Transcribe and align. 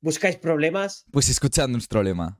¿Buscáis 0.00 0.36
problemas? 0.36 1.04
Pues 1.10 1.28
escuchad 1.28 1.68
nuestro 1.68 2.02
lema. 2.02 2.38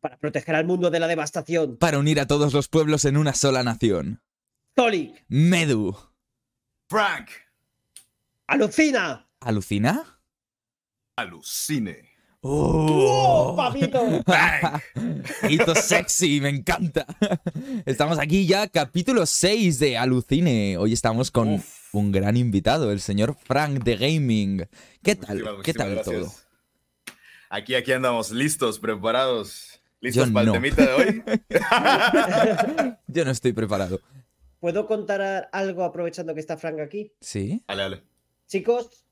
Para 0.00 0.18
proteger 0.18 0.54
al 0.54 0.66
mundo 0.66 0.90
de 0.90 1.00
la 1.00 1.06
devastación. 1.06 1.76
Para 1.78 1.98
unir 1.98 2.20
a 2.20 2.26
todos 2.26 2.52
los 2.52 2.68
pueblos 2.68 3.04
en 3.04 3.16
una 3.16 3.32
sola 3.34 3.62
nación. 3.62 4.22
Zolik. 4.78 5.24
Medu. 5.28 5.96
Frank. 6.88 7.30
Alucina. 8.46 9.28
¿Alucina? 9.40 10.20
Alucine. 11.16 12.16
¡Oh, 12.42 13.54
papito! 13.56 14.22
Hito 15.48 15.74
sexy, 15.74 16.40
me 16.40 16.50
encanta. 16.50 17.04
Estamos 17.86 18.18
aquí 18.20 18.46
ya, 18.46 18.68
capítulo 18.68 19.26
6 19.26 19.80
de 19.80 19.98
Alucine. 19.98 20.76
Hoy 20.76 20.92
estamos 20.92 21.32
con 21.32 21.54
Uf. 21.54 21.94
un 21.94 22.12
gran 22.12 22.36
invitado, 22.36 22.92
el 22.92 23.00
señor 23.00 23.36
Frank 23.42 23.82
de 23.82 23.96
Gaming. 23.96 24.68
¿Qué 25.02 25.16
tal? 25.16 25.38
Muchísimas, 25.38 25.64
¿Qué 25.64 25.74
tal 25.74 26.02
todo? 26.02 26.32
Aquí, 27.48 27.74
aquí 27.74 27.92
andamos, 27.92 28.30
listos, 28.30 28.78
preparados. 28.78 29.80
¿Listos 30.00 30.28
Yo 30.28 30.32
para 30.32 30.46
no. 30.46 30.54
el 30.54 30.60
temita 30.60 30.82
de 30.86 30.92
hoy? 30.92 31.22
Yo 33.06 33.24
no 33.24 33.30
estoy 33.30 33.52
preparado. 33.52 34.00
¿Puedo 34.60 34.86
contar 34.86 35.48
algo 35.52 35.84
aprovechando 35.84 36.34
que 36.34 36.40
está 36.40 36.56
Frank 36.56 36.80
aquí? 36.80 37.12
¿Sí? 37.20 37.62
dale, 37.68 37.82
dale. 37.82 38.02
Chicos, 38.46 39.05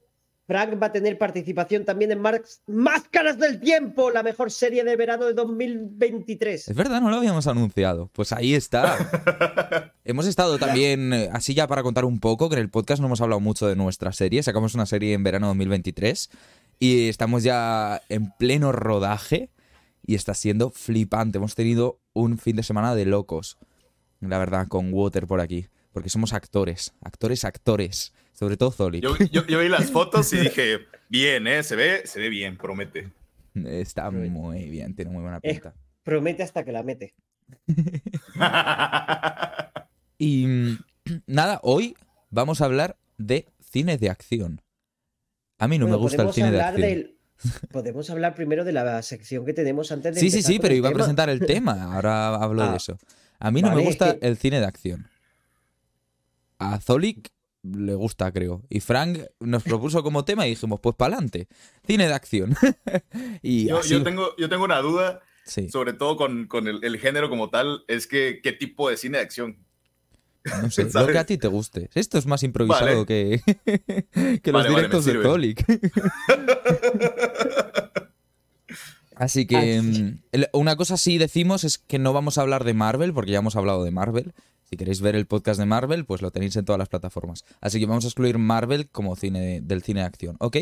Frank 0.47 0.80
va 0.80 0.89
a 0.89 0.93
tener 0.93 1.16
participación 1.16 1.84
también 1.84 2.12
en 2.12 2.21
Mar- 2.21 2.43
Máscaras 2.66 3.39
del 3.39 3.61
Tiempo, 3.61 4.11
la 4.11 4.23
mejor 4.23 4.51
serie 4.51 4.84
de 4.84 4.95
verano 4.97 5.25
de 5.25 5.33
2023. 5.34 6.69
Es 6.69 6.77
verdad, 6.77 7.01
no 7.01 7.09
lo 7.11 7.17
habíamos 7.17 7.47
anunciado. 7.47 8.11
Pues 8.12 8.33
ahí 8.33 8.55
está. 8.55 9.93
hemos 10.05 10.27
estado 10.27 10.59
también, 10.59 11.12
eh, 11.15 11.30
así 11.33 11.55
ya 11.55 11.67
para 11.67 11.83
contar 11.83 12.05
un 12.05 12.20
poco, 12.20 12.48
que 12.48 12.57
en 12.57 12.61
el 12.62 12.70
podcast 12.70 13.01
no 13.01 13.07
hemos 13.07 13.20
hablado 13.20 13.41
mucho 13.41 13.67
de 13.67 13.77
nuestra 13.77 14.12
serie. 14.12 14.43
Sacamos 14.43 14.75
una 14.75 14.87
serie 14.87 15.15
en 15.15 15.23
verano 15.25 15.47
2023 15.48 16.30
y 16.78 17.09
estamos 17.09 17.42
ya 17.42 18.03
en 18.09 18.31
pleno 18.39 18.70
rodaje 18.72 19.50
y 20.06 20.15
está 20.15 20.34
siendo 20.34 20.70
flipante. 20.70 21.39
Hemos 21.39 21.55
tenido 21.55 22.00
un 22.12 22.37
fin 22.37 22.56
de 22.56 22.62
semana 22.62 22.95
de 22.95 23.06
locos, 23.06 23.56
la 24.20 24.39
verdad, 24.39 24.69
con 24.69 24.92
Water 24.92 25.27
por 25.27 25.41
aquí. 25.41 25.69
Porque 25.92 26.11
somos 26.11 26.33
actores, 26.33 26.92
actores, 27.03 27.45
actores. 27.45 28.12
Sobre 28.35 28.57
todo 28.57 28.71
Zoli. 28.73 29.01
Yo, 29.01 29.17
yo- 29.31 29.47
yo 29.47 29.61
vi 29.61 29.69
las 29.69 29.91
fotos 29.91 30.33
y 30.33 30.39
dije, 30.39 30.81
bien, 31.09 31.47
¿eh? 31.47 31.63
Se 31.63 31.77
ve, 31.77 32.03
se 32.05 32.21
ve 32.21 32.29
bien, 32.29 32.57
promete. 32.59 33.11
Está 33.55 34.11
muy 34.11 34.69
bien, 34.69 34.95
tiene 34.95 35.11
muy 35.11 35.23
buena 35.23 35.39
Eh. 35.43 35.53
pinta. 35.53 35.75
Promete 36.03 36.43
hasta 36.43 36.65
que 36.65 36.73
la 36.73 36.83
mete. 36.83 37.15
Y 40.19 40.47
mm, 40.47 40.79
nada, 41.27 41.61
hoy 41.62 41.97
vamos 42.31 42.61
a 42.61 42.67
hablar 42.67 42.97
de 43.19 43.47
cine 43.61 43.99
de 43.99 44.11
acción. 44.11 44.61
A 45.59 45.69
mí 45.69 45.79
no 45.79 45.87
Bueno, 45.87 45.99
me 45.99 46.03
gusta 46.03 46.23
el 46.23 46.33
cine 46.33 46.51
de 46.53 46.61
acción. 46.62 46.81
del- 46.89 47.11
Podemos 47.73 48.09
hablar 48.11 48.35
primero 48.35 48.65
de 48.65 48.73
la 48.73 49.03
sección 49.03 49.45
que 49.45 49.53
tenemos 49.53 49.91
antes 49.93 50.15
de 50.15 50.21
Sí, 50.21 50.31
sí, 50.31 50.43
sí, 50.43 50.59
pero 50.61 50.75
iba 50.75 50.89
a 50.89 50.93
presentar 50.93 51.29
el 51.29 51.41
tema. 51.45 51.75
Ahora 51.95 52.35
hablo 52.37 52.62
Ah. 52.62 52.71
de 52.71 52.77
eso. 52.77 52.97
A 53.39 53.51
mí 53.51 53.61
no 53.61 53.69
me 53.71 53.75
Vale, 53.75 53.87
gusta 53.87 54.19
que- 54.19 54.27
el 54.27 54.37
cine 54.39 54.61
de 54.61 54.67
acción. 54.67 55.09
A 56.59 56.81
Zolik 56.81 57.29
le 57.65 57.95
gusta, 57.95 58.31
creo. 58.33 58.62
Y 58.69 58.81
Frank 58.81 59.19
nos 59.41 59.62
propuso 59.62 60.03
como 60.03 60.25
tema 60.25 60.47
y 60.47 60.51
dijimos, 60.51 60.81
pues 60.83 60.95
para 60.97 61.15
adelante. 61.17 61.48
Cine 61.87 62.06
de 62.06 62.15
acción. 62.15 62.55
y 63.43 63.67
Yo, 63.69 63.79
así- 63.79 63.91
yo 63.91 64.03
tengo, 64.03 64.37
yo 64.37 64.48
tengo 64.48 64.65
una 64.65 64.79
duda, 64.81 65.21
sí, 65.45 65.69
sobre 65.69 65.93
todo 65.95 66.17
con, 66.17 66.47
con 66.47 66.69
el, 66.69 66.84
el 66.84 66.98
género 66.98 67.29
como 67.31 67.51
tal, 67.51 67.84
es 67.89 68.06
que 68.06 68.41
qué 68.43 68.53
tipo 68.53 68.91
de 68.91 68.97
cine 68.97 69.19
de 69.19 69.25
acción. 69.25 69.59
no 70.62 70.71
sé, 70.71 70.84
lo 70.93 71.06
que 71.06 71.19
a 71.19 71.25
ti 71.27 71.39
te 71.39 71.48
guste. 71.48 71.89
Esto 71.95 72.19
es 72.19 72.27
más 72.27 72.43
improvisado 72.43 73.05
Vale. 73.05 73.06
que, 73.06 73.41
que 74.43 74.53
los 74.53 74.62
vale, 74.65 74.69
directos 74.75 75.05
de. 75.06 75.23
Zolik. 75.23 75.65
Así 79.17 79.47
que 79.47 79.81
mm, 79.81 80.19
una 80.53 80.77
cosa 80.77 80.97
sí 80.97 81.19
decimos 81.19 81.62
es 81.65 81.78
que 81.78 81.99
no 82.00 82.12
vamos 82.12 82.37
a 82.37 82.43
hablar 82.43 82.65
de 82.65 82.75
Marvel, 82.75 83.12
porque 83.15 83.31
ya 83.31 83.38
hemos 83.38 83.55
hablado 83.56 83.84
de 83.84 83.91
Marvel. 83.93 84.33
Si 84.75 84.77
queréis 84.77 85.01
ver 85.01 85.15
el 85.15 85.27
podcast 85.29 85.61
de 85.61 85.67
Marvel, 85.67 86.05
pues 86.05 86.21
lo 86.21 86.33
tenéis 86.33 86.57
en 86.57 86.65
todas 86.65 86.81
las 86.81 86.89
plataformas. 86.89 87.45
Así 87.61 87.79
que 87.79 87.87
vamos 87.87 88.05
a 88.05 88.09
excluir 88.09 88.39
Marvel 88.39 88.89
como 88.91 89.15
cine 89.15 89.61
del 89.62 89.85
cine 89.85 90.01
de 90.01 90.07
acción, 90.07 90.37
¿ok? 90.41 90.57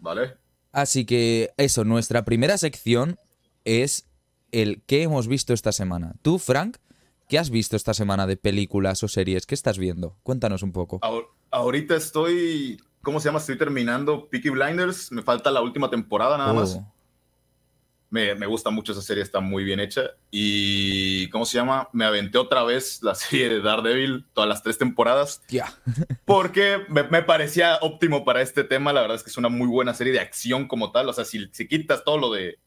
¿Vale? 0.00 0.34
Así 0.72 1.04
que 1.04 1.52
eso, 1.56 1.84
nuestra 1.84 2.24
primera 2.24 2.58
sección 2.58 3.16
es 3.64 4.08
el 4.50 4.82
que 4.86 5.02
hemos 5.04 5.28
visto 5.28 5.52
esta 5.54 5.70
semana. 5.70 6.16
Tú, 6.22 6.40
Frank, 6.40 6.78
¿qué 7.28 7.38
has 7.38 7.50
visto 7.50 7.76
esta 7.76 7.94
semana 7.94 8.26
de 8.26 8.36
películas 8.36 9.04
o 9.04 9.08
series? 9.08 9.46
¿Qué 9.46 9.54
estás 9.54 9.78
viendo? 9.78 10.16
Cuéntanos 10.24 10.64
un 10.64 10.72
poco. 10.72 10.98
Ahor- 11.02 11.28
ahorita 11.52 11.94
estoy, 11.94 12.82
¿cómo 13.02 13.20
se 13.20 13.28
llama? 13.28 13.38
Estoy 13.38 13.56
terminando 13.56 14.28
Peaky 14.30 14.48
Blinders, 14.50 15.12
me 15.12 15.22
falta 15.22 15.52
la 15.52 15.62
última 15.62 15.90
temporada 15.90 16.36
nada 16.38 16.52
más. 16.54 16.80
Me, 18.14 18.34
me 18.36 18.46
gusta 18.46 18.70
mucho 18.70 18.92
esa 18.92 19.02
serie, 19.02 19.24
está 19.24 19.40
muy 19.40 19.64
bien 19.64 19.80
hecha. 19.80 20.02
Y, 20.30 21.28
¿cómo 21.30 21.44
se 21.44 21.58
llama? 21.58 21.88
Me 21.92 22.04
aventé 22.04 22.38
otra 22.38 22.62
vez 22.62 23.00
la 23.02 23.14
serie 23.16 23.48
de 23.48 23.60
Daredevil, 23.60 24.24
todas 24.32 24.48
las 24.48 24.62
tres 24.62 24.78
temporadas, 24.78 25.42
tía. 25.48 25.66
porque 26.24 26.78
me, 26.88 27.02
me 27.04 27.22
parecía 27.22 27.76
óptimo 27.80 28.24
para 28.24 28.40
este 28.40 28.62
tema. 28.62 28.92
La 28.92 29.00
verdad 29.00 29.16
es 29.16 29.24
que 29.24 29.30
es 29.30 29.36
una 29.36 29.48
muy 29.48 29.66
buena 29.66 29.94
serie 29.94 30.12
de 30.12 30.20
acción 30.20 30.68
como 30.68 30.92
tal. 30.92 31.08
O 31.08 31.12
sea, 31.12 31.24
si, 31.24 31.46
si 31.50 31.66
quitas 31.66 32.04
todo 32.04 32.18
lo 32.18 32.32
de, 32.32 32.58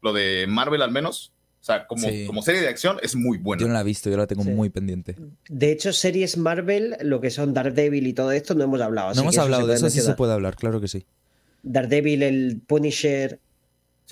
lo 0.00 0.12
de 0.12 0.46
Marvel 0.48 0.80
al 0.82 0.92
menos, 0.92 1.32
o 1.60 1.64
sea, 1.64 1.86
como, 1.88 2.08
Sí. 2.08 2.24
como 2.26 2.42
serie 2.42 2.60
de 2.60 2.68
acción, 2.68 2.98
es 3.02 3.16
muy 3.16 3.38
buena. 3.38 3.62
Yo 3.62 3.66
no 3.66 3.74
la 3.74 3.80
he 3.80 3.84
visto, 3.84 4.10
yo 4.10 4.16
la 4.16 4.28
tengo 4.28 4.44
Sí. 4.44 4.50
muy 4.50 4.70
pendiente. 4.70 5.16
De 5.48 5.72
hecho, 5.72 5.92
series 5.92 6.36
Marvel, 6.36 6.96
lo 7.00 7.20
que 7.20 7.30
son 7.30 7.52
Daredevil 7.52 8.06
y 8.06 8.12
todo 8.12 8.30
esto, 8.30 8.54
no 8.54 8.62
hemos 8.62 8.80
hablado. 8.80 9.08
así 9.08 9.16
No 9.16 9.22
hemos 9.22 9.34
que 9.34 9.40
hablado 9.40 9.66
de 9.66 9.74
eso, 9.74 9.90
sí 9.90 10.00
se 10.00 10.14
puede 10.14 10.34
hablar, 10.34 10.54
claro 10.54 10.80
que 10.80 10.86
sí. 10.86 11.04
Daredevil, 11.64 12.22
el 12.22 12.60
Punisher. 12.64 13.40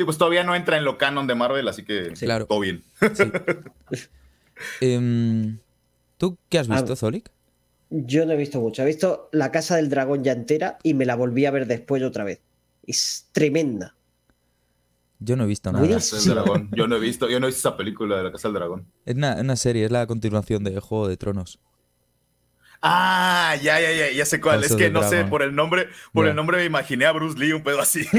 Sí, 0.03 0.05
pues 0.05 0.19
todavía 0.19 0.43
no 0.43 0.57
entra 0.57 0.77
en 0.77 0.85
lo 0.85 0.99
canon 0.99 1.29
de 1.29 1.37
Marvel, 1.37 1.69
así 1.69 1.85
que 1.85 2.17
Sí. 2.17 2.25
Claro. 2.25 2.47
todo 2.47 2.59
bien. 2.61 2.83
Sí. 3.15 3.25
Em, 4.81 5.59
¿Tú 6.19 6.37
qué 6.49 6.59
has 6.59 6.69
Ah. 6.71 6.75
visto, 6.75 6.97
Zolik? 6.97 7.31
Yo 7.91 8.25
no 8.27 8.33
he 8.33 8.37
visto 8.37 8.61
mucho. 8.61 8.83
He 8.83 8.87
visto 8.87 9.29
La 9.33 9.51
Casa 9.51 9.77
del 9.77 9.89
Dragón 9.91 10.25
ya 10.25 10.33
entera 10.33 10.79
y 10.83 10.95
me 10.95 11.05
la 11.05 11.15
volví 11.15 11.47
a 11.47 11.51
ver 11.51 11.67
después 11.67 12.03
otra 12.03 12.25
vez. 12.25 12.41
Es 12.87 13.29
tremenda. 13.33 13.95
Yo 15.21 15.37
no 15.37 15.45
he 15.45 15.47
visto 15.47 15.71
nada. 15.71 15.87
Dragón. 16.27 16.69
Yo 16.75 16.89
no 16.89 16.97
he 16.97 17.01
visto, 17.01 17.29
yo 17.29 17.39
no 17.39 17.47
he 17.47 17.51
visto 17.51 17.69
esa 17.69 17.77
película 17.77 18.17
de 18.17 18.25
la 18.25 18.33
Casa 18.33 18.49
del 18.49 18.55
Dragón. 18.55 18.87
Es 19.05 19.15
una, 19.15 19.37
una 19.41 19.57
serie, 19.57 19.85
es 19.85 19.91
la 19.93 20.07
continuación 20.07 20.65
de 20.65 20.81
Juego 20.81 21.07
de 21.09 21.17
Tronos. 21.17 21.59
Ah, 22.83 23.55
ya, 23.63 23.81
ya, 23.81 23.93
ya, 23.93 24.11
ya 24.11 24.25
sé 24.27 24.41
cuál. 24.41 24.61
House 24.61 24.73
es 24.73 24.77
que 24.77 24.91
no 24.91 25.09
sé, 25.09 25.25
por 25.25 25.43
el 25.43 25.55
nombre, 25.55 25.89
por 26.13 26.27
el 26.27 26.35
nombre 26.35 26.59
me 26.59 26.65
imaginé 26.65 27.07
a 27.07 27.13
Bruce 27.13 27.39
Lee, 27.39 27.53
un 27.53 27.63
pedo 27.63 27.81
así. 27.81 28.07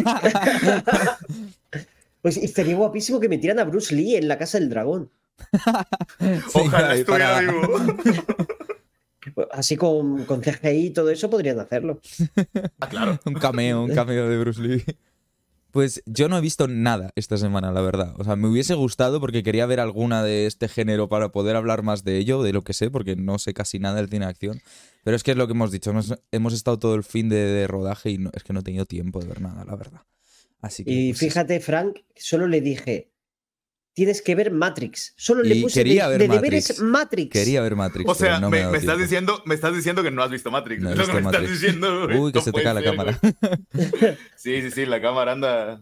Pues 2.22 2.38
y 2.38 2.47
sería 2.47 2.78
guapísimo 2.78 3.19
que 3.19 3.28
metieran 3.28 3.59
a 3.59 3.66
Bruce 3.66 3.94
Lee 3.94 4.16
en 4.16 4.29
La 4.29 4.38
Casa 4.38 4.57
del 4.57 4.69
Dragón. 4.69 5.09
Ojalá 6.53 6.96
estuviera 6.96 7.34
para- 7.34 7.41
vivo. 7.41 7.62
Así 9.52 9.75
con, 9.75 10.23
con 10.25 10.41
CGI 10.41 10.85
y 10.88 10.90
todo 10.91 11.09
eso 11.09 11.29
podrían 11.29 11.59
hacerlo. 11.59 12.00
Ah, 12.79 12.88
claro. 12.88 13.19
Un 13.25 13.34
cameo, 13.34 13.84
un 13.84 13.94
cameo 13.94 14.29
de 14.29 14.38
Bruce 14.38 14.62
Lee. 14.62 14.84
Pues 15.73 16.03
yo 16.06 16.29
no 16.29 16.38
he 16.38 16.41
visto 16.41 16.67
nada 16.67 17.11
esta 17.16 17.35
semana, 17.35 17.72
la 17.72 17.81
verdad. 17.81 18.13
O 18.19 18.23
sea, 18.23 18.35
me 18.35 18.47
hubiese 18.47 18.75
gustado 18.75 19.19
porque 19.19 19.41
quería 19.41 19.66
ver 19.66 19.79
alguna 19.79 20.22
de 20.23 20.45
este 20.45 20.67
género 20.67 21.09
para 21.09 21.29
poder 21.29 21.56
hablar 21.56 21.81
más 21.81 22.03
de 22.03 22.19
ello, 22.19 22.44
de 22.44 22.53
lo 22.53 22.61
que 22.61 22.73
sé, 22.73 22.91
porque 22.91 23.16
no 23.16 23.39
sé 23.39 23.56
casi 23.56 23.79
nada 23.79 23.95
del 23.95 24.07
cine 24.07 24.25
de 24.25 24.29
acción. 24.29 24.61
Pero 25.03 25.17
es 25.17 25.23
que 25.23 25.31
es 25.31 25.38
lo 25.38 25.47
que 25.47 25.53
hemos 25.53 25.72
dicho. 25.72 25.89
Hemos, 25.89 26.13
hemos 26.31 26.53
estado 26.53 26.78
todo 26.78 26.94
el 26.94 27.03
fin 27.03 27.28
de, 27.28 27.38
de 27.38 27.66
rodaje 27.66 28.11
y 28.11 28.19
no- 28.19 28.29
es 28.35 28.44
que 28.44 28.53
no 28.53 28.59
he 28.59 28.63
tenido 28.63 28.85
tiempo 28.85 29.19
de 29.19 29.25
ver 29.28 29.41
nada, 29.41 29.66
la 29.66 29.75
verdad. 29.75 30.01
Así 30.61 30.85
que. 30.85 30.91
Y 30.91 31.09
pues, 31.13 31.22
fíjate, 31.22 31.59
Frank, 31.59 31.97
solo 32.16 32.45
le 32.47 32.61
dije, 32.61 33.09
tienes 33.93 34.21
que 34.21 34.35
ver 34.35 34.51
Matrix. 34.51 35.13
Solo 35.17 35.43
le 35.43 35.61
puse 35.61 35.79
quería 35.81 36.09
de, 36.09 36.17
ver 36.17 36.27
de 36.29 36.35
deberes 36.35 36.69
Matrix. 36.69 36.81
Matrix. 36.81 37.29
Quería 37.31 37.61
ver 37.61 37.75
Matrix. 37.75 38.09
O 38.09 38.15
sea, 38.15 38.39
no 38.39 38.49
me, 38.49 38.61
estás 38.77 38.97
diciendo, 38.97 39.41
me 39.45 39.55
estás 39.55 39.75
diciendo 39.75 40.01
que 40.03 40.11
no 40.11 40.23
has 40.23 40.31
visto 40.31 40.49
Matrix. 40.51 40.81
No 40.81 40.89
he 40.89 40.93
es 40.93 40.97
lo 40.99 41.05
que 41.05 41.11
visto 41.11 41.21
me 41.23 41.29
estás 41.29 41.41
Matrix. 41.41 41.61
diciendo. 41.61 42.05
Uy, 42.23 42.31
que 42.31 42.40
No 42.40 42.45
se 42.45 42.51
te 42.51 42.63
cae 42.63 42.73
la 42.73 42.84
cámara. 42.84 43.19
Sí, 44.35 44.61
sí, 44.61 44.72
sí, 44.72 44.85
la 44.85 45.01
cámara 45.01 45.31
anda, 45.31 45.73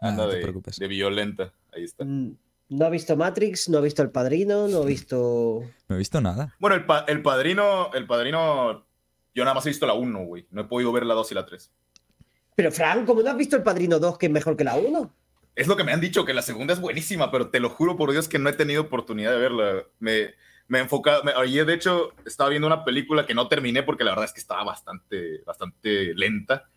Ah, 0.00 0.08
anda 0.08 0.24
no 0.24 0.30
te 0.30 0.36
de, 0.36 0.42
preocupes. 0.42 0.76
de 0.78 0.88
violenta. 0.88 1.52
Ahí 1.72 1.84
está. 1.84 2.04
Mm, 2.04 2.36
No 2.70 2.86
ha 2.86 2.90
visto 2.90 3.16
Matrix, 3.16 3.68
no 3.68 3.78
ha 3.78 3.80
visto 3.80 4.02
El 4.02 4.10
Padrino, 4.10 4.68
no 4.68 4.82
ha 4.82 4.86
visto... 4.86 5.62
No 5.88 5.94
he 5.96 5.98
visto 5.98 6.20
nada. 6.20 6.54
Bueno, 6.58 6.76
el, 6.76 6.84
pa- 6.86 7.04
el 7.08 7.20
padrino, 7.22 7.90
el 7.94 8.06
padrino, 8.06 8.86
yo 9.34 9.44
nada 9.44 9.54
más 9.54 9.66
he 9.66 9.70
visto 9.70 9.86
la 9.86 9.94
1, 9.94 10.24
güey. 10.24 10.46
No 10.50 10.62
he 10.62 10.64
podido 10.64 10.92
ver 10.92 11.04
la 11.04 11.14
2 11.14 11.32
y 11.32 11.34
la 11.34 11.44
3. 11.46 11.70
Pero 12.56 12.70
Frank, 12.72 13.06
¿cómo 13.06 13.22
no 13.22 13.30
has 13.30 13.36
visto 13.36 13.56
El 13.56 13.62
Padrino 13.62 13.98
2 13.98 14.18
que 14.18 14.26
es 14.26 14.32
mejor 14.32 14.56
que 14.56 14.64
la 14.64 14.76
1? 14.76 15.14
Es 15.60 15.66
lo 15.68 15.76
que 15.76 15.84
me 15.84 15.92
han 15.92 16.00
dicho, 16.00 16.24
que 16.24 16.32
la 16.32 16.42
segunda 16.42 16.72
es 16.72 16.80
buenísima, 16.80 17.30
pero 17.30 17.50
te 17.50 17.60
lo 17.60 17.68
juro 17.68 17.96
por 17.96 18.10
Dios 18.12 18.28
que 18.28 18.38
no 18.38 18.48
he 18.48 18.54
tenido 18.54 18.82
oportunidad 18.82 19.32
de 19.32 19.38
verla. 19.38 19.84
Me, 19.98 20.34
me 20.68 20.78
he 20.78 20.80
enfocado, 20.82 21.22
me- 21.22 21.32
ayer 21.32 21.66
de 21.66 21.74
hecho 21.74 22.12
estaba 22.24 22.48
viendo 22.48 22.66
una 22.66 22.84
película 22.84 23.26
que 23.26 23.34
no 23.34 23.46
terminé 23.48 23.82
porque 23.82 24.02
la 24.04 24.12
verdad 24.12 24.24
es 24.24 24.32
que 24.32 24.40
estaba 24.40 24.64
bastante, 24.64 25.42
bastante 25.44 26.14
lenta. 26.14 26.68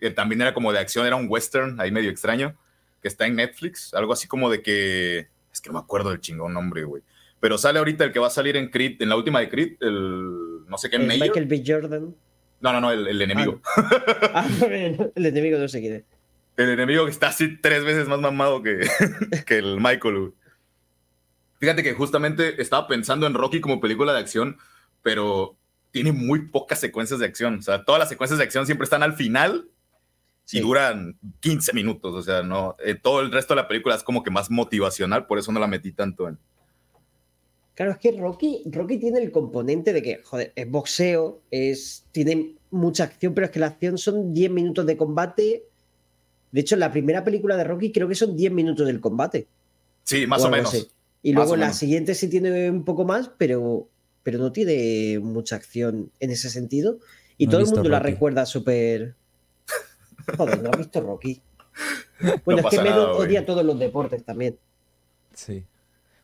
Que 0.00 0.10
también 0.10 0.40
era 0.40 0.52
como 0.54 0.72
de 0.72 0.78
acción, 0.80 1.06
era 1.06 1.14
un 1.16 1.26
western, 1.28 1.80
ahí 1.80 1.90
medio 1.92 2.10
extraño, 2.10 2.56
que 3.02 3.08
está 3.08 3.26
en 3.26 3.36
Netflix, 3.36 3.94
algo 3.94 4.12
así 4.12 4.26
como 4.28 4.50
de 4.50 4.62
que, 4.62 5.28
es 5.52 5.60
que 5.60 5.68
no 5.70 5.74
me 5.74 5.80
acuerdo 5.80 6.10
del 6.10 6.20
chingón 6.20 6.52
nombre, 6.54 6.84
güey. 6.84 7.02
Pero 7.40 7.56
sale 7.56 7.78
ahorita 7.78 8.02
el 8.04 8.12
que 8.12 8.18
va 8.18 8.26
a 8.26 8.30
salir 8.30 8.56
en 8.56 8.68
Creed, 8.68 9.00
en 9.00 9.08
la 9.08 9.16
última 9.16 9.38
de 9.40 9.48
Creed, 9.48 9.76
el, 9.80 10.66
no 10.66 10.76
sé 10.76 10.90
qué, 10.90 10.98
Mayor. 10.98 11.28
Michael 11.28 11.46
B. 11.46 11.62
Jordan. 11.64 12.14
No, 12.60 12.72
no, 12.72 12.80
no, 12.80 12.90
el, 12.90 13.06
el 13.06 13.22
enemigo. 13.22 13.60
Ah, 14.34 14.44
bien, 14.68 15.12
el 15.14 15.26
enemigo 15.26 15.58
no 15.58 15.68
sé 15.68 15.80
quién 15.80 15.94
es. 15.94 16.04
El 16.58 16.68
enemigo 16.70 17.04
que 17.06 17.10
está 17.10 17.28
así 17.28 17.56
tres 17.56 17.84
veces 17.84 18.08
más 18.08 18.18
mamado 18.20 18.62
que, 18.62 18.80
que 19.46 19.58
el 19.58 19.76
Michael. 19.76 20.18
güey. 20.18 20.32
Fíjate 21.60 21.82
que 21.82 21.94
justamente 21.94 22.60
estaba 22.60 22.86
pensando 22.86 23.26
en 23.26 23.34
Rocky 23.34 23.60
como 23.60 23.80
película 23.80 24.12
de 24.12 24.18
acción, 24.18 24.58
pero 25.02 25.56
tiene 25.90 26.12
muy 26.12 26.48
pocas 26.48 26.78
secuencias 26.80 27.20
de 27.20 27.26
acción. 27.26 27.58
O 27.58 27.62
sea, 27.62 27.84
todas 27.84 27.98
las 27.98 28.08
secuencias 28.08 28.38
de 28.38 28.44
acción 28.44 28.66
siempre 28.66 28.84
están 28.84 29.02
al 29.02 29.14
final 29.14 29.70
Sí. 30.44 30.58
y 30.58 30.60
duran 30.62 31.18
15 31.40 31.72
minutos. 31.74 32.14
O 32.14 32.22
sea, 32.22 32.42
no, 32.42 32.74
eh, 32.84 32.94
todo 32.94 33.20
el 33.20 33.30
resto 33.30 33.54
de 33.54 33.60
la 33.60 33.68
película 33.68 33.94
es 33.94 34.02
como 34.02 34.22
que 34.22 34.30
más 34.30 34.50
motivacional, 34.50 35.26
por 35.26 35.38
eso 35.38 35.52
no 35.52 35.60
la 35.60 35.66
metí 35.66 35.92
tanto 35.92 36.26
en. 36.26 36.38
Claro, 37.74 37.92
es 37.92 37.98
que 37.98 38.12
Rocky, 38.12 38.62
Rocky 38.66 38.98
tiene 38.98 39.20
el 39.20 39.30
componente 39.30 39.92
de 39.92 40.02
que, 40.02 40.22
joder, 40.24 40.52
es 40.56 40.68
boxeo, 40.68 41.42
es, 41.52 42.06
tiene 42.10 42.56
mucha 42.70 43.04
acción, 43.04 43.34
pero 43.34 43.44
es 43.44 43.50
que 43.52 43.60
la 43.60 43.66
acción 43.66 43.98
son 43.98 44.34
10 44.34 44.50
minutos 44.50 44.84
de 44.86 44.96
combate. 44.96 45.67
De 46.52 46.60
hecho, 46.60 46.74
en 46.76 46.80
la 46.80 46.90
primera 46.92 47.24
película 47.24 47.56
de 47.56 47.64
Rocky 47.64 47.92
creo 47.92 48.08
que 48.08 48.14
son 48.14 48.36
10 48.36 48.52
minutos 48.52 48.86
del 48.86 49.00
combate. 49.00 49.46
Sí, 50.04 50.26
más 50.26 50.42
o 50.44 50.50
menos. 50.50 50.72
así. 50.72 50.88
Y 51.22 51.32
Más 51.32 51.42
luego 51.42 51.56
la 51.56 51.66
menos. 51.66 51.76
siguiente 51.78 52.14
sí 52.14 52.28
tiene 52.28 52.70
un 52.70 52.84
poco 52.84 53.04
más, 53.04 53.30
pero, 53.36 53.88
pero 54.22 54.38
no 54.38 54.52
tiene 54.52 55.18
mucha 55.20 55.56
acción 55.56 56.10
en 56.20 56.30
ese 56.30 56.48
sentido. 56.48 56.98
Y 57.36 57.46
No 57.46 57.52
todo 57.52 57.60
el 57.62 57.66
mundo 57.66 57.88
la 57.88 57.98
recuerda 58.00 58.46
súper. 58.46 59.14
Joder, 60.36 60.62
no 60.62 60.70
has 60.70 60.78
visto 60.78 61.00
Rocky. 61.00 61.40
Bueno, 62.44 62.62
No 62.62 62.68
es 62.68 62.74
que 62.76 62.82
Medo 62.82 63.16
odia 63.16 63.46
todos 63.46 63.64
los 63.64 63.78
deportes 63.78 64.24
también. 64.24 64.58
Sí. 65.34 65.64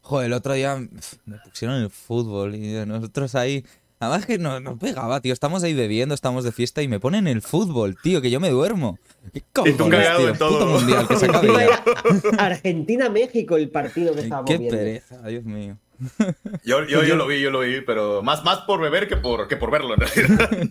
Joder, 0.00 0.26
el 0.26 0.32
otro 0.32 0.52
día 0.54 0.76
me 1.24 1.38
pusieron 1.38 1.80
el 1.80 1.88
fútbol 1.90 2.56
y 2.56 2.84
nosotros 2.84 3.36
ahí. 3.36 3.64
Además 4.04 4.26
que 4.26 4.38
no, 4.38 4.60
no 4.60 4.78
pegaba, 4.78 5.20
tío. 5.20 5.32
Estamos 5.32 5.62
ahí 5.62 5.74
bebiendo, 5.74 6.14
estamos 6.14 6.44
de 6.44 6.52
fiesta 6.52 6.82
y 6.82 6.88
me 6.88 7.00
ponen 7.00 7.26
el 7.26 7.42
fútbol, 7.42 7.96
tío, 8.02 8.20
que 8.20 8.30
yo 8.30 8.40
me 8.40 8.50
duermo. 8.50 8.98
¿Qué 9.32 9.42
cojones, 9.52 9.76
cagado 9.90 10.18
tío? 10.20 10.28
en 10.30 10.38
todo. 10.38 10.58
Puto 10.58 10.66
mundial, 10.66 11.08
que 11.08 11.16
se 11.16 11.26
Argentina-México 12.38 13.56
el 13.56 13.70
partido 13.70 14.14
que 14.14 14.20
estábamos 14.20 14.50
Qué 14.50 14.58
viendo. 14.58 14.76
pereza, 14.76 15.22
Dios 15.26 15.44
mío. 15.44 15.78
Yo, 16.64 16.84
yo, 16.86 17.02
yo 17.04 17.16
lo 17.16 17.26
vi, 17.26 17.40
yo 17.40 17.50
lo 17.50 17.60
vi, 17.60 17.80
pero 17.80 18.22
más, 18.22 18.44
más 18.44 18.58
por 18.60 18.80
beber 18.80 19.08
que 19.08 19.16
por, 19.16 19.48
que 19.48 19.56
por 19.56 19.70
verlo, 19.70 19.94
en 19.94 20.00
realidad. 20.00 20.50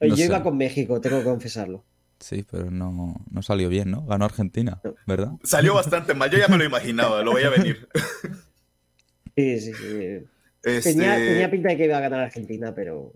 No 0.00 0.08
yo 0.08 0.16
sé. 0.16 0.24
iba 0.24 0.42
con 0.42 0.58
México, 0.58 1.00
tengo 1.00 1.18
que 1.18 1.24
confesarlo. 1.24 1.84
Sí, 2.18 2.44
pero 2.50 2.70
no, 2.70 3.14
no 3.30 3.42
salió 3.42 3.68
bien, 3.70 3.90
¿no? 3.90 4.04
Ganó 4.04 4.24
Argentina, 4.26 4.80
¿verdad? 5.06 5.32
Salió 5.44 5.72
bastante 5.74 6.12
mal. 6.14 6.30
Yo 6.30 6.36
ya 6.38 6.48
me 6.48 6.58
lo 6.58 6.64
imaginaba, 6.64 7.22
lo 7.22 7.32
veía 7.34 7.48
venir. 7.48 7.88
Sí, 9.36 9.60
sí, 9.60 9.72
sí. 9.72 10.26
Este, 10.64 10.94
Tenía, 10.94 11.16
tenía 11.16 11.50
pinta 11.50 11.68
de 11.68 11.76
que 11.76 11.84
iba 11.84 11.98
a 11.98 12.00
ganar 12.00 12.20
Argentina, 12.20 12.74
pero. 12.74 13.12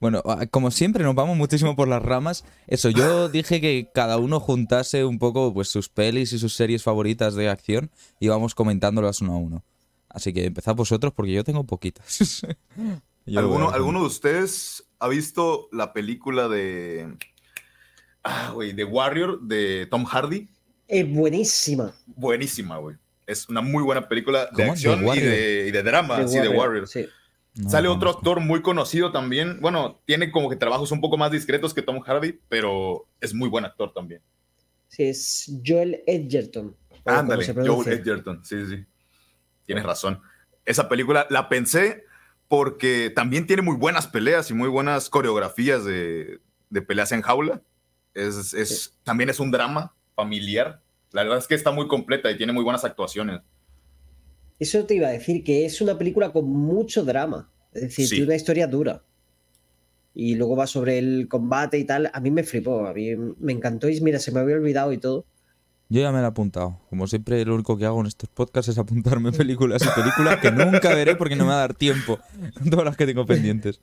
Bueno, 0.00 0.22
ah, 0.26 0.46
como 0.46 0.70
siempre 0.70 1.02
nos 1.04 1.14
vamos 1.14 1.36
muchísimo 1.36 1.76
por 1.76 1.88
las 1.88 2.02
ramas. 2.02 2.44
Eso, 2.66 2.90
yo 2.90 3.28
dije 3.30 3.60
que 3.60 3.90
cada 3.94 4.18
uno 4.18 4.40
juntase 4.40 5.04
un 5.04 5.18
poco 5.18 5.54
pues 5.54 5.68
sus 5.68 5.88
pelis 5.88 6.32
y 6.32 6.38
sus 6.38 6.54
series 6.54 6.82
favoritas 6.82 7.34
de 7.34 7.48
acción 7.48 7.90
y 8.20 8.28
vamos 8.28 8.54
comentándolas 8.54 9.20
uno 9.20 9.34
a 9.34 9.38
uno. 9.38 9.64
Así 10.08 10.32
que 10.32 10.46
empezad 10.46 10.74
vosotros 10.74 11.12
porque 11.14 11.32
yo 11.32 11.44
tengo 11.44 11.64
poquitas. 11.64 12.42
Yo 13.26 13.40
¿Alguno, 13.40 13.68
¿Alguno 13.68 14.00
de 14.00 14.06
ustedes 14.06 14.88
ha 14.98 15.06
visto 15.06 15.68
la 15.70 15.92
película 15.92 16.48
de. 16.48 17.14
Ah, 18.24 18.52
güey, 18.54 18.72
de 18.72 18.84
Warrior 18.84 19.42
de 19.42 19.86
Tom 19.90 20.04
Hardy? 20.06 20.48
Es 20.86 21.12
buenísima. 21.12 21.94
Buenísima, 22.06 22.78
güey. 22.78 22.96
Es 23.28 23.48
una 23.48 23.60
muy 23.60 23.82
buena 23.84 24.08
película 24.08 24.46
de 24.46 24.50
¿Cómo? 24.54 24.72
acción 24.72 25.00
¿The 25.04 25.16
y 25.16 25.20
de, 25.20 25.66
y 25.68 25.70
de 25.70 25.82
drama, 25.82 26.18
de 26.20 26.28
sí, 26.28 26.34
de 26.38 26.48
Warrior, 26.48 26.58
Warrior. 26.58 26.88
sí. 26.88 27.06
No, 27.54 27.68
Sale 27.70 27.88
otro 27.88 28.10
actor 28.10 28.40
muy 28.40 28.62
conocido 28.62 29.10
también. 29.10 29.58
Bueno, 29.60 30.00
tiene 30.06 30.30
como 30.30 30.48
que 30.48 30.56
trabajos 30.56 30.92
un 30.92 31.00
poco 31.00 31.16
más 31.18 31.30
discretos 31.32 31.74
que 31.74 31.82
Tom 31.82 32.00
Hardy, 32.00 32.38
pero 32.48 33.06
es 33.20 33.34
muy 33.34 33.48
buen 33.48 33.64
actor 33.64 33.92
también. 33.92 34.22
Sí, 34.86 35.02
es 35.04 35.50
Joel 35.66 36.02
Edgerton. 36.06 36.76
Ándale, 37.04 37.44
Joel. 37.52 37.88
Edgerton, 37.92 38.44
sí, 38.44 38.64
sí. 38.66 38.84
Tienes 39.66 39.84
razón. 39.84 40.20
Esa 40.64 40.88
película 40.88 41.26
la 41.30 41.48
pensé 41.48 42.04
porque 42.46 43.10
también 43.14 43.46
tiene 43.46 43.62
muy 43.62 43.76
buenas 43.76 44.06
peleas 44.06 44.50
y 44.50 44.54
muy 44.54 44.68
buenas 44.68 45.10
coreografías 45.10 45.84
de, 45.84 46.40
de 46.70 46.82
peleas 46.82 47.12
en 47.12 47.22
jaula. 47.22 47.60
Es, 48.14 48.54
es- 48.54 48.94
También 49.02 49.30
es 49.30 49.40
un 49.40 49.50
drama 49.50 49.94
familiar. 50.14 50.80
La 51.12 51.22
verdad 51.22 51.38
es 51.38 51.46
que 51.46 51.54
está 51.54 51.70
muy 51.70 51.88
completa 51.88 52.30
y 52.30 52.36
tiene 52.36 52.52
muy 52.52 52.64
buenas 52.64 52.84
actuaciones. 52.84 53.40
Eso 54.58 54.84
te 54.84 54.94
iba 54.96 55.08
a 55.08 55.12
decir, 55.12 55.44
que 55.44 55.64
es 55.64 55.80
una 55.80 55.96
película 55.96 56.32
con 56.32 56.48
mucho 56.50 57.04
drama. 57.04 57.50
Es 57.72 57.82
decir, 57.82 58.06
Sí. 58.06 58.10
tiene 58.16 58.26
una 58.26 58.36
historia 58.36 58.66
dura. 58.66 59.02
Y 60.14 60.34
luego 60.34 60.56
va 60.56 60.66
sobre 60.66 60.98
el 60.98 61.28
combate 61.28 61.78
y 61.78 61.84
tal. 61.84 62.10
A 62.12 62.20
mí 62.20 62.30
me 62.30 62.42
flipó, 62.42 62.86
a 62.86 62.92
mí 62.92 63.14
me 63.38 63.52
encantó 63.52 63.88
y 63.88 64.00
mira, 64.00 64.18
se 64.18 64.32
me 64.32 64.40
había 64.40 64.56
olvidado 64.56 64.92
y 64.92 64.98
todo. 64.98 65.24
Yo 65.90 66.02
ya 66.02 66.10
me 66.12 66.18
la 66.18 66.24
he 66.24 66.28
apuntado. 66.28 66.80
Como 66.90 67.06
siempre, 67.06 67.42
lo 67.44 67.54
único 67.54 67.78
que 67.78 67.86
hago 67.86 68.00
en 68.00 68.06
estos 68.06 68.28
podcasts 68.28 68.68
es 68.68 68.78
apuntarme 68.78 69.30
películas 69.32 69.82
y 69.86 70.00
películas 70.00 70.38
que 70.40 70.50
nunca 70.50 70.94
veré 70.94 71.14
porque 71.14 71.36
no 71.36 71.44
me 71.44 71.50
va 71.50 71.56
a 71.56 71.60
dar 71.60 71.74
tiempo. 71.74 72.18
Todas 72.70 72.84
las 72.84 72.96
que 72.96 73.06
tengo 73.06 73.24
pendientes. 73.24 73.80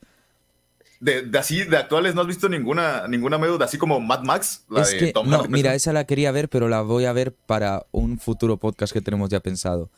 De, 1.06 1.22
de 1.22 1.38
así, 1.38 1.64
de 1.64 1.78
actuales, 1.78 2.16
¿no 2.16 2.22
has 2.22 2.28
visto 2.28 2.50
ninguna, 2.50 3.08
ninguna 3.08 3.38
medio 3.38 3.60
de 3.60 3.66
así 3.66 3.78
como 3.78 4.00
Mad 4.00 4.24
Max? 4.24 4.66
La 4.70 4.82
es 4.82 4.92
de 4.92 4.98
que, 4.98 5.14
Tom 5.14 5.30
no, 5.30 5.38
Hardy, 5.38 5.54
mira, 5.54 5.70
¿no? 5.70 5.76
esa 5.76 5.94
la 5.94 6.06
quería 6.06 6.32
ver, 6.32 6.50
pero 6.50 6.68
la 6.68 6.82
voy 6.82 7.06
a 7.06 7.14
ver 7.14 7.32
para 7.34 7.86
un 7.92 8.18
futuro 8.18 8.58
podcast 8.58 8.92
que 8.92 9.02
tenemos 9.02 9.30
ya 9.30 9.40
pensado. 9.40 9.92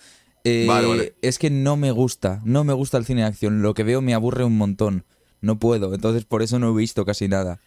Eh, 0.44 0.66
Vale, 0.68 0.88
vale. 0.88 1.14
Es 1.22 1.40
que 1.40 1.50
no 1.50 1.78
me 1.78 1.92
gusta, 1.92 2.42
no 2.44 2.66
me 2.66 2.74
gusta 2.74 2.98
el 2.98 3.06
cine 3.06 3.22
de 3.22 3.28
acción. 3.28 3.62
Lo 3.62 3.74
que 3.74 3.84
veo 3.84 4.02
me 4.02 4.14
aburre 4.14 4.44
un 4.44 4.58
montón. 4.58 5.06
No 5.40 5.60
puedo, 5.60 5.94
entonces 5.94 6.26
por 6.26 6.42
eso 6.42 6.60
no 6.60 6.72
he 6.72 6.78
visto 6.78 7.06
casi 7.06 7.28
nada. 7.30 7.62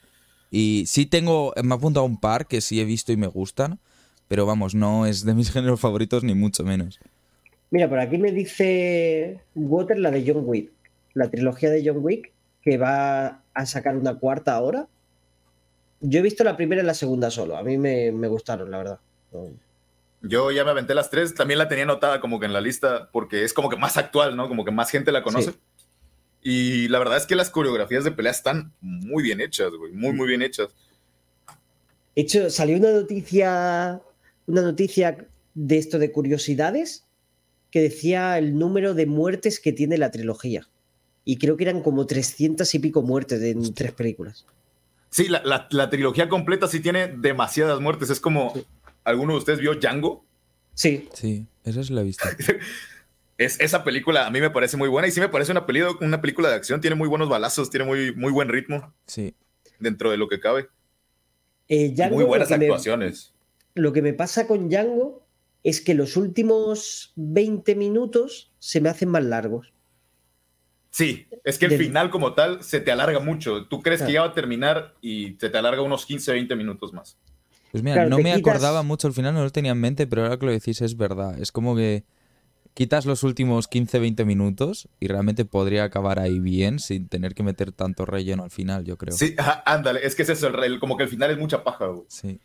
Y 0.51 0.85
sí 0.87 1.07
tengo, 1.07 1.55
me 1.63 1.75
he 1.75 1.79
apuntado 1.79 2.05
a 2.05 2.09
un 2.09 2.21
par 2.21 2.47
que 2.47 2.61
sí 2.61 2.79
he 2.79 2.85
visto 2.85 3.13
y 3.13 3.17
me 3.17 3.27
gustan, 3.29 3.79
pero 4.29 4.45
vamos, 4.45 4.75
no 4.75 5.07
es 5.07 5.25
de 5.25 5.35
mis 5.35 5.51
géneros 5.53 5.81
favoritos 5.81 6.25
ni 6.25 6.35
mucho 6.35 6.63
menos. 6.63 7.01
Mira, 7.71 7.89
por 7.89 8.01
aquí 8.01 8.19
me 8.19 8.33
dice 8.33 9.41
Water 9.55 9.99
la 9.99 10.11
de 10.11 10.25
John 10.27 10.43
Wick, 10.45 10.71
la 11.15 11.31
trilogía 11.31 11.71
de 11.71 11.83
John 11.87 11.99
Wick, 12.01 12.33
que 12.63 12.79
va 12.79 13.43
a 13.55 13.67
sacar 13.67 13.97
una 13.97 14.15
cuarta 14.15 14.55
ahora. 14.55 14.89
Yo 16.01 16.21
he 16.21 16.23
visto 16.23 16.45
la 16.45 16.57
primera 16.57 16.83
y 16.83 16.87
la 16.87 16.95
segunda 16.95 17.31
solo. 17.31 17.57
A 17.57 17.63
mí 17.63 17.79
me, 17.79 18.13
me 18.13 18.29
gustaron, 18.29 18.71
la 18.71 18.79
verdad. 18.79 19.01
No. 19.33 19.49
Yo 20.23 20.51
ya 20.51 20.65
me 20.65 20.71
aventé 20.71 20.95
las 20.95 21.09
tres, 21.09 21.35
también 21.35 21.59
la 21.59 21.69
tenía 21.69 21.85
anotada 21.85 22.21
como 22.21 22.39
que 22.39 22.47
en 22.47 22.53
la 22.53 22.61
lista 22.61 23.09
porque 23.11 23.45
es 23.45 23.55
como 23.55 23.71
que 23.71 23.77
más 23.77 23.97
actual, 23.97 24.37
¿no? 24.37 24.49
Como 24.49 24.65
que 24.65 24.71
más 24.71 24.91
gente 24.91 25.13
la 25.13 25.23
conoce. 25.23 25.53
Sí. 25.53 25.59
Y 26.43 26.89
la 26.89 26.99
verdad 26.99 27.17
es 27.17 27.27
que 27.27 27.35
las 27.35 27.51
coreografías 27.51 28.05
de 28.05 28.13
pelea 28.13 28.33
están 28.33 28.73
muy 28.81 29.23
bien 29.23 29.41
hechas, 29.41 29.73
güey, 29.73 29.93
muy, 29.93 30.13
muy 30.13 30.29
bien 30.29 30.43
hechas. 30.43 30.75
De 32.15 32.23
hecho, 32.23 32.51
salió 32.51 32.77
una 32.77 32.93
noticia, 32.93 34.01
una 34.47 34.63
noticia 34.63 35.27
de 35.55 35.79
esto 35.79 35.99
de 35.99 36.13
curiosidades 36.13 37.07
que 37.71 37.81
decía 37.81 38.37
el 38.37 38.59
número 38.59 38.95
de 38.95 39.07
muertes 39.07 39.61
que 39.61 39.73
tiene 39.73 39.97
la 39.97 40.11
trilogía. 40.11 40.67
Y 41.25 41.37
creo 41.37 41.57
que 41.57 41.65
eran 41.65 41.83
como 41.83 42.07
300 42.07 42.75
y 42.75 42.79
pico 42.79 43.03
muertes 43.03 43.43
en 43.43 43.75
tres 43.75 43.93
películas. 43.93 44.47
Sí, 45.11 45.29
la, 45.29 45.43
la- 45.45 45.69
la 45.71 45.91
trilogía 45.91 46.29
completa 46.29 46.67
sí 46.69 46.81
tiene 46.81 47.09
demasiadas 47.09 47.81
muertes. 47.81 48.11
Es 48.11 48.21
como, 48.21 48.55
¿alguno 49.05 49.33
de 49.35 49.39
ustedes 49.39 49.59
vio 49.61 49.75
Django? 49.75 50.25
Sí, 50.75 51.09
Sí, 51.15 51.47
eso 51.65 51.83
sí 51.85 51.93
lo 51.93 52.01
he 52.01 52.05
visto. 52.05 52.25
Es, 53.39 53.59
esa 53.59 53.85
película 53.85 54.27
a 54.27 54.31
mí 54.31 54.39
me 54.39 54.51
parece 54.51 54.77
muy 54.77 54.91
buena 54.91 55.09
y 55.09 55.13
sí 55.13 55.19
me 55.19 55.31
parece 55.31 55.51
una, 55.53 55.65
peli- 55.65 55.81
una 56.03 56.21
película 56.21 56.51
de 56.51 56.57
acción. 56.57 56.83
Tiene 56.83 56.95
muy 56.95 57.09
buenos 57.09 57.31
balazos, 57.31 57.71
tiene 57.71 57.87
muy, 57.87 58.15
muy 58.15 58.31
buen 58.33 58.51
ritmo 58.51 58.93
Sí. 59.07 59.35
dentro 59.79 60.11
de 60.11 60.19
lo 60.19 60.29
que 60.29 60.41
cabe. 60.41 60.69
eh, 61.67 61.91
Django, 61.95 62.17
muy 62.17 62.25
buenas 62.25 62.51
lo, 62.51 62.55
que 62.57 62.59
me, 62.59 62.67
actuaciones. 62.67 63.33
lo 63.75 63.95
que 63.95 64.03
me 64.03 64.13
pasa 64.13 64.47
con 64.47 64.69
Django 64.69 65.25
es 65.65 65.81
que 65.81 65.95
los 65.95 66.19
últimos 66.19 67.15
20 67.17 67.75
minutos 67.77 68.53
se 68.59 68.83
me 68.83 68.91
hacen 68.91 69.09
más 69.09 69.25
largos. 69.25 69.73
Sí, 70.91 71.27
es 71.45 71.59
que 71.59 71.67
el 71.67 71.71
Del- 71.73 71.81
final 71.87 72.11
como 72.11 72.35
tal 72.35 72.63
se 72.65 72.81
te 72.81 72.91
alarga 72.91 73.21
mucho. 73.21 73.67
Tú 73.67 73.81
crees 73.81 74.03
que 74.03 74.13
ya 74.13 74.23
va 74.23 74.29
a 74.29 74.35
terminar 74.35 74.95
y 75.01 75.37
se 75.39 75.49
te 75.49 75.57
alarga 75.59 75.83
unos 75.83 76.05
15, 76.05 76.33
20 76.33 76.57
minutos 76.57 76.93
más. 76.93 77.17
Pues 77.71 77.85
mira, 77.85 77.95
Claro, 77.95 78.11
no 78.11 78.17
me 78.19 78.35
quitas- 78.35 78.39
acordaba 78.55 78.83
mucho 78.83 79.07
al 79.07 79.15
final, 79.15 79.33
no 79.35 79.45
lo 79.45 79.51
tenía 79.51 79.71
en 79.73 79.79
mente, 79.81 80.07
pero 80.09 80.23
ahora 80.23 80.37
que 80.39 80.47
lo 80.47 80.53
decís 80.53 80.81
es 80.83 80.97
verdad. 80.97 81.39
Es 81.41 81.53
como 81.53 81.77
que 81.77 82.03
quitas 82.75 83.07
los 83.07 83.23
últimos 83.23 83.69
15-20 83.69 84.25
minutos 84.25 84.89
y 84.99 85.07
realmente 85.07 85.45
podría 85.45 85.85
acabar 85.85 86.19
ahí 86.19 86.41
bien 86.41 86.81
sin 86.81 87.09
tener 87.09 87.35
que 87.35 87.43
meter 87.45 87.71
tanto 87.71 88.05
relleno 88.07 88.43
al 88.43 88.51
final, 88.51 88.85
yo 88.85 88.97
creo. 88.99 89.15
Sí, 89.17 89.37
ándale, 89.67 90.01
es 90.05 90.17
que 90.17 90.23
es 90.23 90.29
eso, 90.31 90.49
el, 90.49 90.65
el- 90.65 90.81
como 90.81 90.97
que 90.97 91.05
el 91.05 91.09
final 91.09 91.31
es 91.31 91.39
mucha 91.39 91.63
paja. 91.63 91.87
güey. 91.87 92.05
Sí. 92.09 92.41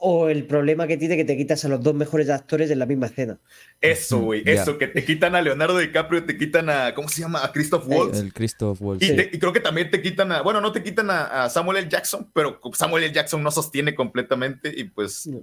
O 0.00 0.28
el 0.28 0.44
problema 0.46 0.86
que 0.86 0.96
tiene 0.96 1.16
que 1.16 1.24
te 1.24 1.36
quitas 1.36 1.64
a 1.64 1.68
los 1.68 1.82
dos 1.82 1.94
mejores 1.94 2.30
actores 2.30 2.70
en 2.70 2.78
la 2.78 2.86
misma 2.86 3.06
escena. 3.06 3.38
Eso, 3.80 4.20
güey, 4.20 4.42
eso, 4.46 4.78
que 4.78 4.86
te 4.86 5.04
quitan 5.04 5.34
a 5.34 5.42
Leonardo 5.42 5.76
DiCaprio, 5.78 6.24
te 6.24 6.36
quitan 6.36 6.70
a, 6.70 6.94
¿cómo 6.94 7.08
se 7.08 7.22
llama? 7.22 7.44
A 7.44 7.50
Christoph 7.52 7.86
Waltz. 7.88 8.18
El 8.20 8.32
Christoph 8.32 8.80
Waltz. 8.80 9.02
Y, 9.02 9.08
sí. 9.08 9.16
te- 9.16 9.30
y 9.32 9.38
creo 9.38 9.52
que 9.52 9.60
también 9.60 9.90
te 9.90 10.00
quitan 10.00 10.30
a, 10.30 10.42
bueno, 10.42 10.60
no 10.60 10.70
te 10.70 10.82
quitan 10.84 11.10
a, 11.10 11.44
a 11.44 11.50
Samuel 11.50 11.78
L. 11.78 11.88
Jackson, 11.88 12.30
pero 12.32 12.60
Samuel 12.74 13.04
L. 13.04 13.12
Jackson 13.14 13.42
no 13.42 13.50
sostiene 13.50 13.94
completamente 13.94 14.72
y 14.76 14.84
pues 14.84 15.26
No. 15.26 15.42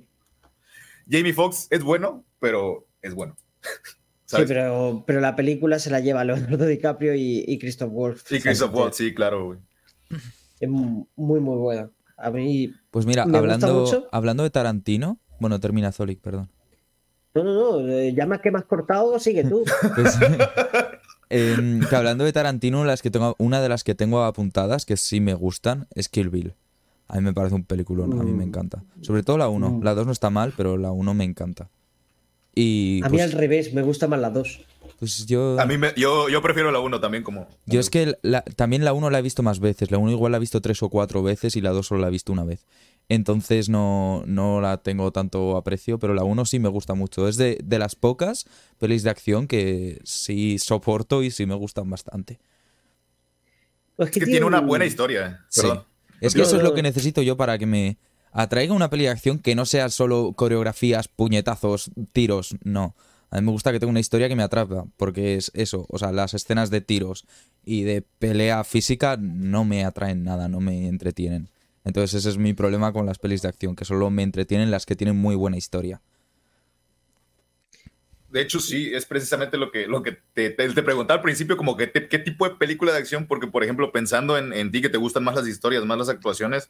Jamie 1.10 1.34
Foxx 1.34 1.68
es 1.70 1.84
bueno, 1.84 2.24
pero 2.40 2.88
es 3.02 3.14
bueno. 3.14 3.36
Sí, 4.28 4.38
pero, 4.48 5.04
pero 5.06 5.20
la 5.22 5.36
película 5.36 5.78
se 5.78 5.92
la 5.92 6.00
lleva 6.00 6.24
Leonardo 6.24 6.66
DiCaprio 6.66 7.14
y, 7.14 7.46
y 7.48 7.60
Christoph 7.60 7.92
Waltz. 7.94 8.24
Sí, 8.26 8.40
Christoph 8.42 8.74
Waltz, 8.74 8.98
sí, 8.98 9.14
claro, 9.14 9.46
güey. 9.46 9.60
Es 10.60 10.68
muy, 10.68 11.06
muy 11.16 11.58
buena. 11.58 11.92
A 12.18 12.30
mí, 12.32 12.74
Pues 12.92 13.06
mira, 13.06 13.26
Me 13.26 13.32
gusta 13.32 13.40
hablando, 13.40 13.82
mucho. 13.82 14.08
hablando 14.12 14.44
de 14.44 14.50
Tarantino, 14.50 15.20
Bueno, 15.40 15.60
termina 15.60 15.92
Zolik, 15.92 16.22
perdón. 16.22 16.50
No, 17.34 17.44
no, 17.44 17.54
no, 17.82 17.88
eh, 17.90 18.14
ya 18.16 18.26
más 18.26 18.40
que 18.40 18.50
has 18.50 18.64
cortado, 18.66 19.20
sigue 19.20 19.44
tú. 19.44 19.64
Pues, 19.96 20.18
em, 21.30 21.82
que 21.82 21.96
hablando 21.96 22.24
de 22.24 22.32
Tarantino, 22.34 22.86
las 22.86 23.02
que 23.02 23.12
tengo, 23.12 23.36
una 23.38 23.62
de 23.62 23.70
las 23.70 23.84
que 23.84 23.96
tengo 23.96 24.24
apuntadas, 24.24 24.86
que 24.86 24.96
sí 24.98 25.20
me 25.20 25.34
gustan, 25.34 25.88
es 25.94 26.08
Kill 26.10 26.30
Bill. 26.30 26.54
A 27.08 27.18
mí 27.18 27.22
me 27.22 27.34
parece 27.34 27.56
un 27.56 27.64
peliculón, 27.66 28.20
a 28.20 28.24
mí 28.24 28.32
me 28.32 28.46
Mm. 28.46 28.48
encanta. 28.48 28.84
Sobre 29.02 29.22
todo 29.24 29.38
la 29.38 29.50
1. 29.50 29.70
Mm. 29.72 29.84
La 29.84 29.94
2 29.94 30.06
no 30.06 30.12
está 30.12 30.30
mal, 30.30 30.54
pero 30.56 30.78
la 30.78 30.92
1 30.92 31.14
me 31.14 31.24
encanta. 31.24 31.70
Y 32.56 33.02
A 33.04 33.10
mí 33.10 33.18
pues, 33.18 33.34
al 33.34 33.38
revés, 33.38 33.74
me 33.74 33.82
gustan 33.82 34.10
más 34.12 34.20
las 34.22 34.34
dos. 34.34 34.66
Pues 35.00 35.26
yo... 35.26 35.60
A 35.60 35.66
mí 35.66 35.78
me, 35.78 35.94
yo, 35.98 36.30
yo 36.30 36.42
prefiero 36.42 36.72
la 36.72 36.80
1 36.80 37.00
también 37.00 37.24
como... 37.24 37.48
Yo 37.66 37.80
es 37.80 37.90
que 37.90 38.16
la- 38.22 38.44
también 38.44 38.84
la 38.86 38.94
1 38.94 39.10
la 39.10 39.20
he 39.20 39.22
visto 39.22 39.44
más 39.44 39.60
veces. 39.60 39.92
La 39.92 39.98
1 39.98 40.12
igual 40.12 40.32
la 40.32 40.38
he 40.38 40.42
visto 40.42 40.62
tres 40.62 40.82
o 40.84 40.90
cuatro 40.90 41.22
veces 41.24 41.56
y 41.56 41.62
la 41.62 41.72
2 41.72 41.86
solo 41.88 42.02
la 42.02 42.08
he 42.08 42.12
visto 42.12 42.32
una 42.32 42.44
vez. 42.44 42.66
Entonces 43.08 43.70
no, 43.70 44.24
no 44.26 44.62
la 44.62 44.78
tengo 44.78 45.12
tanto 45.12 45.58
aprecio, 45.58 46.00
pero 46.00 46.14
la 46.14 46.24
1 46.24 46.46
sí 46.46 46.60
me 46.60 46.70
gusta 46.70 46.94
mucho. 46.96 47.28
Es 47.28 47.38
de, 47.38 47.60
de 47.64 47.78
las 47.80 47.96
pocas 47.96 48.46
pelis 48.80 49.04
de 49.04 49.10
acción 49.12 49.48
que 49.48 50.00
sí 50.04 50.58
soporto 50.60 51.22
y 51.24 51.30
sí 51.32 51.46
me 51.46 51.56
gustan 51.56 51.90
bastante. 51.90 52.40
Pues 53.96 54.10
Es 54.10 54.14
que 54.20 54.26
tiene 54.26 54.46
una 54.46 54.60
un- 54.62 54.68
buena 54.68 54.86
historia. 54.86 55.46
Sí. 55.50 55.62
Perdón. 55.62 55.84
Es 56.22 56.34
que 56.34 56.42
eso 56.42 56.58
es 56.58 56.64
lo 56.64 56.74
que 56.74 56.82
necesito 56.82 57.22
yo 57.22 57.38
para 57.38 57.58
que 57.58 57.66
me 57.66 57.98
atraiga 58.32 58.74
una 58.74 58.90
peli 58.90 59.04
de 59.04 59.10
acción 59.12 59.40
que 59.40 59.54
no 59.56 59.66
sea 59.66 59.90
solo 59.90 60.34
coreografías, 60.36 61.08
puñetazos, 61.08 61.92
tiros. 62.14 62.56
No. 62.64 62.96
A 63.36 63.42
mí 63.42 63.46
me 63.46 63.52
gusta 63.52 63.74
que 63.74 63.82
tenga 63.82 63.92
una 63.92 64.00
historia 64.00 64.30
que 64.30 64.36
me 64.38 64.44
atrapa, 64.44 64.86
porque 64.96 65.36
es 65.36 65.52
eso. 65.54 65.86
O 65.90 66.00
sea, 66.00 66.14
las 66.14 66.34
escenas 66.34 66.70
de 66.70 66.80
tiros 66.80 67.26
y 67.66 67.84
de 67.84 68.02
pelea 68.02 68.64
física 68.64 69.18
no 69.20 69.66
me 69.66 69.84
atraen 69.84 70.24
nada, 70.24 70.48
no 70.48 70.62
me 70.62 70.88
entretienen. 70.88 71.50
Entonces 71.84 72.14
ese 72.14 72.30
es 72.30 72.38
mi 72.38 72.54
problema 72.54 72.94
con 72.94 73.06
las 73.06 73.20
pelis 73.20 73.42
de 73.42 73.50
acción, 73.50 73.76
que 73.76 73.84
solo 73.84 74.10
me 74.10 74.24
entretienen 74.24 74.72
las 74.72 74.86
que 74.86 74.96
tienen 74.96 75.18
muy 75.18 75.36
buena 75.36 75.58
historia. 75.58 76.02
De 78.30 78.40
hecho, 78.40 78.62
sí, 78.62 78.94
es 78.94 79.06
precisamente 79.06 79.58
lo 79.58 79.70
que, 79.70 79.86
lo 79.86 80.02
que 80.02 80.18
te, 80.34 80.52
preguntaba 80.52 81.18
al 81.18 81.22
principio, 81.22 81.58
como 81.58 81.76
que 81.76 81.92
qué 81.92 82.20
tipo 82.20 82.48
de 82.48 82.56
película 82.56 82.94
de 82.94 83.00
acción, 83.00 83.28
porque 83.28 83.48
por 83.48 83.66
ejemplo, 83.66 83.92
pensando 83.92 84.38
en, 84.38 84.54
en 84.54 84.72
ti 84.72 84.82
que 84.82 84.90
te 84.90 84.98
gustan 84.98 85.26
más 85.26 85.36
las 85.36 85.48
historias, 85.48 85.84
más 85.84 85.98
las 85.98 86.08
actuaciones, 86.08 86.70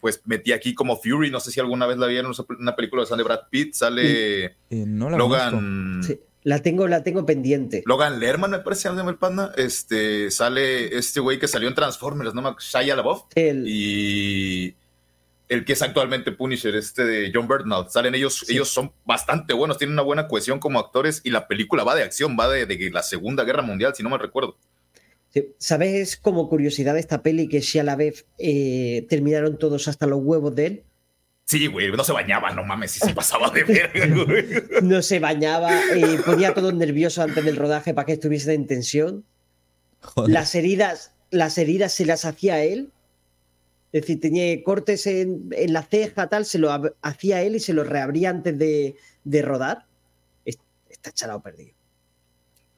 pues 0.00 0.22
metí 0.24 0.52
aquí 0.52 0.74
como 0.74 0.96
Fury, 0.96 1.30
no 1.30 1.40
sé 1.40 1.50
si 1.50 1.60
alguna 1.60 1.86
vez 1.86 1.98
la 1.98 2.06
vieron, 2.06 2.32
una 2.58 2.74
película 2.74 3.04
sale 3.06 3.22
Brad 3.22 3.40
Pitt, 3.50 3.74
sale 3.74 4.44
Eh, 4.46 4.56
no 4.70 5.10
la 5.10 5.18
conozco. 5.18 5.50
Logan, 5.50 6.02
Sí, 6.02 6.18
la 6.42 6.60
tengo, 6.62 6.88
la 6.88 7.02
tengo 7.02 7.26
pendiente. 7.26 7.82
Logan 7.86 8.18
Lerman, 8.18 8.50
me 8.52 8.58
parece, 8.60 8.88
el 8.88 9.16
panda, 9.16 9.52
este, 9.56 10.30
sale 10.30 10.96
este 10.96 11.20
güey 11.20 11.38
que 11.38 11.46
salió 11.48 11.68
en 11.68 11.74
Transformers, 11.74 12.32
¿no? 12.34 12.56
Shia 12.58 12.96
LaBeouf, 12.96 13.24
El- 13.34 13.64
y 13.68 14.74
el 15.48 15.64
que 15.64 15.72
es 15.72 15.82
actualmente 15.82 16.30
Punisher, 16.32 16.74
este 16.76 17.04
de 17.04 17.32
John 17.34 17.48
Bernthal. 17.48 17.90
Salen 17.90 18.14
ellos, 18.14 18.38
Sí. 18.46 18.52
ellos 18.54 18.68
son 18.68 18.92
bastante 19.04 19.52
buenos, 19.52 19.78
tienen 19.78 19.94
una 19.94 20.02
buena 20.02 20.28
cohesión 20.28 20.60
como 20.60 20.78
actores 20.78 21.20
y 21.24 21.30
la 21.30 21.48
película 21.48 21.82
va 21.84 21.94
de 21.96 22.04
acción, 22.04 22.36
va 22.38 22.48
de, 22.48 22.66
de 22.66 22.90
la 22.90 23.02
Segunda 23.02 23.42
Guerra 23.44 23.60
Mundial, 23.62 23.94
si 23.94 24.02
no 24.02 24.08
me 24.10 24.16
recuerdo. 24.18 24.56
Sí, 25.32 25.54
¿Sabes 25.58 26.16
como 26.16 26.48
curiosidad 26.48 26.94
de 26.94 27.00
esta 27.00 27.22
peli 27.22 27.48
que 27.48 27.60
Shia 27.60 27.82
LaBeouf 27.84 28.22
eh, 28.38 29.06
terminaron 29.08 29.58
todos 29.58 29.88
hasta 29.88 30.06
los 30.06 30.20
huevos 30.22 30.54
de 30.54 30.66
él? 30.66 30.82
Sí, 31.46 31.66
güey, 31.66 31.90
no 31.90 32.04
se 32.04 32.12
bañaba, 32.12 32.52
no 32.54 32.62
mames, 32.64 32.92
si 32.92 33.00
se 33.00 33.12
pasaba 33.12 33.50
de 33.50 33.64
verga, 33.64 34.06
güey. 34.24 34.46
No 34.82 35.02
se 35.02 35.18
bañaba, 35.18 35.72
eh, 35.96 36.18
ponía 36.24 36.54
todo 36.54 36.70
nervioso 36.72 37.22
antes 37.22 37.44
del 37.44 37.56
rodaje 37.56 37.92
para 37.92 38.06
que 38.06 38.12
estuviesen 38.12 38.52
en 38.52 38.66
tensión. 38.68 39.24
Joder. 40.00 40.30
Las 40.32 40.54
heridas, 40.54 41.12
las 41.30 41.58
heridas 41.58 41.92
se 41.92 42.06
las 42.06 42.24
hacía 42.24 42.62
él. 42.62 42.92
Es 43.92 44.02
decir, 44.02 44.20
tenía 44.20 44.62
cortes 44.62 45.04
en, 45.08 45.48
en 45.50 45.72
la 45.72 45.82
ceja, 45.82 46.28
tal, 46.28 46.44
se 46.44 46.58
lo 46.58 46.70
hacía 47.02 47.42
él 47.42 47.56
y 47.56 47.60
se 47.60 47.72
los 47.72 47.88
reabría 47.88 48.30
antes 48.30 48.56
de, 48.56 48.94
de 49.24 49.42
rodar. 49.42 49.86
Es- 50.44 50.58
Está 50.88 51.10
chalado 51.10 51.40
perdido. 51.42 51.72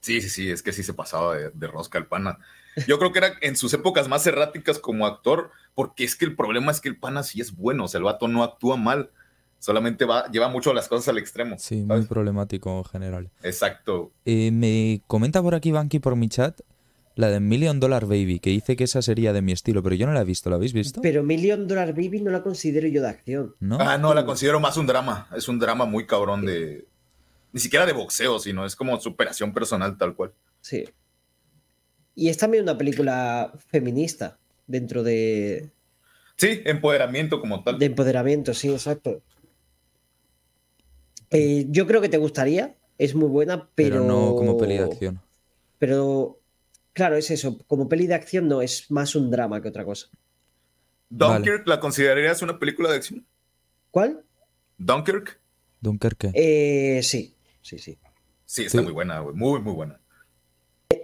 Sí, 0.03 0.21
sí, 0.21 0.29
sí, 0.29 0.51
es 0.51 0.63
que 0.63 0.73
sí 0.73 0.83
se 0.83 0.93
pasaba 0.93 1.37
de, 1.37 1.51
de 1.51 1.67
rosca 1.67 1.97
el 1.97 2.07
pana. 2.07 2.39
Yo 2.87 2.99
creo 2.99 3.13
que 3.13 3.19
era 3.21 3.33
en 3.41 3.57
sus 3.57 3.73
épocas 3.73 4.09
más 4.09 4.27
erráticas 4.27 4.79
como 4.79 5.07
actor, 5.07 5.51
porque 5.75 6.05
es 6.05 6.17
que 6.17 6.25
el 6.25 6.37
problema 6.37 6.71
es 6.71 6.81
que 6.81 6.91
el 6.91 6.99
pana 6.99 7.23
sí 7.23 7.41
es 7.41 7.57
bueno, 7.57 7.85
o 7.85 7.89
sea, 7.89 7.99
el 7.99 8.05
vato 8.05 8.29
no 8.29 8.43
actúa 8.43 8.77
mal, 8.77 9.11
solamente 9.59 10.05
va, 10.05 10.31
lleva 10.31 10.49
mucho 10.49 10.75
las 10.75 10.89
cosas 10.89 11.09
al 11.09 11.19
extremo. 11.19 11.57
Sí, 11.59 11.83
muy 11.83 12.03
problemático 12.03 12.79
en 12.79 12.85
general. 12.85 13.31
Exacto. 13.43 14.13
Eh, 14.25 14.51
me 14.51 15.03
comenta 15.07 15.41
por 15.41 15.55
aquí 15.55 15.71
Banky 15.71 15.99
por 15.99 16.17
mi 16.17 16.29
chat 16.29 16.61
la 17.15 17.29
de 17.29 17.41
Million 17.41 17.79
Dollar 17.79 18.07
Baby, 18.07 18.39
que 18.39 18.51
dice 18.51 18.77
que 18.77 18.85
esa 18.85 19.03
sería 19.03 19.33
de 19.33 19.43
mi 19.43 19.53
estilo, 19.53 19.83
pero 19.83 19.95
yo 19.95 20.07
no 20.07 20.13
la 20.13 20.23
he 20.23 20.25
visto, 20.25 20.49
¿la 20.51 20.57
habéis 20.57 20.73
visto? 20.73 21.01
Pero 21.03 21.23
Million 21.23 21.69
Dollar 21.69 21.93
Baby 21.93 22.21
no 22.23 22.31
la 22.31 22.43
considero 22.43 22.89
yo 22.89 23.03
de 23.03 23.09
acción. 23.09 23.55
¿No? 23.61 23.79
Ah, 23.81 23.99
no, 23.99 24.15
la 24.15 24.25
considero 24.25 24.61
más 24.61 24.77
un 24.77 24.87
drama. 24.87 25.29
Es 25.37 25.49
un 25.49 25.59
drama 25.59 25.85
muy 25.85 26.07
cabrón 26.07 26.47
de. 26.47 26.87
Ni 27.53 27.61
siquiera 27.61 27.87
de 27.87 27.93
boxeo, 27.93 28.39
sino 28.39 28.65
es 28.65 28.75
como 28.77 28.99
superación 29.01 29.53
personal 29.53 29.97
tal 29.99 30.15
cual. 30.15 30.33
Sí. 30.61 30.85
Y 32.15 32.29
es 32.29 32.37
también 32.39 32.63
una 32.65 32.77
película 32.77 33.53
feminista 33.71 34.39
dentro 34.67 35.03
de, 35.03 35.71
Sí, 36.37 36.61
empoderamiento 36.65 37.41
como 37.41 37.63
tal. 37.63 37.79
de 37.79 37.87
empoderamiento, 37.87 38.55
sí, 38.55 38.71
exacto. 38.71 39.23
Eh, 41.31 41.67
yo 41.69 41.87
creo 41.87 42.01
que 42.01 42.09
te 42.09 42.19
gustaría, 42.19 42.77
es 42.99 43.15
muy 43.15 43.29
buena, 43.29 43.69
pero. 43.75 44.01
pero 44.01 44.05
no 44.05 44.35
como 44.35 44.59
peli 44.59 44.77
de 44.77 44.85
acción. 44.85 45.21
Pero, 45.79 46.41
claro, 46.93 47.17
es 47.17 47.31
eso. 47.31 47.59
Como 47.67 47.89
peli 47.89 48.07
de 48.07 48.15
acción 48.15 48.49
no, 48.49 48.61
es 48.61 48.91
más 48.91 49.15
un 49.15 49.31
drama 49.31 49.63
que 49.63 49.69
otra 49.69 49.85
cosa. 49.85 50.09
Dunkirk, 51.09 51.67
¿la 51.67 51.81
considerarías 51.81 52.43
una 52.43 52.59
película 52.59 52.91
de 52.91 52.97
acción? 52.97 53.27
¿Cuál? 53.91 54.25
Dunkirk. 54.79 55.41
Dunkerque. 55.81 56.33
Eh, 56.35 57.03
sí, 57.03 57.37
sí, 57.63 57.79
sí. 57.79 57.97
Sí, 58.45 58.65
está 58.65 58.79
Sí. 58.79 58.85
muy 58.85 58.93
buena, 58.93 59.21
güey. 59.21 59.35
Muy, 59.35 59.61
muy 59.61 59.73
buena. 59.73 59.99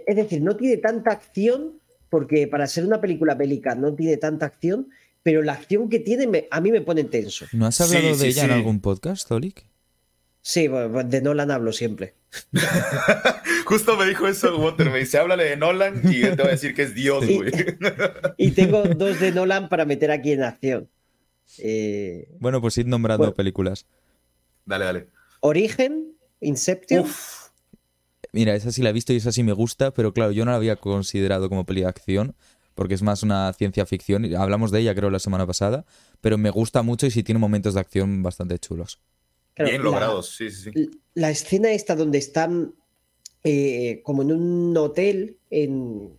Es 0.05 0.15
decir, 0.15 0.41
no 0.41 0.55
tiene 0.55 0.77
tanta 0.77 1.11
acción, 1.11 1.79
porque 2.09 2.47
para 2.47 2.67
ser 2.67 2.85
una 2.85 3.01
película 3.01 3.33
bélica 3.35 3.73
no 3.75 3.93
tiene 3.95 4.17
tanta 4.17 4.45
acción, 4.45 4.89
pero 5.23 5.41
la 5.41 5.53
acción 5.53 5.89
que 5.89 5.99
tiene 5.99 6.27
me- 6.27 6.47
a 6.51 6.61
mí 6.61 6.71
me 6.71 6.81
pone 6.81 7.03
tenso. 7.05 7.45
¿No 7.53 7.65
has 7.65 7.75
Sí, 7.75 7.83
hablado 7.83 8.13
sí, 8.15 8.21
de 8.21 8.27
ella 8.29 8.45
en 8.45 8.51
algún 8.51 8.79
podcast, 8.81 9.27
Zolik? 9.27 9.65
Sí, 10.41 10.67
de 10.67 11.21
Nolan 11.21 11.51
hablo 11.51 11.71
siempre. 11.73 12.13
Justo 13.65 13.97
me 13.97 14.05
dijo 14.05 14.27
eso 14.27 14.57
Water. 14.57 14.89
Me 14.89 14.99
dice, 14.99 15.17
háblale 15.17 15.43
de 15.45 15.57
Nolan 15.57 16.01
y 16.11 16.21
él 16.23 16.35
te 16.35 16.43
va 16.43 16.49
a 16.49 16.51
decir 16.51 16.73
que 16.73 16.83
es 16.83 16.95
Dios, 16.95 17.25
güey. 17.27 17.51
Y 18.37 18.51
tengo 18.51 18.83
dos 18.83 19.19
de 19.19 19.31
Nolan 19.31 19.69
para 19.69 19.85
meter 19.85 20.11
aquí 20.11 20.31
en 20.31 20.43
acción. 20.43 20.89
Eh, 21.59 22.27
Bueno, 22.39 22.61
pues 22.61 22.77
id 22.77 22.85
nombrando 22.85 23.23
Bueno. 23.23 23.35
películas. 23.35 23.85
dale, 24.65 24.85
dale. 24.85 25.07
Origen, 25.41 26.13
Inception. 26.41 27.01
Uf. 27.01 27.49
Mira, 28.31 28.55
esa 28.55 28.71
sí 28.71 28.81
la 28.81 28.89
he 28.91 28.93
visto 28.93 29.11
y 29.13 29.17
esa 29.17 29.31
sí 29.31 29.43
me 29.43 29.53
gusta, 29.53 29.91
pero 29.91 30.13
claro, 30.13 30.31
yo 30.31 30.45
no 30.45 30.51
la 30.51 30.57
había 30.57 30.75
considerado 30.75 31.49
como 31.49 31.65
peli 31.65 31.81
de 31.81 31.87
acción, 31.87 32.35
porque 32.75 32.93
es 32.93 33.01
más 33.01 33.23
una 33.23 33.51
ciencia 33.53 33.85
ficción. 33.85 34.25
y 34.25 34.35
Hablamos 34.35 34.71
de 34.71 34.81
ella, 34.81 34.93
creo, 34.95 35.09
la 35.09 35.19
semana 35.19 35.47
pasada, 35.47 35.85
pero 36.21 36.37
me 36.37 36.49
gusta 36.51 36.83
mucho 36.83 37.07
y 37.07 37.11
sí 37.11 37.23
tiene 37.23 37.39
momentos 37.39 37.73
de 37.73 37.79
acción 37.79 38.21
bastante 38.21 38.59
chulos. 38.59 38.99
Claro, 39.55 39.71
Bien 39.71 39.81
la- 39.83 39.89
logrados, 39.89 40.35
sí, 40.35 40.49
sí, 40.51 40.71
sí. 40.71 40.89
La 41.15 41.31
escena 41.31 41.71
esta 41.71 41.95
donde 41.95 42.19
están 42.19 42.75
eh, 43.43 44.01
como 44.03 44.21
en 44.21 44.31
un 44.31 44.77
hotel, 44.77 45.39
en, 45.49 46.17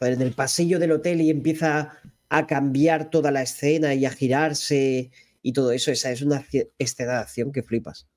en 0.00 0.22
el 0.22 0.32
pasillo 0.32 0.78
del 0.78 0.92
hotel 0.92 1.20
y 1.20 1.30
empieza 1.30 1.98
a 2.28 2.46
cambiar 2.46 3.10
toda 3.10 3.30
la 3.30 3.42
escena 3.42 3.94
y 3.94 4.04
a 4.06 4.10
girarse 4.10 5.10
y 5.40 5.52
todo 5.52 5.72
eso, 5.72 5.92
esa 5.92 6.10
es 6.10 6.22
una 6.22 6.44
escena 6.78 7.12
de 7.12 7.18
acción 7.18 7.52
que 7.52 7.62
flipas. 7.62 8.08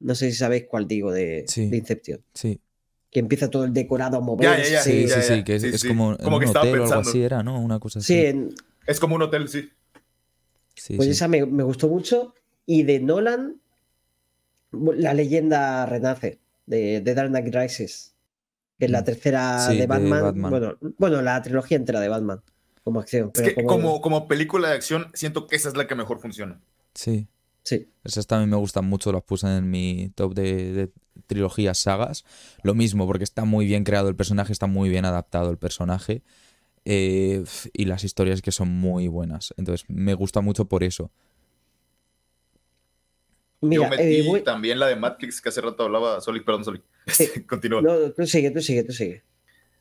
No 0.00 0.14
sé 0.14 0.30
si 0.30 0.36
sabéis 0.36 0.64
cuál 0.68 0.86
digo 0.86 1.12
de, 1.12 1.44
Sí. 1.48 1.68
de 1.68 1.76
Inception. 1.78 2.20
Sí, 2.34 2.60
Que 3.10 3.20
empieza 3.20 3.48
todo 3.50 3.64
el 3.64 3.72
decorado 3.72 4.18
a 4.18 4.20
moverse. 4.20 4.64
ya, 4.64 4.70
ya, 4.78 4.82
sí, 4.82 5.06
ya, 5.06 5.22
sí, 5.22 5.28
ya. 5.28 5.36
sí, 5.36 5.44
que 5.44 5.54
es, 5.56 5.64
es 5.64 5.84
como, 5.84 6.16
que 6.16 6.24
un 6.26 6.42
estaba 6.44 6.60
hotel 6.66 6.80
o 6.80 6.82
algo 6.82 6.84
pensando. 6.84 7.10
así 7.10 7.22
era, 7.22 7.42
¿no? 7.42 7.60
Una 7.60 7.78
cosa 7.78 7.98
así. 8.00 8.12
Sí, 8.12 8.26
en- 8.26 8.54
Es 8.86 9.00
como 9.00 9.14
un 9.16 9.22
hotel, 9.22 9.48
sí. 9.48 9.70
Sí, 10.74 10.96
pues 10.96 11.06
sí. 11.06 11.12
esa 11.12 11.26
me, 11.28 11.44
me 11.46 11.62
gustó 11.62 11.88
mucho. 11.88 12.34
Y 12.66 12.82
de 12.82 13.00
Nolan, 13.00 13.60
la 14.72 15.14
leyenda 15.14 15.86
renace, 15.86 16.38
de, 16.66 17.00
de 17.00 17.14
Dark 17.14 17.30
Knight 17.30 17.54
Rises. 17.54 18.12
Que 18.78 18.84
es 18.86 18.90
la 18.90 19.00
Mm. 19.00 19.04
tercera 19.04 19.58
Sí, 19.66 19.74
de, 19.74 19.80
de 19.82 19.86
Batman. 19.86 20.22
Batman. 20.22 20.50
Bueno, 20.50 20.78
bueno, 20.98 21.22
la 21.22 21.40
trilogía 21.40 21.78
entera 21.78 22.00
de 22.00 22.08
Batman. 22.08 22.42
Como 22.84 23.00
acción. 23.00 23.30
Es 23.34 23.40
pero 23.40 23.54
que 23.54 23.64
como, 23.64 24.00
como 24.02 24.28
película 24.28 24.68
de 24.68 24.74
acción, 24.74 25.06
siento 25.14 25.46
que 25.46 25.56
esa 25.56 25.70
es 25.70 25.76
la 25.76 25.86
que 25.86 25.94
mejor 25.94 26.20
funciona. 26.20 26.60
Sí. 26.94 27.26
Sí. 27.66 27.88
Esas 28.04 28.28
también 28.28 28.48
me 28.48 28.56
gustan 28.56 28.84
mucho, 28.84 29.10
las 29.10 29.24
puse 29.24 29.48
en 29.48 29.68
mi 29.68 30.08
top 30.14 30.34
de, 30.34 30.72
de 30.72 30.90
trilogías, 31.26 31.78
sagas. 31.78 32.24
Lo 32.62 32.74
mismo, 32.74 33.06
porque 33.08 33.24
está 33.24 33.44
muy 33.44 33.66
bien 33.66 33.82
creado 33.82 34.08
el 34.08 34.14
personaje, 34.14 34.52
está 34.52 34.68
muy 34.68 34.88
bien 34.88 35.04
adaptado 35.04 35.50
el 35.50 35.58
personaje. 35.58 36.22
eh, 36.84 37.42
y 37.72 37.86
las 37.86 38.04
historias 38.04 38.40
que 38.42 38.52
son 38.52 38.68
muy 38.68 39.08
buenas. 39.08 39.52
Entonces, 39.56 39.84
me 39.88 40.14
gusta 40.14 40.40
mucho 40.40 40.66
por 40.66 40.84
eso. 40.84 41.10
Mira, 43.60 43.84
Yo 43.84 43.90
metí 43.90 44.02
eh, 44.20 44.24
voy- 44.26 44.42
también 44.44 44.78
la 44.78 44.86
de 44.86 44.96
Matrix, 44.96 45.40
que 45.40 45.48
hace 45.48 45.60
rato 45.60 45.82
hablaba 45.82 46.20
Solic, 46.20 46.44
perdón, 46.44 46.64
Solic. 46.64 46.82
Sí. 47.08 47.26
Continúa. 47.48 47.82
no, 47.82 48.12
tú 48.12 48.26
sigue, 48.26 48.50
tú 48.50 48.60
sigue, 48.60 48.84
tú 48.84 48.92
sigue. 48.92 49.24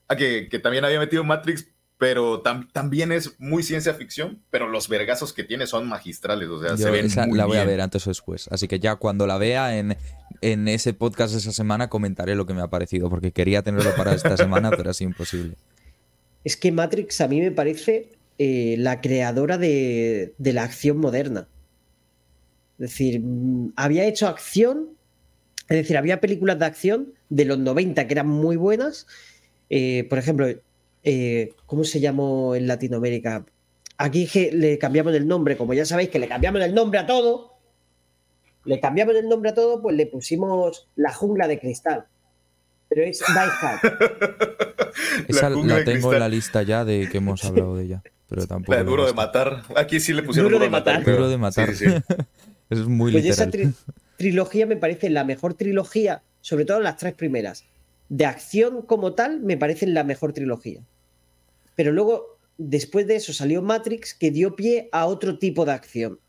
Ah, 0.07 0.15
que, 0.15 0.47
que 0.49 0.59
también 0.59 0.85
había 0.85 0.99
metido 0.99 1.23
Matrix 1.23 1.67
pero 1.97 2.41
también 2.41 3.11
es 3.11 3.39
muy 3.39 3.63
ciencia 3.63 3.93
ficción, 3.93 4.41
pero 4.49 4.67
los 4.67 4.89
vergazos 4.89 5.31
que 5.31 5.43
tiene 5.43 5.65
son 5.65 5.87
magistrales, 5.87 6.49
o 6.49 6.61
sea, 6.61 6.75
se 6.75 6.91
ven 6.91 7.05
esa 7.05 7.25
muy 7.25 7.37
la 7.37 7.45
voy 7.45 7.57
a 7.57 7.63
ver 7.63 7.79
antes 7.79 8.05
o 8.07 8.09
después, 8.09 8.49
así 8.51 8.67
que 8.67 8.79
ya 8.79 8.97
cuando 8.97 9.27
la 9.27 9.37
vea 9.37 9.77
en, 9.77 9.95
en 10.41 10.67
ese 10.67 10.93
podcast 10.93 11.33
de 11.33 11.39
esa 11.39 11.51
semana 11.51 11.89
comentaré 11.89 12.35
lo 12.35 12.45
que 12.45 12.53
me 12.53 12.61
ha 12.61 12.67
parecido, 12.67 13.09
porque 13.09 13.31
quería 13.31 13.61
tenerlo 13.61 13.95
para 13.95 14.13
esta 14.13 14.35
semana, 14.37 14.71
pero 14.71 14.89
ha 14.89 14.93
sido 14.93 15.11
imposible. 15.11 15.55
Es 16.43 16.57
que 16.57 16.71
Matrix 16.71 17.21
a 17.21 17.27
mí 17.27 17.39
me 17.39 17.51
parece 17.51 18.09
eh, 18.37 18.75
la 18.77 18.99
creadora 18.99 19.57
de, 19.57 20.33
de 20.37 20.53
la 20.53 20.63
acción 20.63 20.97
moderna. 20.97 21.47
Es 22.77 22.89
decir, 22.89 23.21
mm, 23.21 23.73
había 23.75 24.05
hecho 24.05 24.27
acción, 24.27 24.89
es 25.69 25.77
decir, 25.77 25.97
había 25.97 26.19
películas 26.19 26.59
de 26.59 26.65
acción 26.65 27.13
de 27.29 27.45
los 27.45 27.57
90 27.57 28.05
que 28.05 28.13
eran 28.13 28.27
muy 28.27 28.57
buenas. 28.57 29.07
Eh, 29.69 30.05
por 30.09 30.19
ejemplo, 30.19 30.47
eh, 31.05 31.53
¿cómo 31.65 31.83
se 31.85 31.99
llamó 32.01 32.55
en 32.55 32.67
Latinoamérica? 32.67 33.45
Aquí 33.97 34.27
le 34.51 34.77
cambiamos 34.77 35.13
el 35.15 35.25
nombre, 35.27 35.55
como 35.55 35.73
ya 35.73 35.85
sabéis 35.85 36.09
que 36.09 36.19
le 36.19 36.27
cambiamos 36.27 36.61
el 36.61 36.73
nombre 36.75 36.99
a 36.99 37.05
todo, 37.05 37.53
le 38.65 38.79
cambiamos 38.81 39.15
el 39.15 39.29
nombre 39.29 39.51
a 39.51 39.53
todo, 39.53 39.81
pues 39.81 39.95
le 39.95 40.07
pusimos 40.07 40.89
La 40.97 41.13
Jungla 41.13 41.47
de 41.47 41.59
Cristal. 41.59 42.05
Pero 42.89 43.03
es 43.03 43.19
Die 43.19 43.25
Hard. 43.61 43.79
Esa 45.27 45.49
la, 45.49 45.83
tengo 45.83 46.13
en 46.13 46.19
la 46.19 46.29
lista 46.29 46.63
ya 46.63 46.83
de 46.85 47.07
que 47.09 47.17
hemos 47.19 47.43
hablado 47.45 47.75
de 47.75 47.85
ella, 47.85 48.03
pero 48.27 48.45
tampoco. 48.47 48.73
La 48.73 48.79
de 48.79 48.83
duro 48.83 49.05
de 49.05 49.13
matar. 49.13 49.63
Aquí 49.75 49.99
sí 49.99 50.13
le 50.13 50.23
pusieron 50.23 50.51
Duro 50.51 50.63
de 50.63 50.69
matar. 50.69 51.03
Duro 51.03 51.29
de 51.29 51.37
matar. 51.37 51.73
Sí, 51.73 51.85
sí, 51.85 51.91
sí. 51.91 52.15
es 52.69 52.79
muy 52.87 53.11
Pues 53.11 53.25
esa 53.25 53.47
tri- 53.47 53.73
trilogía 54.17 54.65
me 54.65 54.75
parece 54.77 55.09
la 55.09 55.23
mejor 55.23 55.53
trilogía, 55.53 56.21
sobre 56.41 56.65
todo 56.65 56.79
las 56.81 56.97
tres 56.97 57.13
primeras. 57.13 57.63
De 58.09 58.25
acción 58.25 58.81
como 58.83 59.13
tal, 59.13 59.39
me 59.39 59.57
parecen 59.57 59.93
la 59.93 60.03
mejor 60.03 60.33
trilogía. 60.33 60.81
Pero 61.75 61.91
luego, 61.91 62.39
después 62.57 63.07
de 63.07 63.15
eso, 63.17 63.33
salió 63.33 63.61
Matrix, 63.61 64.13
que 64.13 64.31
dio 64.31 64.55
pie 64.55 64.89
a 64.91 65.05
otro 65.05 65.37
tipo 65.37 65.65
de 65.65 65.71
acción. 65.73 66.19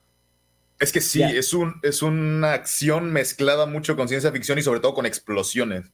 Es 0.78 0.92
que 0.92 1.00
sí, 1.00 1.20
Ya. 1.20 1.30
es, 1.30 1.54
un, 1.54 1.74
es 1.82 2.02
una 2.02 2.52
acción 2.52 3.10
mezclada 3.12 3.66
mucho 3.66 3.96
con 3.96 4.08
ciencia 4.08 4.30
ficción 4.32 4.58
y 4.58 4.62
sobre 4.62 4.80
todo 4.80 4.94
con 4.94 5.06
explosiones. 5.06 5.86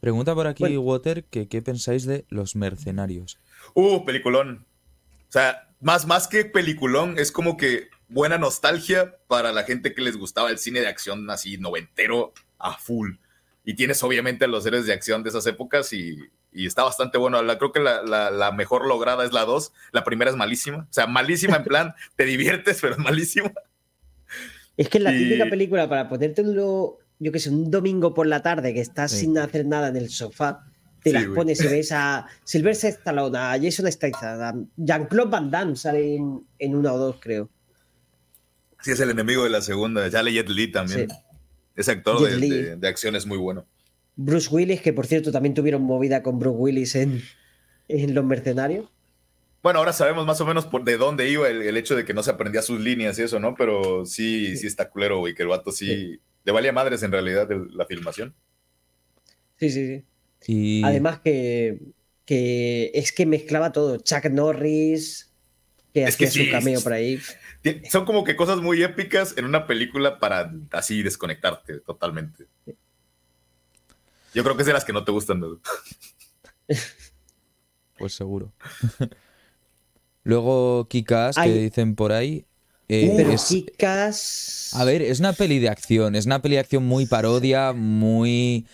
Pregunta 0.00 0.34
por 0.34 0.46
aquí, 0.46 0.62
Bueno. 0.62 0.80
Water, 0.82 1.24
que 1.24 1.48
qué 1.48 1.62
pensáis 1.62 2.04
de 2.06 2.24
los 2.28 2.54
mercenarios. 2.56 3.38
Uh, 3.74 4.04
peliculón. 4.04 4.66
O 5.28 5.32
sea, 5.32 5.68
más, 5.80 6.06
más 6.06 6.28
que 6.28 6.44
peliculón, 6.44 7.18
es 7.18 7.32
como 7.32 7.56
que 7.56 7.88
buena 8.08 8.38
nostalgia 8.38 9.16
para 9.26 9.52
la 9.52 9.64
gente 9.64 9.94
que 9.94 10.02
les 10.02 10.16
gustaba 10.16 10.50
el 10.50 10.58
cine 10.58 10.80
de 10.80 10.86
acción 10.88 11.28
así 11.30 11.58
noventero 11.58 12.32
a 12.58 12.78
full. 12.78 13.16
Y 13.64 13.74
tienes 13.74 14.02
obviamente 14.02 14.44
a 14.44 14.48
los 14.48 14.64
héroes 14.66 14.86
de 14.86 14.92
acción 14.92 15.22
de 15.22 15.30
esas 15.30 15.46
épocas 15.46 15.92
y, 15.92 16.18
y 16.52 16.66
está 16.66 16.82
bastante 16.84 17.18
bueno. 17.18 17.42
La, 17.42 17.58
creo 17.58 17.72
que 17.72 17.80
la, 17.80 18.02
la- 18.02 18.30
la 18.30 18.52
mejor 18.52 18.86
lograda 18.86 19.24
es 19.24 19.32
la 19.32 19.44
2. 19.44 19.72
La 19.92 20.04
primera 20.04 20.30
es 20.30 20.36
malísima. 20.36 20.78
O 20.90 20.92
sea, 20.92 21.06
malísima 21.06 21.56
en 21.56 21.64
plan, 21.64 21.94
te 22.16 22.24
diviertes, 22.24 22.78
pero 22.80 22.94
es 22.94 22.98
malísima. 22.98 23.52
Es 24.76 24.88
que 24.88 24.98
es 24.98 25.04
la 25.04 25.14
Y- 25.14 25.18
típica 25.24 25.46
película 25.46 25.88
para 25.88 26.08
ponértelo, 26.08 26.98
yo 27.18 27.32
que 27.32 27.38
sé, 27.40 27.50
un 27.50 27.70
domingo 27.70 28.14
por 28.14 28.26
la 28.26 28.42
tarde 28.42 28.72
que 28.74 28.80
estás 28.80 29.10
Sí. 29.10 29.20
sin 29.20 29.38
hacer 29.38 29.66
nada 29.66 29.88
en 29.88 29.96
el 29.96 30.08
sofá, 30.08 30.64
te 31.02 31.10
Sí, 31.10 31.14
las 31.14 31.26
pones 31.26 31.60
y 31.62 31.66
ves 31.68 31.92
a 31.92 32.26
Sylvester 32.44 32.90
Stallone, 32.90 33.36
a 33.38 33.58
Jason 33.60 33.90
Statham, 33.90 34.40
a 34.40 34.54
Jean-Claude 34.76 35.30
Van 35.30 35.50
Damme 35.50 35.76
sale 35.76 36.16
en, 36.16 36.46
en 36.58 36.74
una 36.76 36.92
o 36.92 36.98
dos, 36.98 37.16
creo. 37.20 37.48
Sí, 38.80 38.92
es 38.92 39.00
el 39.00 39.10
enemigo 39.10 39.42
de 39.44 39.50
la 39.50 39.60
segunda. 39.60 40.08
Sale 40.10 40.32
Jet 40.32 40.48
Li 40.48 40.70
también. 40.70 41.10
Sí. 41.10 41.16
Ese 41.74 41.90
actor 41.92 42.20
de- 42.20 42.76
de 42.76 42.88
acción 42.88 43.16
es 43.16 43.26
muy 43.26 43.38
bueno. 43.38 43.66
Bruce 44.20 44.48
Willis, 44.50 44.82
que 44.82 44.92
por 44.92 45.06
cierto 45.06 45.30
también 45.30 45.54
tuvieron 45.54 45.82
movida 45.82 46.24
con 46.24 46.40
Bruce 46.40 46.58
Willis 46.58 46.94
en, 46.96 47.22
en 47.86 48.14
Los 48.14 48.24
Mercenarios. 48.24 48.90
Bueno, 49.62 49.78
ahora 49.78 49.92
sabemos 49.92 50.26
más 50.26 50.40
o 50.40 50.46
menos 50.46 50.66
por 50.66 50.82
de 50.84 50.96
dónde 50.96 51.30
iba 51.30 51.48
el, 51.48 51.62
el 51.62 51.76
hecho 51.76 51.94
de 51.94 52.04
que 52.04 52.14
no 52.14 52.24
se 52.24 52.32
aprendía 52.32 52.60
sus 52.60 52.80
líneas 52.80 53.16
y 53.18 53.22
eso, 53.22 53.38
¿no? 53.38 53.54
Pero 53.54 54.04
sí, 54.06 54.56
sí 54.56 54.66
está 54.66 54.90
culero, 54.90 55.18
güey, 55.18 55.34
que 55.34 55.42
el 55.42 55.48
vato 55.48 55.70
sí, 55.70 56.20
le 56.44 56.52
valía 56.52 56.72
madres 56.72 57.04
en 57.04 57.12
realidad 57.12 57.48
de 57.48 57.64
la 57.70 57.86
filmación. 57.86 58.34
Sí, 59.56 59.70
sí, 59.70 59.86
sí. 59.86 60.04
Y 60.46 60.84
Además 60.84 61.20
que, 61.20 61.78
que 62.24 62.90
es 62.94 63.12
que 63.12 63.24
mezclaba 63.24 63.70
todo. 63.70 63.98
Chuck 63.98 64.24
Norris, 64.30 65.32
que 65.94 66.04
Es 66.04 66.16
que 66.16 66.26
hacía 66.26 66.44
su 66.44 66.46
sí, 66.46 66.50
cameo 66.50 66.78
sí, 66.78 66.84
por 66.84 66.92
ahí. 66.92 67.20
Son 67.88 68.04
como 68.04 68.24
que 68.24 68.34
cosas 68.34 68.58
muy 68.58 68.82
épicas 68.82 69.34
en 69.36 69.44
una 69.44 69.66
película 69.66 70.18
para 70.18 70.52
así 70.72 71.04
desconectarte 71.04 71.78
totalmente. 71.80 72.46
Yo 74.38 74.44
creo 74.44 74.54
que 74.54 74.62
es 74.62 74.68
de 74.68 74.72
las 74.72 74.84
que 74.84 74.92
no 74.92 75.02
te 75.04 75.10
gustan. 75.10 75.40
¿no? 75.40 75.58
pues 77.98 78.14
seguro. 78.14 78.52
Luego 80.22 80.86
Kikas, 80.86 81.34
que 81.36 81.52
dicen 81.54 81.96
por 81.96 82.12
ahí. 82.12 82.46
eh, 82.88 83.14
Pero 83.16 83.32
es- 83.32 83.48
chicas. 83.48 84.70
A 84.76 84.84
ver, 84.84 85.02
es 85.02 85.18
una 85.18 85.32
peli 85.32 85.58
de 85.58 85.68
acción, 85.70 86.14
es 86.14 86.26
una 86.26 86.40
peli 86.40 86.54
de 86.54 86.60
acción 86.60 86.86
muy 86.86 87.06
parodia, 87.06 87.72
muy 87.72 88.64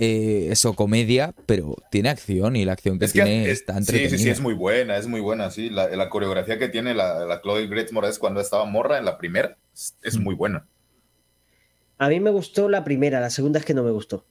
eh, 0.00 0.48
eso, 0.50 0.74
comedia, 0.74 1.32
pero 1.46 1.76
tiene 1.92 2.08
acción 2.08 2.56
y 2.56 2.64
la 2.64 2.72
acción 2.72 2.98
que 2.98 3.04
Es 3.04 3.12
que 3.12 3.22
tiene 3.22 3.44
es- 3.44 3.60
está 3.60 3.74
sí, 3.74 3.78
entretenida. 3.78 4.10
sí, 4.18 4.18
sí, 4.18 4.30
es 4.30 4.40
muy 4.40 4.54
buena, 4.54 4.96
es 4.96 5.06
muy 5.06 5.20
buena, 5.20 5.48
sí. 5.52 5.70
La, 5.70 5.86
la 5.90 6.10
coreografía 6.10 6.58
que 6.58 6.68
tiene 6.68 6.92
la, 6.92 7.24
la 7.24 7.40
Chloe 7.40 7.68
Grace 7.68 7.92
Moretz 7.92 8.18
cuando 8.18 8.40
estaba 8.40 8.64
morra 8.64 8.98
en 8.98 9.04
la 9.04 9.16
primera 9.16 9.56
es, 9.72 9.94
es 10.02 10.18
muy 10.18 10.34
buena. 10.34 10.66
A 11.98 12.08
mí 12.08 12.18
me 12.18 12.30
gustó 12.30 12.68
la 12.68 12.82
primera, 12.82 13.20
la 13.20 13.30
segunda 13.30 13.60
es 13.60 13.64
que 13.64 13.74
no 13.74 13.84
me 13.84 13.92
gustó. 13.92 14.26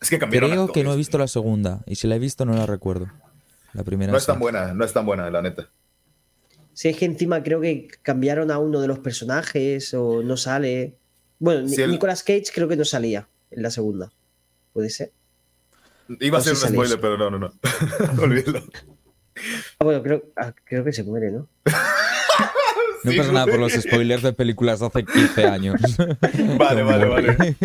Es 0.00 0.08
que 0.10 0.18
cambiaron 0.18 0.50
Creo 0.50 0.68
que 0.72 0.82
no 0.84 0.92
he 0.92 0.96
visto 0.96 1.18
la 1.18 1.28
segunda 1.28 1.80
y 1.86 1.96
si 1.96 2.06
la 2.06 2.16
he 2.16 2.18
visto 2.18 2.44
no 2.44 2.54
la 2.54 2.66
recuerdo. 2.66 3.08
La 3.74 3.84
primera 3.84 4.10
No 4.10 4.18
es 4.18 4.24
sí. 4.24 4.28
tan 4.32 4.38
buena, 4.40 4.72
no 4.74 4.84
es 4.84 4.92
tan 4.92 5.04
buena, 5.06 5.30
la 5.30 5.42
neta. 5.42 5.68
Si 6.72 6.88
es 6.88 6.96
que 6.96 7.04
encima 7.04 7.42
creo 7.42 7.60
que 7.60 7.88
cambiaron 8.02 8.50
a 8.50 8.58
uno 8.58 8.80
de 8.80 8.88
los 8.88 8.98
personajes 9.00 9.92
o 9.94 10.22
no 10.22 10.36
sale. 10.36 10.94
Bueno, 11.38 11.68
el- 11.68 11.90
Nicolas 11.90 12.22
Cage 12.22 12.44
creo 12.54 12.68
que 12.68 12.76
no 12.76 12.84
salía 12.84 13.28
en 13.50 13.62
la 13.62 13.70
segunda. 13.70 14.10
Puede 14.72 14.88
ser. 14.90 15.12
Iba 16.20 16.38
a 16.38 16.40
ser 16.40 16.54
un 16.54 16.58
spoiler, 16.58 17.00
pero 17.00 17.16
no, 17.18 17.30
no, 17.30 17.38
no. 17.38 17.52
Olvídalo. 18.22 18.62
Ah, 19.78 19.84
bueno, 19.84 20.02
creo, 20.02 20.24
ah, 20.36 20.52
creo 20.64 20.82
que 20.84 20.92
se 20.92 21.04
muere, 21.04 21.30
¿no? 21.30 21.46
No 23.04 23.10
Sí, 23.12 23.16
pasa 23.16 23.32
nada 23.32 23.46
por 23.46 23.58
los 23.60 23.72
spoilers 23.72 24.22
de 24.22 24.32
películas 24.32 24.80
de 24.80 24.86
hace 24.86 25.04
15 25.04 25.44
años. 25.46 25.80
Vale, 26.58 26.82
No 26.82 26.86
vale, 26.86 27.06
muere. 27.06 27.36
vale. 27.36 27.56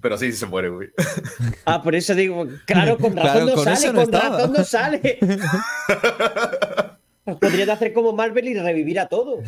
Pero 0.00 0.18
sí, 0.18 0.32
sí 0.32 0.38
se 0.38 0.46
muere, 0.46 0.68
güey. 0.68 0.88
Ah, 1.64 1.82
por 1.82 1.94
eso 1.94 2.14
digo, 2.14 2.46
claro, 2.66 2.98
con 2.98 3.16
razón 3.16 3.32
Claro, 3.32 3.46
no 3.46 3.54
con 3.54 3.64
sale, 3.64 3.86
no 3.88 3.94
con 3.94 4.02
estaba. 4.14 4.36
razón 4.38 4.52
no 4.52 4.64
sale. 4.64 5.18
Pues 7.24 7.38
podrían 7.38 7.70
hacer 7.70 7.94
como 7.94 8.12
Marvel 8.12 8.46
y 8.48 8.52
revivir 8.54 9.00
a 9.00 9.06
todo. 9.08 9.42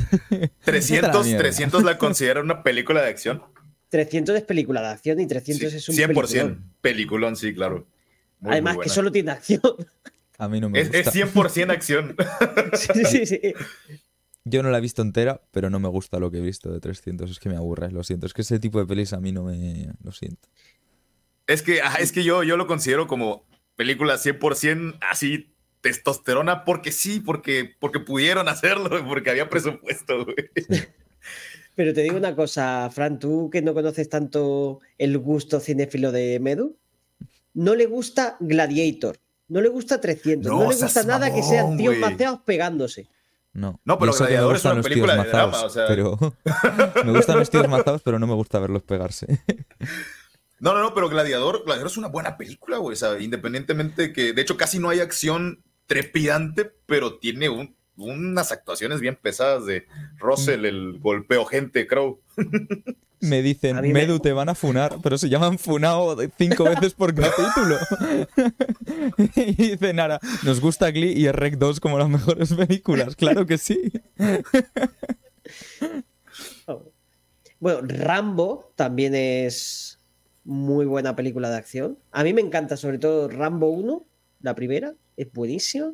300, 0.64 1.27
mierda. 1.27 1.42
300 1.42 1.83
la 1.85 1.99
considera 1.99 2.40
una 2.40 2.62
película 2.62 3.03
de 3.03 3.11
acción. 3.11 3.42
300 3.90 4.35
es 4.35 4.42
película 4.45 4.81
de 4.81 4.88
acción 4.88 5.21
y 5.21 5.27
300 5.27 5.71
Sí, 5.73 5.77
es 5.77 5.88
un 5.90 5.95
100%. 5.95 6.07
peliculón. 6.07 6.73
Peliculón, 6.81 7.37
sí, 7.37 7.53
claro. 7.55 7.87
Muy, 8.40 8.53
Además 8.53 8.77
muy 8.77 8.85
que 8.85 8.88
solo 8.88 9.12
tiene 9.12 9.31
acción. 9.33 9.61
A 10.38 10.49
mí 10.49 10.59
no 10.59 10.71
me 10.71 10.81
Es, 10.81 10.87
gusta. 10.90 11.11
es 11.11 11.14
100% 11.35 11.71
acción. 11.71 12.16
sí, 12.73 13.05
sí, 13.05 13.27
sí. 13.27 13.40
Yo 14.49 14.63
no 14.63 14.71
la 14.71 14.79
he 14.79 14.81
visto 14.81 15.03
entera, 15.03 15.43
pero 15.51 15.71
no 15.71 15.81
me 15.81 15.89
gusta 15.89 16.21
lo 16.21 16.31
que 16.31 16.39
he 16.39 16.41
visto 16.41 16.73
de 16.73 16.79
300. 16.79 17.29
Es 17.29 17.41
que 17.41 17.49
me 17.49 17.57
aburre, 17.57 17.91
lo 17.91 18.05
siento. 18.05 18.27
Es 18.27 18.33
que 18.33 18.43
ese 18.43 18.61
tipo 18.61 18.79
de 18.79 18.87
pelis 18.87 19.13
a 19.13 19.19
mí 19.19 19.33
no 19.33 19.43
me... 19.43 19.89
Lo 20.05 20.13
siento. 20.13 20.49
Es 21.49 21.63
que, 21.63 21.83
ajá, 21.83 21.99
es 21.99 22.13
que 22.13 22.23
yo, 22.23 22.45
yo 22.45 22.57
lo 22.57 22.69
considero 22.69 23.09
como 23.09 23.45
película 23.75 24.15
100% 24.15 24.99
así 25.11 25.53
testosterona 25.81 26.65
porque 26.65 26.93
sí, 26.93 27.19
porque, 27.19 27.75
porque 27.81 27.99
pudieron 27.99 28.49
hacerlo, 28.49 29.05
porque 29.05 29.31
había 29.31 29.51
presupuesto, 29.51 30.25
güey. 30.25 30.37
Pero 31.75 31.93
te 31.93 32.03
digo 32.03 32.17
una 32.17 32.37
cosa, 32.37 32.89
Fran, 32.93 33.19
tú 33.19 33.51
que 33.51 33.63
no 33.63 33.75
conoces 33.75 34.09
tanto 34.09 34.79
el 34.97 35.19
gusto 35.19 35.59
cinéfilo 35.59 36.13
de 36.13 36.39
Medu, 36.39 36.77
no 37.53 37.75
le 37.75 37.87
gusta 37.87 38.37
Gladiator, 38.39 39.19
no 39.49 39.61
le 39.61 39.69
gusta 39.71 40.01
300, 40.01 40.53
No 40.53 40.63
no, 40.63 40.71
le 40.71 40.77
gusta 40.77 41.03
nada 41.03 41.35
que 41.35 41.43
sean 41.43 41.77
tíos 41.77 41.97
maceados 41.99 42.43
pegándose. 42.43 43.09
No. 43.57 43.81
No, 43.85 43.99
pero 43.99 44.12
Gladiador 44.12 44.57
es 44.57 44.64
una 44.64 44.83
película 44.83 45.16
de 45.23 45.29
drama, 45.31 45.62
o 45.64 45.71
sea- 45.71 45.87
Pero 45.88 46.19
me 47.05 47.12
gustan 47.12 47.38
los 47.38 47.49
tíos 47.51 47.66
mazados, 47.69 48.03
pero 48.03 48.19
no 48.19 48.27
me 48.27 48.35
gusta 48.35 48.59
verlos 48.59 48.83
pegarse. 48.83 49.40
No, 50.59 50.73
no, 50.73 50.81
no, 50.81 50.95
pero 50.95 51.11
Gladiador, 51.11 51.64
Gladiador 51.66 51.90
es 51.90 51.99
una 51.99 52.09
buena 52.09 52.38
película, 52.38 52.79
güey. 52.79 52.95
O 52.95 52.97
sea, 52.97 53.21
independientemente 53.21 54.14
que, 54.14 54.33
de 54.33 54.40
hecho, 54.40 54.57
casi 54.57 54.79
no 54.79 54.88
hay 54.88 55.01
acción 55.01 55.62
trepidante, 55.87 56.73
pero 56.87 57.19
tiene 57.19 57.51
un- 57.51 57.77
unas 57.97 58.53
actuaciones 58.53 59.01
bien 59.03 59.19
pesadas 59.21 59.66
de 59.66 59.87
Russell, 60.19 60.64
el 60.64 60.99
golpeo 60.99 61.45
gente, 61.45 61.87
Crow. 61.87 62.23
Me 63.20 63.40
dicen, 63.42 63.76
me- 63.81 63.92
Medu, 63.92 64.18
te 64.20 64.33
van 64.33 64.48
a 64.50 64.55
funar, 64.55 64.98
pero 65.02 65.16
se 65.18 65.29
llaman 65.29 65.59
funao 65.59 66.16
cinco 66.37 66.64
veces 66.68 66.92
por 66.94 67.14
capítulo. 67.14 67.76
y 69.37 69.55
dicen, 69.55 69.98
ahora, 70.00 70.20
nos 70.44 70.61
gusta 70.61 70.90
Glee 70.90 71.12
y 71.12 71.31
Rec 71.31 71.57
2 71.57 71.81
como 71.81 71.98
las 71.98 72.09
mejores 72.09 72.52
películas. 72.55 73.16
Claro 73.16 73.46
que 73.46 73.59
sí. 73.59 73.90
Bueno, 77.59 77.81
Rambo 77.83 78.72
también 78.76 79.14
es 79.14 79.98
muy 80.44 80.85
buena 80.85 81.16
película 81.16 81.48
de 81.50 81.57
acción. 81.57 81.98
A 82.12 82.22
mí 82.22 82.35
me 82.35 82.42
encanta 82.42 82.76
sobre 82.76 82.98
todo 82.98 83.29
Rambo 83.29 83.68
1, 83.70 84.05
la 84.42 84.55
primera, 84.55 84.94
es 85.16 85.33
buenísima. 85.33 85.92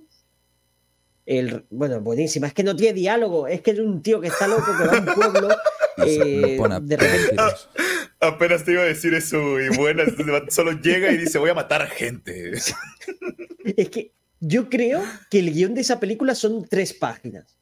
El, 1.24 1.64
bueno, 1.70 2.00
buenísima, 2.00 2.48
es 2.48 2.52
que 2.52 2.64
no 2.64 2.74
tiene 2.74 2.94
diálogo, 2.94 3.46
es 3.46 3.61
que 3.61 3.70
es 3.70 3.78
un 3.78 4.02
tío 4.02 4.20
que 4.20 4.26
está 4.26 4.48
loco, 4.48 4.66
que 4.76 4.87
va 4.88 4.96
a 4.96 5.00
un 5.00 5.04
pueblo, 5.14 5.48
eh, 5.98 6.59
de 6.83 6.96
repente... 6.96 7.37
Apenas 8.20 8.64
te 8.64 8.72
iba 8.72 8.83
a 8.83 8.85
decir 8.85 9.14
eso, 9.14 9.61
y 9.61 9.68
bueno, 9.76 10.05
solo 10.48 10.81
llega 10.81 11.11
y 11.11 11.16
dice, 11.16 11.38
voy 11.38 11.50
a 11.50 11.55
matar 11.55 11.88
gente. 11.88 12.52
Es 13.76 13.90
que 13.90 14.12
yo 14.38 14.68
creo 14.68 15.02
que 15.31 15.38
el 15.40 15.52
guion 15.52 15.74
de 15.74 15.83
esa 15.83 16.00
película 16.00 16.35
son 16.35 16.66
tres 16.68 16.92
páginas. 16.92 17.57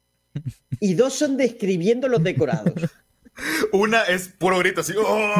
Y 0.79 0.95
dos 0.95 1.13
son 1.13 1.37
describiendo 1.37 2.07
los 2.07 2.23
decorados. 2.23 2.73
Una 3.71 4.03
es 4.03 4.29
puro 4.29 4.57
grito 4.59 4.81
así. 4.81 4.93
¡Oh! 4.97 5.33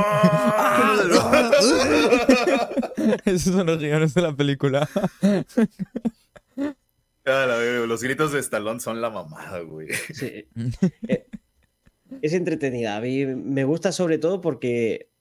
Esos 3.26 3.54
son 3.54 3.66
los 3.68 3.80
guiones 3.80 4.14
de 4.14 4.22
la 4.22 4.36
película. 4.36 4.88
los 7.26 8.04
gritos 8.04 8.32
de 8.34 8.40
Stallone 8.40 8.80
son 8.80 9.02
la 9.02 9.10
mamada, 9.10 9.60
güey. 9.60 9.88
Sí. 10.14 10.46
Eh, 11.08 11.28
es 12.22 12.34
entretenida. 12.34 12.98
A 12.98 13.02
mí 13.02 13.26
me 13.26 13.64
gusta 13.64 13.92
sobre 13.92 14.18
todo 14.18 14.42
porque 14.42 15.12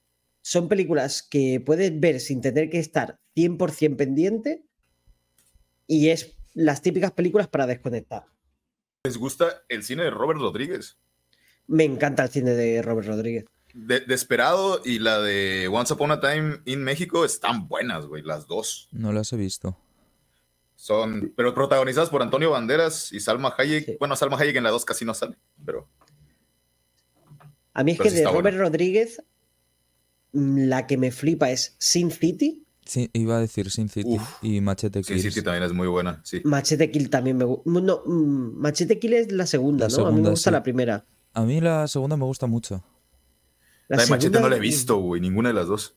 son 0.42 0.68
películas 0.68 1.22
que 1.22 1.62
puedes 1.64 1.98
ver 1.98 2.20
sin 2.20 2.40
tener 2.40 2.70
que 2.70 2.78
estar 2.78 3.18
100% 3.36 3.96
pendiente 3.96 4.64
y 5.86 6.08
es 6.08 6.36
las 6.54 6.82
típicas 6.82 7.12
películas 7.12 7.48
para 7.48 7.66
desconectar. 7.66 8.24
¿Les 9.04 9.16
gusta 9.16 9.62
el 9.68 9.82
cine 9.82 10.04
de 10.04 10.10
Robert 10.10 10.40
Rodríguez? 10.40 10.98
Me 11.66 11.84
encanta 11.84 12.24
el 12.24 12.30
cine 12.30 12.52
de 12.52 12.82
Robert 12.82 13.08
Rodríguez. 13.08 13.44
Desperado 13.72 14.82
y 14.84 14.98
la 14.98 15.20
de 15.20 15.68
Once 15.68 15.94
Upon 15.94 16.10
a 16.10 16.20
Time 16.20 16.58
in 16.64 16.82
México 16.82 17.24
están 17.24 17.68
buenas, 17.68 18.06
güey, 18.06 18.22
las 18.22 18.48
dos. 18.48 18.88
No 18.90 19.12
las 19.12 19.32
he 19.32 19.36
visto. 19.36 19.78
Son, 20.74 21.32
pero 21.36 21.54
protagonizadas 21.54 22.08
por 22.08 22.22
Antonio 22.22 22.50
Banderas 22.50 23.12
y 23.12 23.20
Salma 23.20 23.54
Hayek. 23.56 23.98
Bueno, 23.98 24.16
Salma 24.16 24.38
Hayek 24.38 24.56
en 24.56 24.64
la 24.64 24.70
dos 24.70 24.84
casi 24.84 25.04
no 25.04 25.14
sale, 25.14 25.36
pero. 25.64 25.88
A 27.74 27.84
mí 27.84 27.92
es 27.92 28.00
que 28.00 28.10
de 28.10 28.24
Robert 28.24 28.56
Rodríguez, 28.56 29.22
mm, 30.32 30.68
la 30.68 30.86
que 30.86 30.96
me 30.96 31.10
flipa 31.10 31.50
es 31.50 31.76
Sin 31.78 32.10
City. 32.10 32.64
Sí, 32.84 33.08
iba 33.12 33.36
a 33.36 33.40
decir 33.40 33.70
Sin 33.70 33.88
City 33.88 34.16
y 34.42 34.60
Machete 34.60 35.02
Kill. 35.02 35.20
Sin 35.20 35.30
City 35.30 35.44
también 35.44 35.64
es 35.64 35.72
muy 35.72 35.86
buena, 35.86 36.20
sí. 36.24 36.40
Machete 36.44 36.90
Kill 36.90 37.10
también 37.10 37.36
me 37.36 37.44
gusta. 37.44 37.70
No, 37.70 38.02
mm, 38.04 38.58
Machete 38.58 38.98
Kill 38.98 39.14
es 39.14 39.32
la 39.32 39.46
segunda, 39.46 39.88
¿no? 39.88 40.06
a 40.06 40.12
mí 40.12 40.20
me 40.20 40.30
gusta 40.30 40.50
la 40.50 40.62
primera. 40.62 41.04
A 41.32 41.42
mí 41.44 41.60
la 41.60 41.86
segunda 41.86 42.16
me 42.16 42.24
gusta 42.24 42.46
mucho. 42.46 42.82
La, 43.88 43.98
de 43.98 44.06
Machete 44.06 44.40
no 44.40 44.48
la 44.48 44.56
he 44.56 44.60
visto, 44.60 44.96
güey, 44.96 45.20
ninguna 45.20 45.50
de 45.50 45.54
las 45.54 45.68
dos. 45.68 45.96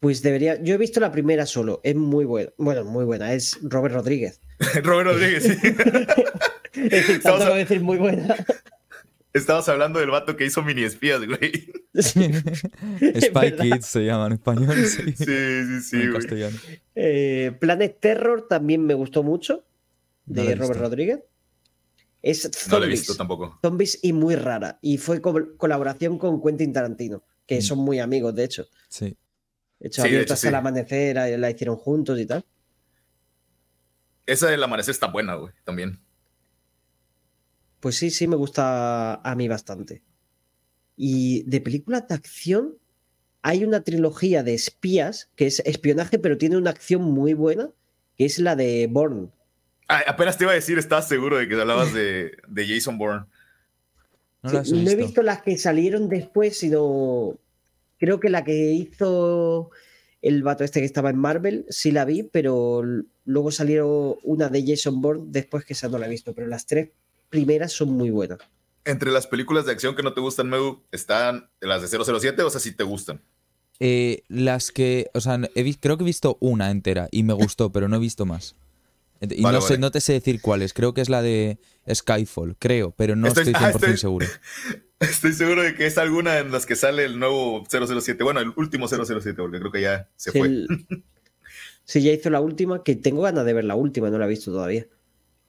Pues 0.00 0.20
debería. 0.20 0.62
Yo 0.62 0.74
he 0.74 0.78
visto 0.78 1.00
la 1.00 1.10
primera 1.10 1.46
solo. 1.46 1.80
Es 1.82 1.94
muy 1.96 2.26
buena. 2.26 2.50
Bueno, 2.58 2.84
muy 2.84 3.06
buena. 3.06 3.32
Es 3.32 3.58
Robert 3.62 3.94
Rodríguez. 3.94 4.38
Robert 4.82 5.08
Rodríguez, 5.08 5.44
sí. 5.44 5.56
Estamos 6.90 7.40
a... 7.40 7.54
decir 7.54 7.80
muy 7.80 7.96
buena. 7.96 8.36
Estabas 9.34 9.68
hablando 9.68 9.98
del 9.98 10.10
vato 10.10 10.36
que 10.36 10.46
hizo 10.46 10.62
mini 10.62 10.84
espías, 10.84 11.20
güey. 11.26 11.72
Spy 11.94 13.56
Kids 13.60 13.86
se 13.86 14.04
llama 14.04 14.28
en 14.28 14.32
español. 14.34 14.76
Sí, 14.86 15.12
sí, 15.12 15.80
sí. 15.80 16.02
En 16.02 16.12
castellano. 16.12 16.56
Eh, 16.94 17.52
Planet 17.58 17.98
Terror 17.98 18.46
también 18.48 18.86
me 18.86 18.94
gustó 18.94 19.24
mucho. 19.24 19.64
De 20.24 20.54
Robert 20.54 20.80
Rodríguez. 20.80 21.20
Es 22.22 22.42
zombies. 22.42 22.68
No 22.68 22.78
la 22.78 22.86
he 22.86 22.88
visto 22.88 23.16
tampoco. 23.16 23.58
Zombies 23.60 23.98
y 24.02 24.12
muy 24.12 24.36
rara. 24.36 24.78
Y 24.80 24.98
fue 24.98 25.20
colaboración 25.20 26.16
con 26.16 26.40
Quentin 26.40 26.72
Tarantino, 26.72 27.24
que 27.44 27.58
mm. 27.58 27.62
son 27.62 27.78
muy 27.78 27.98
amigos, 27.98 28.34
de 28.34 28.44
hecho. 28.44 28.66
Sí. 28.88 29.16
De 29.80 29.88
hecho, 29.88 30.02
sí, 30.36 30.46
al 30.46 30.54
amanecer, 30.54 31.16
la 31.38 31.50
hicieron 31.50 31.76
juntos 31.76 32.18
y 32.20 32.24
tal. 32.24 32.44
Esa 34.26 34.48
del 34.48 34.62
amanecer 34.62 34.92
está 34.92 35.08
buena, 35.08 35.34
güey, 35.34 35.52
también. 35.64 36.00
Pues 37.84 37.96
sí, 37.96 38.08
sí, 38.08 38.26
me 38.26 38.36
gusta 38.36 39.16
a 39.16 39.34
mí 39.34 39.46
bastante. 39.46 40.00
Y 40.96 41.42
de 41.42 41.60
películas 41.60 42.08
de 42.08 42.14
acción, 42.14 42.78
hay 43.42 43.62
una 43.62 43.82
trilogía 43.82 44.42
de 44.42 44.54
espías, 44.54 45.28
que 45.36 45.46
es 45.46 45.60
espionaje, 45.66 46.18
pero 46.18 46.38
tiene 46.38 46.56
una 46.56 46.70
acción 46.70 47.02
muy 47.02 47.34
buena, 47.34 47.68
que 48.16 48.24
es 48.24 48.38
la 48.38 48.56
de 48.56 48.88
Bourne. 48.90 49.28
apenas 49.86 50.38
te 50.38 50.44
iba 50.44 50.52
a 50.52 50.54
decir, 50.54 50.78
estás 50.78 51.06
seguro 51.08 51.36
de 51.36 51.46
que 51.46 51.60
hablabas 51.60 51.92
de, 51.92 52.32
Jason 52.56 52.96
Bourne. 52.96 53.26
No, 54.42 54.50
no, 54.50 54.90
he 54.90 54.96
visto 54.96 55.22
las 55.22 55.42
que 55.42 55.58
salieron 55.58 56.08
después, 56.08 56.56
sino 56.56 57.38
creo 57.98 58.18
que 58.18 58.30
la 58.30 58.44
que 58.44 58.72
hizo 58.72 59.72
el 60.22 60.42
vato 60.42 60.64
este 60.64 60.80
que 60.80 60.86
estaba 60.86 61.10
en 61.10 61.18
Marvel, 61.18 61.66
sí 61.68 61.90
la 61.90 62.06
vi, 62.06 62.22
pero 62.22 62.82
luego 63.26 63.50
salieron 63.50 64.14
una 64.22 64.48
de 64.48 64.64
Jason 64.66 65.02
Bourne 65.02 65.24
después 65.26 65.66
que 65.66 65.74
esa 65.74 65.90
no 65.90 65.98
la 65.98 66.06
he 66.06 66.10
visto, 66.10 66.32
pero 66.34 66.46
las 66.46 66.64
tres 66.64 66.88
primeras 67.34 67.72
son 67.72 67.90
muy 67.90 68.10
buenas. 68.10 68.38
Entre 68.84 69.10
las 69.10 69.26
películas 69.26 69.66
de 69.66 69.72
acción 69.72 69.96
que 69.96 70.04
no 70.04 70.12
te 70.12 70.20
gustan, 70.20 70.48
Medu, 70.48 70.84
están 70.92 71.50
las 71.60 71.82
de 71.82 71.88
007 71.88 72.42
o 72.42 72.50
sea, 72.50 72.60
si 72.60 72.70
te 72.70 72.84
gustan. 72.84 73.20
Eh, 73.80 74.22
las 74.28 74.70
que, 74.70 75.10
o 75.14 75.20
sea, 75.20 75.40
creo 75.80 75.98
que 75.98 76.04
he 76.04 76.06
visto 76.06 76.38
una 76.38 76.70
entera 76.70 77.08
y 77.10 77.24
me 77.24 77.32
gustó, 77.32 77.72
pero 77.72 77.88
no 77.88 77.96
he 77.96 77.98
visto 77.98 78.24
más. 78.24 78.54
Y 79.20 79.42
no, 79.42 79.60
sé, 79.60 79.78
no 79.78 79.90
te 79.90 80.00
sé 80.00 80.12
decir 80.12 80.40
cuáles. 80.40 80.74
Creo 80.74 80.94
que 80.94 81.00
es 81.00 81.08
la 81.08 81.22
de 81.22 81.58
Skyfall, 81.92 82.54
creo, 82.56 82.92
pero 82.92 83.16
no 83.16 83.26
estoy, 83.26 83.46
100% 83.46 83.96
seguro. 83.96 84.26
Estoy 85.00 85.32
seguro 85.32 85.62
de 85.64 85.74
que 85.74 85.86
es 85.86 85.98
alguna 85.98 86.38
en 86.38 86.52
las 86.52 86.66
que 86.66 86.76
sale 86.76 87.04
el 87.04 87.18
nuevo 87.18 87.64
007. 87.68 88.22
Bueno, 88.22 88.38
el 88.38 88.52
último 88.54 88.86
007, 88.86 89.34
porque 89.34 89.58
creo 89.58 89.72
que 89.72 89.80
ya 89.80 90.08
se 90.14 90.30
fue. 90.30 90.66
sí, 91.84 92.00
ya 92.02 92.12
hizo 92.12 92.30
la 92.30 92.40
última, 92.40 92.84
que 92.84 92.94
tengo 92.94 93.22
ganas 93.22 93.44
de 93.44 93.54
ver 93.54 93.64
la 93.64 93.74
última, 93.74 94.08
no 94.08 94.18
la 94.18 94.26
he 94.26 94.28
visto 94.28 94.52
todavía. 94.52 94.86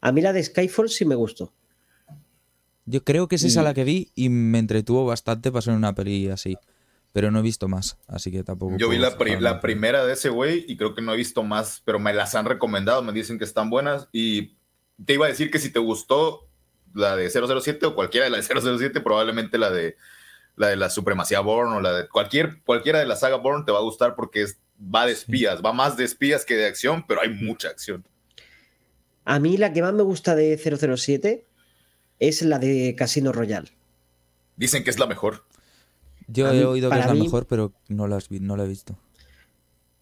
A 0.01 0.11
mí 0.11 0.21
la 0.21 0.33
de 0.33 0.43
Skyfall 0.43 0.89
sí 0.89 1.05
me 1.05 1.15
gustó. 1.15 1.53
Yo 2.85 3.03
creo 3.03 3.27
que 3.27 3.35
es 3.35 3.43
esa 3.43 3.63
la 3.63 3.73
que 3.73 3.83
vi 3.83 4.11
y 4.15 4.29
me 4.29 4.59
entretuvo 4.59 5.05
bastante 5.05 5.51
para 5.51 5.61
ser 5.61 5.73
una 5.73 5.95
peli 5.95 6.29
así. 6.29 6.57
Pero 7.13 7.31
no 7.31 7.39
he 7.39 7.41
visto 7.41 7.67
más, 7.69 7.97
así 8.07 8.29
que 8.29 8.43
tampoco. 8.43 8.75
Yo 8.77 8.89
vi 8.89 8.97
la, 8.97 9.15
la 9.39 9.61
primera 9.61 10.05
de 10.05 10.13
ese 10.13 10.29
güey 10.29 10.65
y 10.67 10.75
creo 10.75 10.93
que 10.93 11.01
no 11.01 11.13
he 11.13 11.17
visto 11.17 11.43
más, 11.43 11.81
pero 11.85 11.97
me 11.97 12.13
las 12.13 12.35
han 12.35 12.45
recomendado, 12.45 13.01
me 13.03 13.13
dicen 13.13 13.39
que 13.39 13.45
están 13.45 13.69
buenas. 13.69 14.09
Y 14.11 14.57
te 15.03 15.13
iba 15.13 15.25
a 15.25 15.29
decir 15.29 15.49
que 15.49 15.59
si 15.59 15.71
te 15.71 15.79
gustó, 15.79 16.49
la 16.93 17.15
de 17.15 17.29
007 17.29 17.85
o 17.85 17.95
cualquiera 17.95 18.25
de 18.25 18.31
la 18.31 18.37
de 18.37 18.43
007, 18.43 18.99
probablemente 19.01 19.57
la 19.57 19.69
de 19.69 19.95
la 20.55 20.67
de 20.67 20.75
la 20.75 20.89
supremacía 20.89 21.41
Bourne 21.41 21.75
o 21.75 21.81
la 21.81 21.93
de 21.93 22.07
cualquier, 22.07 22.61
cualquiera 22.63 22.99
de 22.99 23.05
la 23.05 23.15
saga 23.15 23.35
Bourne 23.37 23.65
te 23.65 23.71
va 23.71 23.79
a 23.79 23.81
gustar 23.81 24.15
porque 24.15 24.41
es, 24.41 24.59
va 24.79 25.05
de 25.05 25.11
espías, 25.11 25.61
va 25.63 25.73
más 25.73 25.97
de 25.97 26.05
espías 26.05 26.45
que 26.45 26.55
de 26.55 26.65
acción, 26.65 27.05
pero 27.07 27.21
hay 27.21 27.29
mucha 27.29 27.69
acción. 27.69 28.05
A 29.25 29.39
mí 29.39 29.57
la 29.57 29.73
que 29.73 29.81
más 29.81 29.93
me 29.93 30.03
gusta 30.03 30.35
de 30.35 30.57
007 30.57 31.45
es 32.19 32.41
la 32.41 32.59
de 32.59 32.95
Casino 32.97 33.31
Royale. 33.31 33.69
Dicen 34.57 34.83
que 34.83 34.89
es 34.89 34.99
la 34.99 35.07
mejor. 35.07 35.43
Yo 36.27 36.51
he 36.51 36.65
oído 36.65 36.89
que 36.89 36.99
es 36.99 37.05
la 37.05 37.13
mejor, 37.13 37.45
pero 37.45 37.73
no 37.87 38.07
la, 38.07 38.19
no 38.29 38.57
la 38.57 38.63
he 38.63 38.67
visto. 38.67 38.97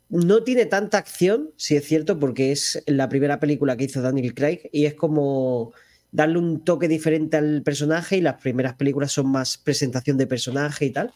No 0.09 0.43
tiene 0.43 0.65
tanta 0.65 0.99
acción, 0.99 1.51
si 1.57 1.75
es 1.75 1.85
cierto, 1.85 2.19
porque 2.19 2.51
es 2.51 2.83
la 2.85 3.09
primera 3.09 3.39
película 3.39 3.75
que 3.75 3.85
hizo 3.85 4.01
Daniel 4.01 4.33
Craig 4.33 4.69
y 4.71 4.85
es 4.85 4.93
como 4.93 5.73
darle 6.11 6.37
un 6.37 6.63
toque 6.63 6.87
diferente 6.87 7.37
al 7.37 7.63
personaje 7.63 8.17
y 8.17 8.21
las 8.21 8.39
primeras 8.39 8.75
películas 8.75 9.11
son 9.11 9.29
más 9.29 9.57
presentación 9.57 10.17
de 10.17 10.27
personaje 10.27 10.85
y 10.85 10.91
tal. 10.91 11.11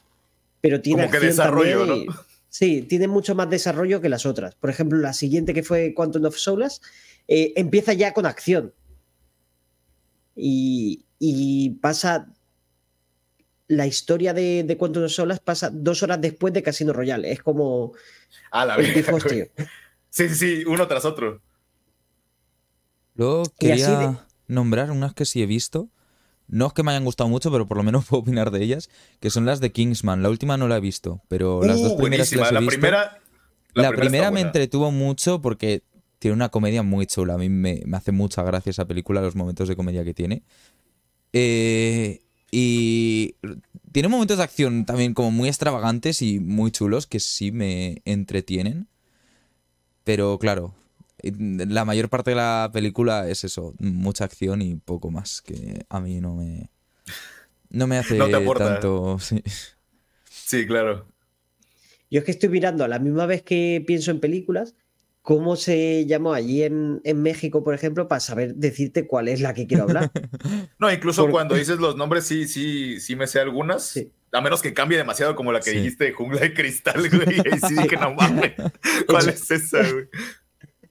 Pero 0.62 0.82
tiene 0.82 1.04
Como 1.04 1.12
que 1.12 1.26
desarrollo, 1.28 1.86
¿no? 1.86 1.96
Sí, 2.50 2.82
tiene 2.82 3.08
mucho 3.08 3.36
más 3.36 3.50
desarrollo 3.50 4.02
que 4.02 4.10
las 4.10 4.26
otras. 4.26 4.56
Por 4.56 4.72
ejemplo, 4.72 4.98
la 4.98 5.14
siguiente 5.14 5.54
que 5.54 5.62
fue 5.62 5.94
Quantum 5.94 6.26
of 6.26 6.38
Solace 6.38 6.82
eh, 7.28 7.54
empieza 7.56 7.94
ya 7.94 8.14
con 8.14 8.26
acción. 8.26 8.74
Y, 10.38 11.78
pasa. 11.82 12.28
La 13.70 13.86
historia 13.86 14.34
de, 14.34 14.64
de 14.64 14.78
Quantum 14.78 15.04
of 15.04 15.12
Solace 15.12 15.42
pasa 15.44 15.70
dos 15.70 16.02
horas 16.02 16.22
después 16.22 16.54
de 16.54 16.64
Casino 16.64 16.94
Royale. 16.94 17.32
Es 17.32 17.44
como. 17.44 17.92
Ah, 18.50 18.66
la 18.66 18.78
verdad. 18.78 19.04
Sí, 20.10 20.30
sí, 20.30 20.36
sí, 20.36 20.64
uno 20.66 20.88
tras 20.88 21.04
otro. 21.04 21.42
Luego 23.16 23.44
quería 23.60 24.26
nombrar 24.48 24.92
unas 24.92 25.14
que 25.14 25.26
sí 25.26 25.42
he 25.42 25.46
visto. 25.46 25.90
No 26.48 26.68
es 26.68 26.74
que 26.74 26.84
me 26.84 26.92
hayan 26.92 27.04
gustado 27.04 27.30
mucho, 27.30 27.52
pero 27.52 27.68
por 27.68 27.78
lo 27.78 27.84
menos 27.84 28.06
puedo 28.10 28.22
opinar 28.22 28.52
de 28.52 28.64
ellas, 28.64 28.90
que 29.20 29.30
son 29.30 29.46
las 29.46 29.60
de 29.60 29.72
Kingsman. 29.72 30.24
La 30.24 30.30
última 30.30 30.56
no 30.56 30.68
la 30.68 30.78
he 30.78 30.80
visto, 30.80 31.22
pero 31.28 31.62
las 31.64 31.82
dos 31.82 31.94
uh, 31.94 31.98
primeras 31.98 32.32
las 32.34 32.52
he 32.52 32.54
la 32.54 32.60
visto. 32.60 32.72
Primera, 32.74 33.20
la, 33.74 33.92
primera, 33.92 34.32
me 34.32 34.42
entretuvo 34.42 34.92
mucho 34.92 35.42
porque 35.42 35.84
tiene 36.20 36.36
una 36.36 36.50
comedia 36.50 36.84
muy 36.84 37.06
chula. 37.06 37.36
A 37.36 37.38
mí 37.38 37.50
me, 37.50 37.84
hace 37.94 38.12
mucha 38.12 38.44
gracia 38.44 38.70
esa 38.70 38.86
película, 38.86 39.22
los 39.22 39.36
momentos 39.36 39.68
de 39.68 39.76
comedia 39.76 40.04
que 40.04 40.14
tiene. 40.14 40.44
Eh, 41.34 42.22
y 42.52 43.36
tiene 43.92 44.08
momentos 44.08 44.38
de 44.38 44.44
acción 44.44 44.86
también 44.86 45.14
como 45.14 45.32
muy 45.32 45.50
extravagantes 45.50 46.22
y 46.22 46.40
muy 46.40 46.72
chulos 46.72 47.08
que 47.08 47.20
sí 47.20 47.52
me 47.52 48.02
entretienen. 48.06 48.88
Pero 50.04 50.40
claro, 50.40 50.74
la 51.22 51.86
mayor 51.86 52.10
parte 52.10 52.32
de 52.32 52.38
la 52.38 52.70
película 52.72 53.28
es 53.28 53.44
eso, 53.44 53.74
mucha 53.80 54.26
acción 54.26 54.62
y 54.62 54.76
poco 54.76 55.12
más, 55.12 55.42
que 55.42 55.86
a 55.90 56.00
mí 56.00 56.22
no 56.22 56.36
me, 56.36 56.70
no 57.70 57.88
me 57.88 57.98
hace 57.98 58.18
tanto... 58.58 59.18
Sí. 60.30 60.66
claro. 60.66 61.08
Yo 62.10 62.20
es 62.20 62.26
que 62.26 62.32
estoy 62.32 62.50
mirando 62.50 62.86
a 62.86 62.88
la 62.88 63.00
misma 63.00 63.26
vez 63.26 63.42
que 63.42 63.84
pienso 63.86 64.12
en 64.12 64.22
películas, 64.22 64.76
cómo 65.28 65.58
se 65.58 66.06
llamó 66.06 66.32
allí 66.32 66.64
en, 66.64 67.02
en 67.04 67.22
México, 67.22 67.62
por 67.62 67.74
ejemplo, 67.74 68.08
para 68.08 68.22
saber 68.22 68.56
decirte 68.56 69.08
cuál 69.08 69.28
es 69.28 69.42
la 69.42 69.54
que 69.54 69.68
quiero 69.68 69.84
hablar. 69.84 70.10
No, 70.80 70.90
incluso 70.90 71.30
cuando 71.30 71.54
dices 71.56 71.80
los 71.80 71.98
nombres, 71.98 72.24
sí, 72.24 72.48
sí, 72.48 73.02
sí 73.02 73.18
me 73.18 73.28
sé 73.28 73.42
algunas. 73.42 73.84
Sí. 73.88 74.10
A 74.32 74.40
menos 74.40 74.62
que 74.62 74.74
cambie 74.74 74.98
demasiado, 74.98 75.36
como 75.36 75.52
la 75.52 75.60
que 75.60 75.72
Sí. 75.72 75.78
dijiste, 75.80 76.14
Jungla 76.14 76.40
de 76.40 76.54
Cristal, 76.54 77.10
güey. 77.10 77.40
Y 77.40 77.60
sí 77.68 77.76
dije, 77.76 77.98
no 77.98 78.14
mames. 78.14 78.54
¿Cuál 79.06 79.28
es 79.28 79.52
esa, 79.52 79.80
güey? 79.92 80.06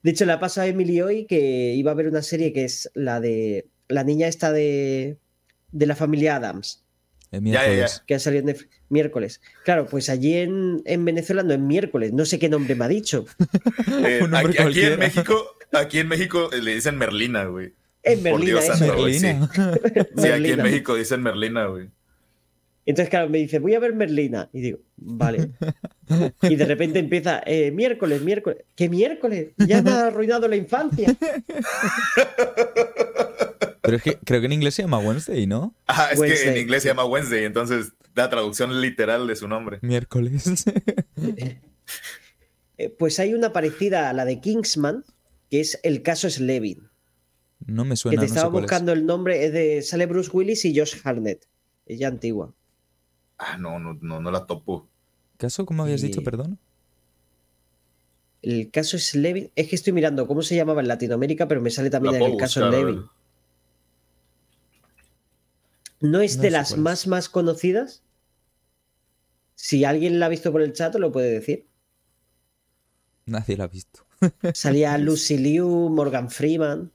De 0.03 0.11
hecho, 0.11 0.23
le 0.25 0.33
ha 0.33 0.39
pasado 0.39 0.65
a 0.65 0.69
Emily 0.69 1.01
hoy 1.01 1.25
que 1.25 1.73
iba 1.73 1.89
a 1.89 1.95
ver 1.95 2.07
una 2.07 2.21
serie 2.21 2.53
que 2.53 2.63
es 2.65 2.91
la 2.93 3.19
de 3.19 3.65
la 3.87 4.03
niña 4.03 4.27
esta 4.27 4.51
de, 4.51 5.17
de 5.71 5.85
la 5.87 5.95
familia 5.95 6.35
Adams, 6.35 6.85
El 7.31 7.43
Ya, 7.43 7.71
ya, 7.73 7.87
que 8.05 8.15
ha 8.15 8.19
salido 8.19 8.41
en 8.41 8.45
Netflix, 8.47 8.71
miércoles. 8.89 9.41
Claro, 9.65 9.85
pues 9.87 10.09
allí 10.09 10.35
en, 10.35 10.81
en 10.85 11.03
Venezuela 11.03 11.43
no 11.43 11.53
es 11.53 11.59
miércoles, 11.59 12.13
no 12.13 12.25
sé 12.25 12.39
qué 12.39 12.49
nombre 12.49 12.75
me 12.75 12.85
ha 12.85 12.87
dicho. 12.87 13.25
Eh, 14.05 14.19
Un 14.23 14.31
nombre 14.31 14.61
aquí, 14.61 14.81
en 14.81 14.99
México, 14.99 15.57
aquí 15.71 15.99
en 15.99 16.07
México 16.07 16.49
le 16.61 16.75
dicen 16.75 16.97
Merlina, 16.97 17.45
güey. 17.45 17.73
Por 18.03 18.17
Merlina, 18.21 18.61
Dios 18.61 18.81
Merlina. 18.81 19.49
Sí, 20.17 20.27
aquí 20.27 20.51
en. 20.51 20.61
México 20.61 20.95
dicen 20.95 21.21
Merlina, 21.21 21.65
güey. 21.65 21.89
Entonces, 22.85 23.09
claro, 23.09 23.29
me 23.29 23.39
dice, 23.39 23.59
voy 23.59 23.75
a 23.75 23.79
ver 23.79 23.93
Merlina. 23.93 24.49
Y 24.53 24.61
digo, 24.61 24.79
vale. 24.95 25.49
Y 26.43 26.55
de 26.55 26.65
repente 26.65 26.99
empieza, 26.99 27.43
eh, 27.45 27.69
miércoles, 27.71 28.21
miércoles. 28.21 28.63
¿Qué 28.77 28.87
miércoles? 28.87 29.49
Ya 29.57 29.81
me 29.81 29.91
ha 29.91 30.07
arruinado 30.07 30.47
la 30.47 30.55
infancia. 30.55 31.13
Pero 33.87 33.97
es 33.97 34.03
que 34.03 34.17
creo 34.23 34.39
que 34.39 34.45
en 34.45 34.53
inglés 34.53 34.75
se 34.75 34.83
llama 34.83 34.99
Wednesday, 34.99 35.47
¿no? 35.47 35.73
Ajá, 35.87 36.11
es 36.11 36.19
que 36.21 36.49
en 36.51 36.57
inglés 36.57 36.83
se 36.83 36.89
llama 36.89 37.05
Wednesday, 37.05 37.43
entonces 37.45 37.93
la 38.13 38.29
traducción 38.29 38.79
literal 38.81 39.25
de 39.27 39.35
su 39.35 39.47
nombre. 39.47 39.79
Miércoles. 39.81 40.43
Eh, 42.77 42.89
Pues 42.89 43.19
hay 43.19 43.33
una 43.33 43.53
parecida 43.53 44.09
a 44.09 44.13
la 44.13 44.23
de 44.25 44.39
Kingsman, 44.39 45.03
que 45.49 45.59
es 45.61 45.79
el 45.83 46.03
caso 46.03 46.29
Slevin. 46.29 46.89
No 47.65 47.83
me 47.85 47.91
Que 47.91 47.95
suena, 47.95 48.21
te 48.21 48.27
no 48.27 48.33
sé 48.33 48.33
estaba 48.35 48.51
cuál 48.51 48.65
es. 48.65 48.69
buscando 48.69 48.91
el 48.93 49.05
nombre, 49.05 49.45
es 49.45 49.51
de, 49.53 49.81
sale 49.81 50.05
Bruce 50.05 50.29
Willis 50.31 50.63
y 50.65 50.77
Josh 50.77 50.95
Harnett. 51.03 51.47
Es 51.87 51.97
ya 51.97 52.07
antigua. 52.07 52.53
Ah, 53.39 53.57
no, 53.57 53.79
no, 53.79 53.97
no, 54.01 54.19
no 54.21 54.29
la 54.31 54.45
topo. 54.45 54.87
¿Caso 55.37 55.65
cómo 55.65 55.83
habías 55.83 56.03
Y- 56.03 56.07
dicho, 56.07 56.21
perdón? 56.23 56.59
El 58.43 58.69
caso 58.69 58.97
Slevin, 58.99 59.51
es 59.55 59.67
que 59.67 59.75
estoy 59.75 59.93
mirando 59.93 60.27
cómo 60.27 60.41
se 60.43 60.55
llamaba 60.55 60.81
en 60.81 60.87
Latinoamérica, 60.87 61.47
pero 61.47 61.59
me 61.61 61.71
sale 61.71 61.89
también 61.89 62.15
en 62.15 62.21
el 62.21 62.37
caso 62.37 62.61
buscar, 62.61 62.85
ver. 62.85 62.95
No 65.99 66.21
es 66.21 66.37
No 66.37 66.43
de 66.43 66.51
las 66.51 66.71
es. 66.71 66.77
más 66.77 67.07
más 67.07 67.29
conocidas. 67.29 68.03
Si 69.55 69.83
alguien 69.85 70.19
la 70.19 70.27
ha 70.27 70.29
visto 70.29 70.51
por 70.51 70.61
el 70.61 70.73
chat, 70.73 70.93
lo 70.95 71.11
puede 71.11 71.31
decir. 71.31 71.65
Nadie 73.25 73.57
la 73.57 73.65
ha 73.65 73.67
visto. 73.67 74.05
Salía 74.53 74.97
Lucy 74.97 75.37
Liu, 75.37 75.67
Morgan 75.89 76.29
Freeman. 76.29 76.91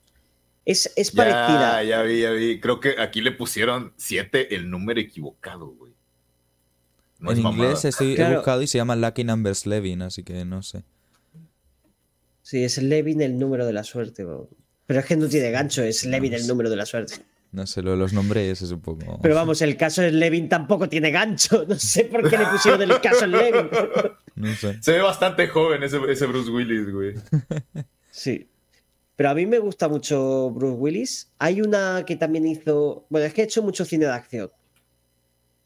Es, 0.64 0.92
es 0.96 1.10
Ya, 1.12 1.16
parecida. 1.16 1.82
ya 1.82 2.02
vi, 2.02 2.20
ya 2.20 2.30
vi. 2.30 2.60
Creo 2.60 2.78
que 2.80 2.94
aquí 3.00 3.20
le 3.20 3.32
pusieron 3.32 3.92
7 3.96 4.54
el 4.54 4.70
número 4.70 5.00
equivocado, 5.00 5.66
güey. 5.66 5.92
No 7.18 7.32
en 7.32 7.38
es 7.38 7.44
inglés 7.44 7.84
estoy, 7.84 8.12
he 8.12 8.16
Claro. 8.16 8.36
buscado 8.36 8.62
y 8.62 8.66
se 8.66 8.78
llama 8.78 8.96
Lucky 8.96 9.24
Numbers 9.24 9.66
Levin, 9.66 10.02
así 10.02 10.22
que 10.22 10.44
no 10.44 10.62
sé. 10.62 10.84
Sí, 12.42 12.62
es 12.64 12.78
Levin 12.78 13.20
el 13.22 13.38
número 13.38 13.66
de 13.66 13.72
la 13.72 13.84
suerte. 13.84 14.24
bo. 14.24 14.48
Pero 14.86 15.00
es 15.00 15.06
que 15.06 15.16
no 15.16 15.28
tiene 15.28 15.50
gancho, 15.50 15.82
es 15.82 16.04
Levin 16.04 16.34
el 16.34 16.46
número 16.46 16.70
de 16.70 16.76
la 16.76 16.86
suerte. 16.86 17.14
No 17.52 17.66
sé, 17.66 17.82
lo 17.82 17.90
de 17.90 17.98
los 17.98 18.14
nombres 18.14 18.62
es 18.62 18.70
un 18.70 18.80
poco... 18.80 19.18
Pero 19.20 19.34
vamos, 19.34 19.60
el 19.60 19.76
caso 19.76 20.00
de 20.00 20.10
Levin 20.10 20.48
tampoco 20.48 20.88
tiene 20.88 21.10
gancho. 21.10 21.64
No 21.68 21.78
sé 21.78 22.06
por 22.06 22.28
qué 22.28 22.38
le 22.38 22.46
pusieron 22.46 22.80
el 22.80 23.00
caso 23.00 23.26
Levin. 23.26 23.68
No 24.34 24.54
sé. 24.54 24.82
Se 24.82 24.92
ve 24.92 25.00
bastante 25.00 25.46
joven 25.48 25.82
ese, 25.82 25.98
ese 26.08 26.26
Bruce 26.26 26.50
Willis, 26.50 26.90
güey. 26.90 27.14
Sí. 28.10 28.48
Pero 29.16 29.30
a 29.30 29.34
mí 29.34 29.46
me 29.46 29.58
gusta 29.58 29.88
mucho 29.88 30.50
Bruce 30.50 30.76
Willis. 30.78 31.30
Hay 31.38 31.60
una 31.60 32.04
que 32.06 32.16
también 32.16 32.46
hizo. 32.46 33.06
Bueno, 33.10 33.26
es 33.26 33.34
que 33.34 33.42
he 33.42 33.44
hecho 33.44 33.62
mucho 33.62 33.84
cine 33.84 34.06
de 34.06 34.12
acción. 34.12 34.50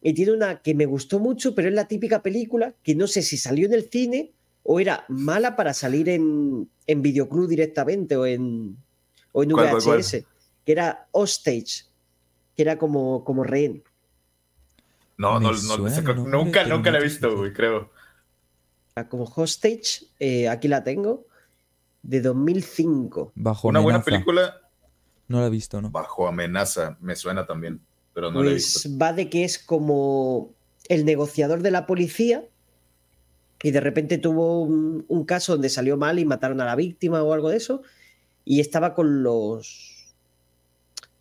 Y 0.02 0.12
tiene 0.12 0.32
una 0.32 0.60
que 0.60 0.74
me 0.74 0.86
gustó 0.86 1.20
mucho, 1.20 1.54
pero 1.54 1.68
es 1.68 1.74
la 1.74 1.88
típica 1.88 2.22
película 2.22 2.74
que 2.82 2.94
no 2.94 3.06
sé 3.06 3.22
si 3.22 3.36
salió 3.36 3.66
en 3.66 3.74
el 3.74 3.88
cine 3.90 4.32
o 4.62 4.80
era 4.80 5.04
mala 5.08 5.56
para 5.56 5.72
salir 5.72 6.08
en, 6.08 6.68
en 6.86 7.02
videoclub 7.02 7.48
directamente 7.48 8.16
o 8.16 8.26
en, 8.26 8.76
o 9.32 9.42
en 9.42 9.50
¿Cuál, 9.50 9.70
cuál, 9.70 9.82
cuál? 9.82 10.04
Que 10.66 10.72
era 10.72 11.08
Hostage. 11.12 11.86
Que 12.54 12.62
era 12.62 12.76
como, 12.76 13.24
como 13.24 13.44
rehén. 13.44 13.82
No, 15.16 15.40
no, 15.40 15.52
nunca, 16.26 16.64
nunca 16.66 16.90
la 16.90 16.98
he 16.98 17.02
visto, 17.02 17.34
güey, 17.36 17.52
creo. 17.52 17.90
Como 19.08 19.24
Hostage, 19.24 20.06
eh, 20.18 20.48
aquí 20.48 20.68
la 20.68 20.84
tengo, 20.84 21.26
de 22.02 22.20
2005. 22.20 23.32
Bajo 23.34 23.68
Una 23.68 23.80
buena 23.80 24.02
película 24.02 24.60
No 25.28 25.40
la 25.40 25.46
he 25.46 25.50
visto, 25.50 25.80
¿no? 25.80 25.90
bajo 25.90 26.26
amenaza, 26.28 26.96
me 27.00 27.16
suena 27.16 27.46
también, 27.46 27.80
pero 28.12 28.30
no 28.30 28.42
la 28.42 28.50
he 28.50 28.54
visto. 28.54 28.80
Pues 28.82 28.98
va 29.00 29.12
de 29.12 29.30
que 29.30 29.44
es 29.44 29.58
como 29.58 30.54
el 30.88 31.04
negociador 31.04 31.62
de 31.62 31.70
la 31.70 31.86
policía 31.86 32.44
y 33.62 33.70
de 33.70 33.80
repente 33.80 34.18
tuvo 34.18 34.62
un, 34.62 35.04
un 35.08 35.24
caso 35.24 35.52
donde 35.52 35.68
salió 35.68 35.96
mal 35.96 36.18
y 36.18 36.24
mataron 36.24 36.60
a 36.60 36.66
la 36.66 36.76
víctima 36.76 37.22
o 37.22 37.32
algo 37.32 37.50
de 37.50 37.56
eso 37.56 37.82
y 38.44 38.60
estaba 38.60 38.94
con 38.94 39.22
los 39.22 39.95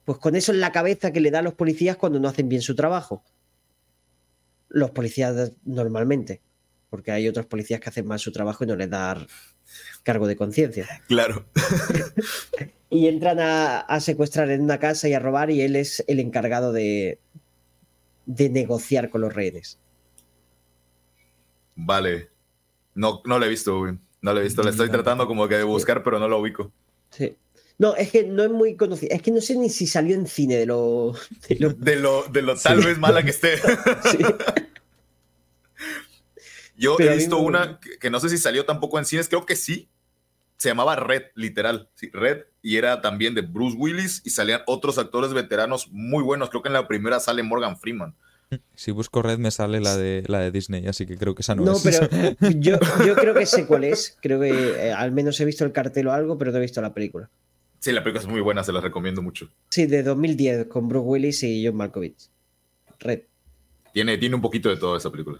pues 0.06 0.20
con 0.20 0.36
eso 0.36 0.52
en 0.52 0.62
la 0.62 0.72
cabeza 0.72 1.12
que 1.12 1.20
le 1.20 1.32
da 1.32 1.40
a 1.40 1.42
los 1.42 1.56
policías 1.56 1.98
cuando 1.98 2.20
no 2.20 2.28
hacen 2.28 2.48
bien 2.48 2.62
su 2.62 2.76
trabajo. 2.76 3.24
Los 4.70 4.92
policías 4.92 5.54
normalmente, 5.64 6.42
porque 6.90 7.12
hay 7.12 7.28
otros 7.28 7.48
policías 7.48 7.80
que 7.80 7.90
hacen 7.90 8.06
mal 8.06 8.20
su 8.20 8.32
trabajo 8.32 8.64
y 8.64 8.68
no 8.68 8.76
les 8.76 8.90
da 8.90 9.26
cargo 10.04 10.28
de 10.28 10.36
conciencia. 10.36 10.88
Claro. 11.08 11.46
Y 12.88 13.08
entran 13.08 13.40
a, 13.40 13.80
a 13.80 14.00
secuestrar 14.00 14.50
en 14.52 14.62
una 14.62 14.80
casa 14.80 15.10
y 15.10 15.14
a 15.14 15.20
robar 15.20 15.50
y 15.52 15.62
él 15.62 15.76
es 15.76 16.06
el 16.08 16.20
encargado 16.22 16.72
de, 16.72 17.20
de 18.26 18.50
negociar 18.50 19.10
con 19.10 19.22
los 19.22 19.34
rehenes. 19.34 19.80
Vale. 21.76 22.30
No, 22.94 23.22
no 23.26 23.40
la 23.40 23.48
he 23.48 23.50
visto, 23.50 23.80
güey. 23.80 23.98
No 24.22 24.34
la 24.34 24.40
he 24.40 24.44
visto. 24.44 24.64
La 24.64 24.70
estoy 24.70 24.90
tratando 24.90 25.28
como 25.28 25.48
que 25.48 25.56
de 25.56 25.64
buscar, 25.64 26.04
pero 26.04 26.20
no 26.20 26.30
la 26.30 26.38
ubico. 26.38 26.72
Sí. 27.10 27.36
No, 27.78 27.96
es 27.96 28.10
que 28.12 28.24
no 28.24 28.44
es 28.44 28.50
muy 28.52 28.76
conocido. 28.78 29.14
Es 29.14 29.22
que 29.22 29.32
no 29.32 29.42
sé 29.42 29.56
ni 29.58 29.70
si 29.70 29.86
salió 29.88 30.16
en 30.16 30.28
cine 30.28 30.56
de 30.56 30.66
lo. 30.66 31.14
de 31.50 31.56
lo- 31.60 31.74
De 31.74 31.96
lo, 31.98 32.24
de 32.24 32.42
lo 32.42 32.56
tal 32.56 32.82
vez 32.84 32.98
mala 32.98 33.24
que 33.24 33.32
esté. 33.32 33.58
sí. 33.58 34.18
Yo 36.78 36.96
Pero 36.98 37.14
he 37.14 37.18
visto 37.18 37.38
una 37.38 37.80
que, 37.80 37.98
que 38.00 38.10
no 38.10 38.20
sé 38.20 38.30
si 38.30 38.38
salió 38.38 38.66
tampoco 38.66 39.00
en 39.00 39.06
cines, 39.06 39.30
creo 39.30 39.46
que 39.46 39.56
sí. 39.56 39.90
Se 40.58 40.70
llamaba 40.70 40.96
Red, 40.96 41.24
literal. 41.36 41.90
Sí, 41.96 42.10
Red. 42.14 42.44
Y 42.62 42.78
era 42.78 43.02
también 43.02 43.36
de 43.36 43.42
Bruce 43.42 43.76
Willis 43.78 44.22
y 44.26 44.30
salían 44.30 44.62
otros 44.68 44.98
actores 44.98 45.34
veteranos 45.34 45.90
muy 45.92 46.24
buenos. 46.24 46.50
Creo 46.50 46.62
que 46.62 46.70
en 46.70 46.74
la 46.74 46.88
primera 46.88 47.20
sale 47.20 47.44
Morgan 47.44 47.78
Freeman. 47.78 48.16
Si 48.74 48.92
busco 48.92 49.22
Red 49.22 49.38
me 49.40 49.52
sale 49.52 49.82
la 49.82 49.98
de, 49.98 50.24
la 50.28 50.40
de 50.40 50.52
Disney, 50.52 50.88
así 50.88 51.06
que 51.06 51.18
creo 51.18 51.34
que 51.36 51.42
esa 51.42 51.56
no, 51.56 51.64
No, 51.66 51.74
es. 51.74 51.84
pero 51.84 52.08
yo, 52.60 52.78
yo 53.06 53.16
creo 53.16 53.34
que 53.34 53.46
sé 53.46 53.66
cuál 53.66 53.84
es. 53.86 54.18
Creo 54.22 54.40
que 54.40 54.50
eh, 54.88 54.94
al 54.94 55.12
menos 55.12 55.40
he 55.42 55.46
visto 55.46 55.66
el 55.66 55.72
cartel 55.72 56.08
o 56.08 56.14
algo, 56.14 56.38
pero 56.38 56.52
no 56.52 56.58
he 56.58 56.62
visto 56.62 56.82
la 56.82 56.94
película. 56.94 57.30
Sí, 57.86 57.92
la 57.92 58.04
película 58.04 58.22
es 58.24 58.28
muy 58.28 58.42
buena, 58.42 58.64
se 58.64 58.72
la 58.74 58.82
recomiendo 58.82 59.22
mucho. 59.22 59.48
Sí, 59.70 59.86
de 59.86 60.02
2010, 60.02 60.66
con 60.66 60.88
Bruce 60.88 61.06
Willis 61.06 61.44
y 61.44 61.64
John 61.68 61.76
Malkovich. 61.76 62.32
Red. 62.98 63.20
Tiene, 63.94 64.18
tiene 64.18 64.34
un 64.34 64.42
poquito 64.42 64.70
de 64.70 64.78
toda 64.78 64.98
esa 64.98 65.12
película. 65.12 65.40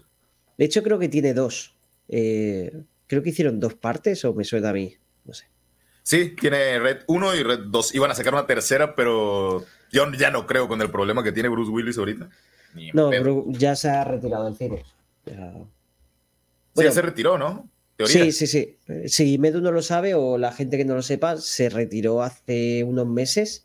De 0.56 0.64
hecho, 0.64 0.80
creo 0.84 0.96
que 0.96 1.08
tiene 1.08 1.34
dos. 1.34 1.74
Eh, 2.08 2.84
creo 3.08 3.20
que 3.24 3.30
hicieron 3.30 3.58
dos 3.58 3.74
partes 3.74 4.24
o 4.24 4.32
me 4.32 4.44
suena 4.44 4.68
a 4.68 4.72
mí. 4.72 4.94
No 5.24 5.34
sé. 5.34 5.46
Sí, 6.04 6.36
tiene 6.40 6.78
Red 6.78 6.98
1 7.08 7.34
y 7.34 7.42
Red 7.42 7.58
2. 7.66 7.96
Iban 7.96 8.12
a 8.12 8.14
sacar 8.14 8.32
una 8.34 8.46
tercera, 8.46 8.94
pero 8.94 9.64
yo 9.90 10.12
ya 10.12 10.30
no 10.30 10.46
creo 10.46 10.68
con 10.68 10.80
el 10.80 10.88
problema 10.92 11.24
que 11.24 11.32
tiene 11.32 11.48
Bruce 11.48 11.72
Willis 11.72 11.98
ahorita. 11.98 12.30
Ni 12.76 12.92
No, 12.92 13.10
pedo. 13.10 13.24
Bru- 13.24 13.58
ya 13.58 13.74
se 13.74 13.88
ha 13.90 14.04
retirado 14.04 14.44
del 14.44 14.54
cine. 14.54 14.84
Ya- 15.24 15.52
Sí, 16.76 16.84
ya 16.84 16.92
se 16.92 17.02
retiró, 17.02 17.38
¿no? 17.38 17.68
Teoría. 17.96 18.24
Sí, 18.30 18.32
sí, 18.32 18.46
sí. 18.46 18.76
Si 19.08 19.38
Medu 19.38 19.60
no 19.60 19.72
lo 19.72 19.80
sabe 19.82 20.14
o 20.14 20.36
la 20.38 20.52
gente 20.52 20.76
que 20.76 20.84
no 20.84 20.94
lo 20.94 21.02
sepa, 21.02 21.36
se 21.38 21.68
retiró 21.70 22.22
hace 22.22 22.84
unos 22.84 23.06
meses 23.06 23.64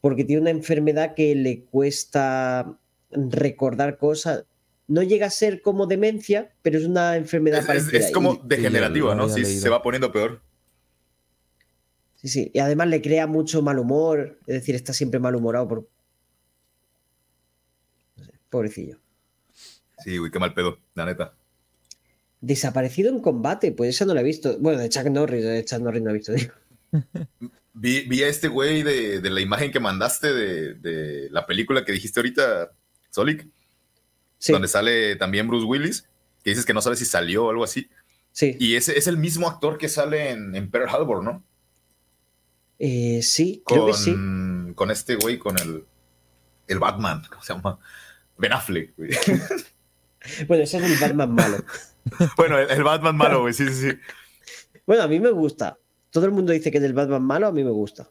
porque 0.00 0.24
tiene 0.24 0.42
una 0.42 0.50
enfermedad 0.50 1.14
que 1.14 1.34
le 1.34 1.62
cuesta 1.64 2.78
recordar 3.10 3.96
cosas. 3.98 4.44
No 4.86 5.02
llega 5.02 5.26
a 5.26 5.30
ser 5.30 5.62
como 5.62 5.86
demencia, 5.86 6.52
pero 6.62 6.78
es 6.78 6.84
una 6.84 7.16
enfermedad 7.16 7.60
Es, 7.60 7.66
parecida. 7.66 7.98
es 7.98 8.10
como 8.12 8.34
Y- 8.34 8.40
degenerativa, 8.44 9.12
Sí, 9.12 9.16
¿no? 9.18 9.28
Sí, 9.28 9.44
se 9.44 9.68
va 9.68 9.82
poniendo 9.82 10.10
peor. 10.12 10.40
sí, 12.16 12.28
sí. 12.28 12.50
Y 12.52 12.58
además 12.58 12.88
le 12.88 13.00
crea 13.00 13.26
mucho 13.26 13.62
mal 13.62 13.78
humor, 13.78 14.38
es 14.46 14.54
decir, 14.56 14.74
está 14.74 14.92
siempre 14.92 15.20
malhumorado 15.20 15.68
por. 15.68 15.88
no 18.16 18.24
sé, 18.24 18.32
pobrecillo. 18.50 18.98
Sí, 20.04 20.18
güey, 20.18 20.30
qué 20.30 20.38
mal 20.38 20.54
pedo, 20.54 20.78
la 20.94 21.06
neta. 21.06 21.34
Desaparecido 22.40 23.10
en 23.10 23.20
combate, 23.20 23.72
pues 23.72 23.90
esa 23.90 24.04
no 24.06 24.14
la 24.14 24.20
he 24.22 24.24
visto. 24.24 24.56
Bueno, 24.58 24.78
de 24.80 24.88
Chuck 24.88 25.04
Norris, 25.06 25.44
de 25.44 25.64
Chuck 25.64 25.80
Norris 25.80 26.02
no 26.02 26.10
he 26.10 26.14
visto. 26.14 26.32
digo. 26.32 26.52
Vi, 27.72 28.00
vi 28.02 28.22
a 28.24 28.28
este 28.28 28.48
güey 28.48 28.82
de, 28.82 29.20
de 29.20 29.30
la 29.30 29.40
imagen 29.40 29.70
que 29.70 29.78
mandaste 29.78 30.34
de, 30.34 30.74
de 30.74 31.28
la 31.30 31.46
película 31.46 31.84
que 31.84 31.92
dijiste 31.92 32.18
ahorita, 32.20 32.72
Solic, 33.10 33.46
Sí. 34.38 34.52
donde 34.52 34.68
sale 34.68 35.14
también 35.16 35.46
Bruce 35.46 35.66
Willis, 35.66 36.08
que 36.42 36.50
dices 36.50 36.64
que 36.66 36.74
no 36.74 36.82
sabes 36.82 36.98
si 36.98 37.04
salió 37.04 37.44
o 37.46 37.50
algo 37.50 37.62
así. 37.62 37.88
Sí. 38.32 38.56
Y 38.58 38.74
ese 38.74 38.98
es 38.98 39.06
el 39.06 39.18
mismo 39.18 39.48
actor 39.48 39.78
que 39.78 39.88
sale 39.88 40.30
en, 40.30 40.54
en 40.56 40.70
Pearl 40.70 40.88
Harbor, 40.88 41.22
¿no? 41.22 41.44
Eh, 42.78 43.20
sí, 43.22 43.62
Con, 43.64 43.76
creo 43.76 43.86
que 43.88 43.92
sí. 43.94 44.14
con 44.74 44.90
este 44.90 45.14
güey, 45.16 45.38
con 45.38 45.58
el, 45.58 45.84
el 46.66 46.78
Batman, 46.78 47.22
¿cómo 47.30 47.42
se 47.42 47.52
llama? 47.54 47.78
Ben 48.36 48.52
Affleck, 48.52 48.96
güey. 48.96 49.10
Bueno, 50.48 50.64
ese 50.64 50.76
es 50.76 50.82
el 50.84 50.98
Batman 50.98 51.34
malo. 51.34 51.64
bueno, 52.36 52.58
el, 52.58 52.70
el 52.70 52.82
Batman 52.82 53.16
malo, 53.16 53.40
güey, 53.42 53.52
sí, 53.54 53.66
sí, 53.68 53.90
sí. 53.90 53.98
Bueno, 54.86 55.02
a 55.02 55.08
mí 55.08 55.20
me 55.20 55.30
gusta. 55.30 55.78
Todo 56.10 56.24
el 56.24 56.32
mundo 56.32 56.52
dice 56.52 56.70
que 56.70 56.78
es 56.78 56.84
el 56.84 56.92
Batman 56.94 57.22
malo, 57.22 57.46
a 57.46 57.52
mí 57.52 57.62
me 57.64 57.70
gusta. 57.70 58.08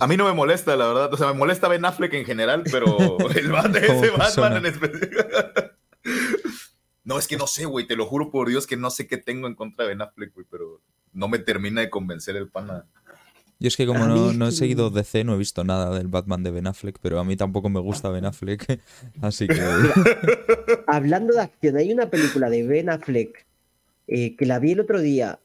A 0.00 0.06
mí 0.06 0.16
no 0.16 0.26
me 0.26 0.32
molesta, 0.34 0.76
la 0.76 0.86
verdad. 0.88 1.14
O 1.14 1.16
sea, 1.16 1.28
me 1.28 1.32
molesta 1.38 1.66
Ben 1.68 1.84
Affleck 1.84 2.12
en 2.14 2.24
general, 2.26 2.64
pero 2.70 2.84
el 3.34 3.50
Bat- 3.50 3.76
ese. 3.76 4.10
Batman 4.10 4.56
en 4.58 4.66
específico. 4.66 5.22
No, 7.02 7.18
es 7.18 7.26
que 7.26 7.36
no 7.38 7.46
sé, 7.46 7.64
güey. 7.64 7.86
Te 7.86 7.96
lo 7.96 8.06
juro 8.06 8.30
por 8.30 8.48
Dios 8.48 8.66
que 8.66 8.76
no 8.76 8.90
sé 8.90 9.06
qué 9.08 9.16
tengo 9.16 9.48
en 9.48 9.54
contra 9.54 9.84
de 9.84 9.88
Ben 9.88 10.02
Affleck, 10.02 10.32
güey, 10.34 10.46
pero 10.48 10.80
no 11.12 11.28
me 11.28 11.38
termina 11.38 11.80
de 11.80 11.90
convencer 11.90 12.36
el 12.36 12.48
pana. 12.48 12.84
Yo 13.60 13.68
es 13.68 13.76
que 13.76 13.86
como 13.86 14.06
no, 14.06 14.14
mí- 14.30 14.36
no 14.36 14.48
he 14.48 14.52
seguido 14.52 14.90
DC, 14.90 15.22
no 15.22 15.34
he 15.34 15.38
visto 15.38 15.62
nada 15.64 15.96
del 15.96 16.08
Batman 16.08 16.42
de 16.42 16.50
Ben 16.50 16.66
Affleck, 16.66 16.98
pero 17.00 17.20
a 17.20 17.24
mí 17.24 17.36
tampoco 17.36 17.68
me 17.68 17.78
gusta 17.80 18.08
Ben 18.08 18.24
Affleck, 18.24 18.80
así 19.20 19.46
que... 19.46 19.60
Hablando 20.86 21.34
de 21.34 21.42
acción, 21.42 21.76
hay 21.76 21.92
una 21.92 22.08
película 22.10 22.48
de 22.50 22.66
Ben 22.66 22.88
Affleck 22.90 23.46
eh, 24.08 24.34
que 24.36 24.46
la 24.46 24.58
vi 24.58 24.72
el 24.72 24.80
otro 24.80 25.00
día, 25.00 25.38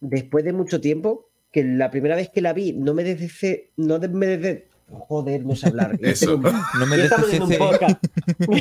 después 0.00 0.44
de 0.44 0.52
mucho 0.52 0.80
tiempo, 0.80 1.30
que 1.52 1.64
la 1.64 1.90
primera 1.90 2.16
vez 2.16 2.28
que 2.28 2.40
la 2.42 2.52
vi 2.52 2.72
no 2.72 2.92
me 2.92 3.04
desce, 3.04 3.70
no 3.76 3.98
de- 3.98 4.08
me 4.08 4.64
joder, 4.90 5.46
no 5.46 5.54
sé 5.56 5.68
hablar. 5.68 5.96
Ya 6.00 6.10
Eso. 6.10 6.36
un- 6.36 6.42
No 6.42 6.86
me 6.86 6.96
ya 6.98 7.04
estamos 7.04 7.32
en 7.32 7.42
un 7.42 7.54
podcast. 7.56 8.04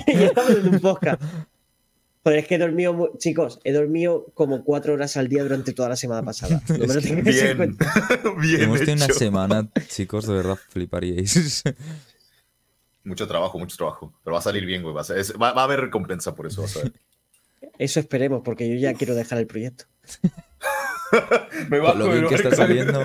ya 0.08 0.26
estamos 0.26 0.52
en 0.52 0.68
un 0.70 0.80
podcast. 0.80 1.22
Joder, 2.24 2.40
es 2.40 2.48
que 2.48 2.56
he 2.56 2.58
dormido, 2.58 3.12
chicos, 3.18 3.60
he 3.66 3.74
dormido 3.74 4.28
como 4.34 4.64
cuatro 4.64 4.94
horas 4.94 5.18
al 5.18 5.28
día 5.28 5.44
durante 5.44 5.74
toda 5.74 5.90
la 5.90 5.96
semana 5.98 6.24
pasada. 6.24 6.62
No 6.70 6.78
me 6.88 6.94
lo 6.94 7.02
Bien, 7.24 7.58
cuenta. 7.58 7.94
bien 8.42 8.62
Hemos 8.62 8.80
tenido 8.80 8.96
una 8.96 9.06
hecho. 9.06 9.14
semana, 9.16 9.70
chicos, 9.90 10.26
de 10.28 10.34
verdad 10.36 10.58
fliparíais. 10.70 11.64
Mucho 13.06 13.28
trabajo, 13.28 13.60
mucho 13.60 13.76
trabajo. 13.76 14.14
Pero 14.24 14.34
va 14.36 14.40
a 14.40 14.42
salir 14.42 14.66
bien, 14.66 14.82
güey. 14.82 14.96
Va 14.96 15.02
a, 15.02 15.04
ser- 15.04 15.18
es- 15.18 15.34
va- 15.34 15.52
va 15.52 15.62
a 15.62 15.66
haber 15.66 15.82
recompensa 15.82 16.34
por 16.36 16.48
eso, 16.48 16.62
vas 16.62 16.78
a 16.78 16.84
ver. 16.84 16.94
Eso 17.78 18.00
esperemos, 18.00 18.42
porque 18.46 18.70
yo 18.70 18.76
ya 18.78 18.94
quiero 18.94 19.14
dejar 19.14 19.40
el 19.40 19.48
proyecto. 19.48 19.84
Me 21.70 21.80
Con 21.80 22.00
lo 22.00 22.10
bien 22.10 22.28
que 22.28 22.36
está 22.36 22.56
saliendo. 22.56 23.04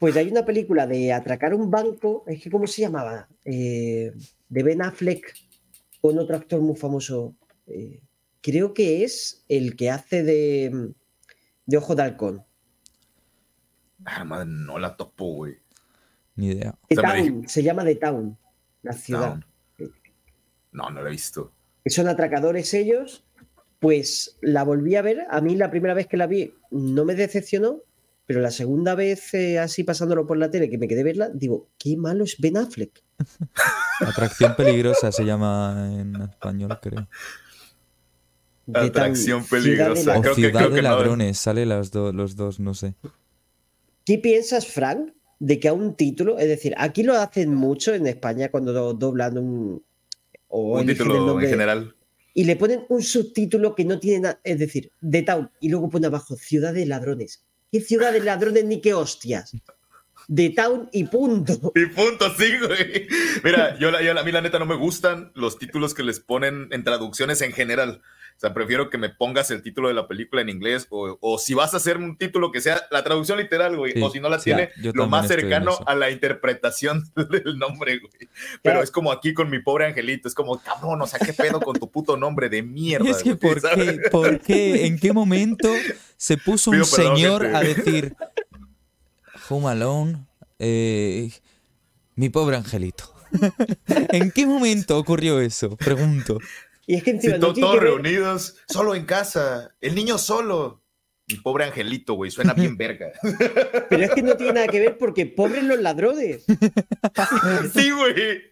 Pues 0.00 0.16
hay 0.16 0.28
una 0.28 0.44
película 0.44 0.86
de 0.88 1.12
atracar 1.12 1.54
un 1.54 1.70
banco, 1.70 2.24
es 2.26 2.42
que 2.42 2.50
¿cómo 2.50 2.66
se 2.66 2.82
llamaba? 2.82 3.28
Eh, 3.44 4.12
de 4.48 4.62
Ben 4.64 4.82
Affleck 4.82 5.32
con 6.00 6.18
otro 6.18 6.34
actor 6.36 6.60
muy 6.60 6.74
famoso. 6.76 7.34
Eh, 7.66 8.00
creo 8.40 8.74
que 8.74 9.04
es 9.04 9.44
el 9.48 9.76
que 9.76 9.90
hace 9.90 10.22
de, 10.22 10.92
de 11.66 11.76
Ojo 11.76 11.94
de 11.94 12.02
Halcón. 12.02 12.44
Ah, 14.04 14.24
madre, 14.24 14.46
no 14.48 14.78
la 14.78 14.96
topo, 14.96 15.34
güey. 15.34 15.56
Ni 16.36 16.48
idea. 16.48 16.78
The 16.88 16.98
O 16.98 17.00
sea, 17.00 17.14
me 17.14 17.22
Town, 17.22 17.48
se 17.48 17.62
llama 17.62 17.84
The 17.84 17.96
Town, 17.96 18.38
la 18.82 18.92
ciudad. 18.92 19.40
No. 19.78 19.86
no, 20.72 20.90
no 20.90 21.02
la 21.02 21.08
he 21.08 21.12
visto. 21.12 21.52
Que 21.82 21.90
son 21.90 22.08
atracadores 22.08 22.72
ellos. 22.74 23.24
Pues 23.78 24.38
la 24.40 24.64
volví 24.64 24.96
a 24.96 25.02
ver. 25.02 25.26
A 25.30 25.40
mí 25.40 25.54
la 25.54 25.70
primera 25.70 25.94
vez 25.94 26.06
que 26.06 26.16
la 26.16 26.26
vi 26.26 26.54
no 26.70 27.04
me 27.04 27.14
decepcionó, 27.14 27.82
pero 28.26 28.40
la 28.40 28.50
segunda 28.50 28.94
vez, 28.94 29.34
eh, 29.34 29.58
así 29.58 29.84
pasándolo 29.84 30.26
por 30.26 30.36
la 30.36 30.50
tele, 30.50 30.70
que 30.70 30.78
me 30.78 30.88
quedé 30.88 31.02
a 31.02 31.04
verla, 31.04 31.30
digo, 31.32 31.68
qué 31.78 31.96
malo 31.96 32.24
es 32.24 32.36
Ben 32.38 32.56
Affleck. 32.56 33.02
Atracción 34.00 34.56
peligrosa 34.56 35.12
se 35.12 35.24
llama 35.24 35.90
en 35.92 36.16
español, 36.22 36.78
creo. 36.80 37.08
Atracción 38.74 39.44
ciudad 39.44 39.60
de 39.62 39.64
peligrosa. 39.64 40.12
la- 40.12 40.18
O 40.18 40.22
creo 40.22 40.34
que- 40.34 40.40
Ciudad 40.42 40.58
creo 40.60 40.70
de 40.70 40.76
que 40.76 40.82
no. 40.82 40.88
Ladrones, 40.88 41.38
sale 41.38 41.66
las 41.66 41.90
do- 41.90 42.12
los 42.12 42.36
dos, 42.36 42.58
no 42.60 42.74
sé. 42.74 42.94
¿Qué 44.04 44.18
piensas, 44.18 44.66
Frank, 44.66 45.12
de 45.38 45.60
que 45.60 45.68
a 45.68 45.72
un 45.72 45.94
título, 45.96 46.38
es 46.38 46.48
decir, 46.48 46.74
aquí 46.78 47.02
lo 47.02 47.14
hacen 47.14 47.54
mucho 47.54 47.94
en 47.94 48.06
España 48.06 48.50
cuando 48.50 48.72
do- 48.72 48.94
doblan 48.94 49.38
un. 49.38 49.82
O 50.48 50.74
Un 50.74 50.80
el 50.82 50.86
título 50.96 51.26
nombre, 51.26 51.46
en 51.46 51.50
general. 51.50 51.94
Y 52.34 52.44
le 52.44 52.56
ponen 52.56 52.84
un 52.88 53.02
subtítulo 53.02 53.74
que 53.74 53.84
no 53.84 53.98
tiene 53.98 54.20
nada, 54.20 54.40
es 54.44 54.58
decir, 54.58 54.90
The 55.08 55.22
Town, 55.22 55.50
y 55.60 55.68
luego 55.70 55.88
pone 55.88 56.06
abajo 56.06 56.36
Ciudad 56.36 56.72
de 56.74 56.86
Ladrones. 56.86 57.44
¿Qué 57.72 57.80
ciudad 57.80 58.12
de 58.12 58.20
ladrones 58.20 58.64
ni 58.64 58.80
qué 58.80 58.94
hostias? 58.94 59.52
The 60.32 60.50
Town 60.50 60.88
y 60.92 61.04
punto. 61.04 61.72
Y 61.74 61.86
punto, 61.86 62.26
sí, 62.36 62.46
güey. 62.64 63.06
Mira, 63.42 63.78
yo, 63.78 63.90
la- 63.90 64.02
yo 64.02 64.14
la- 64.14 64.20
a 64.20 64.24
mí 64.24 64.32
la 64.32 64.40
neta 64.40 64.58
no 64.58 64.66
me 64.66 64.76
gustan 64.76 65.32
los 65.34 65.58
títulos 65.58 65.94
que 65.94 66.02
les 66.02 66.20
ponen 66.20 66.68
en 66.70 66.84
traducciones 66.84 67.42
en 67.42 67.52
general. 67.52 68.02
O 68.36 68.38
sea, 68.38 68.52
prefiero 68.52 68.90
que 68.90 68.98
me 68.98 69.08
pongas 69.08 69.50
el 69.50 69.62
título 69.62 69.88
de 69.88 69.94
la 69.94 70.06
película 70.06 70.42
en 70.42 70.50
inglés 70.50 70.86
o, 70.90 71.16
o 71.22 71.38
si 71.38 71.54
vas 71.54 71.72
a 71.72 71.78
hacer 71.78 71.96
un 71.96 72.18
título 72.18 72.52
que 72.52 72.60
sea 72.60 72.82
la 72.90 73.02
traducción 73.02 73.38
literal, 73.38 73.74
güey, 73.78 73.94
Sí, 73.94 74.02
o 74.02 74.10
si 74.10 74.20
no 74.20 74.28
la 74.28 74.38
sí, 74.38 74.44
tiene, 74.44 74.70
lo 74.76 75.06
más 75.06 75.26
cercano 75.26 75.78
a 75.86 75.94
la 75.94 76.10
interpretación 76.10 77.02
del 77.30 77.58
nombre, 77.58 77.98
güey. 77.98 78.28
Pero 78.60 78.82
es 78.82 78.90
como 78.90 79.10
aquí 79.10 79.32
con 79.32 79.48
mi 79.48 79.60
pobre 79.60 79.86
angelito, 79.86 80.28
es 80.28 80.34
como, 80.34 80.60
cabrón, 80.60 81.00
o 81.00 81.06
sea, 81.06 81.18
¿qué 81.18 81.32
pedo 81.32 81.60
con 81.60 81.78
tu 81.78 81.90
puto 81.90 82.18
nombre 82.18 82.50
de 82.50 82.62
mierda? 82.62 83.06
Y 83.06 83.10
es 83.10 83.22
que, 83.22 83.32
güey? 83.32 83.38
¿por 83.38 83.62
qué, 83.62 84.00
¿por 84.10 84.40
qué? 84.40 84.86
¿En 84.86 84.98
qué 84.98 85.14
momento 85.14 85.72
se 86.18 86.36
puso 86.36 86.70
un 86.70 86.76
Pido 86.76 86.90
perdón, 86.94 87.16
señor 87.16 87.42
gente. 87.42 87.56
a 87.56 87.60
decir 87.60 88.16
Home 89.48 89.68
Alone, 89.68 90.26
eh, 90.58 91.30
mi 92.16 92.28
pobre 92.28 92.56
angelito? 92.56 93.14
¿En 93.86 94.30
qué 94.30 94.46
momento 94.46 94.98
ocurrió 94.98 95.40
eso? 95.40 95.76
Pregunto. 95.76 96.38
Y 96.86 96.94
es 96.94 97.02
que 97.02 97.10
encima 97.10 97.38
no 97.38 97.52
tiene 97.52 97.66
todos 97.66 97.78
que 97.80 97.84
ver- 97.84 97.92
reunidos, 97.94 98.56
solo 98.68 98.94
en 98.94 99.04
casa, 99.06 99.74
el 99.80 99.94
niño 99.94 100.18
solo. 100.18 100.82
Mi 101.28 101.34
pobre 101.38 101.64
angelito, 101.64 102.14
güey, 102.14 102.30
suena 102.30 102.54
bien 102.54 102.76
verga. 102.78 103.10
pero 103.90 104.04
es 104.04 104.10
que 104.12 104.22
no 104.22 104.36
tiene 104.36 104.52
nada 104.52 104.68
que 104.68 104.78
ver 104.78 104.96
porque 104.96 105.26
pobres 105.26 105.64
los 105.64 105.80
ladrones. 105.80 106.44
sí, 107.74 107.90
güey. 107.90 108.42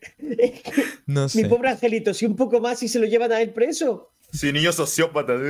No 1.06 1.26
Mi 1.34 1.44
pobre 1.44 1.68
angelito, 1.70 2.12
si 2.12 2.26
un 2.26 2.34
poco 2.34 2.60
más 2.60 2.82
y 2.82 2.88
se 2.88 2.98
lo 2.98 3.06
llevan 3.06 3.30
a 3.30 3.40
él 3.40 3.50
preso. 3.52 4.12
Sí, 4.32 4.52
niño 4.52 4.72
sociópata. 4.72 5.34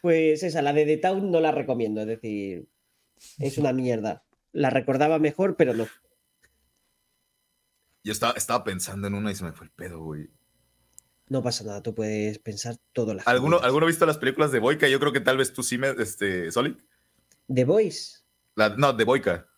Pues 0.00 0.42
esa, 0.42 0.62
la 0.62 0.72
de 0.72 0.84
The 0.84 0.96
Town 0.96 1.30
no 1.30 1.40
la 1.40 1.52
recomiendo, 1.52 2.00
es 2.00 2.08
decir, 2.08 2.66
es 3.38 3.56
una 3.58 3.72
mierda. 3.72 4.24
La 4.50 4.68
recordaba 4.68 5.18
mejor, 5.20 5.54
pero 5.56 5.74
no. 5.74 5.86
Yo 8.04 8.12
estaba, 8.12 8.32
estaba 8.32 8.64
pensando 8.64 9.06
en 9.06 9.14
una 9.14 9.30
y 9.30 9.34
se 9.34 9.44
me 9.44 9.52
fue 9.52 9.66
el 9.66 9.72
pedo, 9.72 10.00
güey. 10.00 10.28
No 11.28 11.42
pasa 11.42 11.64
nada, 11.64 11.82
tú 11.82 11.94
puedes 11.94 12.38
pensar 12.38 12.76
todo 12.92 13.14
las 13.14 13.26
¿Alguno, 13.26 13.58
¿Alguno 13.60 13.86
ha 13.86 13.88
visto 13.88 14.04
las 14.04 14.18
películas 14.18 14.52
de 14.52 14.58
Boyka? 14.58 14.88
Yo 14.88 15.00
creo 15.00 15.12
que 15.12 15.20
tal 15.20 15.38
vez 15.38 15.52
tú 15.52 15.62
sí 15.62 15.78
me, 15.78 15.90
este, 15.90 16.48
quieras. 16.50 16.76
The 17.48 17.64
Voice. 17.64 18.18
La- 18.54 18.70
no, 18.70 18.92
de 18.92 19.04
Boyka. 19.04 19.48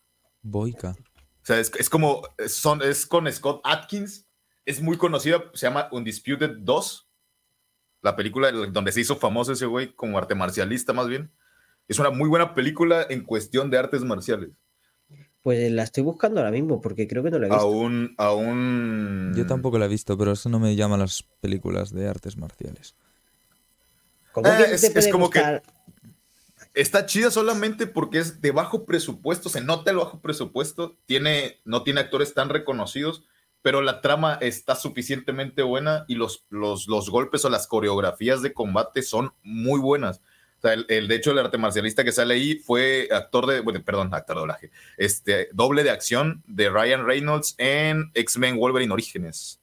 Boica. 0.42 0.90
O 0.90 1.46
sea, 1.46 1.58
es, 1.58 1.72
es 1.78 1.90
como, 1.90 2.22
son, 2.46 2.82
es 2.82 3.06
con 3.06 3.30
Scott 3.32 3.60
Atkins. 3.64 4.26
Es 4.64 4.80
muy 4.80 4.96
conocida, 4.96 5.42
se 5.54 5.66
llama 5.66 5.88
Undisputed 5.90 6.58
2. 6.58 7.10
La 8.02 8.16
película 8.16 8.52
donde 8.52 8.92
se 8.92 9.00
hizo 9.00 9.16
famoso 9.16 9.52
ese 9.52 9.66
güey 9.66 9.94
como 9.94 10.18
arte 10.18 10.34
marcialista 10.34 10.92
más 10.92 11.08
bien. 11.08 11.32
Es 11.88 11.98
una 11.98 12.10
muy 12.10 12.28
buena 12.28 12.54
película 12.54 13.06
en 13.08 13.24
cuestión 13.24 13.70
de 13.70 13.78
artes 13.78 14.02
marciales. 14.02 14.50
Pues 15.44 15.70
la 15.70 15.82
estoy 15.82 16.02
buscando 16.02 16.40
ahora 16.40 16.50
mismo 16.50 16.80
porque 16.80 17.06
creo 17.06 17.22
que 17.22 17.30
no 17.30 17.38
la 17.38 17.48
he 17.48 17.50
visto. 17.50 17.62
Aún, 17.62 18.14
aún... 18.16 19.34
Yo 19.36 19.46
tampoco 19.46 19.78
la 19.78 19.84
he 19.84 19.88
visto, 19.88 20.16
pero 20.16 20.32
eso 20.32 20.48
no 20.48 20.58
me 20.58 20.74
llama 20.74 20.96
las 20.96 21.22
películas 21.42 21.92
de 21.92 22.08
artes 22.08 22.38
marciales. 22.38 22.96
¿Cómo 24.32 24.48
que 24.48 24.56
no 24.56 24.64
es- 24.64 25.08
como 25.12 25.28
que-? 25.28 25.60
Está 26.72 27.04
chida 27.04 27.30
solamente 27.30 27.86
porque 27.86 28.20
es 28.20 28.40
de 28.40 28.52
bajo 28.52 28.86
presupuesto, 28.86 29.50
se 29.50 29.60
nota 29.60 29.90
el 29.90 29.98
bajo 29.98 30.22
presupuesto, 30.22 30.96
tiene, 31.04 31.60
no 31.66 31.82
tiene 31.82 32.00
actores 32.00 32.32
tan 32.32 32.48
reconocidos, 32.48 33.22
pero 33.60 33.82
la 33.82 34.00
trama 34.00 34.38
está 34.40 34.76
suficientemente 34.76 35.62
buena 35.62 36.06
y 36.08 36.14
los, 36.14 36.46
los, 36.48 36.88
los 36.88 37.10
golpes 37.10 37.44
o 37.44 37.50
las 37.50 37.66
coreografías 37.66 38.40
de 38.40 38.54
combate 38.54 39.02
son 39.02 39.34
muy 39.42 39.78
buenas. 39.78 40.22
Sea, 40.64 40.72
el, 40.72 40.86
el- 40.88 41.08
de 41.08 41.16
hecho, 41.16 41.30
el 41.32 41.38
arte 41.38 41.58
marcialista 41.58 42.04
que 42.04 42.10
sale 42.12 42.32
ahí 42.34 42.54
fue 42.56 43.06
actor 43.12 43.46
de, 43.46 43.60
bueno, 43.60 43.82
perdón, 43.84 44.14
actor 44.14 44.36
de 44.36 44.40
doblaje, 44.40 44.70
este, 44.96 45.48
doble 45.52 45.82
de 45.84 45.90
acción 45.90 46.42
de 46.46 46.70
Ryan 46.70 47.04
Reynolds 47.04 47.54
en 47.58 48.10
X-Men 48.14 48.56
Wolverine 48.56 48.90
Orígenes. 48.92 49.60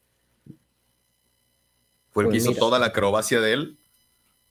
Fue 2.12 2.24
el 2.24 2.28
Pues 2.30 2.34
que 2.34 2.38
hizo 2.38 2.50
mira. 2.52 2.60
toda 2.60 2.78
la 2.78 2.86
acrobacia 2.88 3.40
de 3.42 3.54
él. 3.54 3.78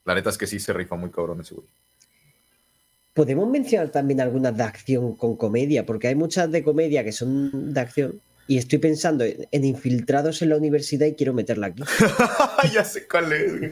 La 0.03 0.13
neta 0.13 0.29
es 0.29 0.37
que 0.37 0.45
sí 0.47 0.59
se 0.59 0.73
rifa 0.73 0.95
muy 0.97 1.09
cabrón 1.09 1.39
ese 1.39 1.53
güey. 1.55 1.67
Podemos 3.13 3.47
mencionar 3.49 3.89
también 3.89 4.19
algunas 4.19 4.55
de 4.57 4.63
acción 4.63 5.15
con 5.15 5.37
comedia, 5.37 5.85
porque 5.85 6.07
hay 6.09 6.15
muchas 6.15 6.51
de 6.51 6.63
comedia 6.63 7.03
que 7.03 7.11
son 7.13 7.73
de 7.73 7.79
acción. 7.79 8.21
Y 8.51 8.57
estoy 8.57 8.79
pensando 8.79 9.23
en 9.23 9.63
infiltrados 9.63 10.41
en 10.41 10.49
la 10.49 10.57
universidad 10.57 11.07
y 11.07 11.15
quiero 11.15 11.31
meterla 11.33 11.67
aquí. 11.67 11.83
ya 12.73 12.83
sé 12.83 13.07
cuál 13.07 13.31
es. 13.31 13.71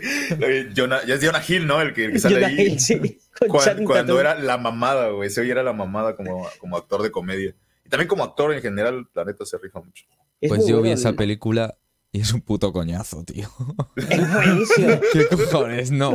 Jonah- 0.73 1.05
ya 1.05 1.15
es 1.15 1.21
Jonah 1.25 1.43
Hill, 1.45 1.67
¿no? 1.67 1.81
El 1.81 1.93
que, 1.93 2.05
el 2.05 2.11
que 2.13 2.19
sale 2.19 2.35
Jonah 2.35 2.47
ahí. 2.47 2.61
Hill, 2.61 2.79
sí, 2.79 2.97
cuando 3.49 3.89
Tatum. 3.93 4.19
era 4.19 4.35
la 4.39 4.57
mamada, 4.57 5.09
güey. 5.09 5.27
Ese 5.27 5.41
hoy 5.41 5.51
era 5.51 5.63
la 5.63 5.73
mamada 5.73 6.15
como, 6.15 6.47
como 6.59 6.77
actor 6.77 7.03
de 7.03 7.11
comedia. 7.11 7.53
Y 7.85 7.89
también 7.89 8.07
como 8.07 8.23
actor 8.23 8.53
en 8.53 8.61
general, 8.61 9.05
la 9.13 9.25
neta 9.25 9.45
se 9.45 9.57
rifa 9.57 9.81
mucho. 9.81 10.05
Es 10.39 10.47
Pues 10.47 10.65
yo 10.65 10.81
vi 10.81 10.91
esa 10.91 11.09
el- 11.09 11.15
película 11.17 11.77
Y 12.13 12.21
es 12.21 12.31
un 12.31 12.39
puto 12.39 12.71
coñazo, 12.71 13.25
tío. 13.25 13.49
Es 13.97 14.33
buenísimo. 14.33 15.01
¿Qué 15.11 15.27
cojones? 15.27 15.91
No. 15.91 16.13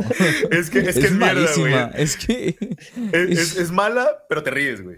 Es 0.49 0.71
que 0.71 0.79
es, 0.79 0.95
que 0.95 1.01
es, 1.05 1.11
mierda, 1.11 1.33
güey. 1.55 1.71
malísima. 1.71 1.91
Es 1.95 2.17
que. 2.17 2.57
Es, 3.13 3.29
es- 3.39 3.57
es 3.57 3.71
mala, 3.71 4.25
pero 4.27 4.41
te 4.41 4.49
ríes, 4.49 4.81
güey. 4.81 4.97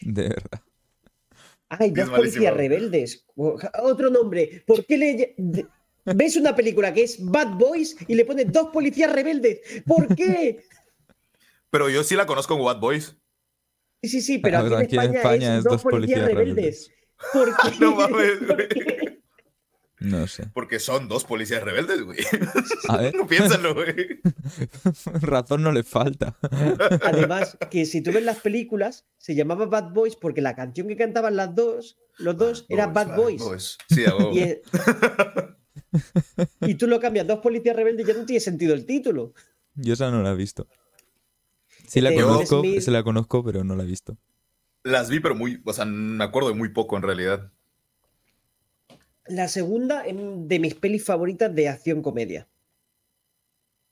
De 0.00 0.28
verdad. 0.28 0.60
Hay 1.78 1.88
Es 1.88 1.94
dos 1.94 2.10
policías 2.10 2.54
rebeldes. 2.54 3.24
Otro 3.36 4.10
nombre. 4.10 4.62
¿Por 4.66 4.84
qué 4.86 4.98
le 4.98 5.34
ves 6.04 6.36
una 6.36 6.54
película 6.54 6.92
que 6.92 7.02
es 7.04 7.24
Bad 7.24 7.54
Boys 7.58 7.96
y 8.06 8.14
le 8.14 8.24
pones 8.24 8.52
dos 8.52 8.68
policías 8.72 9.12
rebeldes? 9.12 9.60
¿Por 9.86 10.14
qué? 10.14 10.64
Pero 11.70 11.88
yo 11.88 12.04
sí 12.04 12.14
la 12.14 12.26
conozco 12.26 12.54
como 12.54 12.66
Bad 12.66 12.78
Boys. 12.80 13.16
Sí, 14.02 14.08
sí, 14.08 14.20
sí, 14.20 14.38
pero 14.38 14.58
Ahora, 14.60 14.78
aquí 14.80 14.96
en 14.96 15.14
España, 15.14 15.58
es 15.58 15.64
dos 15.64 15.82
policías, 15.82 16.24
rebeldes. 16.26 16.90
¿Por 17.32 17.56
qué? 17.56 17.70
No 17.80 17.96
mames, 17.96 18.38
¿Por 18.38 18.54
güey. 18.54 18.68
qué? 18.68 19.23
No 20.04 20.26
sé. 20.26 20.48
Porque 20.52 20.78
son 20.78 21.08
dos 21.08 21.24
policías 21.24 21.62
rebeldes, 21.62 22.02
güey. 22.02 22.18
A 22.88 22.96
ver, 22.98 23.14
Piénsalo, 23.28 23.74
güey. 23.74 24.20
razón 25.20 25.62
no 25.62 25.72
le 25.72 25.82
falta. 25.82 26.36
Además, 27.02 27.56
que 27.70 27.86
si 27.86 28.02
tú 28.02 28.12
ves 28.12 28.24
las 28.24 28.38
películas, 28.40 29.06
se 29.18 29.34
llamaba 29.34 29.66
Bad 29.66 29.92
Boys 29.92 30.16
porque 30.16 30.40
la 30.40 30.54
canción 30.54 30.88
que 30.88 30.96
cantaban 30.96 31.36
las 31.36 31.54
dos, 31.54 31.96
los 32.18 32.36
dos, 32.36 32.66
era 32.68 32.86
Bad 32.88 33.16
Boys. 33.16 33.78
Sí, 33.88 34.04
a. 34.04 34.12
Y, 34.32 34.38
es- 34.40 34.58
y 36.60 36.74
tú 36.74 36.86
lo 36.86 37.00
cambias, 37.00 37.26
dos 37.26 37.38
policías 37.40 37.76
rebeldes, 37.76 38.06
ya 38.06 38.14
no 38.14 38.24
tiene 38.26 38.40
sentido 38.40 38.74
el 38.74 38.84
título. 38.86 39.32
Yo 39.74 39.94
esa 39.94 40.10
no 40.10 40.22
la 40.22 40.32
he 40.32 40.36
visto. 40.36 40.66
Sí 41.86 42.00
la 42.00 42.12
conozco, 42.14 42.62
sí 42.80 42.90
la 42.90 43.02
conozco, 43.02 43.44
pero 43.44 43.64
no 43.64 43.76
la 43.76 43.82
he 43.84 43.86
visto. 43.86 44.16
Las 44.82 45.08
vi, 45.08 45.20
pero 45.20 45.34
muy. 45.34 45.62
O 45.64 45.72
sea, 45.72 45.84
me 45.84 46.22
acuerdo 46.24 46.48
de 46.50 46.54
muy 46.54 46.68
poco 46.70 46.96
en 46.96 47.02
realidad. 47.02 47.52
La 49.26 49.48
segunda 49.48 50.04
es 50.04 50.14
de 50.16 50.58
mis 50.58 50.74
pelis 50.74 51.04
favoritas 51.04 51.54
de 51.54 51.68
acción 51.68 52.02
comedia. 52.02 52.48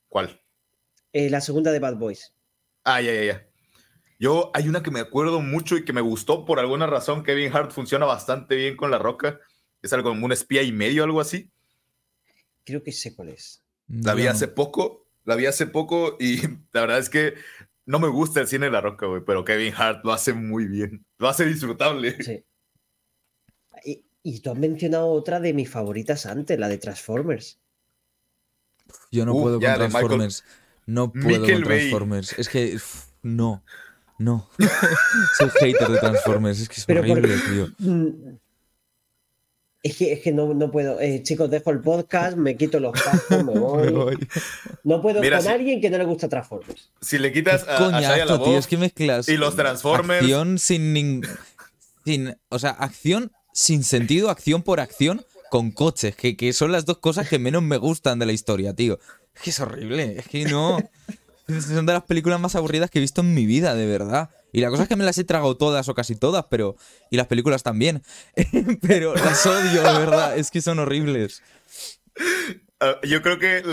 ¿Cuál? 0.07 0.39
Eh, 1.11 1.29
la 1.29 1.41
segunda 1.41 1.71
de 1.71 1.79
Bad 1.79 1.97
Boys. 1.97 2.35
Ah, 2.83 3.01
ya, 3.01 3.13
ya, 3.13 3.23
ya. 3.23 3.47
Yo, 4.19 4.51
hay 4.53 4.67
una 4.67 4.83
que 4.83 4.91
me 4.91 4.99
acuerdo 4.99 5.41
mucho 5.41 5.75
y 5.75 5.85
que 5.85 5.93
me 5.93 6.01
gustó 6.01 6.45
por 6.45 6.59
alguna 6.59 6.87
razón. 6.87 7.23
Kevin 7.23 7.51
Hart 7.53 7.71
funciona 7.71 8.05
bastante 8.05 8.55
bien 8.55 8.77
con 8.77 8.91
La 8.91 8.99
Roca. 8.99 9.39
Es 9.81 9.91
algo 9.91 10.09
como 10.09 10.25
un 10.25 10.31
espía 10.31 10.61
y 10.61 10.71
medio, 10.71 11.03
algo 11.03 11.19
así. 11.19 11.51
Creo 12.63 12.83
que 12.83 12.91
sé 12.91 13.15
cuál 13.15 13.29
es. 13.29 13.63
La 13.87 14.13
vi 14.13 14.27
hace 14.27 14.47
poco, 14.47 15.07
la 15.25 15.35
vi 15.35 15.45
hace 15.45 15.67
poco 15.67 16.15
y 16.19 16.37
la 16.71 16.81
verdad 16.81 16.99
es 16.99 17.09
que 17.09 17.33
no 17.85 17.99
me 17.99 18.07
gusta 18.07 18.39
el 18.39 18.47
cine 18.47 18.67
de 18.67 18.71
La 18.71 18.81
Roca, 18.81 19.07
güey, 19.07 19.23
pero 19.25 19.43
Kevin 19.43 19.73
Hart 19.75 20.05
lo 20.05 20.13
hace 20.13 20.33
muy 20.33 20.67
bien. 20.67 21.05
Lo 21.17 21.27
hace 21.27 21.45
disfrutable. 21.45 22.15
Sí. 22.23 22.45
Y, 23.83 24.05
y 24.23 24.39
tú 24.39 24.51
has 24.51 24.57
mencionado 24.57 25.09
otra 25.09 25.39
de 25.39 25.53
mis 25.53 25.69
favoritas 25.69 26.25
antes, 26.25 26.57
la 26.57 26.67
de 26.69 26.77
Transformers. 26.77 27.59
Yo 29.11 29.25
no 29.25 29.33
Uh, 29.35 29.41
puedo 29.41 29.59
con 29.59 29.73
Transformers. 29.75 30.43
No 30.85 31.11
puedo 31.11 31.27
Michael 31.39 31.61
con 31.63 31.69
Bay. 31.69 31.79
Transformers. 31.79 32.33
Es 32.39 32.49
que. 32.49 32.75
uf, 32.75 33.05
no. 33.21 33.63
No. 34.19 34.49
Soy 35.37 35.49
hater 35.59 35.87
de 35.89 35.97
Transformers. 35.99 36.59
Es 36.61 36.69
que 36.69 36.75
es 36.75 36.85
Pero 36.85 37.01
por- 37.01 37.11
horrible, 37.17 37.35
tío. 37.49 37.67
Mm. 37.79 38.37
Es 39.81 39.97
que, 39.97 40.13
es 40.13 40.21
que 40.21 40.31
no, 40.31 40.53
no 40.53 40.71
puedo. 40.71 40.99
Eh, 41.01 41.21
chicos, 41.23 41.49
dejo 41.49 41.69
el 41.71 41.81
podcast, 41.81 42.37
me 42.37 42.55
quito 42.55 42.79
los 42.79 42.93
cascos, 42.93 43.43
me 43.43 43.51
voy. 43.59 43.85
Me 43.85 43.91
voy. 43.91 44.27
No 44.85 45.01
puedo 45.01 45.19
Mira, 45.19 45.37
con 45.37 45.45
si- 45.47 45.51
alguien 45.51 45.81
que 45.81 45.89
no 45.89 45.97
le 45.97 46.05
gusta 46.05 46.29
Transformers. 46.29 46.89
Si 47.01 47.17
le 47.17 47.33
quitas 47.33 47.67
a, 47.67 47.75
a 47.75 47.77
Coñazo, 47.79 48.25
LaBeouf, 48.25 48.43
tío. 48.45 48.57
Es 48.59 48.67
que 48.67 48.77
mezclas. 48.77 49.27
y 49.27 49.35
los 49.37 49.57
Transformers- 49.57 50.19
Acción 50.21 50.57
sin. 50.59 50.93
nin- 50.95 51.37
sin 52.05 52.37
o 52.49 52.59
sea, 52.59 52.71
acción 52.71 53.31
sin 53.53 53.83
sentido, 53.85 54.29
acción 54.29 54.61
por 54.63 54.81
acción 54.81 55.25
con 55.49 55.71
coches. 55.71 56.15
Que, 56.15 56.35
que 56.35 56.51
son 56.51 56.71
las 56.73 56.85
dos 56.85 56.97
cosas 56.97 57.29
que 57.29 57.39
menos 57.39 57.63
me 57.63 57.77
gustan 57.77 58.19
de 58.19 58.25
la 58.25 58.33
historia, 58.33 58.73
tío. 58.73 58.99
Es 59.35 59.41
que 59.41 59.49
es 59.51 59.59
horrible. 59.61 60.15
Es 60.19 60.27
que 60.27 60.43
no. 60.45 60.77
Son 61.47 61.85
de 61.85 61.93
las 61.93 62.03
películas 62.03 62.39
más 62.39 62.55
aburridas 62.55 62.89
que 62.89 62.99
he 62.99 63.01
visto 63.01 63.21
en 63.21 63.33
mi 63.33 63.45
vida, 63.45 63.75
de 63.75 63.85
verdad. 63.85 64.29
Y 64.51 64.61
la 64.61 64.69
cosa 64.69 64.83
es 64.83 64.89
que 64.89 64.95
me 64.95 65.03
las 65.03 65.17
he 65.17 65.23
tragado 65.23 65.57
todas 65.57 65.87
o 65.89 65.93
casi 65.95 66.15
todas, 66.15 66.45
pero. 66.49 66.75
Y 67.09 67.17
las 67.17 67.27
películas 67.27 67.63
también. 67.63 68.01
pero 68.81 69.13
las 69.15 69.45
odio, 69.45 69.81
de 69.83 69.99
verdad. 69.99 70.37
Es 70.37 70.51
que 70.51 70.61
son 70.61 70.79
horribles. 70.79 71.41
Ah, 72.79 72.97
yo 73.03 73.21
creo 73.21 73.39
que 73.39 73.63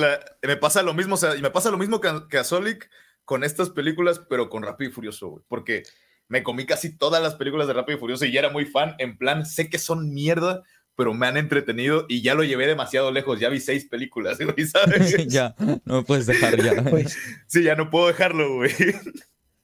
me 0.42 0.56
pasa 0.56 0.82
lo 0.82 0.94
mismo, 0.94 1.14
o 1.14 1.18
sea, 1.18 1.34
me 1.34 1.50
pasa 1.50 1.70
lo 1.70 1.78
mismo 1.78 2.00
que, 2.00 2.08
a- 2.08 2.26
que 2.28 2.38
a 2.38 2.44
Solic 2.44 2.88
con 3.24 3.44
estas 3.44 3.70
películas, 3.70 4.20
pero 4.28 4.48
con 4.48 4.62
Rápido 4.62 4.90
y 4.90 4.94
Furioso, 4.94 5.28
güey, 5.28 5.44
porque 5.48 5.82
me 6.30 6.42
comí 6.42 6.64
casi 6.64 6.96
todas 6.96 7.20
las 7.22 7.34
películas 7.34 7.66
de 7.66 7.74
Rápido 7.74 7.98
y 7.98 8.00
Furioso 8.00 8.24
y 8.24 8.32
ya 8.32 8.38
era 8.38 8.48
muy 8.50 8.64
fan, 8.64 8.94
en 8.98 9.18
plan, 9.18 9.44
sé 9.44 9.68
que 9.68 9.78
son 9.78 10.14
mierda, 10.14 10.62
pero 10.96 11.12
me 11.12 11.26
han 11.26 11.36
entretenido 11.36 12.06
y 12.08 12.22
ya 12.22 12.34
lo 12.34 12.44
llevé 12.44 12.66
demasiado 12.66 13.10
lejos, 13.10 13.40
ya 13.40 13.48
vi 13.48 13.58
seis 13.60 13.86
películas, 13.86 14.38
güey, 14.44 14.66
¿sabes? 14.66 15.26
ya, 15.28 15.54
no 15.84 15.96
me 15.96 16.02
puedes 16.04 16.26
dejar 16.26 16.56
ya. 16.62 16.82
Pues, 16.90 17.18
Sí, 17.48 17.62
ya 17.64 17.74
no 17.74 17.90
puedo 17.90 18.06
dejarlo, 18.06 18.54
güey. 18.54 18.70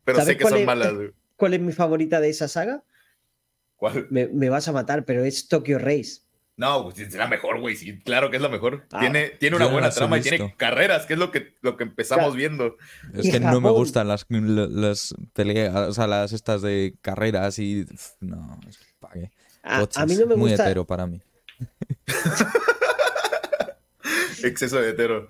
Pero 0.05 0.19
¿Sabes 0.19 0.27
sé 0.35 0.37
que 0.37 0.45
son 0.45 0.59
es- 0.59 0.67
malas, 0.67 0.93
güey. 0.93 1.11
¿Cuál 1.37 1.55
es 1.55 1.61
mi 1.61 1.73
favorita 1.73 2.21
de 2.21 2.31
esa 2.31 2.49
saga? 2.49 2.83
¿Cuál? 3.77 4.07
Me, 4.11 4.27
me 4.29 4.49
vas 4.49 4.67
a 4.69 4.73
matar, 4.73 5.05
pero 5.05 5.25
es 5.25 5.49
Tokyo 5.49 5.79
Race. 5.79 6.23
No, 6.59 6.85
pues 6.85 6.99
es 7.01 7.13
la 7.15 7.27
mejor, 7.29 7.61
güey, 7.61 7.77
sí, 7.77 7.99
claro 8.01 8.31
que 8.31 8.37
es 8.37 8.43
la 8.43 8.49
mejor. 8.49 8.87
Ah, 8.91 9.01
tiene 9.01 9.29
tiene 9.29 9.57
una 9.57 9.67
buena 9.67 9.91
trama 9.91 10.17
y 10.17 10.23
tiene 10.23 10.55
carreras, 10.57 11.05
que 11.05 11.13
es 11.13 11.19
lo 11.19 11.31
que, 11.31 11.55
lo 11.61 11.77
que 11.77 11.85
empezamos 11.85 12.35
Claro. 12.35 12.39
viendo. 12.39 12.77
Es 13.13 13.31
que 13.31 13.41
no 13.41 13.61
me 13.61 13.69
gustan 13.71 14.09
las, 14.09 14.25
las 14.31 15.15
peleas, 15.35 15.75
o 15.75 15.93
sea, 15.93 16.07
las 16.07 16.33
estas 16.33 16.63
de 16.63 16.95
carreras 17.03 17.59
y. 17.59 17.85
No, 18.21 18.59
es 18.67 18.79
pa' 18.99 19.11
qué. 19.13 19.31
A, 19.63 19.87
a 19.97 20.07
mí 20.07 20.17
no 20.17 20.27
me 20.27 20.37
muy 20.37 20.49
gusta. 20.51 20.65
hetero 20.65 20.87
para 20.87 21.07
mí. 21.07 21.21
Exceso 24.43 24.81
de 24.81 24.91
hetero. 24.91 25.29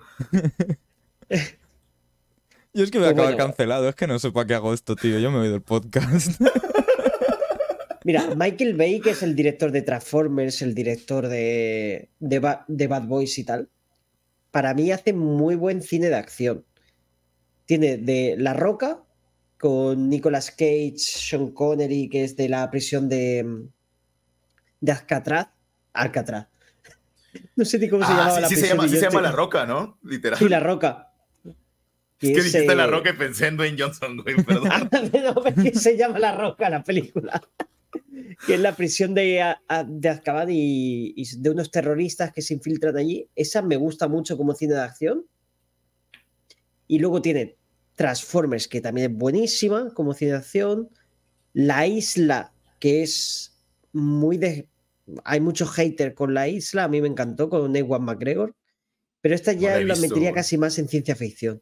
Yo 2.73 2.83
es 2.83 2.91
que 2.91 2.99
me 2.99 3.05
Pues 3.05 3.13
acaba 3.13 3.29
bueno. 3.31 3.37
cancelado, 3.37 3.89
es 3.89 3.95
que 3.95 4.07
no 4.07 4.19
sé 4.19 4.31
para 4.31 4.45
qué 4.47 4.53
hago 4.53 4.73
esto, 4.73 4.95
tío. 4.95 5.19
Yo 5.19 5.31
me 5.31 5.39
voy 5.39 5.49
del 5.49 5.61
podcast. 5.61 6.39
Mira, 8.07 8.33
Michael 8.37 8.73
Bay, 8.75 9.01
que 9.01 9.09
es 9.09 9.21
el 9.21 9.35
director 9.35 9.69
de 9.71 9.81
Transformers, 9.81 10.61
el 10.61 10.73
director 10.73 11.27
de, 11.27 12.07
de, 12.21 12.39
Ba- 12.39 12.63
de 12.69 12.87
Bad 12.87 13.03
Boys 13.03 13.37
y 13.37 13.43
tal, 13.43 13.67
para 14.49 14.73
mí 14.73 14.89
hace 14.93 15.11
muy 15.11 15.55
buen 15.55 15.81
cine 15.81 16.07
de 16.07 16.15
acción. 16.15 16.63
Tiene 17.65 17.97
de 17.97 18.35
La 18.37 18.53
Roca, 18.53 19.03
con 19.59 20.07
Nicolas 20.07 20.51
Cage, 20.51 20.93
Sean 20.99 21.51
Connery, 21.51 22.07
que 22.07 22.23
es 22.23 22.37
de 22.37 22.47
la 22.47 22.71
prisión 22.71 23.09
de, 23.09 23.45
de 24.79 24.91
Alcatraz. 24.93 25.49
Alcatraz. 25.91 26.47
No 27.57 27.65
sé 27.65 27.77
ni 27.77 27.89
cómo 27.89 28.05
se 28.05 28.13
Ah, 28.13 28.15
llamaba 28.15 28.35
sí, 28.35 28.41
la 28.41 28.47
sí 28.47 28.55
se 28.55 28.61
prisión. 28.61 28.77
llama, 28.77 28.87
y 28.87 28.89
sí 28.89 28.95
se 28.97 29.01
llama 29.05 29.21
La 29.21 29.31
Roca, 29.33 29.65
¿no? 29.65 29.99
Literal. 30.03 30.39
Sí, 30.39 30.47
La 30.47 30.61
Roca. 30.61 31.11
es 31.43 31.53
que 32.19 32.27
dijiste 32.41 32.73
La 32.73 32.85
eh, 32.85 32.87
Roca 32.87 33.09
y 33.09 33.13
pensé 33.17 33.47
en 33.47 33.57
Dwayne 33.57 33.77
Johnson, 33.77 34.15
güey, 34.23 34.35
perdón. 34.45 34.69
Ah, 34.71 34.89
no, 34.89 35.43
que 35.61 35.73
se 35.77 35.97
llama 35.97 36.19
La 36.19 36.31
Roca 36.37 36.69
la 36.69 36.81
película. 36.83 37.41
Que 38.45 38.55
es 38.55 38.59
la 38.59 38.75
prisión 38.75 39.13
de, 39.13 39.41
a- 39.41 39.61
de 39.87 40.09
Azkaban 40.09 40.49
y, 40.51 41.13
y 41.15 41.37
de 41.39 41.49
unos 41.49 41.71
terroristas 41.71 42.31
que 42.33 42.41
se 42.41 42.53
infiltran 42.53 42.97
allí. 42.97 43.29
Esa 43.35 43.61
me 43.61 43.75
gusta 43.77 44.07
mucho 44.07 44.37
como 44.37 44.53
cine 44.53 44.73
de 44.75 44.81
acción. 44.81 45.25
Y 46.87 46.99
luego 46.99 47.21
tiene 47.21 47.57
Transformers, 47.95 48.67
que 48.67 48.81
también 48.81 49.11
es 49.11 49.17
buenísima 49.17 49.93
como 49.93 50.13
cine 50.13 50.31
de 50.31 50.37
acción. 50.37 50.89
La 51.53 51.87
Isla, 51.87 52.53
que 52.79 53.03
es 53.03 53.57
muy 53.93 54.37
de. 54.37 54.69
Hay 55.23 55.39
muchos 55.39 55.71
haters 55.71 56.13
con 56.13 56.33
La 56.33 56.47
Isla. 56.47 56.83
A 56.83 56.87
mí 56.87 57.01
me 57.01 57.07
encantó 57.07 57.49
con 57.49 57.75
Ewan 57.75 58.03
McGregor. 58.03 58.55
Pero 59.21 59.33
esta 59.33 59.51
ya 59.53 59.79
la 59.87 59.95
metería 60.01 60.29
casi 60.35 60.57
más 60.57 60.77
en 60.77 60.87
ciencia 60.87 61.15
ficción. 61.15 61.61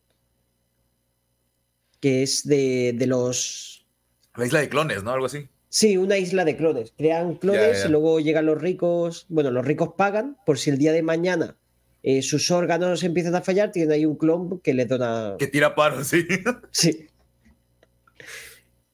Que 2.01 2.23
es 2.23 2.43
de, 2.45 2.93
de 2.97 3.07
los. 3.07 3.87
La 4.35 4.45
isla 4.45 4.59
de 4.59 4.69
clones, 4.69 5.03
¿no? 5.03 5.11
Algo 5.11 5.27
así. 5.27 5.47
Sí, 5.75 5.97
una 5.97 6.17
isla 6.17 6.45
de 6.45 6.55
clones. 6.55 6.93
Crean 6.97 7.35
clones 7.35 7.83
y 7.85 7.89
luego 7.89 8.21
llegan 8.21 8.45
los 8.45 8.57
ricos. 8.61 9.25
Bueno, 9.27 9.51
los 9.51 9.65
ricos 9.65 9.89
pagan 9.97 10.37
por 10.45 10.57
si 10.57 10.69
el 10.69 10.77
día 10.77 10.93
de 10.93 11.01
mañana 11.03 11.57
eh, 12.01 12.21
sus 12.21 12.49
órganos 12.49 13.03
empiezan 13.03 13.35
a 13.35 13.41
fallar, 13.41 13.73
tienen 13.73 13.91
ahí 13.91 14.05
un 14.05 14.15
clon 14.15 14.61
que 14.61 14.73
les 14.73 14.87
dona. 14.87 15.35
Que 15.37 15.47
tira 15.47 15.75
paro, 15.75 16.01
sí. 16.05 16.25
Sí. 16.71 17.07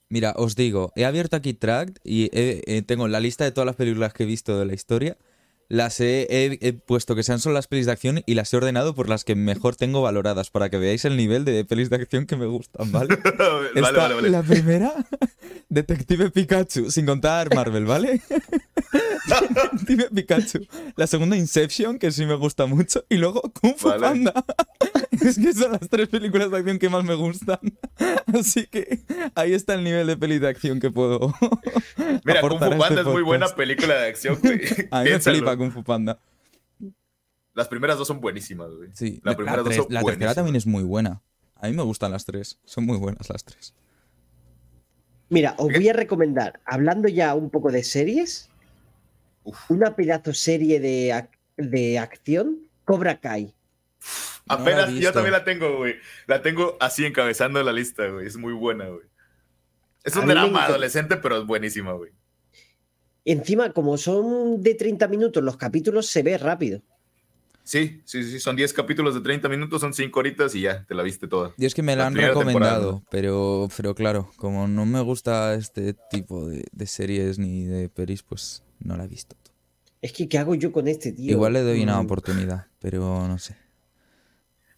Mira, 0.10 0.34
os 0.36 0.56
digo, 0.56 0.92
he 0.96 1.06
abierto 1.06 1.36
aquí 1.36 1.54
Tract 1.54 2.00
y 2.04 2.24
he- 2.36 2.64
eh, 2.66 2.82
tengo 2.82 3.08
la 3.08 3.20
lista 3.20 3.44
de 3.44 3.52
todas 3.52 3.68
las 3.68 3.76
películas 3.76 4.12
que 4.14 4.24
he 4.24 4.26
visto 4.26 4.58
de 4.58 4.66
la 4.66 4.74
historia. 4.74 5.18
Las 5.72 6.02
he, 6.02 6.28
he- 6.30 6.60
he 6.62 6.74
puesto 6.74 7.16
que 7.16 7.24
sean 7.24 7.40
solo 7.40 7.56
las 7.56 7.68
pelis 7.68 7.86
de 7.86 7.94
acción 7.94 8.24
y 8.26 8.34
las 8.34 8.54
he 8.54 8.58
ordenado 8.58 8.94
por 8.94 9.08
las 9.08 9.24
que 9.24 9.36
mejor 9.36 9.78
tengo 9.78 10.02
valoradas 10.02 10.50
para 10.50 10.70
que 10.70 10.78
veáis 10.78 11.06
el 11.06 11.16
nivel 11.16 11.46
de 11.46 11.64
pelis 11.64 11.90
de 11.90 11.96
acción 11.96 12.26
que 12.26 12.36
me 12.36 12.46
gustan, 12.46 12.92
¿vale? 12.92 13.16
vale, 13.82 13.98
vale, 13.98 14.14
vale. 14.16 14.30
La 14.30 14.44
primera, 14.44 14.94
Detective 15.70 16.30
Pikachu, 16.30 16.92
sin 16.92 17.06
contar 17.06 17.56
Marvel, 17.56 17.86
¿vale? 17.86 18.20
Dime 19.88 20.06
Pikachu. 20.14 20.68
La 20.98 21.08
segunda 21.08 21.38
Inception, 21.38 21.98
que 22.00 22.12
sí 22.12 22.26
me 22.26 22.36
gusta 22.36 22.66
mucho. 22.66 23.06
Y 23.10 23.16
luego 23.16 23.42
Kung 23.62 23.76
Fu 23.78 23.88
Vale. 23.90 24.02
Panda. 24.02 24.34
Es 25.12 25.38
que 25.38 25.54
son 25.54 25.72
las 25.74 25.88
tres 25.90 26.10
películas 26.10 26.52
de 26.52 26.58
acción 26.58 26.80
que 26.80 26.90
más 26.90 27.04
me 27.04 27.14
gustan. 27.16 27.60
Así 28.38 28.66
que 28.68 29.00
ahí 29.36 29.54
está 29.54 29.76
el 29.76 29.84
nivel 29.84 30.08
de 30.08 30.18
peli 30.18 30.40
de 30.40 30.48
acción 30.50 30.80
que 30.80 30.90
puedo. 30.92 31.34
Mira, 32.26 32.42
Kung 32.42 32.58
Fu 32.60 32.66
este 32.66 32.76
Panda 32.78 33.02
es 33.02 33.08
muy 33.08 33.22
buena 33.22 33.48
película 33.50 33.96
de 33.96 34.08
acción, 34.10 34.38
güey. 34.42 34.60
A 34.92 35.00
mí 35.00 35.04
me 35.04 35.10
Piénsalo. 35.12 35.38
flipa 35.38 35.58
Kung 35.62 35.72
Fu 35.72 35.84
Panda. 35.84 36.20
Las 37.54 37.68
primeras 37.68 37.98
dos 37.98 38.08
son 38.08 38.20
buenísimas, 38.22 38.72
güey. 38.72 38.90
Sí, 38.94 39.22
La 39.24 39.32
la, 39.32 39.38
primera 39.38 39.58
dos 39.58 39.66
tres- 39.66 39.78
son 39.78 39.88
la 39.94 40.02
tercera 40.02 40.34
también 40.34 40.56
es 40.56 40.66
muy 40.66 40.84
buena. 40.84 41.22
A 41.56 41.68
mí 41.68 41.74
me 41.76 41.84
gustan 41.84 42.12
las 42.12 42.26
tres. 42.26 42.60
Son 42.66 42.84
muy 42.86 42.98
buenas 42.98 43.30
las 43.30 43.44
tres. 43.44 43.76
Mira, 45.30 45.54
os 45.60 45.72
voy 45.72 45.88
a 45.88 45.94
recomendar, 45.94 46.60
hablando 46.66 47.08
ya 47.08 47.36
un 47.36 47.50
poco 47.52 47.72
de 47.72 47.84
series, 47.84 48.50
Uf. 49.44 49.70
una 49.70 49.96
pedazo 49.96 50.34
serie 50.34 50.80
de, 50.80 51.10
ac- 51.14 51.38
de 51.58 52.00
acción, 52.00 52.58
Cobra 52.84 53.20
Kai. 53.20 53.54
No 54.50 54.56
Apenas, 54.56 54.90
yo 54.92 55.14
también 55.14 55.34
la 55.34 55.44
tengo, 55.44 55.78
güey. 55.78 55.96
La 56.28 56.42
tengo 56.42 56.76
así 56.80 57.06
encabezando 57.06 57.62
la 57.64 57.72
lista, 57.72 58.08
güey. 58.08 58.26
Es 58.28 58.36
muy 58.36 58.54
buena, 58.54 58.88
güey. 58.88 59.06
Es 60.04 60.16
un 60.16 60.26
drama 60.26 60.66
adolescente, 60.66 61.16
pero 61.18 61.38
es 61.38 61.46
buenísima, 61.46 61.94
güey. 61.94 62.12
Encima, 63.26 63.72
como 63.74 63.98
son 63.98 64.62
de 64.62 64.76
30 64.76 65.08
minutos 65.08 65.44
los 65.44 65.58
capítulos, 65.58 66.08
se 66.08 66.24
ve 66.24 66.38
rápido. 66.38 66.82
Sí, 67.64 68.02
sí, 68.06 68.24
sí. 68.24 68.40
Son 68.40 68.56
10 68.56 68.74
capítulos 68.74 69.14
de 69.14 69.22
30 69.22 69.48
minutos, 69.48 69.82
son 69.82 69.94
5 69.94 70.20
horitas 70.20 70.56
y 70.56 70.62
ya, 70.62 70.84
te 70.86 70.96
la 70.96 71.04
viste 71.04 71.28
toda. 71.28 71.54
Y 71.58 71.66
es 71.66 71.74
que 71.76 71.84
me 71.84 71.96
la 71.96 72.04
La 72.04 72.08
han 72.08 72.16
recomendado, 72.16 73.04
pero, 73.12 73.68
pero 73.78 73.94
claro, 73.94 74.32
como 74.38 74.68
no 74.68 74.86
me 74.86 75.00
gusta 75.02 75.54
este 75.54 75.94
tipo 75.94 76.48
de, 76.48 76.66
de 76.72 76.88
series 76.88 77.38
ni 77.38 77.66
de 77.66 77.88
pelis, 77.88 78.24
pues 78.24 78.64
no 78.80 78.98
la 78.98 79.06
he 79.06 79.08
visto. 79.08 79.36
Es 80.02 80.12
que, 80.14 80.28
¿qué 80.28 80.40
hago 80.40 80.56
yo 80.56 80.72
con 80.72 80.88
este 80.88 81.12
tío? 81.12 81.34
Igual 81.34 81.54
le 81.54 81.62
doy 81.62 81.84
una 81.84 82.02
Mm, 82.02 82.06
oportunidad, 82.06 82.68
pero 82.80 83.28
no 83.28 83.38
sé. 83.38 83.56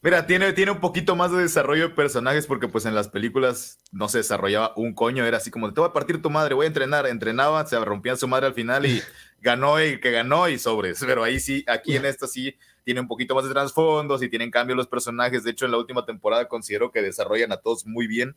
Mira, 0.04 0.28
tiene, 0.28 0.51
tiene 0.51 0.72
un 0.72 0.82
poquito 0.82 1.16
más 1.16 1.32
de 1.32 1.38
desarrollo 1.38 1.88
de 1.88 1.95
personajes 1.95 2.45
porque 2.45 2.68
pues 2.68 2.86
en 2.86 2.93
las 2.93 3.08
películas 3.08 3.80
no 3.93 4.10
se 4.10 4.18
desarrollaba 4.18 4.74
un 4.76 4.93
coño, 4.93 5.26
era 5.26 5.38
así 5.38 5.49
como, 5.49 5.74
te 5.74 5.80
voy 5.80 5.89
a 5.89 5.93
partir 5.93 6.22
tu 6.22 6.30
madre, 6.30 6.56
voy 6.56 6.66
a 6.66 6.68
entrenar, 6.68 7.08
entrenaba, 7.08 7.66
se 7.66 7.80
rompían 7.80 8.18
su 8.18 8.28
madre 8.28 8.47
al 8.47 8.54
final 8.54 8.86
y 8.86 8.99
ganó 9.41 9.82
y 9.82 10.01
que 10.01 10.12
ganó 10.12 10.49
y 10.49 10.60
sobres, 10.60 11.01
pero 11.08 11.24
ahí 11.24 11.39
sí, 11.39 11.64
aquí 11.68 11.95
en 11.95 12.04
esta 12.04 12.28
sí 12.28 12.54
tiene 12.84 12.99
un 12.99 13.08
poquito 13.08 13.34
más 13.34 13.45
de 13.45 13.51
trasfondos 13.51 14.22
y 14.22 14.28
tienen 14.28 14.51
cambio 14.51 14.76
los 14.76 14.88
personajes, 14.88 15.45
de 15.45 15.51
hecho 15.51 15.64
en 15.64 15.72
la 15.72 15.78
última 15.78 16.06
temporada 16.06 16.49
considero 16.49 16.91
que 16.91 17.01
desarrollan 17.01 17.54
a 17.54 17.58
todos 17.62 17.86
muy 17.86 18.06
bien, 18.06 18.36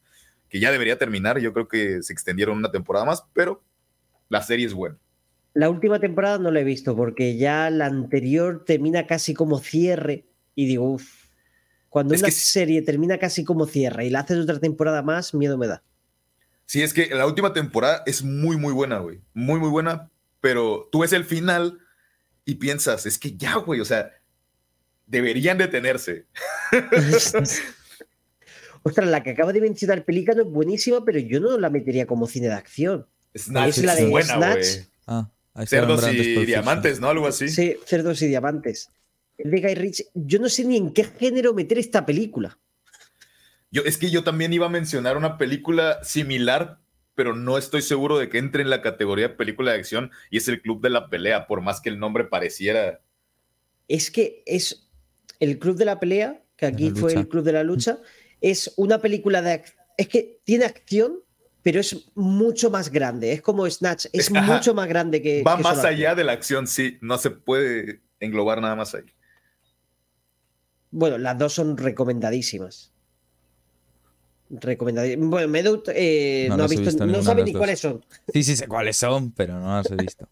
que 0.49 0.61
ya 0.61 0.71
debería 0.71 0.99
terminar, 0.99 1.41
yo 1.41 1.53
creo 1.53 1.67
que 1.67 2.01
se 2.01 2.12
extendieron 2.12 2.57
una 2.57 2.71
temporada 2.71 3.05
más, 3.05 3.25
pero 3.33 3.61
la 4.29 4.41
serie 4.41 4.67
es 4.67 4.73
buena. 4.73 4.99
La 5.53 5.69
última 5.69 5.99
temporada 5.99 6.39
no 6.39 6.53
la 6.53 6.61
he 6.61 6.64
visto 6.64 6.95
porque 6.95 7.37
ya 7.37 7.71
la 7.71 7.87
anterior 7.87 8.62
termina 8.64 9.09
casi 9.09 9.35
como 9.35 9.59
cierre 9.59 10.27
y 10.55 10.67
digo, 10.67 10.93
uff, 10.93 11.16
cuando 11.97 12.12
Es 12.12 12.20
una 12.20 12.28
que 12.28 12.34
serie 12.34 12.82
termina 12.82 13.16
casi 13.16 13.42
como 13.42 13.64
cierre 13.64 14.05
y 14.05 14.11
la 14.11 14.20
haces 14.20 14.36
otra 14.36 14.61
temporada 14.61 15.01
más, 15.01 15.32
miedo 15.32 15.57
me 15.57 15.66
da. 15.66 15.82
Sí, 16.66 16.82
es 16.82 16.92
que 16.92 17.07
la 17.07 17.26
última 17.26 17.55
temporada 17.55 18.03
es 18.05 18.22
muy, 18.22 18.59
muy 18.59 18.74
buena, 18.74 18.99
güey. 18.99 19.22
Muy, 19.32 19.59
muy 19.59 19.70
buena. 19.70 20.11
Pero 20.42 20.90
tú 20.92 20.99
ves 20.99 21.14
el 21.14 21.24
final 21.24 21.78
y 22.44 22.57
piensas, 22.57 23.07
es 23.07 23.18
que 23.18 23.34
ya, 23.34 23.55
güey, 23.55 23.80
o 23.80 23.86
sea, 23.86 24.12
deberían 25.07 25.57
detenerse. 25.57 26.26
Ostras, 28.82 29.09
la 29.09 29.22
que 29.22 29.30
acaba 29.30 29.55
de 29.55 29.62
mencionar 29.62 30.05
Pelícano 30.05 30.42
es 30.42 30.49
buenísima, 30.51 31.03
pero 31.03 31.18
yo 31.18 31.40
no 31.40 31.57
la 31.57 31.70
metería 31.70 32.07
como 32.07 32.26
cine 32.26 32.49
de 32.49 32.53
acción. 32.53 33.07
Snatch 33.34 33.78
Es 33.78 33.84
la 33.84 33.94
de 33.94 34.07
buena, 34.07 34.34
Snatch. 34.34 34.66
güey. 34.66 34.86
Ah, 35.07 35.30
Cerdos 35.64 36.07
y 36.12 36.44
diamantes, 36.44 37.01
¿no? 37.01 37.09
Algo 37.09 37.26
así. 37.26 37.49
Sí, 37.49 37.78
Cerdos 37.86 38.20
y 38.20 38.26
Diamantes. 38.26 38.90
De 39.39 39.61
Guy 39.61 39.74
Ritchie. 39.74 40.07
Yo 40.14 40.39
no 40.39 40.49
sé 40.49 40.64
ni 40.64 40.76
en 40.76 40.93
qué 40.93 41.05
género 41.05 41.55
meter 41.55 41.78
esta 41.78 42.07
película. 42.07 42.59
Yo, 43.70 43.82
es 43.82 43.99
que 43.99 44.11
yo 44.11 44.24
también 44.24 44.53
iba 44.53 44.66
a 44.66 44.70
mencionar 44.70 45.16
una 45.16 45.37
película 45.39 46.03
similar, 46.03 46.80
pero 47.14 47.34
no 47.34 47.59
estoy 47.59 47.82
seguro 47.82 48.18
de 48.18 48.28
que 48.28 48.39
entre 48.39 48.62
en 48.62 48.70
la 48.70 48.82
categoría 48.82 49.28
de 49.28 49.34
película 49.34 49.72
de 49.72 49.78
acción 49.78 50.11
y 50.30 50.39
es 50.39 50.49
el 50.49 50.62
Club 50.62 50.80
de 50.80 50.91
la 50.91 51.11
Pelea, 51.11 51.47
por 51.47 51.61
más 51.61 51.80
que 51.80 51.89
el 51.89 51.99
nombre 51.99 52.24
pareciera. 52.24 53.01
Es 53.89 54.11
que 54.11 54.43
es 54.47 54.89
el 55.41 55.59
Club 55.59 55.76
de 55.76 55.84
la 55.84 56.01
Pelea, 56.01 56.43
que 56.57 56.66
aquí 56.66 56.91
fue 56.91 57.12
el 57.12 57.28
Club 57.28 57.45
de 57.45 57.53
la 57.53 57.64
Lucha, 57.64 57.99
es 58.41 58.72
una 58.76 59.01
película 59.01 59.43
de... 59.43 59.62
Es 59.99 60.09
que 60.09 60.41
tiene 60.45 60.64
acción, 60.64 61.20
pero 61.62 61.80
es 61.80 62.11
mucho 62.14 62.70
más 62.70 62.91
grande. 62.91 63.32
Es 63.32 63.43
como 63.43 63.68
Snatch, 63.68 64.07
es 64.12 64.30
Ajá. 64.34 64.55
mucho 64.55 64.74
más 64.74 64.89
grande 64.89 65.20
que... 65.20 65.43
Va 65.43 65.57
que 65.57 65.62
más 65.62 65.78
allá 65.78 66.11
acción. 66.11 66.16
de 66.16 66.24
la 66.24 66.32
acción, 66.32 66.66
sí. 66.66 66.99
No 67.01 67.18
se 67.18 67.30
puede 67.30 68.03
englobar 68.20 68.61
nada 68.61 68.76
más 68.76 68.95
ahí. 68.95 69.05
Bueno, 70.91 71.18
las 71.18 71.37
dos 71.39 71.53
son 71.53 71.76
recomendadísimas. 71.76 72.93
Recomendadísimas. 74.49 75.28
Bueno, 75.28 75.49
Medu 75.49 75.82
eh, 75.89 76.47
No 76.49 76.57
no, 76.57 76.64
ha 76.64 76.68
visto, 76.68 76.84
visto 76.84 77.05
no 77.07 77.20
sabe 77.22 77.43
ni 77.43 77.51
dos. 77.53 77.59
cuáles 77.59 77.80
son. 77.80 78.05
Sí, 78.32 78.45
sí 78.45 78.57
sé 78.57 78.68
cuáles 78.68 78.97
son, 78.97 79.32
pero 79.32 79.59
no 79.59 79.76
las 79.76 79.91
he 79.91 79.97
visto. 79.97 80.28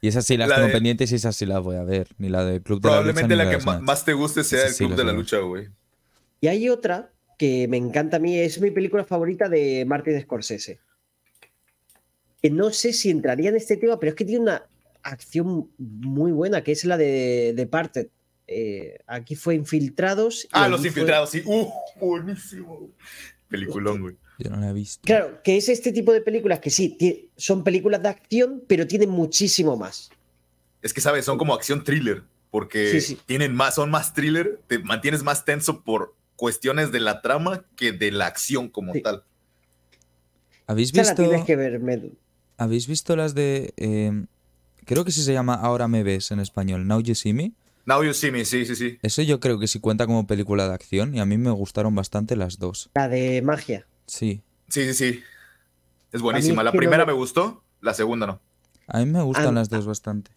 Y 0.00 0.08
esas 0.08 0.24
sí 0.24 0.38
las 0.38 0.48
La 0.48 0.54
tengo 0.56 0.68
de- 0.68 0.72
pendientes 0.74 1.12
y 1.12 1.16
esas 1.16 1.36
sí 1.36 1.44
las 1.44 1.60
voy 1.62 1.76
a 1.76 1.82
ver. 1.84 2.08
Ni 2.18 2.30
la 2.30 2.44
del 2.46 2.62
Club 2.62 2.80
de 2.80 2.88
la 2.88 3.02
Lucha 3.02 3.02
Probablemente 3.12 3.36
la 3.36 3.44
la 3.44 3.50
que 3.58 3.82
más 3.82 4.04
te 4.06 4.14
guste 4.14 4.42
sea 4.42 4.66
el 4.66 4.72
sí 4.72 4.86
Club 4.86 4.90
la 4.92 4.96
de 4.96 5.04
la. 5.04 5.12
Lucha, 5.12 5.38
güey. 5.40 5.68
Y 6.40 6.46
hay 6.48 6.68
otra 6.70 7.12
que 7.38 7.68
me 7.68 7.76
encanta 7.76 8.16
a 8.16 8.20
mí, 8.20 8.38
es 8.38 8.58
mi 8.60 8.70
película 8.70 9.04
favorita 9.04 9.48
de 9.50 9.84
Martin 9.86 10.18
Scorsese. 10.22 10.80
Que 12.40 12.50
no 12.50 12.70
sé 12.70 12.92
si 12.94 13.10
entraría 13.10 13.50
en 13.50 13.56
este 13.56 13.76
tema, 13.76 14.00
pero 14.00 14.10
es 14.10 14.16
que 14.16 14.24
tiene 14.24 14.40
una 14.44 14.64
acción 15.02 15.70
muy 15.78 16.32
buena, 16.32 16.64
que 16.64 16.72
es 16.72 16.84
la 16.86 16.96
de 16.96 17.52
Departed. 17.54 18.08
Eh, 18.46 18.98
aquí 19.06 19.34
fue 19.36 19.54
Infiltrados. 19.54 20.48
Ah, 20.52 20.68
Los 20.68 20.80
fue- 20.80 20.88
Infiltrados, 20.88 21.30
sí. 21.30 21.42
¡Uh! 21.44 21.68
Buenísimo. 22.00 22.90
Peliculón, 23.48 24.00
güey. 24.00 24.16
Yo 24.38 24.50
no 24.50 24.56
la 24.56 24.70
he 24.70 24.72
visto. 24.72 25.02
Claro, 25.04 25.40
que 25.44 25.56
es 25.56 25.68
este 25.68 25.92
tipo 25.92 26.12
de 26.12 26.20
películas 26.20 26.58
que 26.60 26.70
sí, 26.70 27.30
son 27.36 27.62
películas 27.62 28.02
de 28.02 28.08
acción, 28.08 28.62
pero 28.66 28.86
tienen 28.86 29.10
muchísimo 29.10 29.76
más. 29.76 30.10
Es 30.80 30.92
que, 30.92 31.00
¿sabes? 31.00 31.24
Son 31.24 31.38
como 31.38 31.54
acción 31.54 31.84
thriller, 31.84 32.22
porque 32.50 32.90
Sí, 32.92 33.00
sí. 33.00 33.18
tienen 33.26 33.54
más, 33.54 33.76
son 33.76 33.90
más 33.90 34.14
thriller, 34.14 34.60
te 34.66 34.78
mantienes 34.80 35.22
más 35.22 35.44
tenso 35.44 35.82
por 35.82 36.16
cuestiones 36.34 36.90
de 36.90 37.00
la 37.00 37.20
trama 37.22 37.64
que 37.76 37.92
de 37.92 38.10
la 38.10 38.26
acción 38.26 38.68
como 38.68 38.92
Sí. 38.94 39.02
tal. 39.02 39.22
¿Habéis 40.66 40.92
visto, 40.92 41.14
tienes 41.14 41.44
que 41.44 41.54
ver, 41.56 41.78
Medu. 41.80 42.12
¿Habéis 42.56 42.86
visto 42.86 43.14
las 43.16 43.34
de... 43.34 43.74
eh, 43.76 44.24
creo 44.84 45.04
que 45.04 45.12
sí 45.12 45.22
se 45.22 45.32
llama 45.32 45.54
Ahora 45.54 45.88
me 45.88 46.02
ves 46.02 46.30
en 46.30 46.40
español, 46.40 46.86
Now 46.86 47.00
You 47.00 47.14
See 47.14 47.32
Me? 47.32 47.52
Now 47.84 48.02
You 48.04 48.14
See 48.14 48.30
Me, 48.30 48.44
sí, 48.44 48.64
sí, 48.64 48.76
sí. 48.76 48.98
Eso 49.02 49.22
yo 49.22 49.40
creo 49.40 49.58
que 49.58 49.66
sí 49.66 49.80
cuenta 49.80 50.06
como 50.06 50.26
película 50.26 50.68
de 50.68 50.74
acción 50.74 51.14
y 51.14 51.20
a 51.20 51.26
mí 51.26 51.36
me 51.38 51.50
gustaron 51.50 51.94
bastante 51.94 52.36
las 52.36 52.58
dos. 52.58 52.90
La 52.94 53.08
de 53.08 53.42
magia. 53.42 53.86
Sí. 54.06 54.42
Sí, 54.68 54.84
sí, 54.84 54.94
sí. 54.94 55.20
Es 56.12 56.20
buenísima. 56.22 56.62
es 56.62 56.66
La 56.66 56.70
no 56.72 56.78
primera 56.78 57.04
me- 57.06 57.12
gustó, 57.12 57.62
la 57.80 57.94
segunda 57.94 58.26
no. 58.26 58.40
A 58.86 58.98
mí 59.00 59.06
me 59.06 59.22
gustan 59.22 59.54
las 59.54 59.68
dos 59.68 59.86
bastante. 59.86 60.30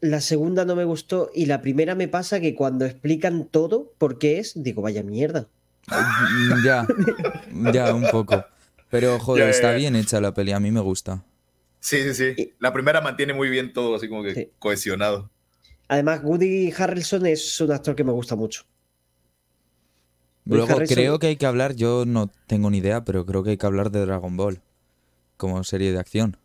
La 0.00 0.20
segunda 0.22 0.64
no 0.64 0.76
me 0.76 0.84
gustó 0.84 1.30
y 1.34 1.46
la 1.46 1.60
primera 1.60 1.94
me 1.94 2.08
pasa 2.08 2.40
que 2.40 2.54
cuando 2.54 2.86
explican 2.86 3.44
todo 3.46 3.92
por 3.98 4.18
qué 4.18 4.38
es, 4.38 4.52
digo, 4.56 4.80
vaya 4.80 5.02
mierda. 5.02 5.48
Mm, 5.88 6.64
Ya, 6.64 6.86
ya, 7.72 7.94
un 7.94 8.08
poco. 8.10 8.44
Pero 8.90 9.18
joder, 9.18 9.48
está 9.50 9.72
bien 9.72 9.96
hecha 9.96 10.20
la 10.20 10.32
peli, 10.32 10.52
a 10.52 10.60
mí 10.60 10.70
me 10.70 10.80
gusta. 10.80 11.22
Sí, 11.80 11.98
sí, 12.12 12.14
sí. 12.34 12.54
La 12.58 12.72
primera 12.72 13.00
mantiene 13.00 13.34
muy 13.34 13.48
bien 13.50 13.72
todo, 13.72 13.94
así 13.96 14.08
como 14.08 14.22
que 14.22 14.34
Sí. 14.34 14.48
cohesionado. 14.58 15.30
Además, 15.90 16.20
Woody 16.22 16.72
Harrelson 16.76 17.26
es 17.26 17.60
un 17.60 17.72
actor 17.72 17.96
que 17.96 18.04
me 18.04 18.12
gusta 18.12 18.36
mucho. 18.36 18.62
Luego 20.44 20.68
Harrelson- 20.68 20.94
creo 20.94 21.18
que 21.18 21.26
hay 21.26 21.36
que 21.36 21.46
hablar, 21.46 21.74
yo 21.74 22.04
no 22.06 22.30
tengo 22.46 22.70
ni 22.70 22.78
idea, 22.78 23.04
pero 23.04 23.26
creo 23.26 23.42
que 23.42 23.50
hay 23.50 23.56
que 23.56 23.66
hablar 23.66 23.90
de 23.90 24.06
Dragon 24.06 24.36
Ball 24.36 24.60
como 25.36 25.64
serie 25.64 25.90
de 25.92 25.98
acción. 25.98 26.36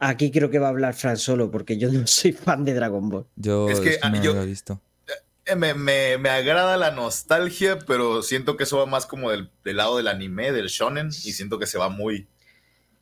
Aquí 0.00 0.32
creo 0.32 0.50
que 0.50 0.58
va 0.58 0.66
a 0.66 0.70
hablar 0.70 0.94
Fran 0.94 1.16
solo, 1.16 1.52
porque 1.52 1.78
yo 1.78 1.88
no 1.92 2.04
soy 2.08 2.32
fan 2.32 2.64
de 2.64 2.74
Dragon 2.74 3.08
Ball. 3.08 3.26
Yo 3.36 3.68
Es 3.68 3.78
que, 3.78 3.90
es 3.90 3.96
que 3.98 4.00
ah, 4.06 4.10
no 4.10 4.16
yo- 4.22 4.32
lo 4.34 4.40
había 4.40 4.50
visto. 4.50 4.80
Eh, 5.46 5.54
Me, 5.54 5.74
me- 5.74 6.18
me 6.18 6.30
agrada 6.30 6.76
la 6.76 6.90
nostalgia, 6.90 7.78
pero 7.86 8.22
siento 8.22 8.56
que 8.56 8.64
eso 8.64 8.78
va 8.78 8.86
más 8.86 9.06
como 9.06 9.30
del, 9.30 9.50
del 9.64 9.76
lado 9.76 9.98
del 9.98 10.08
anime, 10.08 10.50
del 10.50 10.66
shonen, 10.66 11.08
y 11.08 11.32
siento 11.32 11.60
que 11.60 11.66
se 11.66 11.78
va 11.78 11.88
muy, 11.90 12.26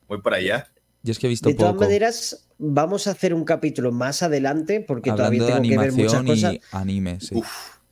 muy 0.06 0.20
para 0.20 0.36
allá. 0.36 0.68
Yo 1.02 1.12
es 1.12 1.18
que 1.18 1.26
he 1.26 1.30
visto 1.30 1.48
De 1.48 1.54
todas 1.54 1.72
poco. 1.72 1.84
maneras, 1.84 2.46
vamos 2.58 3.06
a 3.06 3.10
hacer 3.12 3.34
un 3.34 3.44
capítulo 3.44 3.90
más 3.92 4.22
adelante, 4.22 4.80
porque 4.80 5.10
hablando 5.10 5.32
de 5.44 5.50
todavía 5.50 5.60
tengo 5.60 5.68
que 5.68 5.78
ver 5.78 5.92
muchas 5.92 6.14
animación 6.14 6.26
cosas. 6.26 6.54
y 6.54 6.60
anime, 6.76 7.20
sí. 7.20 7.34
Uf. 7.36 7.46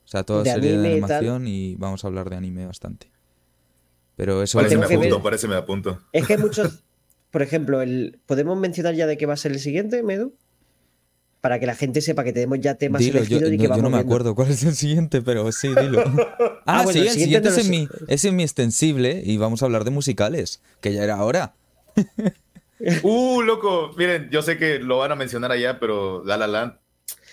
O 0.05 0.07
sea, 0.11 0.23
toda 0.23 0.43
De 0.43 0.51
serie 0.53 0.71
de 0.71 0.75
anime 0.77 0.89
y 0.97 1.01
tal. 1.01 1.11
animación 1.11 1.47
y 1.47 1.75
vamos 1.75 2.03
a 2.03 2.07
hablar 2.07 2.29
de 2.29 2.35
anime 2.37 2.65
bastante. 2.65 3.11
Pero 4.15 4.43
eso 4.43 4.57
Parece 4.57 4.77
me 4.77 4.85
apunto, 4.85 5.15
ver- 5.15 5.23
parece 5.23 5.47
me 5.47 5.55
apunto. 5.55 5.99
Es 6.13 6.25
que 6.27 6.33
hay 6.33 6.39
muchos. 6.39 6.83
Por 7.31 7.41
ejemplo, 7.41 7.81
el, 7.81 8.19
¿podemos 8.25 8.57
mencionar 8.57 8.93
ya 8.93 9.07
de 9.07 9.17
qué 9.17 9.25
va 9.25 9.33
a 9.33 9.37
ser 9.37 9.53
el 9.53 9.59
siguiente, 9.59 10.03
Medu? 10.03 10.33
Para 11.39 11.59
que 11.59 11.65
la 11.65 11.75
gente 11.75 12.01
sepa 12.01 12.23
que 12.25 12.33
tenemos 12.33 12.59
ya 12.59 12.75
temas 12.75 12.99
Dilo, 12.99 13.23
yo, 13.23 13.37
elegidos 13.37 13.51
y 13.53 13.57
no, 13.57 13.57
que 13.57 13.63
yo 13.63 13.69
vamos 13.69 13.83
no 13.83 13.89
me 13.89 13.95
viendo. 13.97 14.09
acuerdo 14.11 14.35
cuál 14.35 14.51
es 14.51 14.63
el 14.63 14.75
siguiente, 14.75 15.21
pero 15.21 15.49
sí, 15.53 15.69
dilo. 15.81 16.03
Ah, 16.05 16.61
Ah, 16.65 16.83
bueno, 16.83 16.91
sí, 16.91 16.99
el 16.99 17.07
el 17.07 17.13
siguiente 17.13 17.49
siguiente 17.49 17.49
no 17.49 17.55
es, 17.55 17.65
en 17.65 17.71
mi, 17.71 17.87
es 18.13 18.25
en 18.25 18.35
mi 18.35 18.43
extensible 18.43 19.21
y 19.25 19.37
vamos 19.37 19.61
a 19.63 19.65
hablar 19.65 19.85
de 19.85 19.91
musicales, 19.91 20.61
que 20.81 20.93
ya 20.93 21.03
era 21.03 21.23
hora. 21.23 21.53
Uh, 23.03 23.41
loco. 23.41 23.91
Miren, 23.97 24.29
yo 24.31 24.41
sé 24.41 24.57
que 24.57 24.79
lo 24.79 24.97
van 24.99 25.11
a 25.11 25.15
mencionar 25.15 25.51
allá, 25.51 25.79
pero 25.79 26.23
La 26.25 26.37
La 26.37 26.47
Land. 26.47 26.73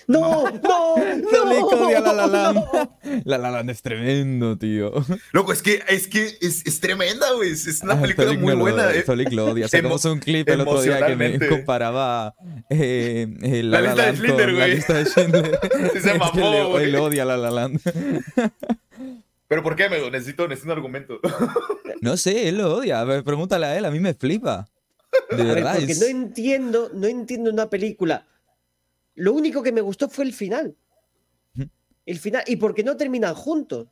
No, 0.07 0.45
no, 0.51 0.97
no. 0.97 1.67
odia 1.69 2.01
La 2.01 2.13
La 2.15 2.27
Land. 2.27 2.65
La 3.27 3.37
La 3.37 3.51
Land 3.51 3.69
es 3.71 3.83
tremendo, 3.83 4.57
tío. 4.57 4.91
Loco, 5.33 5.53
es 5.53 5.61
que 5.63 5.83
es, 5.87 6.09
que 6.09 6.39
es, 6.41 6.67
es 6.67 6.81
tremenda, 6.81 7.31
güey. 7.35 7.51
Es, 7.51 7.67
es 7.67 7.83
una 7.83 7.93
Ah, 7.95 8.01
película 8.01 8.33
muy 8.33 8.55
lo- 8.55 8.59
buena. 8.59 8.91
eh. 8.95 9.03
Zolik 9.03 9.31
lo 9.33 9.47
odia. 9.53 9.69
Sacamos 9.69 10.05
un 10.07 10.19
clip 10.21 10.49
el 10.49 10.63
otro 10.63 10.81
día 10.81 11.05
que 11.07 11.15
me 11.15 11.39
comparaba 11.47 12.35
eh, 12.71 13.27
eh, 13.43 13.63
La, 13.63 13.81
La 13.83 13.95
La, 13.95 14.11
lista 14.13 14.13
de 14.13 14.13
Land 14.13 14.17
Schindler, 14.19 14.47
con 14.49 14.59
la 14.59 14.65
güey. 14.65 14.75
lista 14.77 14.95
de 14.95 15.05
Schindler. 15.05 15.61
Se 15.93 15.99
Es 15.99 16.05
que 16.13 16.19
mamó, 16.19 16.69
güey. 16.71 16.85
él 16.85 16.97
odia 16.97 17.25
La 17.27 17.37
La 17.37 17.51
Land. 17.51 17.81
Pero 19.47 19.63
¿por 19.63 19.77
qué, 19.77 19.85
amigo? 19.85 20.11
Necesito, 20.11 20.47
necesito 20.49 20.73
un 20.73 20.77
argumento. 20.79 21.21
No 22.01 22.17
sé, 22.17 22.49
él 22.49 22.59
lo 22.59 22.77
odia. 22.77 23.01
A 23.01 23.05
ver, 23.05 23.25
Pregúntale 23.25 23.67
a 23.67 23.77
él, 23.77 23.85
a 23.85 23.91
mí 23.91 23.99
me 24.01 24.15
flipa. 24.15 24.69
De 25.31 25.45
verdad. 25.45 25.77
porque 25.77 25.93
es- 25.93 26.01
no 26.01 26.07
entiendo, 26.07 26.91
no 26.95 27.07
entiendo 27.07 27.51
una 27.51 27.69
película. 27.71 28.27
Lo 29.15 29.33
único 29.33 29.63
que 29.63 29.73
me 29.73 29.81
gustó 29.81 30.09
fue 30.09 30.25
el 30.25 30.33
final. 30.33 30.75
El 32.07 32.19
final, 32.19 32.43
y 32.47 32.57
porque 32.57 32.83
no 32.83 32.97
terminan 32.97 33.35
juntos. 33.35 33.89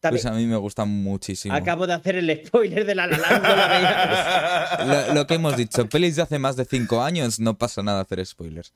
También, 0.00 0.22
Pues 0.22 0.26
a 0.26 0.36
mí 0.36 0.46
me 0.46 0.56
gusta 0.56 0.84
muchísimo. 0.84 1.54
acabo 1.54 1.86
de 1.86 1.94
hacer 1.94 2.16
el 2.16 2.44
spoiler 2.46 2.84
de 2.84 2.94
la 2.94 3.06
La 3.06 3.18
la 3.18 3.38
veas. 3.38 5.08
Lo, 5.08 5.14
lo 5.14 5.26
que 5.26 5.34
hemos 5.34 5.56
dicho, 5.56 5.88
pelis 5.88 6.16
de 6.16 6.22
hace 6.22 6.38
más 6.38 6.56
de 6.56 6.64
cinco 6.66 7.02
años, 7.02 7.38
no 7.40 7.56
pasa 7.56 7.82
nada 7.82 8.00
hacer 8.02 8.24
spoilers. 8.26 8.72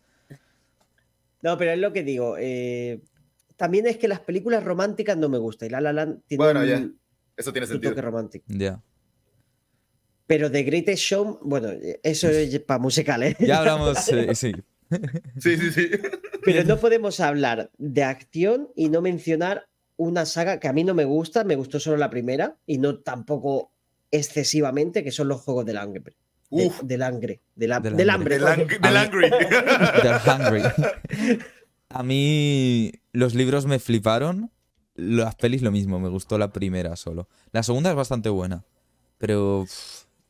No, 1.43 1.59
pero 1.59 1.72
es 1.72 1.78
lo 1.78 1.93
que 1.93 2.03
digo. 2.03 2.37
eh, 2.39 3.03
también 3.57 3.87
es 3.87 3.97
que 3.99 4.09
las 4.09 4.20
películas 4.20 4.64
románticas 4.64 5.16
no 5.16 5.28
me 5.28 5.39
gustan. 5.39 5.68
Y 5.68 5.70
La 5.72 5.80
La 5.80 5.93
Land 5.93 6.22
tiene 6.26 6.43
Bueno, 6.45 6.61
un, 6.61 6.66
ya. 6.66 6.89
Eso 7.37 7.53
tiene 7.53 7.66
un 7.66 7.72
sentido. 7.72 7.93
toque 7.93 8.03
romántico. 8.03 8.45
Ya. 8.49 8.80
Pero 10.27 10.51
The 10.51 10.62
Greatest 10.62 11.03
Show, 11.03 11.39
bueno, 11.43 11.68
eso 12.03 12.29
es 12.29 12.59
para 12.61 12.79
musicales. 12.79 13.37
Ya 13.39 13.59
hablamos, 13.59 14.09
eh, 14.12 14.35
sí. 14.35 14.53
Sí, 15.41 15.57
sí, 15.57 15.70
sí. 15.72 15.91
Pero 16.45 16.64
no 16.64 16.79
podemos 16.79 17.20
hablar 17.20 17.70
de 17.79 18.05
acción 18.05 18.68
y 18.77 18.89
no 18.89 19.01
mencionar 19.03 19.66
una 19.97 20.25
saga 20.27 20.61
que 20.61 20.68
a 20.68 20.72
mí 20.72 20.83
no 20.85 20.95
me 20.95 21.05
gusta, 21.05 21.45
me 21.45 21.57
gustó 21.57 21.79
solo 21.81 21.97
la 21.97 22.11
primera 22.11 22.57
y 22.66 22.79
no 22.79 22.99
tampoco 22.99 23.70
excesivamente, 24.11 25.03
que 25.05 25.11
son 25.11 25.29
los 25.29 25.41
juegos 25.41 25.66
del 25.66 25.77
hambre. 25.79 26.16
De- 26.51 26.66
Uf. 26.66 26.83
del 26.83 27.03
hambre. 27.03 27.41
Del, 27.57 27.72
ha- 27.72 27.81
Del 27.81 28.09
hambre. 28.11 28.37
hambre. 28.37 28.39
Del, 28.39 28.68
del 28.68 28.79
A 28.83 28.91
mí- 28.91 28.97
angry. 28.99 29.31
They're 30.03 30.20
hungry. 30.25 30.62
A 31.89 32.03
mí 32.03 32.93
los 33.12 33.35
libros 33.35 33.66
me 33.66 33.79
fliparon. 33.79 34.51
Las 34.97 35.35
pelis 35.35 35.62
lo 35.62 35.70
mismo, 35.72 35.99
me 35.99 36.09
gustó 36.09 36.39
la 36.39 36.53
primera 36.53 36.95
solo. 36.97 37.29
La 37.53 37.62
segunda 37.64 37.91
es 37.91 37.97
bastante 37.97 38.29
buena. 38.29 38.64
Pero 39.18 39.64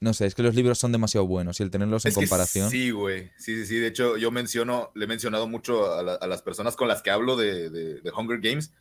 no 0.05 0.15
sé, 0.15 0.27
es 0.27 0.35
que 0.37 0.43
los 0.43 0.55
libros 0.55 0.79
son 0.79 0.93
demasiado 0.93 1.27
buenos 1.27 1.59
y 1.59 1.63
el 1.65 1.71
tenerlos 1.71 2.05
en 2.05 2.11
Es 2.11 2.15
que 2.15 2.21
comparación. 2.21 2.71
Sí, 2.71 2.91
güey. 2.91 3.33
Sí, 3.39 3.57
sí, 3.57 3.67
sí. 3.67 3.77
De 3.79 3.89
hecho, 3.89 4.17
yo 4.17 4.31
menciono, 4.31 4.93
le 4.95 5.07
he 5.07 5.09
mencionado 5.09 5.49
mucho 5.49 5.93
a, 5.93 6.03
la- 6.03 6.15
a 6.15 6.27
las 6.29 6.43
personas 6.43 6.77
con 6.77 6.87
las 6.87 7.03
que 7.03 7.11
hablo 7.11 7.37
de, 7.37 7.71
de- 7.71 8.01
de 8.01 8.11
Hunger 8.17 8.39
Games. 8.41 8.73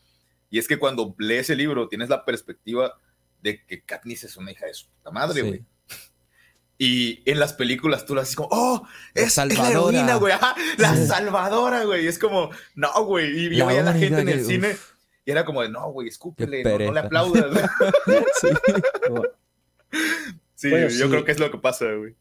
Y 0.51 0.59
es 0.59 0.67
que 0.67 0.77
cuando 0.77 1.15
lees 1.17 1.49
el 1.49 1.57
libro 1.57 1.87
tienes 1.87 2.09
la 2.09 2.25
perspectiva 2.25 2.93
de 3.41 3.65
que 3.65 3.81
Katniss 3.81 4.23
es 4.25 4.37
una 4.37 4.51
hija 4.51 4.67
de 4.67 4.73
su 4.75 4.87
puta 4.89 5.09
madre, 5.11 5.41
Sí. 5.41 5.47
güey. 5.47 5.65
Y 6.77 7.21
en 7.29 7.39
las 7.39 7.53
películas 7.53 8.05
tú 8.05 8.13
lo 8.15 8.21
haces 8.21 8.35
como, 8.35 8.49
oh, 8.51 8.85
es, 9.13 9.23
la 9.23 9.29
salvadora. 9.29 9.69
heroína, 9.69 10.15
güey. 10.15 10.33
La 10.77 10.95
salvadora, 10.97 11.85
güey. 11.85 12.07
Es 12.07 12.19
como, 12.19 12.49
no, 12.75 12.91
güey. 13.05 13.47
Y 13.53 13.55
yo 13.55 13.65
veía 13.67 13.81
a 13.81 13.83
la 13.83 13.93
gente 13.93 14.19
en 14.21 14.29
el 14.29 14.39
que- 14.39 14.43
cine 14.43 14.71
uf. 14.71 14.91
y 15.25 15.31
era 15.31 15.45
como 15.45 15.61
de, 15.61 15.69
no, 15.69 15.91
güey, 15.91 16.07
escúpele, 16.09 16.63
no, 16.63 16.77
no 16.79 16.91
le 16.93 16.99
aplaudas. 16.99 17.69
Sí. 18.41 18.47
sí, 20.69 20.69
Bueno, 20.69 20.89
yo 20.89 21.07
sí. 21.07 21.09
creo 21.09 21.23
que 21.25 21.31
es 21.31 21.39
lo 21.39 21.51
que 21.51 21.57
pasa, 21.59 21.91
güey. 21.93 22.15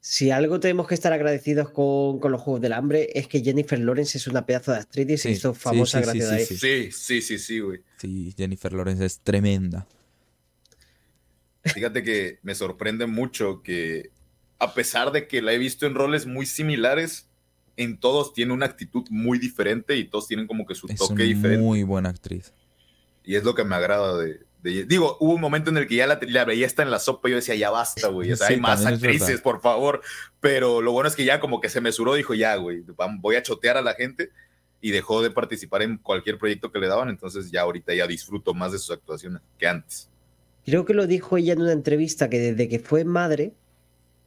Si 0.00 0.30
algo 0.30 0.60
tenemos 0.60 0.86
que 0.88 0.94
estar 0.94 1.12
agradecidos 1.12 1.70
con, 1.70 2.18
con 2.20 2.32
los 2.32 2.40
juegos 2.40 2.60
del 2.62 2.72
hambre 2.72 3.10
es 3.14 3.26
que 3.28 3.40
Jennifer 3.42 3.78
Lawrence 3.78 4.16
es 4.18 4.26
una 4.28 4.46
pedazo 4.46 4.72
de 4.72 4.78
actriz 4.78 5.08
y 5.10 5.18
se 5.18 5.28
Sí, 5.28 5.30
hizo 5.30 5.54
famosa 5.54 6.00
sí, 6.02 6.04
gracias 6.04 6.28
sí, 6.28 6.34
a 6.34 6.38
eso. 6.38 6.54
Sí, 6.56 6.90
sí, 6.92 7.20
sí, 7.22 7.38
sí, 7.38 7.60
güey. 7.60 7.80
Sí, 7.96 8.34
Jennifer 8.36 8.72
Lawrence 8.72 9.04
es 9.04 9.20
tremenda. 9.20 9.86
Fíjate 11.64 12.02
que 12.02 12.38
me 12.42 12.54
sorprende 12.54 13.06
mucho 13.06 13.62
que, 13.62 14.12
a 14.58 14.74
pesar 14.74 15.12
de 15.12 15.26
que 15.28 15.42
la 15.42 15.52
he 15.52 15.58
visto 15.58 15.86
en 15.86 15.94
roles 15.94 16.26
muy 16.26 16.46
similares, 16.46 17.28
en 17.76 17.98
todos 18.00 18.32
tiene 18.32 18.52
una 18.54 18.66
actitud 18.66 19.04
muy 19.10 19.38
diferente 19.38 19.96
y 19.96 20.08
todos 20.08 20.26
tienen 20.28 20.46
como 20.46 20.66
que 20.66 20.74
su 20.74 20.88
Es 20.88 20.96
toque 20.96 21.12
una 21.14 21.24
diferente. 21.24 21.64
muy 21.64 21.82
buena 21.82 22.08
actriz. 22.10 22.54
Y 23.24 23.34
es 23.36 23.44
lo 23.44 23.54
que 23.54 23.64
me 23.64 23.74
agrada 23.76 24.16
de, 24.18 24.47
de- 24.76 24.84
Digo, 24.84 25.16
hubo 25.20 25.34
un 25.34 25.40
momento 25.40 25.70
en 25.70 25.76
el 25.78 25.86
que 25.86 25.96
ya 25.96 26.06
la, 26.06 26.18
la 26.28 26.44
veía 26.44 26.66
hasta 26.66 26.82
en 26.82 26.90
la 26.90 26.98
sopa 26.98 27.28
y 27.28 27.32
yo 27.32 27.36
decía, 27.36 27.54
ya 27.54 27.70
basta, 27.70 28.08
güey. 28.08 28.32
O 28.32 28.36
sea, 28.36 28.46
Sí, 28.48 28.54
hay 28.54 28.60
más 28.60 28.84
actrices, 28.86 29.40
por 29.40 29.60
favor. 29.60 30.00
Pero 30.40 30.80
lo 30.82 30.92
bueno 30.92 31.08
es 31.08 31.16
que 31.16 31.24
ya 31.24 31.40
como 31.40 31.60
que 31.60 31.68
se 31.68 31.80
mesuró, 31.80 32.14
dijo, 32.14 32.34
ya, 32.34 32.56
güey, 32.56 32.82
voy 33.20 33.36
a 33.36 33.42
chotear 33.42 33.76
a 33.76 33.82
la 33.82 33.94
gente. 33.94 34.30
Y 34.80 34.92
dejó 34.92 35.22
de 35.22 35.30
participar 35.32 35.82
en 35.82 35.98
cualquier 35.98 36.38
proyecto 36.38 36.70
que 36.70 36.78
le 36.78 36.86
daban. 36.86 37.08
Entonces 37.08 37.50
ya 37.50 37.62
ahorita 37.62 37.94
ya 37.94 38.06
disfruto 38.06 38.54
más 38.54 38.70
de 38.72 38.78
sus 38.78 38.90
actuaciones 38.92 39.42
que 39.58 39.66
antes. 39.66 40.08
Creo 40.64 40.84
que 40.84 40.94
lo 40.94 41.06
dijo 41.08 41.36
ella 41.36 41.54
en 41.54 41.62
una 41.62 41.72
entrevista 41.72 42.30
que 42.30 42.38
desde 42.38 42.68
que 42.68 42.78
fue 42.78 43.02
madre, 43.04 43.54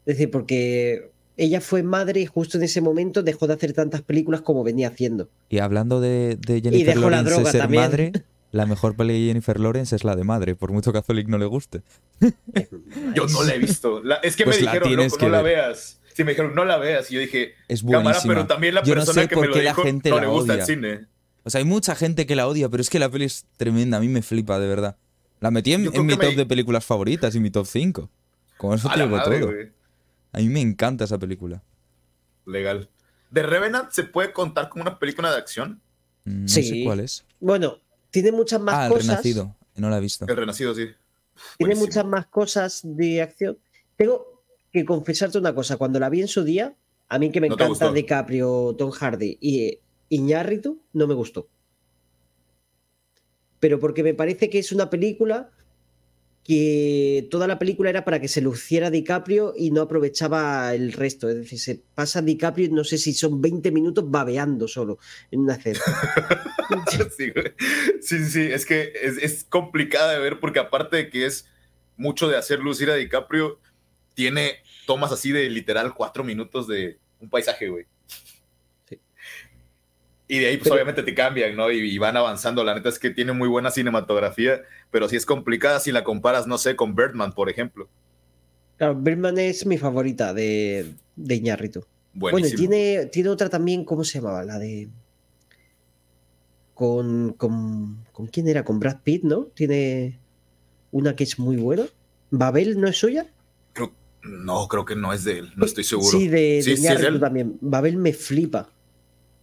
es 0.06 0.18
decir, 0.18 0.30
porque 0.30 1.10
ella 1.38 1.62
fue 1.62 1.84
madre 1.84 2.20
y 2.20 2.26
justo 2.26 2.58
en 2.58 2.64
ese 2.64 2.82
momento 2.82 3.24
dejó 3.24 3.48
de 3.48 3.54
hacer 3.54 3.72
tantas 3.74 4.02
películas 4.02 4.42
como 4.42 4.64
venía 4.64 4.90
haciendo. 4.90 5.30
Y 5.50 5.60
hablando 5.60 6.02
de, 6.02 6.36
de 6.36 6.62
Jennifer 6.62 6.96
dejó 6.96 7.10
la 7.10 7.18
Lawrence 7.18 7.36
droga 7.36 7.52
ser 7.52 7.62
también. 7.62 7.84
madre, 7.84 8.12
la 8.52 8.66
mejor 8.66 8.96
peli 8.96 9.14
de 9.20 9.28
Jennifer 9.28 9.60
Lawrence 9.60 9.96
es 9.96 10.04
la 10.04 10.16
de 10.16 10.24
madre, 10.24 10.56
por 10.56 10.72
mucho 10.72 10.92
que 10.92 11.00
a 11.00 11.02
Zolik 11.02 11.28
no 11.28 11.38
le 11.38 11.46
guste. 11.46 11.82
Yo 13.16 13.26
no 13.28 13.44
la 13.44 13.56
he 13.56 13.60
visto. 13.60 14.02
La- 14.04 14.16
es 14.16 14.36
que 14.36 14.44
Pues 14.44 14.58
me 14.60 14.64
la 14.66 14.72
dijeron, 14.72 14.88
tienes 14.90 15.12
loco, 15.14 15.18
que 15.20 15.26
no 15.26 15.32
la 15.32 15.42
veas. 15.42 16.00
Sí, 16.14 16.24
me 16.26 16.32
dijeron, 16.32 16.54
no 16.56 16.66
la 16.66 16.78
veas. 16.78 17.10
Y 17.10 17.16
yo 17.16 17.22
dije, 17.22 17.54
Es 17.70 17.82
cámara, 17.84 18.02
buenísima. 18.04 18.34
pero 18.34 18.46
también 18.48 18.76
la 18.76 18.84
Yo 18.84 18.94
no 18.96 19.00
persona 19.02 19.22
sé 19.24 19.28
que 19.30 19.36
por 19.36 19.44
me 19.44 19.48
lo 19.48 19.54
qué 19.54 19.64
la 19.64 19.70
dijo 19.72 19.84
gente 19.84 20.10
no 20.10 20.16
la 20.18 20.22
le 20.24 20.28
gusta 20.28 20.54
el 20.56 20.66
cine. 20.66 21.06
O 21.44 21.50
sea, 21.50 21.60
hay 21.60 21.66
mucha 21.66 21.96
gente 21.96 22.26
que 22.26 22.36
la 22.36 22.48
odia, 22.48 22.68
pero 22.68 22.82
es 22.82 22.90
que 22.90 23.00
la 23.00 23.10
peli 23.10 23.26
es 23.26 23.46
tremenda. 23.56 23.98
A 23.98 24.00
mí 24.02 24.10
me 24.10 24.22
flipa, 24.22 24.60
de 24.60 24.68
verdad. 24.68 24.98
La 25.40 25.50
metí 25.52 25.72
en, 25.74 25.82
mi 25.84 25.90
me- 25.90 26.18
top 26.18 26.36
de 26.36 26.46
películas 26.46 26.86
favoritas 26.86 27.34
y 27.34 27.40
mi 27.40 27.50
top 27.50 27.66
5. 27.66 28.10
Con 28.58 28.76
eso 28.76 28.90
A 28.92 28.94
te 28.96 29.04
digo 29.04 29.16
madre, 29.16 29.40
todo. 29.40 29.52
A 30.34 30.38
mí 30.40 30.50
me 30.50 30.60
encanta 30.60 31.06
esa 31.06 31.18
película. 31.18 31.64
Legal. 32.46 32.90
¿De 33.32 33.44
Revenant 33.44 33.90
se 33.92 34.04
puede 34.04 34.34
contar 34.34 34.68
como 34.70 34.82
una 34.84 35.00
película 35.00 35.32
de 35.32 35.38
acción? 35.38 35.82
Mm, 36.26 36.42
No 36.44 36.48
Sí. 36.50 36.64
sé 36.64 36.84
cuál 36.84 37.00
es. 37.00 37.26
Bueno, 37.40 37.78
tiene 38.12 38.32
muchas 38.32 38.62
más 38.62 38.76
Ah, 38.76 38.86
El 38.88 38.92
cosas. 38.94 39.08
Renacido. 39.08 39.56
No 39.76 39.90
la 39.90 39.98
he 39.98 40.02
visto. 40.02 40.26
El 40.28 40.36
Renacido, 40.38 40.76
sí. 40.76 40.86
Tiene 40.86 40.96
Buenísimo. 41.76 41.86
muchas 41.88 42.06
más 42.06 42.28
cosas 42.28 42.82
de 42.84 43.22
acción. 43.22 43.58
Tengo 43.96 44.44
que 44.72 44.86
confesarte 44.86 45.38
una 45.38 45.56
cosa. 45.56 45.78
Cuando 45.78 46.00
la 46.00 46.10
vi 46.10 46.22
en 46.22 46.28
su 46.28 46.44
día, 46.44 46.76
a 47.10 47.18
mí 47.20 47.32
que 47.32 47.42
me 47.42 47.50
¿No 47.50 47.58
te 47.58 47.64
encanta? 47.64 47.92
DiCaprio, 47.92 48.76
Tom 48.78 48.92
Hardy 48.92 49.38
y 49.42 49.80
Iñárritu, 50.10 50.82
no 50.94 51.08
me 51.08 51.14
gustó. 51.14 51.48
Pero 53.60 53.80
porque 53.80 54.04
me 54.04 54.14
parece 54.14 54.50
que 54.50 54.60
es 54.60 54.72
una 54.72 54.90
película 54.90 55.50
que 56.44 57.28
toda 57.30 57.48
la 57.48 57.60
película 57.60 57.90
era 57.90 58.04
para 58.04 58.20
que 58.20 58.28
se 58.28 58.42
luciera 58.42 58.90
DiCaprio 58.90 59.54
y 59.56 59.72
no 59.72 59.82
aprovechaba 59.82 60.74
el 60.74 60.92
resto. 60.92 61.30
Es 61.30 61.36
decir, 61.36 61.60
se 61.60 61.82
pasa 61.94 62.22
DiCaprio, 62.22 62.70
no 62.72 62.84
sé 62.84 62.98
si 62.98 63.14
son 63.14 63.42
20 63.42 63.72
minutos 63.72 64.10
babeando 64.10 64.68
solo 64.68 64.98
en 65.30 65.42
una 65.42 65.58
güey. 65.64 67.54
sí, 68.02 68.20
sí, 68.20 68.26
sí. 68.26 68.42
Es 68.42 68.66
que 68.66 68.92
es, 69.02 69.18
es 69.18 69.44
complicada 69.44 70.14
de 70.14 70.20
ver 70.20 70.40
porque 70.40 70.60
aparte 70.60 70.98
de 70.98 71.10
que 71.10 71.26
es 71.26 71.46
mucho 71.96 72.28
de 72.28 72.38
hacer 72.38 72.60
lucir 72.60 72.90
a 72.90 72.96
DiCaprio, 72.96 73.60
tiene 74.16 74.56
tomas 74.88 75.12
así 75.12 75.32
de 75.32 75.50
literal 75.50 75.94
cuatro 75.94 76.24
minutos 76.24 76.68
de 76.68 77.00
un 77.20 77.30
paisaje, 77.30 77.70
güey. 77.70 77.86
Y 80.34 80.40
de 80.40 80.48
ahí, 80.48 80.56
pues 80.58 80.64
Pero- 80.70 80.76
obviamente 80.76 81.04
te 81.04 81.14
cambian, 81.14 81.58
¿no? 81.58 81.70
Y, 81.72 81.80
y 81.82 81.98
van 81.98 82.16
avanzando. 82.16 82.64
La 82.64 82.74
neta 82.74 82.88
es 82.88 83.00
que 83.00 83.10
tiene 83.10 83.34
muy 83.34 83.50
buena 83.50 83.70
cinematografía, 83.70 84.62
pero 84.90 85.10
sí 85.10 85.18
es 85.18 85.26
complicada 85.26 85.82
si 85.82 85.92
la 85.92 86.06
comparas, 86.06 86.48
no 86.48 86.58
sé, 86.58 86.78
con 86.78 86.96
Birdman, 86.96 87.34
por 87.34 87.50
ejemplo. 87.50 87.90
Claro, 88.78 88.96
Birdman 88.96 89.38
es 89.40 89.66
mi 89.66 89.78
favorita 89.78 90.34
de, 90.34 90.94
de 91.18 91.36
Iñárritu. 91.36 91.84
Bueno, 92.14 92.48
tiene, 92.56 93.08
tiene 93.08 93.28
otra 93.30 93.50
también, 93.50 93.84
¿cómo 93.84 94.06
se 94.06 94.20
llamaba? 94.20 94.44
La 94.46 94.58
de. 94.58 94.88
Con, 96.74 97.34
con. 97.34 98.06
¿Con 98.12 98.28
quién 98.28 98.48
era? 98.48 98.64
Con 98.64 98.80
Brad 98.80 99.02
Pitt, 99.04 99.24
¿no? 99.24 99.44
Tiene 99.54 100.20
una 100.92 101.16
que 101.16 101.24
es 101.26 101.38
muy 101.40 101.58
buena. 101.58 101.84
¿Babel 102.32 102.80
no 102.80 102.88
es 102.88 102.98
suya? 102.98 103.28
Creo- 103.74 103.94
no, 104.24 104.68
creo 104.68 104.86
que 104.86 104.96
no 104.96 105.12
es 105.14 105.24
de 105.26 105.40
él, 105.40 105.52
no 105.58 105.66
estoy 105.66 105.84
seguro. 105.84 106.08
Sí, 106.10 106.28
de, 106.28 106.62
Sí, 106.64 106.72
de 106.72 106.78
sí 106.78 106.88
es 106.88 107.00
él. 107.02 107.20
también. 107.20 107.58
Babel 107.62 107.98
me 107.98 108.14
flipa. 108.14 108.70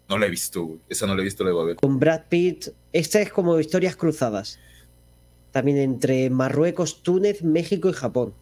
No 0.09 0.19
la 0.19 0.27
he 0.27 0.31
visto, 0.31 0.63
güey. 0.65 0.81
Esa 0.89 1.07
no 1.07 1.15
la 1.15 1.21
he 1.21 1.25
visto, 1.25 1.45
la 1.45 1.51
de 1.51 1.57
Babel. 1.57 1.77
Con 1.77 1.99
Brad 1.99 2.23
Pitt. 2.29 2.69
Esta 2.93 3.21
es 3.21 3.31
como 3.33 3.59
historias 3.61 3.95
cruzadas. 3.97 4.59
También 5.53 5.79
entre 5.79 6.31
Marruecos, 6.31 7.03
Túnez, 7.03 7.43
México 7.43 7.89
y 7.89 7.93
Japón. 7.93 8.35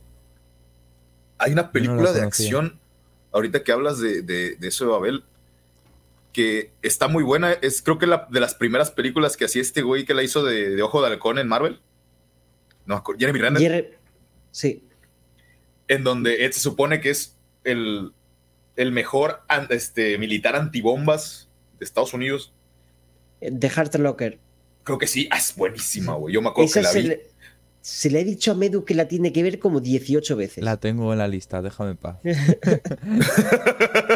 Hay 1.38 1.52
una 1.52 1.70
película 1.72 2.12
de 2.12 2.22
acción, 2.22 2.78
ahorita 3.32 3.62
que 3.62 3.72
hablas 3.72 3.98
de, 3.98 4.22
de- 4.22 4.56
de 4.56 4.68
eso 4.68 4.84
de 4.86 4.90
Babel, 4.90 5.24
que 6.32 6.72
está 6.82 7.08
muy 7.08 7.22
buena. 7.24 7.52
Es 7.52 7.82
creo 7.82 7.98
que 7.98 8.06
la, 8.06 8.26
de 8.30 8.40
las 8.40 8.54
primeras 8.54 8.90
películas 8.90 9.36
que 9.36 9.44
hacía 9.46 9.62
este 9.62 9.82
güey 9.82 10.04
que 10.04 10.14
la 10.14 10.22
hizo 10.22 10.44
de, 10.44 10.70
de 10.76 10.82
Ojo 10.82 11.00
de 11.02 11.08
Halcón 11.08 11.38
en 11.38 11.48
Marvel. 11.48 11.80
No, 12.86 13.02
Jeremy 13.18 13.40
Renner. 13.40 13.98
Sí. 14.52 14.82
en 15.88 16.04
donde 16.04 16.44
él 16.46 16.52
se 16.52 16.60
supone 16.60 17.00
que 17.00 17.10
es 17.10 17.36
el, 17.64 18.12
el 18.76 18.92
mejor 18.92 19.42
este, 19.70 20.16
militar 20.18 20.56
antibombas 20.56 21.45
de 21.78 21.84
Estados 21.84 22.14
Unidos. 22.14 22.52
The 23.40 23.68
Heart 23.68 23.94
Locker. 23.96 24.38
Creo 24.84 24.98
que 24.98 25.06
sí, 25.06 25.28
ah, 25.30 25.38
es 25.38 25.54
buenísima, 25.56 26.14
güey. 26.14 26.34
Yo 26.34 26.42
me 26.42 26.48
acuerdo 26.48 26.70
Esa 26.70 26.80
que 26.80 26.84
la 26.84 26.90
se 26.92 27.02
vi. 27.02 27.08
le, 27.08 27.26
se 27.80 28.10
le 28.10 28.20
he 28.20 28.24
dicho 28.24 28.52
a 28.52 28.54
Medu 28.54 28.84
que 28.84 28.94
la 28.94 29.08
tiene 29.08 29.32
que 29.32 29.42
ver 29.42 29.58
como 29.58 29.80
18 29.80 30.36
veces. 30.36 30.64
La 30.64 30.76
tengo 30.78 31.12
en 31.12 31.18
la 31.18 31.28
lista, 31.28 31.60
déjame 31.62 31.90
en 31.90 31.96
paz. 31.96 32.18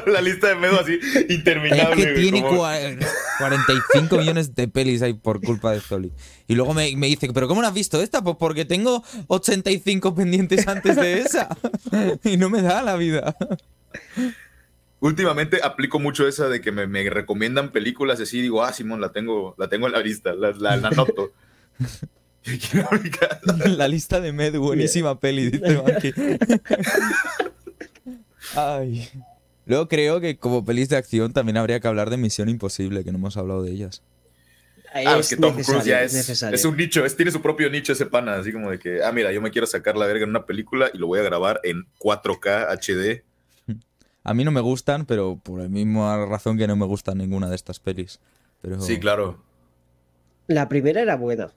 la 0.07 0.21
lista 0.21 0.49
de 0.49 0.55
medo 0.57 0.81
así 0.81 0.99
Es 1.03 1.31
interminable. 1.31 1.97
que 2.05 2.11
güey, 2.13 2.23
tiene 2.23 2.43
como- 2.43 2.63
cua- 2.65 2.99
45 3.39 4.17
millones 4.19 4.55
de 4.55 4.69
pelis 4.69 5.03
ahí 5.03 5.15
por 5.15 5.41
culpa 5.41 5.73
de 5.73 5.81
Zoli. 5.81 6.13
Y 6.47 6.55
luego 6.55 6.75
me, 6.75 6.95
me 6.97 7.07
dice, 7.07 7.33
¿pero 7.33 7.49
cómo 7.49 7.63
no 7.63 7.69
has 7.69 7.75
visto 7.75 8.01
esta? 8.03 8.23
Pues 8.23 8.37
porque 8.39 8.65
tengo 8.65 9.03
85 9.29 10.15
pendientes 10.15 10.67
antes 10.69 10.97
de 10.97 11.21
esa. 11.21 11.49
y 12.25 12.37
no 12.37 12.51
me 12.51 12.63
da 12.63 12.83
la 12.83 12.97
vida. 12.97 13.37
Últimamente 15.01 15.61
aplico 15.63 15.99
mucho 15.99 16.29
esa 16.29 16.49
de 16.49 16.61
que 16.61 16.73
me, 16.73 16.87
me 16.87 17.09
recomiendan 17.09 17.73
películas 17.73 18.21
y 18.21 18.25
así 18.25 18.43
digo, 18.43 18.63
ah, 18.63 18.73
Simón, 18.73 19.01
la 19.01 19.13
tengo, 19.13 19.55
la 19.59 19.69
tengo 19.69 19.87
en 19.87 19.93
la 19.93 20.01
lista, 20.01 20.35
la, 20.35 20.53
la, 20.53 20.77
la 20.77 20.91
aplicar. 22.91 23.41
La 23.67 23.89
lista 23.89 24.21
de 24.21 24.33
Medu, 24.33 24.63
buenísima 24.63 25.19
peli, 25.19 25.51
dice. 25.51 25.81
Ay. 28.57 29.09
Luego 29.67 29.89
creo 29.89 30.21
que 30.21 30.37
como 30.37 30.65
pelis 30.65 30.89
de 30.89 30.97
acción 30.97 31.33
también 31.33 31.57
habría 31.57 31.81
que 31.81 31.89
hablar 31.89 32.11
de 32.11 32.17
Misión 32.17 32.49
Imposible, 32.49 33.05
que 33.05 33.13
no 33.13 33.19
hemos 33.19 33.37
hablado 33.37 33.63
de 33.63 33.71
ellas. 33.71 34.03
Ah, 34.93 35.19
es, 35.19 35.29
que 35.29 35.37
Tom 35.37 35.53
Cruise 35.53 35.69
necesario, 35.69 35.93
ya 35.93 36.03
es 36.03 36.13
es, 36.13 36.17
necesario. 36.19 36.57
es 36.57 36.65
un 36.65 36.77
nicho, 36.77 37.05
es, 37.05 37.15
tiene 37.15 37.31
su 37.31 37.41
propio 37.41 37.71
nicho 37.71 37.93
ese 37.93 38.07
pana, 38.07 38.35
así 38.35 38.53
como 38.53 38.73
de 38.73 38.81
que, 38.81 39.05
ah, 39.05 39.13
mira, 39.13 39.31
yo 39.31 39.41
me 39.41 39.53
quiero 39.53 39.67
sacar 39.67 39.97
la 39.97 40.07
verga 40.07 40.25
en 40.25 40.31
una 40.31 40.47
película 40.47 40.91
y 40.93 40.99
lo 40.99 41.07
voy 41.07 41.21
a 41.21 41.23
grabar 41.23 41.61
en 41.63 41.87
4K 41.99 42.67
HD. 42.73 43.23
A 44.23 44.35
mí 44.35 44.45
no 44.45 44.51
me 44.51 44.61
gustan, 44.61 45.07
pero 45.07 45.39
por 45.43 45.61
la 45.61 45.69
misma 45.69 46.27
razón 46.27 46.59
que 46.59 46.67
no 46.67 46.77
me 46.77 46.87
gustan 46.87 47.19
ninguna 47.19 47.49
de 47.49 47.57
estas 47.57 47.81
pelis. 47.81 48.21
Pero... 48.61 48.81
Sí, 48.81 48.99
claro. 48.99 49.43
La 50.47 50.69
primera 50.69 51.01
era 51.01 51.17
buena. 51.17 51.53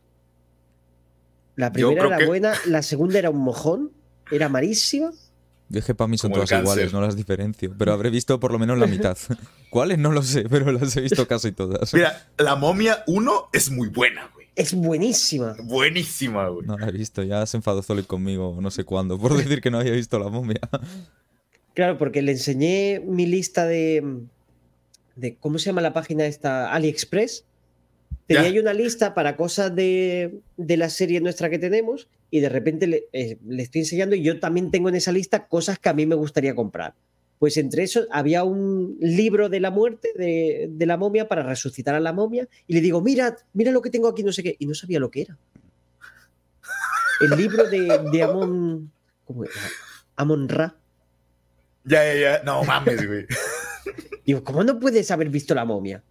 La 1.55 1.71
primera 1.71 2.07
era 2.07 2.17
que- 2.17 2.25
buena, 2.25 2.53
la 2.67 2.81
segunda 2.81 3.19
era 3.19 3.29
un 3.29 3.39
mojón, 3.39 3.91
era 4.31 4.49
malísima. 4.49 5.11
Yo 5.69 5.79
es 5.79 5.85
que 5.85 5.95
para 5.95 6.07
mí 6.07 6.17
son 6.17 6.31
Como 6.31 6.43
todas 6.43 6.61
iguales, 6.61 6.93
no 6.93 7.01
las 7.01 7.15
diferencio. 7.15 7.73
Pero 7.77 7.93
habré 7.93 8.09
visto 8.09 8.39
por 8.39 8.51
lo 8.51 8.59
menos 8.59 8.77
la 8.77 8.85
mitad. 8.85 9.17
¿Cuáles? 9.71 9.97
No 9.97 10.11
lo 10.11 10.21
sé, 10.21 10.45
pero 10.49 10.71
las 10.71 10.95
he 10.95 11.01
visto 11.01 11.27
casi 11.27 11.51
todas. 11.51 11.93
Mira, 11.93 12.27
La 12.37 12.55
Momia 12.55 13.03
1 13.07 13.49
es 13.51 13.71
muy 13.71 13.87
buena, 13.89 14.29
güey. 14.33 14.47
Es 14.55 14.73
buenísima. 14.75 15.55
Buenísima, 15.63 16.47
güey. 16.47 16.67
No 16.67 16.77
la 16.77 16.89
he 16.89 16.91
visto, 16.91 17.23
ya 17.23 17.43
se 17.47 17.57
enfadó 17.57 17.81
Zoli 17.81 18.03
conmigo 18.03 18.55
no 18.61 18.69
sé 18.69 18.83
cuándo 18.83 19.17
por 19.17 19.35
decir 19.35 19.61
que 19.61 19.71
no 19.71 19.79
había 19.79 19.93
visto 19.93 20.19
la 20.19 20.29
momia. 20.29 20.59
Claro, 21.73 21.97
porque 21.97 22.21
le 22.21 22.33
enseñé 22.33 23.01
mi 23.03 23.25
lista 23.25 23.65
de, 23.65 24.21
de 25.15 25.35
¿cómo 25.37 25.57
se 25.57 25.65
llama 25.65 25.81
la 25.81 25.93
página 25.93 26.25
esta? 26.25 26.71
AliExpress. 26.71 27.45
Tenía 28.27 28.49
yo 28.49 28.61
una 28.61 28.73
lista 28.73 29.13
para 29.13 29.35
cosas 29.35 29.75
de, 29.75 30.39
de 30.55 30.77
la 30.77 30.89
serie 30.89 31.19
nuestra 31.19 31.49
que 31.49 31.59
tenemos 31.59 32.07
y 32.31 32.39
de 32.39 32.49
repente 32.49 32.87
le, 32.87 33.03
eh, 33.11 33.37
le 33.45 33.63
estoy 33.63 33.81
enseñando 33.81 34.15
y 34.15 34.23
yo 34.23 34.39
también 34.39 34.71
tengo 34.71 34.89
en 34.89 34.95
esa 34.95 35.11
lista 35.11 35.47
cosas 35.47 35.77
que 35.77 35.89
a 35.89 35.93
mí 35.93 36.05
me 36.05 36.15
gustaría 36.15 36.55
comprar. 36.55 36.95
Pues 37.37 37.57
entre 37.57 37.83
esos 37.83 38.07
había 38.11 38.43
un 38.43 38.97
libro 39.01 39.49
de 39.49 39.59
la 39.59 39.71
muerte 39.71 40.09
de, 40.15 40.69
de 40.71 40.85
la 40.85 40.95
momia 40.95 41.27
para 41.27 41.43
resucitar 41.43 41.95
a 41.95 41.99
la 41.99 42.13
momia 42.13 42.47
y 42.65 42.73
le 42.73 42.81
digo, 42.81 43.01
mira, 43.01 43.35
mira 43.51 43.71
lo 43.71 43.81
que 43.81 43.89
tengo 43.89 44.07
aquí, 44.07 44.23
no 44.23 44.31
sé 44.31 44.41
qué, 44.41 44.55
y 44.57 44.65
no 44.65 44.73
sabía 44.73 44.99
lo 44.99 45.11
que 45.11 45.23
era. 45.23 45.37
El 47.19 47.37
libro 47.37 47.69
de, 47.69 48.09
de 48.11 48.23
Amon, 48.23 48.91
¿cómo 49.25 49.43
era? 49.43 49.53
Amon 50.15 50.47
Ra. 50.47 50.77
Ya, 51.85 52.03
ya, 52.05 52.19
ya. 52.19 52.43
No 52.43 52.63
mames, 52.63 53.05
güey. 53.07 53.25
Digo, 54.25 54.43
¿cómo 54.43 54.63
no 54.63 54.79
puedes 54.79 55.09
haber 55.11 55.29
visto 55.29 55.53
la 55.53 55.65
momia? 55.65 56.03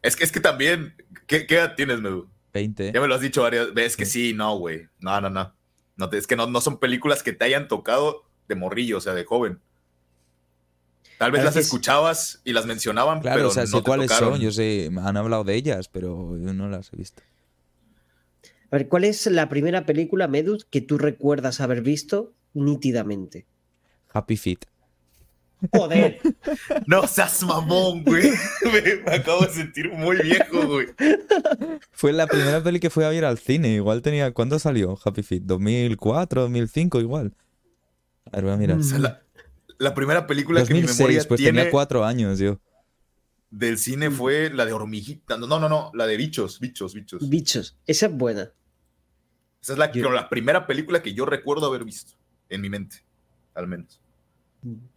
Es 0.00 0.16
que, 0.16 0.24
es 0.24 0.32
que 0.32 0.40
también, 0.40 0.94
¿qué, 1.26 1.46
qué 1.46 1.56
edad 1.56 1.74
tienes, 1.76 2.00
Medu? 2.00 2.28
20. 2.54 2.92
Ya 2.92 3.00
me 3.00 3.06
lo 3.06 3.14
has 3.14 3.20
dicho 3.20 3.42
varias 3.42 3.72
veces 3.74 3.96
que 3.96 4.06
sí, 4.06 4.32
no, 4.34 4.56
güey. 4.58 4.88
No, 5.00 5.20
no, 5.20 5.30
no. 5.30 5.54
no 5.96 6.08
te- 6.08 6.18
es 6.18 6.26
que 6.26 6.36
no, 6.36 6.46
no 6.46 6.60
son 6.60 6.78
películas 6.78 7.22
que 7.22 7.32
te 7.32 7.44
hayan 7.44 7.68
tocado 7.68 8.24
de 8.48 8.54
morrillo, 8.54 8.98
o 8.98 9.00
sea, 9.00 9.14
de 9.14 9.24
joven. 9.24 9.60
Tal 11.18 11.30
vez 11.30 11.44
las 11.44 11.54
escuchabas 11.56 12.40
y 12.44 12.52
las 12.52 12.66
mencionaban, 12.66 13.20
Claro, 13.20 13.36
pero 13.36 13.48
o 13.48 13.52
sea, 13.52 13.62
no 13.62 13.68
sé 13.68 13.76
te 13.76 13.82
cuáles 13.84 14.08
tocaron. 14.08 14.32
son, 14.34 14.40
yo 14.40 14.50
sé, 14.50 14.88
me 14.90 15.02
han 15.02 15.16
hablado 15.16 15.44
de 15.44 15.54
ellas, 15.54 15.88
pero 15.88 16.36
yo 16.36 16.52
no 16.52 16.68
las 16.68 16.92
he 16.92 16.96
visto. 16.96 17.22
A 18.72 18.76
ver, 18.76 18.88
¿cuál 18.88 19.04
es 19.04 19.26
la 19.26 19.48
primera 19.48 19.86
película, 19.86 20.26
Medus, 20.26 20.64
que 20.64 20.80
tú 20.80 20.98
recuerdas 20.98 21.60
haber 21.60 21.82
visto 21.82 22.32
nítidamente? 22.54 23.46
Happy 24.12 24.36
Feet. 24.36 24.64
Joder, 25.72 26.20
No 26.88 27.06
seas 27.06 27.40
mamón, 27.44 28.02
güey. 28.02 28.30
me, 28.64 28.96
me 29.04 29.14
acabo 29.14 29.42
de 29.46 29.52
sentir 29.52 29.92
muy 29.92 30.16
viejo, 30.20 30.66
güey. 30.66 30.88
Fue 31.92 32.12
la 32.12 32.26
primera 32.26 32.60
peli 32.62 32.80
que 32.80 32.90
fui 32.90 33.04
a 33.04 33.10
ver 33.10 33.24
al 33.24 33.38
cine. 33.38 33.68
Igual 33.74 34.02
tenía. 34.02 34.32
¿Cuándo 34.32 34.58
salió 34.58 34.98
Happy 35.04 35.22
Feet? 35.22 35.42
¿2004, 35.42 36.28
2005? 36.40 37.00
Igual. 37.00 37.34
A 38.32 38.36
ver, 38.36 38.44
voy 38.44 38.52
a 38.54 38.56
mirar. 38.56 38.78
O 38.78 38.82
sea, 38.82 38.98
la, 38.98 39.22
la 39.78 39.94
primera 39.94 40.26
película 40.26 40.64
que 40.64 40.74
mi 40.74 40.80
2006, 40.80 40.98
memoria 40.98 41.24
pues 41.28 41.38
tiene 41.40 41.58
tenía 41.60 41.70
cuatro 41.70 42.04
años 42.04 42.40
yo. 42.40 42.58
del 43.50 43.78
cine 43.78 44.10
fue 44.10 44.50
la 44.50 44.64
de 44.64 44.72
hormiguita. 44.72 45.36
No, 45.36 45.46
no, 45.46 45.68
no, 45.68 45.92
la 45.94 46.08
de 46.08 46.16
bichos, 46.16 46.58
bichos, 46.58 46.92
bichos. 46.94 47.28
bichos. 47.30 47.78
Esa 47.86 48.06
es 48.06 48.12
buena. 48.12 48.50
Esa 49.62 49.74
es 49.74 49.78
la, 49.78 49.92
Yo- 49.92 50.10
la 50.10 50.28
primera 50.28 50.66
película 50.66 51.02
que 51.02 51.14
yo 51.14 51.24
recuerdo 51.24 51.66
haber 51.66 51.84
visto, 51.84 52.14
en 52.48 52.60
mi 52.62 52.68
mente, 52.68 53.04
al 53.54 53.68
menos. 53.68 54.00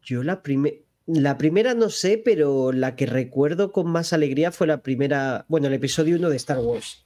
Yo 0.04 0.24
la 0.24 0.42
primera. 0.42 0.78
La 1.08 1.38
primera 1.38 1.76
no 1.76 1.92
sé, 1.92 2.18
pero 2.18 2.72
la 2.72 2.96
que 2.96 3.06
recuerdo 3.06 3.72
con 3.72 3.88
más 3.92 4.12
alegría 4.12 4.52
fue 4.52 4.66
la 4.66 4.82
primera. 4.82 5.46
Bueno, 5.48 5.68
el 5.68 5.74
episodio 5.74 6.16
1 6.16 6.30
de 6.30 6.36
Star 6.36 6.58
Wars. 6.60 7.06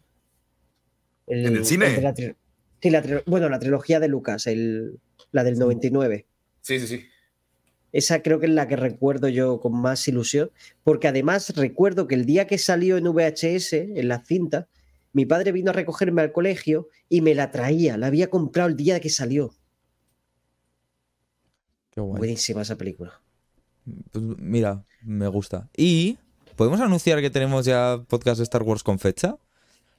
¿En 1.27 1.57
el 1.57 1.65
cine? 1.65 2.01
la 2.01 2.15
sí, 2.15 2.89
la 2.89 3.23
bueno, 3.25 3.49
la 3.49 3.59
trilogía 3.59 3.99
de 3.99 4.07
Lucas, 4.07 4.47
el, 4.47 4.99
la 5.31 5.43
del 5.43 5.59
99. 5.59 6.25
Sí, 6.61 6.79
sí, 6.79 6.87
sí. 6.87 7.05
Esa 7.91 8.21
creo 8.21 8.39
que 8.39 8.45
es 8.45 8.51
la 8.51 8.67
que 8.67 8.75
recuerdo 8.75 9.27
yo 9.27 9.59
con 9.59 9.79
más 9.79 10.07
ilusión, 10.07 10.51
porque 10.83 11.07
además 11.07 11.55
recuerdo 11.55 12.07
que 12.07 12.15
el 12.15 12.25
día 12.25 12.47
que 12.47 12.57
salió 12.57 12.97
en 12.97 13.05
VHS, 13.05 13.73
en 13.73 14.07
la 14.07 14.23
cinta, 14.23 14.69
mi 15.11 15.25
padre 15.25 15.51
vino 15.51 15.71
a 15.71 15.73
recogerme 15.73 16.21
al 16.21 16.31
colegio 16.31 16.87
y 17.09 17.21
me 17.21 17.33
la 17.33 17.51
traía, 17.51 17.97
la 17.97 18.07
había 18.07 18.29
comprado 18.29 18.69
el 18.69 18.75
día 18.75 18.99
que 18.99 19.09
salió. 19.09 19.55
Qué 22.03 22.07
guay. 22.07 22.17
Buenísima 22.19 22.61
esa 22.61 22.75
película. 22.77 23.21
Pues 24.11 24.23
mira, 24.37 24.83
me 25.01 25.27
gusta. 25.27 25.69
Y 25.75 26.17
podemos 26.55 26.79
anunciar 26.81 27.21
que 27.21 27.29
tenemos 27.29 27.65
ya 27.65 28.03
podcast 28.07 28.37
de 28.37 28.43
Star 28.43 28.63
Wars 28.63 28.83
con 28.83 28.99
fecha. 28.99 29.37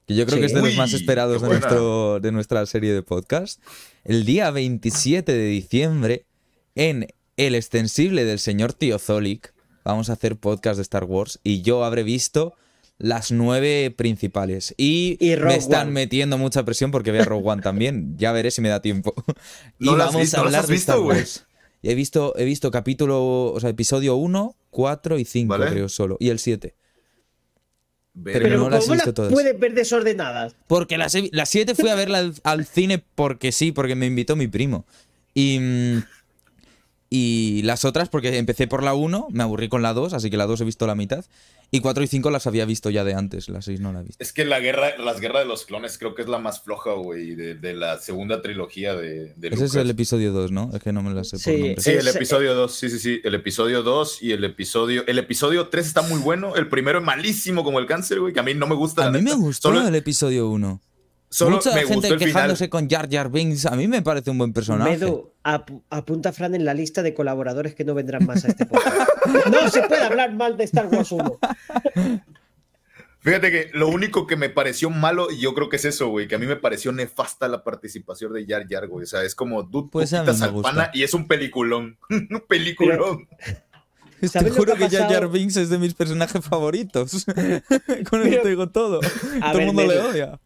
Que 0.06 0.14
yo 0.14 0.24
creo 0.26 0.36
Sí. 0.36 0.40
que 0.40 0.46
es 0.46 0.54
de 0.54 0.60
los 0.60 0.70
Uy, 0.70 0.76
más 0.76 0.92
esperados 0.92 1.40
de, 1.42 1.48
nuestro, 1.48 2.20
de 2.20 2.32
nuestra 2.32 2.64
serie 2.66 2.92
de 2.92 3.02
podcast. 3.02 3.62
El 4.04 4.24
día 4.24 4.50
27 4.50 5.32
de 5.32 5.44
diciembre, 5.46 6.26
en 6.74 7.06
el 7.36 7.54
extensible 7.54 8.24
del 8.24 8.38
señor 8.38 8.72
Tío 8.72 8.98
Zolik, 8.98 9.52
vamos 9.84 10.10
a 10.10 10.14
hacer 10.14 10.36
podcast 10.36 10.76
de 10.76 10.82
Star 10.82 11.04
Wars. 11.04 11.38
Y 11.44 11.62
yo 11.62 11.84
habré 11.84 12.02
visto 12.02 12.54
las 12.98 13.30
nueve 13.32 13.94
principales. 13.96 14.74
Y, 14.76 15.16
me 15.20 15.54
están 15.56 15.88
One. 15.88 15.92
metiendo 15.92 16.38
mucha 16.38 16.64
presión 16.64 16.90
porque 16.90 17.12
veo 17.12 17.24
Rogue 17.24 17.48
One 17.48 17.62
también. 17.62 18.16
Ya 18.18 18.32
veré 18.32 18.50
si 18.50 18.60
me 18.60 18.68
da 18.68 18.82
tiempo. 18.82 19.14
y 19.78 19.84
¿No 19.86 19.96
las 19.96 20.08
has 20.08 20.12
vamos 20.12 20.22
visto? 20.22 20.36
a 20.36 20.44
¿No 20.44 20.50
las 20.50 20.54
hablar 20.54 20.66
de 20.68 20.74
Star? 20.76 20.98
Wars. 21.00 21.46
Y 21.82 21.90
he 21.90 21.94
visto, 21.94 22.34
he 22.36 22.44
visto 22.44 22.70
capítulo, 22.70 23.52
o 23.52 23.60
sea, 23.60 23.70
episodio 23.70 24.16
1, 24.16 24.54
4 24.70 25.18
y 25.18 25.24
5, 25.24 25.48
Vale. 25.50 25.70
creo 25.70 25.88
solo. 25.88 26.16
Y 26.20 26.28
el 26.28 26.38
7. 26.38 26.74
Ve- 28.12 28.32
Pero 28.32 28.44
Pero, 28.44 28.58
no 28.58 28.70
las 28.70 28.80
he 28.80 28.86
¿cómo 28.86 28.92
visto 28.94 29.06
las 29.08 29.14
todas. 29.14 29.32
puedes 29.32 29.58
ver 29.58 29.72
desordenadas? 29.74 30.56
Porque 30.66 30.98
las, 30.98 31.14
he 31.14 31.30
las 31.32 31.48
7 31.48 31.74
fui 31.74 31.88
a 31.88 31.94
verla 31.94 32.18
al, 32.18 32.34
al 32.44 32.66
cine 32.66 33.02
porque 33.14 33.52
sí, 33.52 33.72
porque 33.72 33.94
me 33.94 34.06
invitó 34.06 34.36
mi 34.36 34.48
primo. 34.48 34.84
Y, 35.32 35.58
mm, 35.60 36.02
y 37.08 37.62
las 37.62 37.84
otras 37.84 38.08
porque 38.08 38.36
empecé 38.38 38.66
por 38.66 38.82
la 38.82 38.94
1, 38.94 39.28
me 39.30 39.42
aburrí 39.42 39.68
con 39.68 39.82
la 39.82 39.92
2, 39.94 40.12
así 40.12 40.28
que 40.30 40.36
la 40.36 40.46
2 40.46 40.60
he 40.60 40.64
visto 40.64 40.86
la 40.86 40.94
mitad. 40.94 41.24
Y 41.72 41.80
4 41.80 42.02
y 42.02 42.06
5 42.08 42.30
las 42.30 42.46
había 42.48 42.64
visto 42.64 42.90
ya 42.90 43.04
de 43.04 43.14
antes, 43.14 43.48
la 43.48 43.62
6 43.62 43.80
no 43.80 43.92
la 43.92 44.00
he 44.00 44.02
visto. 44.02 44.22
Es 44.22 44.32
que 44.32 44.44
la 44.44 44.58
guerra, 44.58 44.98
las 44.98 45.20
guerras 45.20 45.42
de 45.44 45.48
los 45.48 45.64
clones 45.66 45.98
creo 45.98 46.14
que 46.16 46.22
es 46.22 46.28
la 46.28 46.38
más 46.38 46.62
floja, 46.62 46.92
güey, 46.94 47.36
de, 47.36 47.54
de 47.54 47.74
la 47.74 47.98
segunda 47.98 48.42
trilogía 48.42 48.94
de, 48.96 49.34
de 49.36 49.48
Ese 49.48 49.54
es 49.54 49.60
Lucas. 49.60 49.76
el 49.76 49.90
episodio 49.90 50.32
2, 50.32 50.50
¿no? 50.50 50.70
Es 50.74 50.82
que 50.82 50.92
no 50.92 51.02
me 51.02 51.14
las 51.14 51.28
sé 51.28 51.36
por 51.36 51.42
Sí, 51.44 51.52
nombre. 51.52 51.80
Sí, 51.80 51.90
el 51.92 52.08
episodio 52.08 52.54
2, 52.54 52.74
sí, 52.74 52.90
sí, 52.90 52.98
sí. 52.98 53.20
El 53.22 53.34
episodio 53.36 53.82
2 53.84 54.22
y 54.22 54.32
el 54.32 54.42
episodio. 54.44 55.04
El 55.06 55.18
episodio 55.18 55.68
3 55.68 55.86
está 55.86 56.02
muy 56.02 56.18
bueno. 56.18 56.56
El 56.56 56.68
primero 56.68 56.98
es 56.98 57.04
malísimo 57.04 57.62
como 57.62 57.78
el 57.78 57.86
cáncer, 57.86 58.18
güey, 58.20 58.32
que 58.32 58.40
a 58.40 58.42
mí 58.42 58.52
no 58.54 58.66
me 58.66 58.74
gusta. 58.74 59.02
A 59.02 59.10
la 59.10 59.12
mí 59.18 59.22
me 59.22 59.34
gustó 59.34 59.68
Solo, 59.68 59.86
el 59.86 59.94
episodio 59.94 60.48
1. 60.50 60.80
Solo 61.30 61.56
Mucha 61.56 61.70
me 61.70 61.80
gente 61.82 61.94
gustó 61.94 62.14
el 62.14 62.18
final. 62.18 62.34
quejándose 62.34 62.68
con 62.68 62.88
Jar 62.90 63.08
Jar 63.10 63.30
Binks. 63.30 63.64
A 63.66 63.76
mí 63.76 63.88
me 63.88 64.02
parece 64.02 64.30
un 64.30 64.38
buen 64.38 64.52
personaje. 64.52 64.90
Medo, 64.98 65.32
ap- 65.44 65.70
apunta 65.88 66.28
a 66.30 66.32
Fran 66.32 66.54
en 66.54 66.64
la 66.64 66.74
lista 66.74 67.02
de 67.02 67.14
colaboradores 67.14 67.74
que 67.74 67.84
no 67.84 67.94
vendrán 67.94 68.26
más 68.26 68.44
a 68.44 68.48
este 68.48 68.66
podcast. 68.66 68.96
no 69.50 69.68
se 69.70 69.82
puede 69.84 70.02
hablar 70.02 70.34
mal 70.34 70.56
de 70.56 70.64
Star 70.64 70.86
Wars 70.86 71.12
1. 71.12 71.38
Fíjate 73.22 73.50
que 73.50 73.70
lo 73.74 73.88
único 73.88 74.26
que 74.26 74.36
me 74.36 74.48
pareció 74.48 74.88
malo, 74.88 75.30
y 75.30 75.40
yo 75.40 75.52
creo 75.54 75.68
que 75.68 75.76
es 75.76 75.84
eso, 75.84 76.08
güey, 76.08 76.26
que 76.26 76.36
a 76.36 76.38
mí 76.38 76.46
me 76.46 76.56
pareció 76.56 76.90
nefasta 76.90 77.48
la 77.48 77.62
participación 77.62 78.32
de 78.32 78.46
Jar 78.46 78.66
Jar, 78.68 78.88
güey. 78.88 79.04
O 79.04 79.06
sea, 79.06 79.22
es 79.24 79.34
como, 79.34 79.62
dude, 79.62 79.90
Pues 79.92 80.14
a 80.14 80.24
pana 80.62 80.90
y 80.94 81.02
es 81.02 81.12
un 81.12 81.28
peliculón. 81.28 81.98
un 82.10 82.42
peliculón. 82.48 83.28
Te 84.20 84.28
¿Sabes 84.28 84.50
lo 84.52 84.56
juro 84.58 84.74
que 84.74 84.88
que 84.88 84.96
Jar 84.96 85.10
Jar? 85.10 85.28
Binks 85.30 85.56
es 85.56 85.70
de 85.70 85.78
mis 85.78 85.94
personajes 85.94 86.44
favoritos. 86.44 87.24
Con 88.10 88.20
eso 88.20 88.30
Pero- 88.30 88.42
te 88.42 88.48
digo 88.50 88.68
todo. 88.68 89.00
A 89.40 89.52
todo 89.52 89.60
el 89.60 89.66
mundo 89.66 89.86
le 89.86 89.98
odia. 89.98 90.40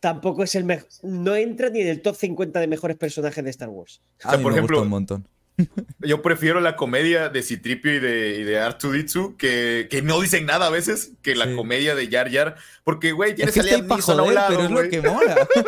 Tampoco 0.00 0.42
es 0.44 0.54
el 0.54 0.64
mejor. 0.64 0.88
No 1.02 1.36
entra 1.36 1.68
ni 1.70 1.80
en 1.80 1.88
el 1.88 2.00
top 2.02 2.16
50 2.16 2.58
de 2.60 2.66
mejores 2.66 2.96
personajes 2.96 3.44
de 3.44 3.50
Star 3.50 3.68
Wars. 3.68 4.00
A 4.24 4.30
sea, 4.30 4.38
mí 4.38 4.42
por 4.42 4.52
me 4.52 4.58
ejemplo, 4.58 4.76
gusta 4.78 4.84
un 4.84 4.90
montón. 4.90 5.28
Yo 6.00 6.22
prefiero 6.22 6.60
la 6.60 6.76
comedia 6.76 7.28
de 7.28 7.42
Citripio 7.42 7.92
y 7.94 7.98
de, 7.98 8.38
y 8.38 8.42
de 8.44 8.60
R2D2, 8.62 9.36
que, 9.36 9.88
que 9.90 10.02
no 10.02 10.20
dicen 10.20 10.46
nada 10.46 10.66
a 10.68 10.70
veces, 10.70 11.12
que 11.20 11.34
la 11.34 11.46
Sí. 11.46 11.56
comedia 11.56 11.94
de 11.96 12.08
Jar 12.08 12.30
Jar. 12.32 12.54
Porque, 12.84 13.12
güey, 13.12 13.30
Es 13.30 13.36
tienes 13.36 13.54
que 13.54 13.60
a 13.60 13.62
Liam 13.64 13.90
a 13.90 14.22
un 14.22 14.34
lado, 14.34 14.48
pero 14.50 14.64
es 14.64 14.70
lo 14.70 14.76
güey. 14.76 14.90
que 14.90 15.02
mola. 15.02 15.36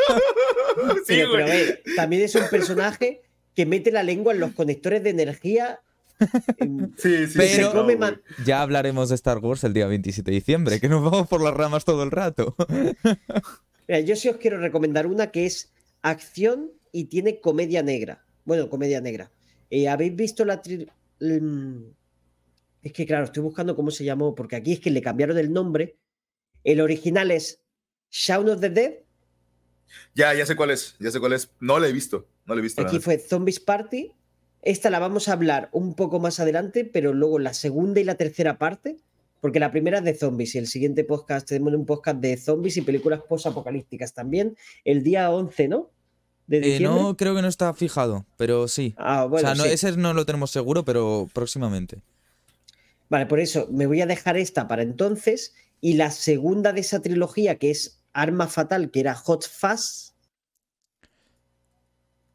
Sí, 1.07 1.15
Pero, 1.17 1.33
pero, 1.33 1.45
a 1.45 1.47
güey. 1.49 1.59
ver, 1.67 1.83
también 1.97 2.23
es 2.23 2.35
un 2.37 2.49
personaje 2.49 3.21
que 3.55 3.67
mete 3.67 3.91
la 3.91 4.03
lengua 4.03 4.33
en 4.33 4.41
los 4.41 4.53
conectores 4.53 5.03
de 5.03 5.11
energía. 5.11 5.81
en- 6.59 6.95
Sí, 6.97 7.27
sí, 7.27 7.35
Pero- 7.37 7.85
no, 7.85 8.11
Ya 8.47 8.63
hablaremos 8.63 9.09
de 9.09 9.17
Star 9.17 9.39
Wars 9.39 9.65
el 9.65 9.73
día 9.75 9.87
27 9.89 10.31
de 10.31 10.35
diciembre, 10.37 10.81
que 10.81 10.89
nos 10.89 11.03
vamos 11.03 11.29
por 11.29 11.43
las 11.43 11.53
ramas 11.53 11.85
todo 11.85 12.03
el 12.05 12.13
rato. 12.13 12.55
Mira, 13.91 14.01
yo 14.03 14.15
sí 14.15 14.29
os 14.29 14.37
quiero 14.37 14.59
recomendar 14.59 15.09
una 15.09 15.33
que 15.33 15.47
es 15.47 15.73
acción 16.01 16.71
y 16.93 17.07
tiene 17.07 17.41
comedia 17.41 17.83
negra. 17.83 18.25
Bueno, 18.45 18.71
comedia 18.71 19.01
negra. 19.01 19.33
Eh, 19.69 19.89
¿Habéis 19.89 20.15
visto 20.15 20.45
la... 20.45 20.63
mm, 21.21 21.83
Es 22.83 22.93
que 22.93 23.05
claro, 23.05 23.25
estoy 23.25 23.43
buscando 23.43 23.75
cómo 23.75 23.91
se 23.91 24.05
llamó, 24.05 24.37
porque 24.37 24.55
aquí 24.55 24.75
es 24.75 24.79
que 24.81 24.91
le 24.93 25.03
cambiaron 25.03 25.39
el 25.39 25.53
nombre. 25.53 25.97
El 26.63 26.81
original 26.81 27.33
es 27.33 27.65
Shaun 28.13 28.49
of 28.51 28.61
the 28.61 28.71
Dead, 28.71 28.95
Ya, 30.15 30.35
ya 30.35 30.47
sé 30.47 30.55
cuál 30.55 30.71
es, 30.71 30.95
ya 31.01 31.11
sé 31.11 31.19
cuál 31.19 31.33
es. 31.33 31.51
No 31.59 31.81
la 31.81 31.89
he 31.89 31.93
visto, 31.93 32.29
no 32.47 32.55
la 32.55 32.61
he 32.61 32.63
visto. 32.63 32.81
aquí 32.83 32.93
nada. 32.99 33.03
fue 33.03 33.19
Zombies 33.19 33.59
Party. 33.59 34.13
Esta 34.63 34.89
la 34.91 35.01
vamos 35.01 35.29
a 35.29 35.33
hablar 35.33 35.69
un 35.73 35.95
poco 35.97 36.21
más 36.21 36.39
adelante, 36.39 36.85
pero 36.85 37.13
luego 37.13 37.41
la 37.41 37.55
segunda 37.55 37.99
y 38.01 38.05
la 38.05 38.15
tercera 38.15 38.57
parte, 38.57 38.99
porque 39.41 39.61
la 39.61 39.71
primera 39.71 39.99
es 39.99 40.05
de 40.05 40.15
zombies 40.15 40.55
y 40.55 40.59
el 40.59 40.67
siguiente 40.67 41.05
podcast 41.05 41.49
tenemos 41.49 41.75
un 41.75 41.87
podcast 41.87 42.19
de 42.19 42.37
zombies 42.37 42.77
y 42.77 42.83
películas 42.83 43.21
post-apocalípticas 43.29 44.13
también, 44.13 44.57
el 44.85 45.03
día 45.03 45.31
11, 45.31 45.69
¿no? 45.69 45.91
De 46.47 46.77
Eh, 46.77 46.81
no 46.81 47.17
creo 47.17 47.35
que 47.35 47.43
no 47.43 47.49
está 47.49 47.73
fijado, 47.75 48.27
pero 48.37 48.69
sí. 48.69 48.95
Ah, 48.99 49.25
bueno, 49.25 49.49
o 49.49 49.55
sea, 49.55 49.55
no, 49.55 49.65
sí. 49.65 49.71
ese 49.71 49.97
no 49.97 50.13
lo 50.13 50.27
tenemos 50.27 50.51
seguro, 50.51 50.85
pero 50.85 51.29
próximamente. 51.33 52.03
Vale, 53.09 53.27
por 53.27 53.41
eso 53.41 53.69
me 53.71 53.87
voy 53.87 54.01
a 54.01 54.07
dejar 54.07 54.37
esta 54.37 54.69
para 54.69 54.83
entonces 54.83 55.55
y 55.81 55.95
la 55.95 56.11
segunda 56.11 56.73
de 56.73 56.81
esa 56.81 57.01
trilogía 57.01 57.57
que 57.57 57.71
es 57.71 58.03
Arma 58.13 58.47
Fatal, 58.47 58.91
que 58.91 59.01
era 59.01 59.15
Hot 59.15 59.47
Fuzz, 59.49 60.15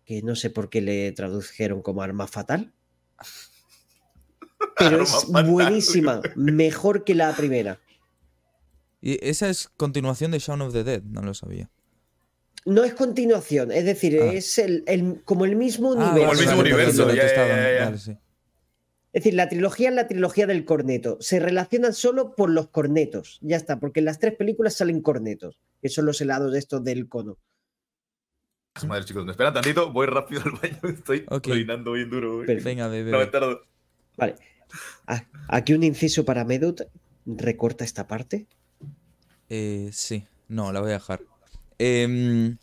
que 0.06 0.22
no 0.22 0.36
sé 0.36 0.50
por 0.50 0.70
qué 0.70 0.82
le 0.82 1.12
tradujeron 1.12 1.82
como 1.82 2.02
Arma 2.02 2.28
Fatal, 2.28 2.74
pero 4.78 5.04
es 5.04 5.26
buenísima, 5.28 6.22
mejor 6.36 7.04
que 7.04 7.16
la 7.16 7.34
primera. 7.36 7.80
Y 9.02 9.18
esa 9.28 9.50
es 9.50 9.70
continuación 9.78 10.32
de 10.32 10.40
Shaun 10.40 10.62
of 10.62 10.74
the 10.74 10.84
Dead, 10.84 11.04
no 11.04 11.22
lo 11.22 11.34
sabía. 11.34 11.70
No 12.66 12.84
es 12.84 12.96
continuación, 12.96 13.72
es 13.72 13.86
decir, 13.86 14.20
Ah. 14.22 14.34
es 14.34 14.58
el, 14.58 14.84
el- 14.88 15.22
como 15.24 15.46
el 15.46 15.56
mismo 15.56 15.94
Ah, 15.94 16.10
universo. 16.12 16.30
Como 16.30 16.32
el 16.32 16.40
mismo 16.48 16.62
universo, 16.62 17.14
ya, 17.14 17.28
ya, 17.28 17.78
ya. 17.78 17.86
vale, 17.86 17.98
sí. 18.00 18.12
Es 19.14 19.24
decir, 19.24 19.34
la 19.36 19.48
trilogía 19.48 19.90
es 19.90 19.96
la 19.96 20.08
trilogía 20.08 20.46
del 20.48 20.66
corneto. 20.66 21.18
Se 21.22 21.40
relacionan 21.40 21.94
solo 21.94 22.36
por 22.36 22.50
los 22.50 22.68
cornetos. 22.70 23.38
Ya 23.42 23.56
está, 23.56 23.80
porque 23.80 24.00
en 24.02 24.06
las 24.08 24.20
tres 24.20 24.34
películas 24.36 24.74
salen 24.76 25.02
cornetos, 25.02 25.58
que 25.82 25.88
son 25.88 26.06
los 26.06 26.20
helados 26.20 26.52
de 26.52 26.60
estos 26.60 26.84
del 26.84 27.08
cono. 27.08 27.38
Madre, 28.86 29.06
chicos, 29.06 29.24
me 29.24 29.32
esperan 29.32 29.54
tantito, 29.54 29.90
voy 29.94 30.06
rápido 30.08 30.42
al 30.44 30.52
baño, 30.52 30.94
estoy 30.98 31.24
orinando 31.30 31.94
bien 31.94 32.10
duro. 32.10 32.40
Venga, 32.46 32.90
bebé. 32.90 33.12
No. 33.12 33.60
Vale. 34.18 34.36
Ah, 35.08 35.24
Aquí 35.48 35.74
un 35.74 35.84
inciso 35.84 36.26
para 36.26 36.44
Medut. 36.46 36.82
Recorta 37.26 37.84
esta 37.84 38.08
parte. 38.08 38.46
Eh, 39.50 39.90
sí, 39.94 40.26
no, 40.48 40.72
la 40.72 40.80
voy 40.82 40.92
a 40.92 40.94
dejar. 40.94 41.22
Em, 41.78 42.58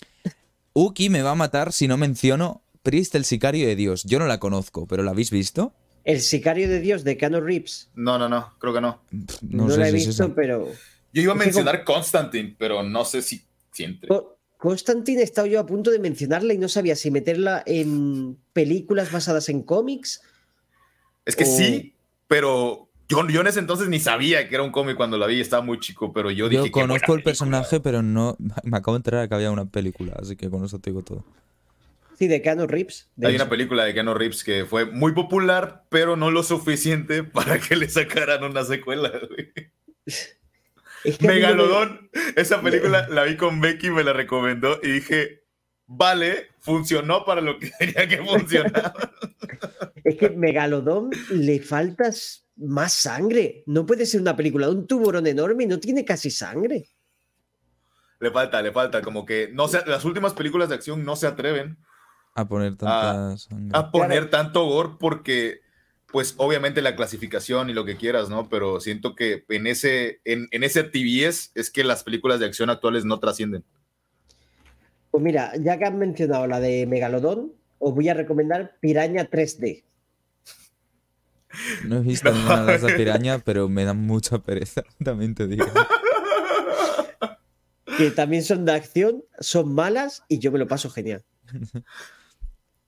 Uki 0.72 1.10
me 1.10 1.22
va 1.22 1.32
a 1.32 1.34
matar 1.34 1.72
si 1.72 1.86
no 1.88 1.96
menciono 1.96 2.62
Priest, 2.82 3.14
el 3.14 3.24
sicario 3.24 3.66
de 3.66 3.76
Dios. 3.76 4.04
Yo 4.04 4.18
no 4.18 4.26
la 4.26 4.38
conozco, 4.40 4.86
pero 4.86 5.02
¿la 5.02 5.12
habéis 5.12 5.30
visto? 5.30 5.72
El 6.04 6.20
sicario 6.20 6.68
de 6.68 6.80
Dios 6.80 7.04
de 7.04 7.16
Keanu 7.16 7.40
Reeves. 7.40 7.90
No, 7.94 8.18
no, 8.18 8.28
no, 8.28 8.54
creo 8.58 8.74
que 8.74 8.80
no. 8.80 9.02
Pff, 9.10 9.42
No, 9.42 9.70
sé 9.70 9.76
la 9.78 9.88
he 9.88 9.90
si 9.90 10.06
visto, 10.06 10.34
pero. 10.34 10.66
Yo 11.12 11.22
iba 11.22 11.32
a 11.32 11.36
mencionar 11.36 11.84
Constantine, 11.84 12.56
pero 12.58 12.82
no 12.82 13.04
sé 13.04 13.22
si, 13.22 13.44
si 13.72 13.84
entre. 13.84 14.08
Co- 14.08 14.38
Constantine 14.56 15.20
he 15.20 15.24
estado 15.24 15.46
yo 15.46 15.60
a 15.60 15.66
punto 15.66 15.90
de 15.90 15.98
mencionarla 15.98 16.54
y 16.54 16.58
no 16.58 16.68
sabía 16.68 16.96
si 16.96 17.10
meterla 17.10 17.62
en 17.66 18.36
películas 18.52 19.10
basadas 19.12 19.48
en 19.48 19.62
cómics. 19.62 20.22
Es 21.24 21.36
que 21.36 21.44
o- 21.44 21.46
sí, 21.46 21.91
pero 22.32 22.88
yo, 23.10 23.28
yo 23.28 23.42
en 23.42 23.46
ese 23.46 23.58
entonces 23.58 23.90
ni 23.90 24.00
sabía 24.00 24.48
que 24.48 24.54
era 24.54 24.64
un 24.64 24.72
cómic 24.72 24.96
cuando 24.96 25.18
la 25.18 25.26
vi, 25.26 25.38
estaba 25.38 25.62
muy 25.62 25.78
chico, 25.78 26.14
pero 26.14 26.30
yo 26.30 26.48
dije 26.48 26.64
Yo 26.64 26.72
conozco 26.72 27.14
el 27.14 27.22
personaje, 27.22 27.78
pero 27.78 28.00
no. 28.00 28.38
Me 28.64 28.78
acabo 28.78 28.94
de 28.94 29.00
enterar 29.00 29.28
que 29.28 29.34
había 29.34 29.50
una 29.50 29.66
película, 29.66 30.14
así 30.18 30.34
que 30.34 30.48
con 30.48 30.64
eso 30.64 30.78
te 30.78 30.88
digo 30.88 31.02
todo. 31.02 31.26
Sí, 32.18 32.28
de 32.28 32.40
Keanu 32.40 32.66
Reeves. 32.66 33.10
de 33.16 33.26
Hay 33.28 33.34
una 33.36 33.50
película 33.50 33.84
de 33.84 33.92
Keanu 33.92 34.14
Reeves 34.14 34.44
que 34.44 34.64
fue 34.64 34.86
muy 34.86 35.12
popular, 35.12 35.84
pero 35.90 36.16
no 36.16 36.30
lo 36.30 36.42
suficiente 36.42 37.22
para 37.22 37.58
que 37.58 37.76
le 37.76 37.90
sacaran 37.90 38.44
una 38.44 38.64
secuela. 38.64 39.10
güey. 39.10 39.52
Es 41.04 41.18
que 41.18 41.26
me- 41.26 41.34
Megalodón, 41.34 42.08
esa 42.36 42.62
película 42.62 43.08
la 43.10 43.24
vi 43.24 43.36
con 43.36 43.60
Becky, 43.60 43.90
me 43.90 44.04
la 44.04 44.14
recomendó 44.14 44.78
y 44.82 44.90
dije, 44.90 45.41
vale, 45.96 46.48
funcionó 46.60 47.24
para 47.24 47.40
lo 47.40 47.58
que 47.58 47.70
tenía 47.78 48.08
que 48.08 48.18
funcionar. 48.18 48.92
Es 50.04 50.16
que 50.16 50.30
Megalodón 50.30 51.10
le 51.30 51.60
faltas 51.60 52.46
más 52.56 52.92
sangre. 52.92 53.62
No 53.66 53.86
puede 53.86 54.06
ser 54.06 54.20
una 54.20 54.36
película 54.36 54.66
de 54.66 54.72
un 54.72 54.86
tiburón 54.86 55.26
enorme 55.26 55.64
y 55.64 55.66
no 55.66 55.78
tiene 55.78 56.04
casi 56.04 56.30
sangre. 56.30 56.88
le 58.20 58.30
falta, 58.30 58.62
le 58.62 58.72
falta, 58.72 59.02
como 59.02 59.24
que 59.24 59.50
no 59.52 59.68
se, 59.68 59.84
las 59.86 60.04
últimas 60.04 60.32
películas 60.32 60.68
de 60.68 60.74
acción 60.76 61.04
no 61.04 61.16
se 61.16 61.26
atreven 61.26 61.78
A 62.34 62.46
poner 62.48 62.76
tanta 62.76 63.36
sangre. 63.36 63.70
a 63.72 63.90
poner 63.90 64.30
tanto 64.30 64.64
gore 64.66 64.96
porque, 64.98 65.60
pues 66.06 66.34
obviamente 66.36 66.82
la 66.82 66.96
clasificación 66.96 67.70
y 67.70 67.74
lo 67.74 67.84
que 67.84 67.96
quieras, 67.96 68.28
¿no? 68.28 68.48
Pero 68.48 68.80
siento 68.80 69.14
que 69.14 69.44
en 69.48 69.66
ese, 69.66 70.20
en, 70.24 70.48
en 70.50 70.62
ese 70.64 70.84
TBS 70.84 71.52
es 71.54 71.70
que 71.70 71.84
las 71.84 72.02
películas 72.04 72.40
de 72.40 72.46
acción 72.46 72.70
actuales 72.70 73.04
no 73.04 73.18
trascienden. 73.18 73.64
Pues 75.12 75.22
mira, 75.22 75.52
ya 75.60 75.78
que 75.78 75.84
han 75.84 75.98
mencionado 75.98 76.46
la 76.48 76.58
de 76.58 76.86
Megalodón, 76.86 77.52
os 77.78 77.94
voy 77.94 78.08
a 78.08 78.14
recomendar 78.14 78.78
Piraña 78.80 79.28
3D. 79.30 79.84
No 81.84 81.98
he 81.98 82.00
visto 82.00 82.30
No. 82.32 82.36
ninguna 82.38 82.64
de 82.64 82.74
esas 82.76 82.92
piraña, 82.94 83.38
pero 83.38 83.68
me 83.68 83.84
dan 83.84 83.98
mucha 83.98 84.38
pereza, 84.38 84.82
también 85.04 85.34
te 85.34 85.46
digo. 85.46 85.66
Que 87.98 88.10
también 88.10 88.42
son 88.42 88.64
de 88.64 88.72
acción, 88.72 89.22
son 89.38 89.72
malas 89.74 90.24
y 90.28 90.38
yo 90.38 90.50
me 90.50 90.58
lo 90.58 90.66
paso 90.66 90.88
genial. 90.90 91.22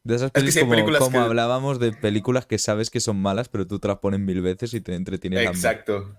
De 0.03 0.15
esas 0.17 0.33
como, 0.33 0.71
películas 0.71 0.99
como 1.01 1.19
que- 1.19 1.25
hablábamos 1.25 1.79
de 1.79 1.93
películas 1.93 2.47
que 2.47 2.59
sabes 2.59 2.89
que 2.91 3.01
son 3.01 3.19
malas, 3.21 3.49
pero 3.51 3.67
tú 3.67 3.79
te 3.79 3.89
las 3.89 3.99
pones 3.99 4.21
mil 4.21 4.41
veces 4.41 4.73
y 4.73 4.81
te 4.81 4.95
entretienes. 4.95 5.47
Exacto. 5.47 6.19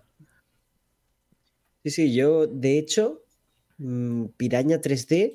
Sí, 1.83 1.89
sí, 1.91 2.13
yo 2.15 2.45
de 2.47 2.77
hecho, 2.79 3.23
mm, 3.77 4.25
Piraña 4.37 4.81
3D, 4.81 5.33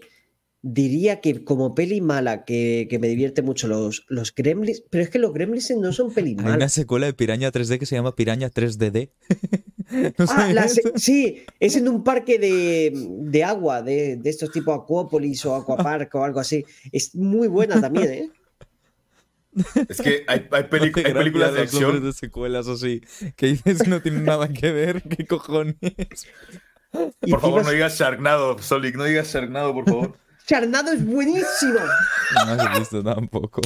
diría 0.63 1.21
que 1.21 1.43
como 1.45 1.75
peli 1.75 2.01
mala, 2.01 2.45
que, 2.45 2.87
que 2.91 2.99
me 2.99 3.09
divierte 3.09 3.41
mucho 3.43 3.67
los, 3.69 4.05
los 4.09 4.35
Gremlins, 4.35 4.83
pero 4.91 5.03
es 5.03 5.11
que 5.11 5.19
los 5.19 5.33
Gremlins 5.33 5.71
no 5.79 5.93
son 5.93 6.13
pelis 6.15 6.37
Hay 6.39 6.45
una 6.45 6.51
malas. 6.53 6.73
secuela 6.73 7.07
de 7.07 7.15
Piraña 7.15 7.51
3D 7.51 7.79
que 7.79 7.87
se 7.87 7.97
llama 7.97 8.15
Piraña 8.15 8.51
3DD. 8.51 9.11
¿No 10.19 10.25
Ah, 10.29 10.53
la 10.53 10.69
sí, 10.69 11.43
es 11.59 11.75
en 11.77 11.89
un 11.89 12.05
parque 12.05 12.39
de, 12.39 12.93
de 12.95 13.43
agua, 13.45 13.83
de, 13.83 14.17
de 14.17 14.31
estos 14.31 14.53
tipo 14.53 14.73
Aquópolis 14.73 15.45
o 15.47 15.55
Aquapark 15.57 16.15
o 16.15 16.23
algo 16.25 16.39
así. 16.41 16.65
Es 16.93 17.15
muy 17.17 17.49
buena 17.49 17.81
también, 17.81 18.11
¿eh? 18.11 18.31
Es 19.89 20.01
que 20.01 20.25
hay, 20.29 20.47
hay, 20.53 20.65
peli- 20.71 20.93
hay 20.95 21.13
películas 21.13 21.55
de 21.55 21.63
acción. 21.63 22.05
de 22.05 22.13
secuelas 22.13 22.69
así, 22.69 23.01
que 23.35 23.47
dices 23.47 23.89
no 23.89 24.01
tienen 24.01 24.25
nada 24.25 24.49
que 24.49 24.71
ver, 24.71 25.03
¿qué 25.03 25.27
cojones? 25.27 25.77
Por 26.93 27.41
favor, 27.41 27.65
no 27.65 27.71
digas 27.71 27.99
Sharknado, 27.99 28.59
Solic, 28.59 28.95
no 28.97 29.05
digas 29.05 29.33
Sharknado, 29.35 29.75
por 29.75 29.87
favor. 29.87 30.17
Charnado 30.47 30.93
es 30.93 31.05
buenísimo. 31.05 31.79
No 32.47 32.53
has 32.63 32.79
visto 32.79 33.03
tampoco. 33.03 33.61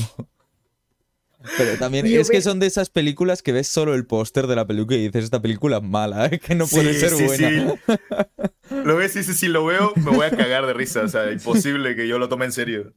Pero 1.58 1.76
también 1.78 2.06
es 2.06 2.30
que 2.30 2.40
son 2.40 2.58
de 2.58 2.66
esas 2.66 2.88
películas 2.88 3.42
que 3.42 3.52
ves 3.52 3.68
solo 3.68 3.94
el 3.94 4.06
póster 4.06 4.46
de 4.46 4.56
la 4.56 4.66
película 4.66 4.96
y 4.96 5.02
dices, 5.08 5.24
esta 5.24 5.42
película 5.42 5.76
es 5.76 5.82
mala, 5.82 6.26
¿eh? 6.26 6.38
que 6.38 6.54
no 6.54 6.66
puede 6.66 6.94
Sí, 6.94 7.00
ser 7.00 7.10
sí, 7.10 7.24
buena. 7.24 7.74
sí. 7.86 7.92
Lo 8.84 8.96
ves, 8.96 9.12
sí, 9.12 9.22
sí, 9.22 9.34
sí, 9.34 9.48
lo 9.48 9.64
veo, 9.66 9.92
me 9.96 10.10
voy 10.10 10.24
a 10.26 10.30
cagar 10.30 10.66
de 10.66 10.72
risa. 10.72 11.02
O 11.02 11.08
sea, 11.08 11.30
imposible 11.30 11.94
que 11.94 12.08
yo 12.08 12.18
lo 12.18 12.28
tome 12.30 12.46
en 12.46 12.52
serio. 12.52 12.94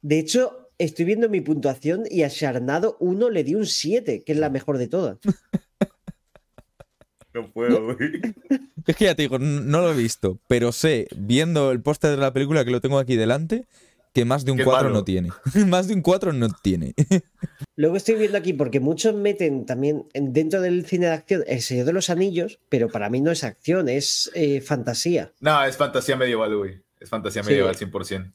De 0.00 0.18
hecho, 0.20 0.70
estoy 0.78 1.04
viendo 1.06 1.28
mi 1.28 1.40
puntuación 1.40 2.04
y 2.08 2.22
a 2.22 2.30
Charnado 2.30 2.96
1 3.00 3.30
le 3.30 3.42
di 3.42 3.56
un 3.56 3.66
7, 3.66 4.22
que 4.24 4.32
es 4.32 4.38
la 4.38 4.48
mejor 4.48 4.78
de 4.78 4.86
todas. 4.86 5.18
No 7.34 7.50
puedo, 7.52 7.84
güey. 7.94 7.98
Es 8.86 8.96
que 8.96 9.04
ya 9.04 9.14
te 9.14 9.22
digo, 9.22 9.38
no 9.38 9.80
lo 9.82 9.92
he 9.92 9.96
visto, 9.96 10.38
pero 10.48 10.72
sé, 10.72 11.08
viendo 11.16 11.70
el 11.72 11.80
póster 11.82 12.10
de 12.12 12.16
la 12.16 12.32
película 12.32 12.64
que 12.64 12.70
lo 12.70 12.80
tengo 12.80 12.98
aquí 12.98 13.16
delante, 13.16 13.66
que 14.14 14.24
más 14.24 14.44
de 14.44 14.52
un 14.52 14.56
Que 14.56 14.62
es 14.62 14.66
4 14.68 14.84
malo. 14.88 14.94
no 14.94 15.04
tiene. 15.04 15.28
más 15.66 15.86
de 15.88 15.94
un 15.94 16.00
4 16.02 16.32
no 16.32 16.48
tiene. 16.62 16.94
Luego 17.76 17.96
estoy 17.96 18.14
viendo 18.16 18.38
aquí, 18.38 18.54
porque 18.54 18.80
muchos 18.80 19.14
meten 19.14 19.66
también 19.66 20.04
en- 20.14 20.32
dentro 20.32 20.60
del 20.62 20.86
cine 20.86 21.06
de 21.06 21.12
acción 21.12 21.44
El 21.46 21.60
Señor 21.62 21.84
de 21.86 21.92
los 21.92 22.08
Anillos, 22.10 22.58
pero 22.70 22.88
para 22.88 23.10
mí 23.10 23.20
no 23.20 23.30
es 23.30 23.44
acción, 23.44 23.88
es 23.88 24.30
eh, 24.34 24.60
fantasía. 24.62 25.32
No, 25.40 25.62
es 25.64 25.76
fantasía 25.76 26.16
medieval, 26.16 26.56
güey. 26.56 26.80
Es 26.98 27.08
fantasía 27.10 27.42
Sí. 27.44 27.50
medieval 27.50 27.76
100%. 27.76 28.32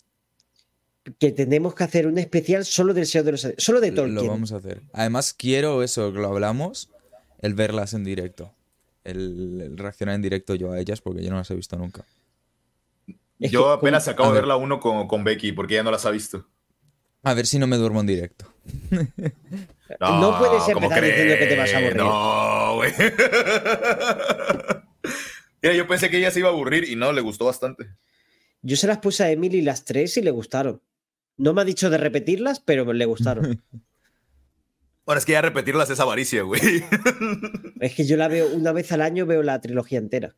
Que 1.20 1.32
tenemos 1.34 1.76
que 1.76 1.84
hacer 1.84 2.08
un 2.08 2.18
especial 2.18 2.64
solo 2.64 2.94
del 2.94 3.06
Señor 3.08 3.26
de 3.26 3.32
los 3.34 3.44
Anillos, 3.44 3.64
solo 3.64 3.82
de 3.82 3.92
Tolkien. 3.92 4.16
Lo 4.16 4.28
vamos 4.28 4.54
a 4.54 4.58
hacer. 4.58 4.84
Además, 4.94 5.34
quiero 5.34 5.84
eso, 5.84 6.14
que 6.14 6.20
lo 6.20 6.28
hablamos, 6.30 6.90
el 7.42 7.56
verlas 7.56 7.94
en 7.94 8.06
directo. 8.06 8.54
El, 9.04 9.62
el 9.62 9.78
reaccionar 9.78 10.16
en 10.16 10.22
directo 10.22 10.56
yo 10.56 10.72
a 10.72 10.80
ellas, 10.80 11.02
porque 11.02 11.24
yo 11.24 11.30
no 11.30 11.38
las 11.38 11.52
he 11.52 11.56
visto 11.56 11.76
nunca. 11.78 12.06
Es 13.40 13.52
Yo 13.52 13.66
que 13.66 13.72
apenas 13.72 14.08
acabo 14.08 14.30
de 14.32 14.40
ver. 14.40 14.48
la 14.48 14.56
1 14.56 14.80
con, 14.80 15.08
con 15.08 15.24
Becky, 15.24 15.52
porque 15.52 15.74
ella 15.74 15.84
no 15.84 15.92
las 15.92 16.06
ha 16.06 16.12
visto. 16.12 16.48
A 17.24 17.34
ver 17.34 17.46
si 17.46 17.60
no 17.60 17.68
me 17.68 17.78
duermo 17.78 18.00
en 18.02 18.08
directo. 18.08 18.54
No 20.00 20.38
puedes 20.40 20.64
¿cómo 20.64 20.86
empezar 20.86 21.04
diciendo 21.04 21.36
que 21.38 21.46
te 21.48 21.58
vas 21.58 21.74
a 21.74 21.78
aburrir. 21.78 21.98
No, 21.98 22.76
güey. 22.76 22.92
Mira, 25.62 25.76
yo 25.76 25.88
pensé 25.88 26.10
que 26.10 26.18
ella 26.18 26.32
se 26.32 26.40
iba 26.40 26.50
a 26.50 26.52
aburrir 26.52 26.90
y 26.90 26.96
no, 26.96 27.14
le 27.14 27.22
gustó 27.22 27.46
bastante. 27.46 27.88
Yo 28.62 28.76
se 28.76 28.88
las 28.88 29.00
puse 29.00 29.24
a 29.24 29.32
Emily 29.32 29.62
las 29.62 29.86
tres 29.86 30.18
y 30.18 30.22
le 30.22 30.32
gustaron. 30.32 30.82
No 31.38 31.54
me 31.54 31.62
ha 31.62 31.66
dicho 31.66 31.90
de 31.90 31.98
repetirlas, 31.98 32.60
pero 32.60 32.92
le 32.94 33.06
gustaron. 33.06 33.62
Bueno, 35.06 35.20
es 35.20 35.26
que 35.26 35.34
ya 35.34 35.42
repetirlas 35.42 35.90
es 35.90 36.00
avaricia, 36.00 36.44
güey. 36.44 36.62
es 37.82 37.94
que 37.96 38.06
yo 38.06 38.16
la 38.18 38.28
veo 38.28 38.48
una 38.54 38.72
vez 38.72 38.92
al 38.92 39.02
año, 39.02 39.26
veo 39.26 39.44
la 39.44 39.60
trilogía 39.60 40.00
entera. 40.00 40.36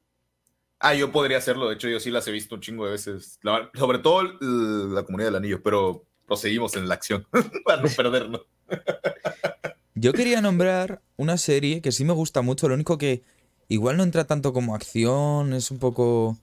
Ah, 0.80 0.93
yo 0.95 1.11
podría 1.11 1.38
hacerlo. 1.38 1.68
De 1.70 1.76
hecho, 1.76 1.88
yo 1.88 1.99
sí 1.99 2.09
las 2.11 2.28
he 2.28 2.32
visto 2.32 2.55
un 2.55 2.61
chingo 2.61 2.86
de 2.86 2.91
veces. 2.91 3.39
La- 3.43 3.70
sobre 3.76 3.99
todo 3.99 4.24
la 4.24 5.03
comunidad 5.03 5.28
del 5.30 5.36
anillo, 5.36 5.61
pero 5.63 6.05
proseguimos 6.28 6.76
en 6.76 6.88
la 6.88 6.95
acción 6.95 7.28
para 7.66 7.82
no 7.82 7.89
perdernos. 7.89 8.41
Yo 9.97 10.11
quería 10.11 10.41
nombrar 10.41 11.01
una 11.16 11.38
serie 11.38 11.82
que 11.82 11.93
sí 11.93 12.03
me 12.03 12.11
gusta 12.11 12.41
mucho, 12.41 12.68
lo 12.68 12.74
único 12.76 12.97
que 12.97 13.24
igual 13.70 13.95
no 13.95 14.03
entra 14.03 14.26
tanto 14.26 14.51
como 14.51 14.76
acción, 14.76 15.53
es 15.53 15.72
un 15.72 15.80
poco 15.80 16.38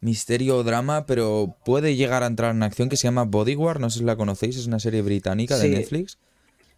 misterio 0.00 0.56
o 0.56 0.62
drama, 0.64 1.04
pero 1.04 1.56
puede 1.66 1.94
llegar 1.94 2.22
a 2.22 2.26
entrar 2.26 2.54
en 2.54 2.62
acción 2.62 2.88
que 2.88 2.96
se 2.96 3.02
llama 3.06 3.24
Bodyguard, 3.24 3.80
no 3.80 3.90
sé 3.90 3.98
si 3.98 4.04
la 4.06 4.16
conocéis, 4.16 4.56
es 4.56 4.66
una 4.66 4.78
serie 4.80 5.02
británica 5.02 5.58
de 5.58 5.64
Sí. 5.64 5.68
Netflix. 5.74 6.18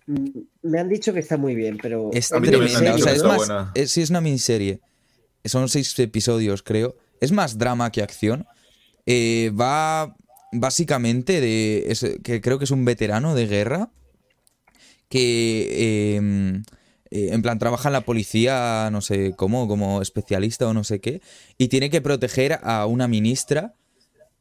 Mm, 0.07 0.29
Me 0.63 0.81
han 0.81 0.89
dicho 0.89 1.13
que 1.13 1.21
está 1.21 1.37
muy 1.37 1.55
bien, 1.55 1.79
pero. 1.81 2.11
Es 2.13 2.33
A 2.33 2.41
mí 2.41 2.49
también 2.49 2.73
me 2.73 2.77
han 2.79 2.85
tremenda, 2.85 2.95
o 2.97 2.99
sea, 2.99 3.13
es 3.13 3.17
está 3.17 3.29
más, 3.29 3.71
es- 3.75 3.91
sí 3.91 4.03
es 4.03 4.11
una 4.11 4.21
miniserie, 4.21 4.81
son 5.45 5.69
seis 5.69 5.99
episodios 5.99 6.63
creo, 6.63 6.97
es 7.21 7.33
más 7.33 7.59
drama 7.59 7.91
que 7.91 8.03
acción, 8.03 8.47
Eh, 9.05 9.51
va 9.61 10.15
básicamente 10.53 11.41
de, 11.41 11.87
es- 11.89 12.07
que 12.23 12.41
creo 12.41 12.59
que 12.59 12.65
es 12.67 12.71
un 12.71 12.85
veterano 12.85 13.35
de 13.35 13.47
guerra, 13.49 13.91
que 15.09 16.17
eh, 16.17 16.63
eh, 17.11 17.29
en 17.33 17.43
plan 17.43 17.59
trabaja 17.59 17.89
en 17.89 17.93
la 17.95 18.03
policía, 18.03 18.89
no 18.93 19.01
sé 19.01 19.35
cómo, 19.37 19.69
como 19.69 20.01
especialista 20.03 20.69
o 20.69 20.73
no 20.75 20.85
sé 20.85 21.01
qué, 21.01 21.21
y 21.59 21.69
tiene 21.69 21.91
que 21.91 22.01
proteger 22.01 22.59
a 22.63 22.87
una 22.87 23.09
ministra 23.09 23.75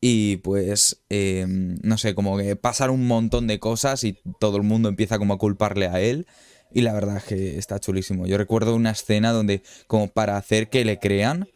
y 0.04 0.38
pues, 0.38 1.04
eh, 1.12 1.45
no 1.47 1.97
sé, 1.99 2.16
como 2.16 2.36
que 2.36 2.56
pasan 2.56 2.89
un 2.89 3.06
montón 3.06 3.45
de 3.45 3.60
cosas 3.60 4.04
y 4.04 4.18
todo 4.39 4.58
el 4.58 4.64
mundo 4.64 4.89
empieza 4.89 5.20
como 5.20 5.36
a 5.36 5.38
culparle 5.38 5.86
a 5.86 6.02
él. 6.02 6.26
Y 6.74 6.82
la 6.82 6.91
verdad 6.93 7.18
es 7.18 7.24
que 7.26 7.58
está 7.60 7.80
chulísimo. 7.80 8.26
Yo 8.26 8.38
recuerdo 8.39 8.76
una 8.76 8.91
escena 8.91 9.32
donde, 9.32 9.62
como 9.86 10.08
para 10.08 10.38
hacer 10.38 10.70
que 10.70 10.86
le 10.86 10.97
crean, 10.97 11.47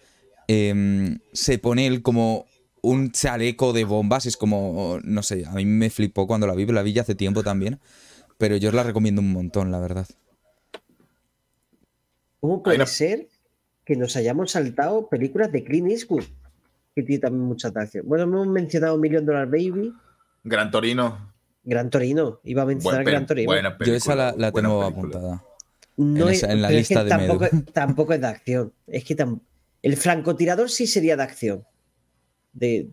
em, 0.47 1.17
se 1.33 1.57
pone 1.57 1.87
él 1.87 2.03
como 2.03 2.45
un 2.83 3.11
chaleco 3.11 3.73
de 3.73 3.83
bombas. 3.83 4.27
Es 4.27 4.37
como, 4.37 4.99
no 5.03 5.23
sé, 5.23 5.45
a 5.47 5.53
mí 5.53 5.65
me 5.65 5.89
flipó 5.89 6.27
cuando 6.27 6.45
la 6.45 6.53
vi, 6.53 6.65
pero 6.65 6.75
la 6.75 6.83
vi 6.83 6.93
ya 6.93 7.01
hace 7.01 7.15
tiempo 7.15 7.41
también. 7.41 7.79
Pero 8.37 8.57
yo 8.57 8.69
os 8.69 8.75
la 8.75 8.83
recomiendo 8.83 9.21
un 9.21 9.31
montón, 9.31 9.71
la 9.71 9.79
verdad. 9.79 10.07
¿Cómo 12.41 12.61
puede 12.61 12.85
ser 12.85 13.27
que 13.85 13.95
nos 13.95 14.15
hayamos 14.17 14.51
saltado 14.51 15.09
películas 15.09 15.51
de 15.51 15.63
Clint 15.63 15.89
Eastwood? 15.89 16.25
Que 16.95 17.03
tiene 17.03 17.19
también 17.19 17.43
mucha 17.45 17.67
atracción. 17.67 18.07
Bueno, 18.07 18.23
hemos 18.23 18.47
mencionado 18.47 18.97
Million 18.97 19.25
Dollar 19.25 19.47
Baby, 19.47 19.93
Gran 20.43 20.71
Torino. 20.71 21.33
Gran 21.63 21.89
Torino. 21.89 22.39
Iba 22.43 22.61
a 22.61 22.65
mencionar 22.65 23.03
Buen 23.03 23.13
Gran 23.13 23.25
Torino. 23.25 23.47
buena 23.47 23.77
Yo 23.85 23.93
esa 23.93 24.15
la, 24.15 24.31
película, 24.31 24.47
la 24.47 24.51
tengo 24.51 24.79
película. 24.79 24.87
apuntada. 25.19 25.43
No 25.97 26.25
en 26.27 26.31
es- 26.31 26.37
esa- 26.43 26.51
en 26.53 26.61
la 26.61 26.67
pero 26.69 26.79
es 26.79 26.87
que 26.87 26.93
lista 26.95 27.03
de 27.03 27.09
tampoco, 27.09 27.45
tampoco 27.73 28.13
es 28.13 28.21
de 28.21 28.27
acción. 28.27 28.73
Es 28.87 29.03
que 29.03 29.17
tam- 29.17 29.41
el 29.81 29.97
francotirador 29.97 30.69
sí 30.69 30.87
sería 30.87 31.17
de 31.17 31.23
acción. 31.23 31.63
De. 32.53 32.89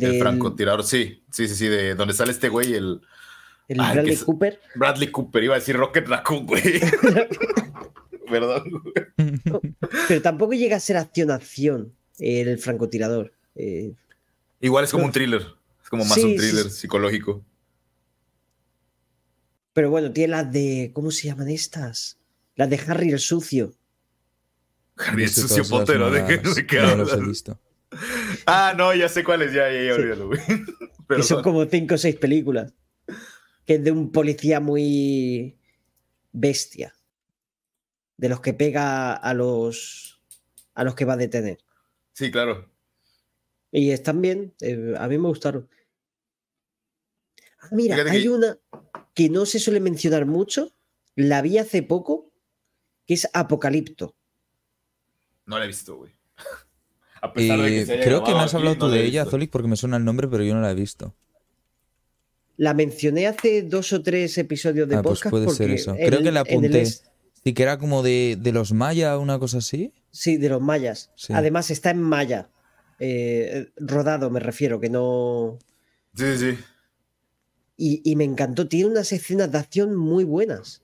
El 0.00 0.18
francotirador, 0.18 0.84
sí. 0.84 1.22
Sí, 1.30 1.46
sí, 1.48 1.54
sí. 1.54 1.68
De 1.68 1.94
donde 1.94 2.14
sale 2.14 2.32
este 2.32 2.48
güey, 2.48 2.74
el 2.74 3.00
el 3.68 3.80
Ay, 3.80 3.94
Bradley 3.94 4.14
es- 4.14 4.24
Cooper. 4.24 4.60
Bradley 4.74 5.08
Cooper. 5.10 5.44
Iba 5.44 5.54
a 5.54 5.58
decir 5.58 5.76
Rocket 5.76 6.08
Raccoon, 6.08 6.46
güey. 6.46 6.62
Perdón. 8.30 8.64
güey. 8.70 9.74
Pero 10.08 10.22
tampoco 10.22 10.52
llega 10.54 10.76
a 10.76 10.80
ser 10.80 10.96
acción-acción 10.96 11.92
el 12.18 12.58
francotirador. 12.58 13.32
Eh, 13.54 13.94
Igual 14.60 14.84
es 14.84 14.90
como 14.92 15.04
un 15.04 15.12
thriller. 15.12 15.44
Es 15.82 15.88
como 15.88 16.04
más 16.04 16.14
Sí, 16.14 16.24
un 16.24 16.36
thriller 16.36 16.64
sí. 16.70 16.80
psicológico. 16.82 17.44
pero 19.72 19.90
bueno, 19.90 20.12
tiene 20.12 20.32
las 20.32 20.52
de. 20.52 20.90
¿Cómo 20.94 21.10
se 21.10 21.28
llaman 21.28 21.48
estas? 21.48 22.18
Las 22.56 22.68
de 22.70 22.80
Harry 22.86 23.10
el 23.10 23.18
Sucio. 23.18 23.74
Harry 24.96 25.24
el 25.24 25.30
sucio 25.30 25.64
Potter, 25.68 25.98
¿no? 25.98 26.10
¿De 26.10 26.24
qué, 26.26 26.66
qué 26.66 26.80
No 26.80 26.96
los 26.96 27.08
he 27.08 27.12
hablas? 27.14 27.28
visto. 27.28 27.58
Ah, 28.46 28.74
no, 28.76 28.94
ya 28.94 29.08
sé 29.08 29.24
cuál 29.24 29.42
es. 29.42 29.52
Ya, 29.52 29.70
ya, 29.70 29.82
ya, 29.82 29.94
Sí. 29.94 30.00
olvídalo, 30.00 30.26
güey. 30.28 30.40
Que 31.08 31.22
son 31.22 31.42
como 31.42 31.64
cinco 31.66 31.94
o 31.96 31.98
seis 31.98 32.16
películas. 32.16 32.72
Que 33.66 33.74
es 33.74 33.84
de 33.84 33.90
un 33.90 34.12
policía 34.12 34.60
muy 34.60 35.58
bestia. 36.32 36.94
De 38.16 38.28
los 38.30 38.40
que 38.40 38.54
pega 38.54 39.12
a 39.14 39.34
los. 39.34 40.20
a 40.74 40.84
los 40.84 40.94
que 40.94 41.04
va 41.04 41.14
a 41.14 41.18
detener. 41.18 41.58
Sí, 42.12 42.30
claro. 42.30 42.68
Y 43.70 43.90
están 43.90 44.20
bien. 44.20 44.54
eh, 44.60 44.94
a 44.98 45.08
mí 45.08 45.18
me 45.18 45.28
gustaron. 45.28 45.68
Ah, 47.60 47.68
mira, 47.72 47.96
Fíjate 47.96 48.10
hay 48.16 48.22
que- 48.22 48.28
una 48.30 48.58
que 49.14 49.28
no 49.30 49.46
se 49.46 49.58
suele 49.58 49.80
mencionar 49.80 50.26
mucho. 50.26 50.72
La 51.14 51.42
vi 51.42 51.58
hace 51.58 51.82
poco. 51.82 52.30
Que 53.06 53.14
es 53.14 53.28
Apocalipto. 53.32 54.14
No 55.46 55.58
la 55.58 55.64
he 55.64 55.68
visto, 55.68 55.96
güey. 55.96 56.12
A 57.22 57.32
pesar 57.32 57.60
de 57.60 57.66
Eh, 57.66 57.70
que 57.80 57.86
se 57.86 57.92
haya 57.94 58.04
creo 58.04 58.18
que 58.18 58.20
no 58.20 58.26
grabado 58.36 58.44
has 58.46 58.54
hablado 58.54 58.78
tú 58.78 58.88
de 58.88 59.04
ella. 59.04 59.24
Zolik, 59.24 59.50
porque 59.50 59.68
me 59.68 59.76
suena 59.76 59.96
el 59.96 60.04
nombre, 60.04 60.28
pero 60.28 60.42
yo 60.44 60.54
no 60.54 60.60
la 60.60 60.70
he 60.70 60.74
visto. 60.74 61.14
La 62.56 62.74
mencioné 62.74 63.26
hace 63.26 63.62
dos 63.62 63.92
o 63.92 64.02
tres 64.02 64.36
episodios 64.38 64.88
de 64.88 64.96
Ah, 64.96 65.02
pues 65.02 65.18
podcast. 65.20 65.30
puede 65.30 65.48
ser 65.50 65.70
eso. 65.70 65.94
Creo 65.94 66.22
que 66.22 66.30
la 66.30 66.40
en 66.46 66.64
el 66.64 66.76
apunté. 66.76 66.84
Sí, 67.44 67.54
que 67.54 67.62
era 67.62 67.78
como 67.78 68.02
de, 68.02 68.36
de 68.40 68.52
los 68.52 68.72
Maya, 68.72 69.18
una 69.18 69.38
cosa 69.38 69.58
así. 69.58 69.92
Sí, 70.10 70.36
de 70.36 70.48
los 70.48 70.60
mayas. 70.60 71.10
Sí. 71.16 71.32
Además 71.32 71.70
está 71.70 71.90
en 71.90 72.00
maya. 72.02 72.50
Eh, 72.98 73.72
rodado, 73.76 74.30
me 74.30 74.38
refiero, 74.38 74.78
que 74.78 74.90
no. 74.90 75.58
Sí, 76.14 76.36
sí, 76.36 76.52
sí. 76.52 76.58
Y, 77.76 78.02
y 78.04 78.16
me 78.16 78.24
encantó. 78.24 78.68
Tiene 78.68 78.90
unas 78.90 79.10
escenas 79.12 79.50
de 79.50 79.58
acción 79.58 79.96
muy 79.96 80.24
buenas. 80.24 80.82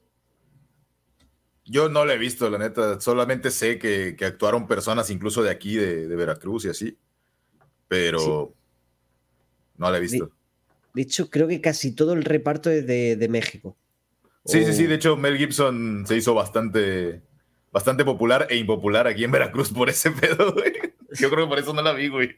Yo 1.65 1.89
no 1.89 2.05
la 2.05 2.15
he 2.15 2.19
visto, 2.19 2.49
la 2.51 2.59
neta. 2.59 3.01
Solamente 3.01 3.51
sé 3.51 3.79
que, 3.79 4.17
que 4.17 4.25
actuaron 4.25 4.67
personas 4.67 5.11
incluso 5.11 5.43
de 5.43 5.51
aquí, 5.51 5.77
de, 5.77 6.09
de 6.09 6.17
Veracruz 6.17 6.65
y 6.65 6.71
así. 6.71 6.99
Pero 7.87 8.55
no 9.77 9.91
la 9.91 9.99
he 9.99 10.01
visto. 10.01 10.33
De 10.95 11.03
hecho, 11.03 11.31
creo 11.31 11.47
que 11.47 11.61
casi 11.61 11.93
todo 11.93 12.15
el 12.15 12.25
reparto 12.25 12.71
es 12.71 12.87
de, 12.87 13.15
de 13.17 13.29
México. 13.29 13.77
Sí, 14.45 14.65
sí, 14.65 14.73
sí. 14.73 14.87
De 14.87 14.95
hecho, 14.95 15.17
Mel 15.17 15.37
Gibson 15.37 16.05
se 16.07 16.17
hizo 16.17 16.33
bastante, 16.35 17.23
bastante 17.71 18.05
popular 18.05 18.47
e 18.51 18.57
impopular 18.57 19.07
aquí 19.07 19.25
en 19.25 19.31
Veracruz 19.31 19.71
por 19.71 19.89
ese 19.91 20.11
pedo, 20.13 20.53
güey. 20.55 20.73
Yo 21.13 21.31
creo 21.31 21.45
que 21.47 21.49
por 21.51 21.59
eso 21.59 21.73
no 21.75 21.83
la 21.83 21.93
vi, 21.93 22.09
güey. 22.09 22.37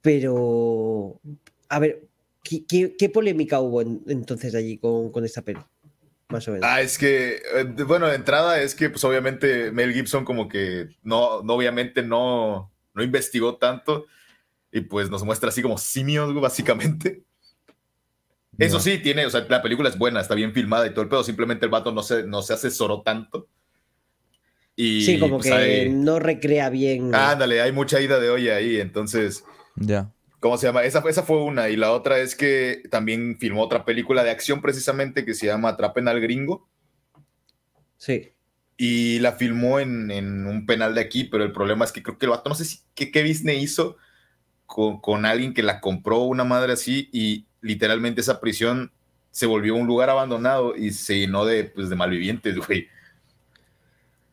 Pero. 0.00 1.20
A 1.68 1.78
ver, 1.78 2.02
¿qué, 2.42 2.64
qué- 2.66 2.96
qué 2.98 3.08
polémica 3.08 3.60
hubo 3.60 3.80
en- 3.82 4.02
entonces 4.08 4.54
allí 4.54 4.78
con, 4.78 5.10
con 5.10 5.24
esta 5.24 5.42
peli? 5.42 5.60
Más 6.28 6.46
o 6.48 6.52
menos. 6.52 6.66
Ah, 6.68 6.80
es 6.80 6.98
que, 6.98 7.36
eh, 7.54 7.64
bueno, 7.86 8.06
de 8.08 8.14
entrada 8.16 8.60
es 8.62 8.74
que, 8.74 8.88
pues 8.90 9.04
obviamente, 9.04 9.70
Mel 9.70 9.92
Gibson 9.92 10.24
como 10.24 10.48
que 10.48 10.88
no, 11.02 11.42
no 11.42 11.54
obviamente 11.54 12.02
no, 12.02 12.72
no 12.94 13.02
investigó 13.02 13.56
tanto 13.56 14.06
y 14.72 14.80
pues 14.82 15.10
nos 15.10 15.24
muestra 15.24 15.50
así 15.50 15.60
como 15.62 15.76
simios, 15.78 16.34
básicamente. 16.40 17.22
Eso 18.62 18.80
sí, 18.80 18.98
tiene, 18.98 19.26
o 19.26 19.30
sea, 19.30 19.46
la 19.48 19.62
película 19.62 19.88
es 19.88 19.98
buena, 19.98 20.20
está 20.20 20.34
bien 20.34 20.52
filmada 20.52 20.86
y 20.86 20.90
todo 20.90 21.02
el 21.02 21.08
pedo, 21.08 21.24
simplemente 21.24 21.64
el 21.66 21.70
vato 21.70 21.92
no 21.92 22.02
se, 22.02 22.24
no 22.24 22.42
se 22.42 22.54
asesoró 22.54 23.02
tanto. 23.02 23.48
Y, 24.74 25.02
sí, 25.02 25.18
como 25.18 25.36
pues, 25.38 25.48
que 25.48 25.54
hay- 25.54 25.90
no 25.90 26.18
recrea 26.18 26.70
bien. 26.70 27.14
ándale, 27.14 27.60
hay 27.60 27.72
mucha 27.72 28.00
ida 28.00 28.18
de 28.18 28.30
olla 28.30 28.56
ahí, 28.56 28.80
entonces, 28.80 29.44
Ya. 29.76 30.10
¿cómo 30.40 30.56
se 30.56 30.66
llama? 30.66 30.82
Esa, 30.84 31.00
esa 31.08 31.22
fue 31.22 31.42
una, 31.42 31.68
y 31.68 31.76
la 31.76 31.92
otra 31.92 32.18
es 32.18 32.34
que 32.34 32.82
también 32.90 33.36
filmó 33.38 33.62
otra 33.62 33.84
película 33.84 34.24
de 34.24 34.30
acción 34.30 34.62
precisamente 34.62 35.24
que 35.24 35.34
se 35.34 35.46
llama 35.46 35.68
Atrapen 35.70 36.08
al 36.08 36.20
Gringo. 36.20 36.68
Sí. 37.96 38.32
y 38.76 39.20
la 39.20 39.32
filmó 39.32 39.78
en, 39.78 40.10
en, 40.10 40.44
un 40.46 40.66
penal 40.66 40.94
de 40.96 41.02
aquí, 41.02 41.22
pero 41.24 41.44
el 41.44 41.52
problema 41.52 41.84
es 41.84 41.92
que 41.92 42.02
creo 42.02 42.18
que 42.18 42.26
el 42.26 42.30
vato, 42.30 42.48
no 42.48 42.56
sé 42.56 42.64
si 42.64 42.80
qué, 42.94 43.12
qué 43.12 43.22
Disney 43.22 43.62
hizo 43.62 43.96
con, 44.66 45.00
con, 45.00 45.24
alguien 45.24 45.54
que 45.54 45.62
la 45.62 45.80
compró 45.80 46.22
una 46.22 46.42
madre 46.42 46.72
así 46.72 47.08
y 47.12 47.46
literalmente 47.62 48.20
esa 48.20 48.40
prisión 48.40 48.92
se 49.30 49.46
volvió 49.46 49.74
un 49.74 49.86
lugar 49.86 50.10
abandonado 50.10 50.76
y 50.76 50.90
se 50.90 51.18
llenó 51.18 51.46
de, 51.46 51.64
pues, 51.64 51.88
de 51.88 51.96
malvivientes, 51.96 52.56
güey. 52.66 52.88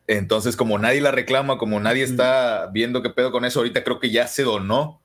Entonces, 0.06 0.56
como 0.56 0.78
nadie 0.78 1.00
la 1.00 1.12
reclama, 1.12 1.56
como 1.56 1.78
nadie 1.80 2.02
está 2.02 2.68
viendo 2.72 3.00
qué 3.00 3.10
pedo 3.10 3.30
con 3.30 3.44
eso, 3.44 3.60
ahorita 3.60 3.84
creo 3.84 4.00
que 4.00 4.10
ya 4.10 4.26
se 4.26 4.42
donó 4.42 5.00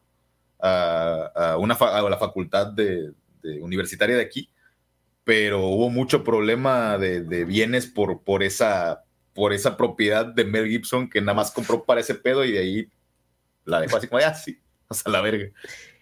a, 0.60 1.32
a 1.36 1.58
una 1.58 1.76
a 1.76 2.02
la 2.10 2.18
facultad 2.18 2.68
de, 2.68 3.12
de, 3.44 3.62
universitaria 3.62 4.16
de 4.16 4.24
aquí, 4.24 4.50
pero 5.24 5.68
hubo 5.68 5.92
mucho 5.92 6.24
problema 6.24 6.98
de, 6.98 7.22
de, 7.22 7.46
bienes 7.46 7.86
por, 7.86 8.24
por, 8.24 8.42
esa, 8.42 9.04
por 9.34 9.54
esa 9.54 9.78
propiedad 9.78 10.26
de 10.26 10.44
Mel 10.44 10.68
Gibson 10.68 11.08
que 11.08 11.22
nada 11.22 11.36
más 11.36 11.52
compró 11.52 11.84
para 11.84 12.02
ese 12.02 12.16
pedo 12.16 12.44
y 12.44 12.54
de 12.54 12.60
ahí 12.60 12.90
la 13.64 13.82
dejó 13.82 13.98
así 13.98 14.08
como, 14.08 14.22
ya, 14.22 14.34
sí, 14.34 14.60
o 14.88 14.94
sea, 14.96 15.12
la 15.12 15.22
verga. 15.22 15.52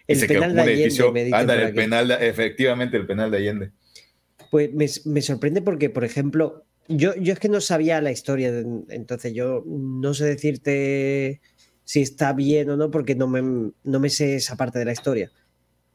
El 0.06 0.18
se 0.18 0.26
penal 0.26 0.54
de 0.54 0.62
edificio. 0.62 1.10
Allende, 1.10 1.36
Anda, 1.36 1.62
el 1.62 1.74
penal, 1.74 2.08
de, 2.08 2.28
efectivamente, 2.28 2.96
el 2.96 3.06
penal 3.06 3.30
de 3.30 3.36
Allende. 3.38 3.70
Pues 4.50 4.72
me, 4.72 4.86
me, 5.06 5.22
sorprende 5.22 5.62
porque, 5.62 5.90
por 5.90 6.04
ejemplo, 6.04 6.64
yo, 6.88 7.14
yo 7.16 7.32
es 7.32 7.38
que 7.38 7.48
no 7.48 7.60
sabía 7.60 8.00
la 8.00 8.12
historia, 8.12 8.52
entonces 8.90 9.32
yo 9.32 9.64
no 9.66 10.12
sé 10.14 10.26
decirte 10.26 11.40
si 11.84 12.00
está 12.00 12.32
bien 12.32 12.70
o 12.70 12.76
no, 12.76 12.90
porque 12.90 13.14
no 13.14 13.26
me, 13.26 13.72
no 13.82 14.00
me 14.00 14.10
sé 14.10 14.36
esa 14.36 14.56
parte 14.56 14.78
de 14.78 14.84
la 14.84 14.92
historia. 14.92 15.30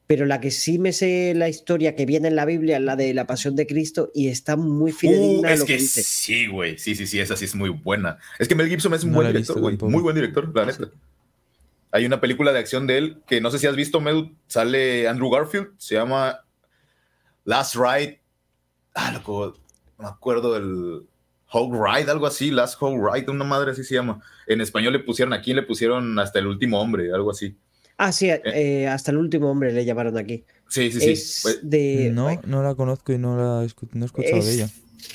Pero 0.08 0.26
la 0.26 0.42
que 0.42 0.50
sí 0.50 0.80
me 0.80 0.92
sé 0.92 1.34
la 1.36 1.50
historia 1.50 1.96
que 1.96 2.08
viene 2.08 2.30
en 2.30 2.36
la 2.36 2.46
Biblia 2.46 2.78
es 2.78 2.84
la 2.84 2.96
de 2.96 3.14
la 3.14 3.28
pasión 3.28 3.56
de 3.56 3.68
Cristo 3.68 4.12
y 4.16 4.30
está 4.30 4.56
muy 4.56 4.92
fidedigna 4.92 5.50
uh, 5.50 5.54
es 5.54 5.60
lo 5.60 5.66
que, 5.68 5.76
que 5.76 5.82
dice. 5.82 6.02
Sí, 6.02 6.48
güey, 6.48 6.80
sí, 6.80 6.96
sí, 6.96 7.06
sí, 7.06 7.20
esa 7.20 7.36
sí 7.36 7.46
es 7.46 7.54
muy 7.54 7.70
buena. 7.70 8.18
Es 8.40 8.48
que 8.48 8.56
Mel 8.56 8.70
Gibson 8.70 8.94
es 8.96 9.04
un 9.04 9.12
no 9.12 9.18
buen 9.18 9.28
director, 9.28 9.60
güey, 9.60 9.78
muy 9.80 10.02
buen 10.02 10.16
director, 10.16 10.52
la 10.56 10.66
neta. 10.66 10.90
Hay 11.92 12.06
una 12.06 12.22
película 12.22 12.52
de 12.52 12.60
acción 12.60 12.86
de 12.88 12.98
él 12.98 13.22
que 13.28 13.42
no 13.42 13.50
sé 13.52 13.60
si 13.60 13.68
has 13.68 13.76
visto, 13.76 14.00
Mel, 14.00 14.36
sale 14.48 15.08
Andrew 15.08 15.30
Garfield, 15.30 15.70
se 15.78 15.96
llama 15.96 16.46
Last 17.46 17.76
Ride. 17.76 18.22
Ah, 18.94 19.12
loco, 19.12 19.56
no 19.98 20.04
me 20.04 20.10
acuerdo 20.10 20.54
del 20.54 21.08
Hog 21.52 21.74
Ride, 21.74 22.12
algo 22.12 22.28
así, 22.28 22.52
Last 22.52 22.76
Hog 22.80 23.00
Ride, 23.14 23.32
una 23.32 23.44
madre 23.44 23.72
así 23.72 23.84
se 23.84 23.96
llama. 23.96 24.22
En 24.46 24.62
español 24.62 24.94
le 24.94 25.00
pusieron 25.00 25.34
aquí, 25.34 25.54
le 25.54 25.64
pusieron 25.64 26.20
hasta 26.20 26.40
el 26.40 26.48
último 26.48 26.80
hombre, 26.80 27.12
algo 27.14 27.32
así. 27.32 27.58
Ah, 27.98 28.12
sí, 28.12 28.30
eh, 28.30 28.42
eh, 28.46 28.88
hasta 28.88 29.12
el 29.12 29.18
último 29.18 29.50
hombre 29.50 29.74
le 29.74 29.84
llamaron 29.84 30.18
aquí. 30.18 30.46
Sí, 30.70 30.92
sí, 30.92 31.00
sí. 31.00 31.12
Es 31.12 31.40
pues, 31.42 31.60
de, 31.64 32.12
no, 32.14 32.30
no 32.46 32.64
la 32.64 32.76
conozco 32.76 33.12
y 33.12 33.18
no 33.18 33.36
la 33.36 33.68
no 33.94 34.04
he 34.04 34.06
escuchado 34.06 34.38
es 34.38 34.46
de 34.46 34.54
ella. 34.54 34.70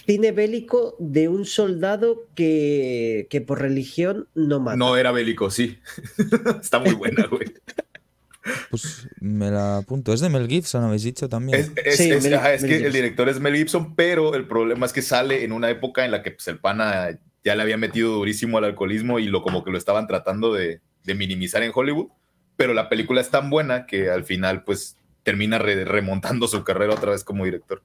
Cine 0.07 0.32
bélico 0.32 0.97
de 0.99 1.28
un 1.28 1.45
soldado 1.45 2.26
que, 2.35 3.26
que 3.30 3.41
por 3.41 3.61
religión 3.61 4.28
no 4.35 4.61
mata. 4.61 4.76
No 4.76 4.97
era 4.97 5.12
bélico, 5.12 5.51
sí. 5.51 5.78
Está 6.61 6.78
muy 6.78 6.95
buena, 6.95 7.26
güey. 7.26 7.53
Pues 8.70 9.09
me 9.20 9.51
la 9.51 9.78
apunto. 9.78 10.12
Es 10.12 10.20
de 10.20 10.28
Mel 10.28 10.49
Gibson, 10.49 10.85
habéis 10.85 11.03
dicho 11.03 11.28
también. 11.28 11.61
Es, 11.61 11.72
es, 11.85 11.97
sí, 11.97 12.11
es, 12.11 12.22
Mel, 12.22 12.35
ajá, 12.35 12.55
es 12.55 12.62
Mel 12.62 12.70
que 12.70 12.76
Gibson. 12.76 12.87
el 12.87 12.93
director 12.93 13.28
es 13.28 13.41
Mel 13.41 13.57
Gibson, 13.57 13.95
pero 13.95 14.35
el 14.35 14.47
problema 14.47 14.87
es 14.87 14.93
que 14.93 15.03
sale 15.03 15.45
en 15.45 15.53
una 15.53 15.70
época 15.70 16.05
en 16.05 16.11
la 16.11 16.22
que 16.22 16.30
pues, 16.30 16.47
el 16.49 16.59
pana 16.59 17.18
ya 17.43 17.55
le 17.55 17.62
había 17.62 17.76
metido 17.76 18.12
durísimo 18.12 18.59
al 18.59 18.64
alcoholismo 18.64 19.18
y 19.18 19.26
lo 19.26 19.43
como 19.43 19.64
que 19.64 19.70
lo 19.70 19.78
estaban 19.78 20.07
tratando 20.07 20.53
de, 20.53 20.80
de 21.05 21.14
minimizar 21.14 21.62
en 21.62 21.72
Hollywood. 21.74 22.09
Pero 22.57 22.72
la 22.72 22.89
película 22.89 23.20
es 23.20 23.30
tan 23.30 23.51
buena 23.51 23.87
que 23.87 24.11
al 24.11 24.24
final, 24.24 24.62
pues, 24.64 24.97
termina 25.22 25.59
re, 25.59 25.85
remontando 25.85 26.47
su 26.47 26.62
carrera 26.64 26.95
otra 26.95 27.11
vez 27.12 27.24
como 27.24 27.45
director. 27.45 27.82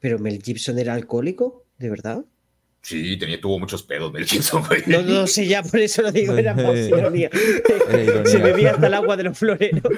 ¿Pero 0.00 0.18
Mel 0.18 0.42
Gibson 0.42 0.78
era 0.78 0.94
alcohólico? 0.94 1.64
¿De 1.78 1.90
verdad? 1.90 2.24
Sí, 2.82 3.16
tenía, 3.18 3.40
tuvo 3.40 3.58
muchos 3.58 3.82
pedos 3.82 4.12
Mel 4.12 4.24
Gibson, 4.24 4.64
güey. 4.66 4.82
No, 4.86 5.02
no 5.02 5.26
sé, 5.26 5.46
ya 5.46 5.62
por 5.62 5.80
eso 5.80 6.02
lo 6.02 6.12
digo, 6.12 6.36
era 6.36 6.54
por 6.56 6.76
ironía. 6.76 7.30
Se 8.24 8.38
bebía 8.38 8.72
hasta 8.72 8.86
el 8.86 8.94
agua 8.94 9.16
de 9.16 9.24
los 9.24 9.38
floreros. 9.38 9.82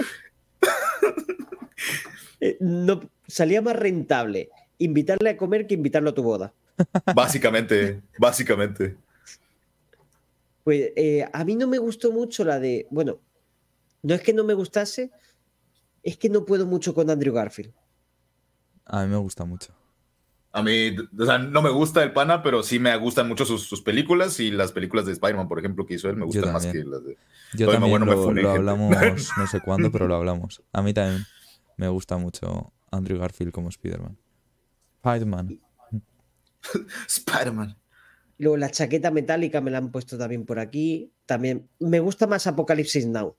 No, 2.59 3.03
salía 3.27 3.61
más 3.61 3.77
rentable 3.77 4.49
invitarle 4.79 5.31
a 5.31 5.37
comer 5.37 5.67
que 5.67 5.75
invitarlo 5.75 6.11
a 6.11 6.15
tu 6.15 6.23
boda. 6.23 6.55
Básicamente, 7.15 8.01
básicamente. 8.19 8.97
Pues 10.65 10.93
eh, 10.97 11.29
a 11.31 11.45
mí 11.45 11.55
no 11.55 11.67
me 11.67 11.79
gustó 11.79 12.11
mucho 12.13 12.45
la 12.45 12.59
de. 12.59 12.87
Bueno, 12.91 13.21
no 14.03 14.15
es 14.15 14.23
que 14.23 14.33
no 14.33 14.45
me 14.45 14.55
gustase, 14.55 15.11
es 16.03 16.17
que 16.17 16.29
no 16.29 16.45
puedo 16.45 16.67
mucho 16.67 16.95
con 16.95 17.11
Andrew 17.11 17.35
Garfield. 17.35 17.73
A 18.87 19.03
mí 19.05 19.11
me 19.11 19.19
gusta 19.19 19.45
mucho. 19.45 19.75
A 20.53 20.63
mí, 20.63 20.97
o 21.19 21.25
sea, 21.25 21.39
no 21.39 21.63
me 21.63 21.71
gusta 21.71 22.03
el 22.03 22.13
pana, 22.13 22.43
pero 22.43 22.63
sí 22.63 22.81
me 22.81 22.97
gustan 22.97 23.29
mucho 23.29 23.45
sus, 23.45 23.63
sus 23.63 23.83
películas 23.83 24.41
y 24.41 24.51
las 24.51 24.73
películas 24.73 25.07
de 25.07 25.13
Spider-Man, 25.13 25.47
por 25.47 25.61
ejemplo, 25.61 25.87
que 25.87 25.95
hizo 25.95 26.09
él, 26.09 26.17
me 26.17 26.25
gustan 26.25 26.53
más 26.53 26.67
que 26.67 26.85
las 26.85 27.05
de. 27.05 27.17
Yo 27.53 27.67
Todavía 27.67 27.81
también 27.81 27.91
bueno, 27.91 28.07
me 28.07 28.13
lo, 28.13 28.23
funé, 28.25 28.43
lo 28.43 28.51
hablamos, 28.51 28.91
no 29.37 29.47
sé 29.47 29.61
cuándo, 29.61 29.93
pero 29.93 30.09
lo 30.09 30.17
hablamos. 30.17 30.63
A 30.73 30.83
mí 30.83 30.93
también 30.93 31.25
me 31.77 31.89
gusta 31.89 32.17
mucho 32.17 32.73
Andrew 32.91 33.19
Garfield 33.19 33.53
como 33.53 33.69
Spider-Man. 33.69 34.19
Spider-Man. 35.03 35.61
Spider-Man. 37.09 37.77
Luego 38.39 38.57
la 38.57 38.71
chaqueta 38.71 39.11
metálica 39.11 39.61
me 39.61 39.71
la 39.71 39.79
han 39.79 39.93
puesto 39.93 40.19
también 40.19 40.47
por 40.47 40.59
aquí. 40.59 41.13
También 41.27 41.69
me 41.79 42.01
gusta 42.01 42.27
más 42.27 42.47
Apocalipsis 42.47 43.07
Now. 43.07 43.37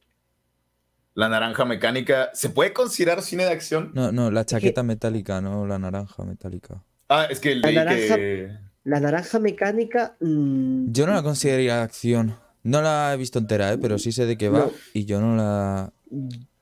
La 1.13 1.27
naranja 1.27 1.65
mecánica, 1.65 2.29
¿se 2.33 2.49
puede 2.49 2.71
considerar 2.71 3.21
cine 3.21 3.43
de 3.43 3.51
acción? 3.51 3.91
No, 3.93 4.11
no, 4.11 4.31
la 4.31 4.45
chaqueta 4.45 4.81
metálica, 4.81 5.41
no 5.41 5.67
la 5.67 5.77
naranja 5.77 6.23
metálica. 6.23 6.83
Ah, 7.13 7.25
es 7.29 7.39
que 7.39 7.55
La 7.55 7.69
naranja- 7.71 8.15
que. 8.15 8.51
La 8.85 8.99
naranja 8.99 9.37
mecánica. 9.39 10.15
mm, 10.21 10.91
Yo 10.91 11.05
no 11.05 11.13
la 11.13 11.21
consideraría 11.23 11.83
acción. 11.83 12.35
No 12.63 12.81
la 12.81 13.13
he 13.13 13.17
visto 13.17 13.39
entera, 13.39 13.73
¿eh? 13.73 13.77
pero 13.77 13.97
sí 13.99 14.11
sé 14.11 14.25
de 14.25 14.37
qué 14.37 14.47
va 14.49 14.59
No. 14.59 14.71
y 14.93 15.05
yo 15.05 15.19
no 15.19 15.35
la... 15.35 15.91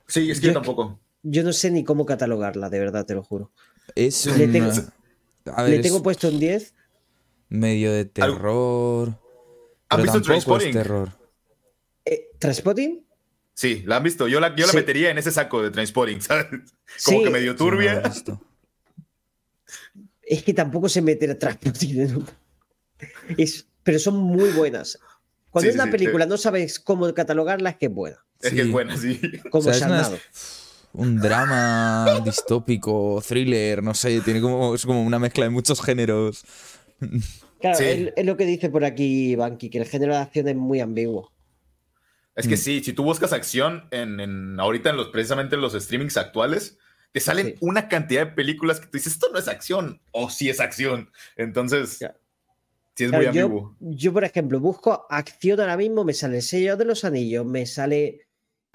Sí, 0.08 0.32
es 0.32 0.40
que 0.40 0.48
Yo- 0.48 0.54
yo 0.54 0.60
tampoco. 0.60 1.00
yo 1.24 1.44
no 1.44 1.52
sé 1.54 1.70
ni 1.72 1.84
cómo 1.84 2.06
catalogarla, 2.06 2.70
de 2.70 2.80
verdad, 2.80 3.06
te 3.06 3.14
lo 3.16 3.22
juro. 3.24 3.52
Es 3.96 4.26
Le 4.26 4.46
un... 4.46 4.52
tengo- 4.54 4.72
A 5.54 5.64
ver, 5.64 5.72
Le 5.74 5.80
tengo 5.80 5.98
es 5.98 6.04
puesto 6.04 6.30
un 6.30 6.40
10. 6.40 6.74
medio 7.50 7.92
de 7.92 8.06
terror... 8.06 9.10
¿Han 9.90 10.02
Pero 10.02 10.04
visto 10.04 10.22
Trainspotting? 10.22 10.72
terror. 10.72 11.10
Eh, 12.06 12.30
¿Transpotting? 12.40 13.04
Sí, 13.54 13.84
la 13.86 13.98
han 13.98 14.04
visto. 14.04 14.28
Yo 14.28 14.40
la, 14.40 14.56
yo 14.56 14.66
la 14.66 14.72
Sí. 14.72 14.78
metería 14.78 15.10
en 15.10 15.18
ese 15.18 15.32
saco 15.32 15.62
de 15.62 15.72
Transporting, 15.72 16.20
¿sabes? 16.22 16.46
Como 17.06 17.18
Sí. 17.20 17.24
que 17.24 17.30
medio 17.30 17.56
turbia. 17.56 18.02
Es 20.32 20.44
que 20.44 20.54
tampoco 20.54 20.88
se 20.90 21.02
mete 21.02 21.30
a 21.32 21.38
Transpotting 21.40 22.02
en 22.02 22.16
un- 22.18 22.28
Es, 23.38 23.68
pero 23.84 23.98
son 23.98 24.16
muy 24.18 24.50
buenas. 24.52 25.00
Cuando 25.50 25.72
Sí, 25.72 25.76
una 25.76 25.86
sí, 25.86 25.90
sí. 25.92 25.98
película 25.98 26.26
no 26.28 26.38
sabes 26.38 26.80
cómo 26.80 27.12
catalogarla, 27.14 27.72
es 27.72 27.78
que 27.78 27.88
es 27.88 27.92
buena. 27.94 28.18
Es 28.40 28.54
que 28.54 28.62
es 28.62 28.72
buena, 28.72 28.96
sí. 28.96 29.20
Como 29.50 29.70
O 29.70 29.74
sea, 29.74 29.88
una-. 29.88 30.10
Un 30.94 31.20
drama 31.20 32.22
distópico, 32.26 33.24
thriller, 33.28 33.82
no 33.82 33.94
sé, 33.96 34.22
tiene 34.22 34.40
como, 34.42 34.76
es 34.76 34.86
como 34.86 35.02
una 35.04 35.18
mezcla 35.20 35.46
de 35.46 35.50
muchos 35.50 35.82
géneros. 35.82 36.44
Claro, 37.60 37.78
Sí. 37.78 37.84
es, 37.86 38.14
es 38.16 38.26
lo 38.26 38.38
que 38.38 38.46
dice 38.46 38.70
por 38.70 38.86
aquí 38.86 39.36
Banky, 39.36 39.70
que 39.70 39.80
el 39.80 39.86
género 39.86 40.14
de 40.14 40.20
acción 40.20 40.48
es 40.48 40.56
muy 40.56 40.80
ambiguo. 40.80 41.32
Es 42.36 42.48
que 42.48 42.56
Mm. 42.56 42.60
sí, 42.60 42.84
si 42.84 42.94
tú 42.94 43.04
buscas 43.04 43.34
acción 43.34 43.86
en, 43.92 44.20
en- 44.20 44.60
ahorita 44.60 44.92
en 44.92 44.98
los 44.98 45.08
precisamente 45.10 45.56
en 45.56 45.62
los 45.62 45.74
streamings 45.74 46.18
actuales, 46.18 46.78
te 47.12 47.20
salen 47.20 47.48
Sí. 47.48 47.56
una 47.62 47.88
cantidad 47.88 48.26
de 48.28 48.32
películas 48.34 48.80
que 48.80 48.86
tú 48.88 48.98
dices, 48.98 49.14
esto 49.14 49.28
no 49.32 49.40
es 49.40 49.48
acción, 49.48 50.00
o 50.12 50.30
sí 50.30 50.50
es 50.50 50.60
acción. 50.60 51.10
Entonces, 51.38 52.00
Ya. 52.00 52.16
sí 52.96 53.06
es 53.06 53.10
Claro, 53.10 53.26
muy 53.26 53.36
yo, 53.36 53.46
ambiguo. 53.46 53.76
yo, 53.80 54.14
por 54.14 54.24
ejemplo, 54.24 54.60
busco 54.60 55.06
acción 55.10 55.60
ahora 55.60 55.76
mismo, 55.78 56.04
me 56.04 56.14
sale 56.14 56.38
el 56.38 56.44
sello 56.44 56.78
de 56.78 56.86
los 56.86 57.04
anillos, 57.06 57.46
me 57.46 57.66
sale 57.66 58.28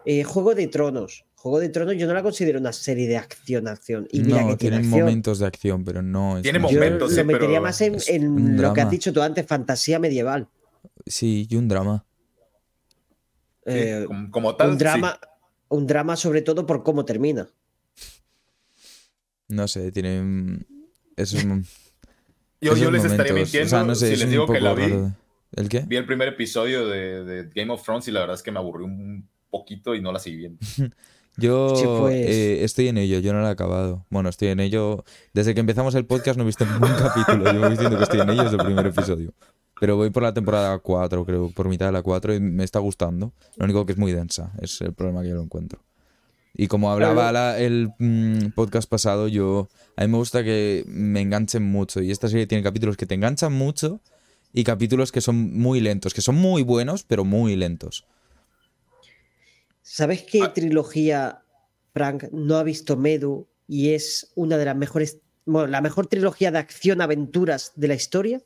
eh, 0.06 0.22
Juego 0.24 0.54
de 0.54 0.66
Tronos. 0.66 1.24
Juego 1.36 1.60
de 1.60 1.68
Tronos 1.70 1.96
yo 1.96 2.06
no 2.06 2.12
la 2.14 2.22
considero 2.22 2.58
una 2.58 2.72
serie 2.74 3.06
de 3.08 3.16
acción, 3.16 3.68
acción. 3.68 4.06
Y 4.10 4.20
mira 4.20 4.42
no, 4.42 4.48
que 4.48 4.56
tiene 4.56 4.76
tienen 4.76 4.78
acción. 4.80 5.00
momentos 5.00 5.38
de 5.38 5.46
acción, 5.46 5.84
pero 5.84 6.02
no 6.02 6.36
es. 6.36 6.42
Tiene 6.42 6.58
más- 6.58 6.70
Yo 6.72 6.78
momentos, 6.78 7.10
lo 7.10 7.16
sí, 7.16 7.24
metería 7.24 7.48
pero 7.48 7.62
más 7.62 7.80
en, 7.80 8.60
lo 8.60 8.72
que 8.74 8.80
has 8.82 8.90
dicho 8.90 9.12
tú 9.14 9.22
antes, 9.22 9.46
fantasía 9.46 9.98
medieval. 9.98 10.48
Sí, 11.06 11.46
y 11.48 11.56
un 11.56 11.68
drama. 11.68 12.04
Sí, 13.66 13.72
Eh, 13.72 14.04
como, 14.06 14.30
como 14.30 14.56
tal, 14.56 14.68
un 14.70 14.74
sí. 14.74 14.78
drama, 14.80 15.18
un 15.68 15.86
drama 15.86 16.16
sobre 16.16 16.42
todo 16.42 16.66
por 16.66 16.82
cómo 16.82 17.04
termina. 17.06 17.48
No 19.54 19.68
sé, 19.68 19.92
tienen. 19.92 20.66
Esos, 21.16 21.44
Yo, 22.60 22.72
esos 22.72 22.80
yo 22.80 22.90
les 22.90 23.04
estaría 23.04 23.32
momentos, 23.32 23.52
mintiendo 23.52 23.66
o 23.66 23.68
sea, 23.68 23.84
no 23.84 23.94
sé, 23.94 24.06
si 24.08 24.12
es 24.14 24.18
les 24.20 24.30
digo 24.30 24.46
que 24.46 24.60
la 24.60 24.74
vi. 24.74 24.82
raro. 24.84 25.12
¿El 25.52 25.68
qué? 25.68 25.84
Vi 25.86 25.96
el 25.96 26.06
primer 26.06 26.28
episodio 26.28 26.86
de, 26.88 27.22
de 27.24 27.50
Game 27.54 27.72
of 27.72 27.82
Thrones 27.84 28.08
y 28.08 28.10
la 28.10 28.20
verdad 28.20 28.34
es 28.36 28.42
que 28.42 28.50
me 28.50 28.58
aburrió 28.58 28.86
un 28.86 29.28
poquito 29.50 29.94
y 29.94 30.00
no 30.00 30.12
la 30.12 30.18
seguí 30.18 30.36
viendo. 30.36 30.58
Yo 31.36 31.74
Sí, 31.76 31.84
pues. 31.84 32.14
eh, 32.14 32.64
estoy 32.64 32.86
en 32.86 32.96
ello, 32.96 33.18
yo 33.18 33.32
no 33.32 33.40
lo 33.40 33.48
he 33.48 33.50
acabado. 33.50 34.06
Bueno, 34.08 34.28
estoy 34.28 34.48
en 34.48 34.60
ello. 34.60 35.02
Desde 35.32 35.52
que 35.52 35.58
empezamos 35.58 35.92
el 35.96 36.06
podcast 36.06 36.36
no 36.36 36.44
he 36.44 36.46
visto 36.46 36.64
ningún 36.72 36.92
capítulo. 36.96 37.52
Yo 37.52 37.58
voy 37.60 37.70
diciendo 37.70 37.96
que 37.96 38.04
estoy 38.04 38.20
en 38.20 38.30
ello 38.30 38.44
desde 38.44 38.56
el 38.56 38.64
primer 38.64 38.86
episodio. 38.86 39.34
Pero 39.80 39.96
voy 39.96 40.10
por 40.10 40.22
la 40.22 40.32
temporada 40.32 40.78
4, 40.78 41.24
creo, 41.26 41.50
por 41.50 41.68
mitad 41.68 41.86
de 41.86 41.92
la 41.92 42.02
4 42.02 42.34
y 42.34 42.40
me 42.40 42.62
está 42.62 42.78
gustando. 42.78 43.32
Lo 43.56 43.64
único 43.64 43.84
que 43.84 43.92
es 43.94 43.98
muy 43.98 44.12
densa, 44.12 44.52
es 44.62 44.80
el 44.80 44.92
problema 44.94 45.22
que 45.22 45.30
yo 45.30 45.34
lo 45.34 45.42
encuentro. 45.42 45.80
Y 46.56 46.68
como 46.68 46.90
hablaba 46.92 47.32
la- 47.32 47.58
el 47.58 47.90
mm, 47.98 48.50
podcast 48.54 48.88
pasado, 48.88 49.26
yo 49.28 49.68
a 49.96 50.02
mí 50.02 50.08
me 50.08 50.18
gusta 50.18 50.44
que 50.44 50.84
me 50.86 51.20
enganchen 51.20 51.62
mucho. 51.64 52.00
Y 52.00 52.10
esta 52.12 52.28
serie 52.28 52.46
tiene 52.46 52.62
capítulos 52.62 52.96
que 52.96 53.06
te 53.06 53.14
enganchan 53.14 53.52
mucho 53.52 54.00
y 54.52 54.62
capítulos 54.62 55.10
que 55.10 55.20
son 55.20 55.52
muy 55.58 55.80
lentos, 55.80 56.14
que 56.14 56.20
son 56.20 56.36
muy 56.36 56.62
buenos, 56.62 57.02
pero 57.02 57.24
muy 57.24 57.56
lentos. 57.56 58.06
¿Sabes 59.82 60.22
qué 60.22 60.42
Ah. 60.42 60.52
trilogía, 60.52 61.42
Frank, 61.92 62.24
no 62.32 62.56
ha 62.56 62.62
visto 62.62 62.96
Medu 62.96 63.46
y 63.68 63.90
es 63.90 64.30
una 64.34 64.56
de 64.56 64.64
las 64.64 64.76
mejores, 64.76 65.18
bueno, 65.44 65.66
la 65.68 65.80
mejor 65.80 66.06
trilogía 66.06 66.50
de 66.50 66.58
acción-aventuras 66.58 67.72
de 67.76 67.88
la 67.88 67.94
historia? 67.94 68.42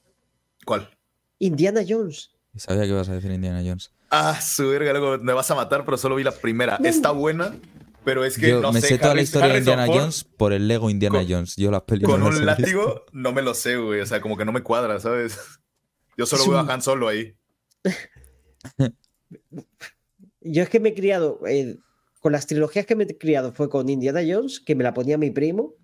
¿Cuál? 0.64 0.90
Indiana 1.38 1.82
Jones. 1.86 2.30
Sabía 2.56 2.82
que 2.82 2.88
ibas 2.88 3.08
a 3.08 3.14
decir 3.14 3.30
Indiana 3.30 3.62
Jones. 3.64 3.92
Ah, 4.10 4.40
su 4.40 4.68
verga, 4.68 4.92
luego 4.92 5.18
me 5.22 5.32
vas 5.32 5.50
a 5.50 5.54
matar, 5.54 5.84
pero 5.84 5.96
solo 5.96 6.16
vi 6.16 6.24
la 6.24 6.32
primera. 6.32 6.78
Está 6.82 7.10
buena, 7.12 7.54
pero 8.04 8.24
es 8.24 8.38
que 8.38 8.48
Yo 8.50 8.60
no 8.60 8.72
me 8.72 8.80
sé. 8.80 8.88
sé 8.88 8.98
toda 8.98 9.14
la 9.14 9.22
historia 9.22 9.52
de 9.52 9.58
Indiana 9.58 9.86
Ford 9.86 9.98
Jones 9.98 10.24
por 10.24 10.52
el 10.52 10.66
Lego 10.68 10.88
Indiana 10.90 11.18
con- 11.20 11.28
Jones. 11.30 11.56
Yo 11.56 11.70
las 11.70 11.82
películas 11.82 12.20
Con 12.20 12.30
no 12.32 12.36
un 12.38 12.46
látigo, 12.46 13.04
no 13.12 13.32
me 13.32 13.42
lo 13.42 13.54
sé, 13.54 13.76
güey. 13.76 14.00
O 14.00 14.06
sea, 14.06 14.20
como 14.20 14.36
que 14.36 14.44
no 14.44 14.52
me 14.52 14.62
cuadra, 14.62 14.98
¿sabes? 15.00 15.38
Yo 16.16 16.26
solo 16.26 16.42
Es 16.42 16.48
veo 16.48 16.60
un- 16.62 16.70
a 16.70 16.74
Han 16.74 16.82
Solo 16.82 17.08
ahí. 17.08 17.34
Yo 20.40 20.62
es 20.62 20.68
que 20.68 20.80
me 20.80 20.90
he 20.90 20.94
criado, 20.94 21.40
eh, 21.46 21.76
con 22.20 22.32
las 22.32 22.46
trilogías 22.46 22.86
que 22.86 22.96
me 22.96 23.04
he 23.04 23.18
criado 23.18 23.52
fue 23.52 23.68
con 23.68 23.88
Indiana 23.88 24.20
Jones, 24.26 24.60
que 24.60 24.74
me 24.74 24.84
la 24.84 24.94
ponía 24.94 25.18
mi 25.18 25.30
primo. 25.30 25.74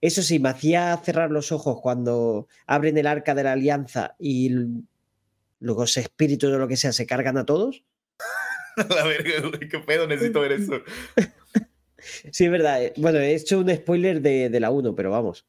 Eso 0.00 0.22
sí, 0.22 0.38
me 0.38 0.48
hacía 0.48 0.96
cerrar 1.04 1.30
los 1.30 1.50
ojos 1.52 1.78
cuando 1.82 2.46
abren 2.66 2.96
el 2.98 3.06
arca 3.06 3.34
de 3.34 3.42
la 3.42 3.52
alianza 3.52 4.14
y 4.18 4.46
l- 4.52 4.82
los 5.60 5.96
espíritus 5.96 6.52
o 6.52 6.58
lo 6.58 6.68
que 6.68 6.76
sea 6.76 6.92
se 6.92 7.06
cargan 7.06 7.36
a 7.36 7.44
todos. 7.44 7.84
la 8.94 9.04
verga, 9.04 9.48
güey. 9.48 9.68
¿Qué 9.68 9.78
pedo? 9.78 10.06
Necesito 10.06 10.40
ver 10.40 10.52
eso. 10.52 10.80
Sí, 12.30 12.44
es 12.44 12.50
verdad. 12.50 12.82
eh, 12.82 12.92
Bueno, 12.96 13.18
he 13.18 13.34
hecho 13.34 13.58
un 13.58 13.74
spoiler 13.74 14.22
de, 14.22 14.48
de 14.48 14.60
la 14.60 14.70
1, 14.70 14.94
pero 14.94 15.10
vamos. 15.10 15.44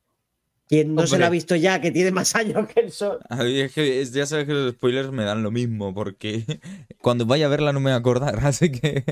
Quien 0.67 0.93
no 0.95 1.01
se 1.07 1.13
Hombre. 1.13 1.19
la 1.21 1.27
ha 1.27 1.29
visto 1.29 1.55
ya, 1.55 1.79
que 1.79 1.91
tiene 1.91 2.11
más 2.11 2.35
años 2.35 2.67
que 2.67 2.79
el 2.81 2.91
sol. 2.91 3.19
A 3.29 3.43
mí 3.43 3.59
es 3.61 3.71
que 3.71 4.01
es- 4.01 4.11
ya 4.13 4.25
sabes 4.25 4.45
que 4.45 4.53
los 4.53 4.73
spoilers 4.73 5.11
me 5.11 5.23
dan 5.23 5.41
lo 5.43 5.51
mismo, 5.51 5.93
porque 5.93 6.43
cuando 7.01 7.25
vaya 7.25 7.45
a 7.45 7.49
verla 7.49 7.71
no 7.71 7.79
me 7.79 7.85
voy 7.91 7.93
a 7.93 7.97
acordar, 7.97 8.39
así 8.43 8.71
que 8.71 9.03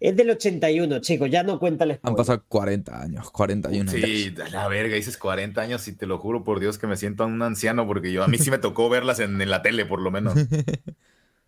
Es 0.00 0.16
del 0.16 0.30
81, 0.30 0.98
chicos, 1.00 1.30
ya 1.30 1.42
no 1.42 1.58
cuenta 1.58 1.84
el 1.84 1.92
han 1.92 1.96
spoiler. 1.98 2.16
pasado 2.16 2.44
40 2.48 3.02
años, 3.02 3.30
41 3.30 3.90
años. 3.90 4.02
Sí, 4.04 4.34
a 4.44 4.48
la 4.48 4.68
verga, 4.68 4.96
dices 4.96 5.16
40 5.18 5.60
años 5.60 5.86
y 5.86 5.92
te 5.92 6.06
lo 6.06 6.18
juro 6.18 6.44
por 6.44 6.60
Dios 6.60 6.76
que 6.78 6.86
me 6.86 6.96
siento 6.96 7.24
un 7.26 7.40
anciano 7.42 7.86
porque 7.86 8.10
yo 8.10 8.24
a 8.24 8.28
mí 8.28 8.38
sí 8.38 8.50
me 8.50 8.58
tocó 8.58 8.88
verlas 8.88 9.20
en, 9.20 9.40
en 9.40 9.50
la 9.50 9.62
tele, 9.62 9.84
por 9.86 10.00
lo 10.00 10.10
menos. 10.10 10.34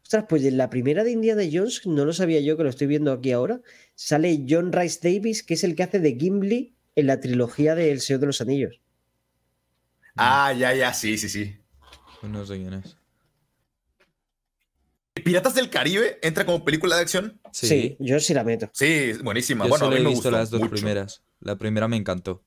Ostras, 0.09 0.24
pues 0.26 0.43
en 0.44 0.56
la 0.56 0.70
primera 0.70 1.05
de 1.05 1.10
Indiana 1.10 1.43
Jones, 1.52 1.86
no 1.86 2.06
lo 2.06 2.14
sabía 2.14 2.40
yo, 2.40 2.56
que 2.56 2.62
lo 2.62 2.70
estoy 2.70 2.86
viendo 2.86 3.12
aquí 3.12 3.30
ahora, 3.32 3.60
sale 3.94 4.43
John 4.48 4.72
Rice 4.72 5.01
Davis, 5.02 5.43
que 5.43 5.52
es 5.52 5.64
el 5.64 5.76
que 5.76 5.82
hace 5.82 6.01
de 6.01 6.16
Gimli 6.18 6.74
en 6.97 7.06
la 7.09 7.20
trilogía 7.20 7.74
de 7.74 7.93
El 7.93 8.01
Señor 8.01 8.20
de 8.20 8.26
los 8.28 8.40
Anillos. 8.40 8.80
Ah, 10.16 10.55
ya, 10.55 10.72
ya, 10.72 10.94
sí, 10.94 11.18
sí, 11.18 11.28
sí. 11.28 11.59
No 12.22 12.47
sé 12.47 12.56
quién 12.56 12.72
es. 12.72 12.97
¿Piratas 15.12 15.55
del 15.55 15.68
Caribe 15.68 16.18
entra 16.22 16.47
como 16.47 16.64
película 16.64 16.97
de 16.97 17.02
acción? 17.02 17.39
Sí, 17.52 17.98
yo 18.01 18.18
sí 18.18 18.32
la 18.32 18.44
meto. 18.44 18.70
Sí, 18.72 19.12
buenísima. 19.22 19.66
Yo 19.66 19.68
bueno, 19.68 19.85
a 19.85 19.89
solo 19.89 19.97
mí 19.97 20.01
he 20.01 20.05
me 20.05 20.09
visto 20.09 20.28
gustó 20.30 20.39
las 20.39 20.48
dos 20.48 20.60
mucho. 20.62 20.72
primeras. 20.72 21.22
La 21.40 21.56
primera 21.59 21.86
me 21.86 21.98
encantó. 21.98 22.43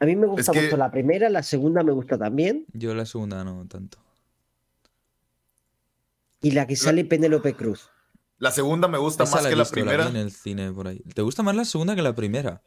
A 0.00 0.04
mí 0.04 0.16
me 0.16 0.26
gusta 0.26 0.52
que- 0.52 0.64
mucho 0.64 0.76
la 0.76 0.90
primera, 0.90 1.30
la 1.30 1.42
segunda 1.42 1.82
me 1.82 1.92
gusta 1.92 2.18
también. 2.18 2.66
Yo 2.74 2.94
la 2.94 3.06
segunda 3.06 3.42
no 3.42 3.66
tanto. 3.66 4.01
Y 6.42 6.50
la 6.52 6.66
que 6.66 6.76
sale 6.76 7.04
Penélope 7.04 7.54
Cruz. 7.54 7.88
La 8.38 8.50
segunda 8.50 8.88
me 8.88 8.98
gusta 8.98 9.24
Esa 9.24 9.36
más 9.36 9.44
la 9.44 9.50
que 9.50 9.56
la 9.56 9.64
primera. 9.64 10.08
en 10.08 10.16
el 10.16 10.32
cine 10.32 10.72
por 10.72 10.88
ahí. 10.88 11.00
¿Te 11.14 11.22
gusta 11.22 11.42
más 11.42 11.54
la 11.54 11.64
segunda 11.64 11.94
que 11.94 12.02
la 12.02 12.14
primera? 12.14 12.60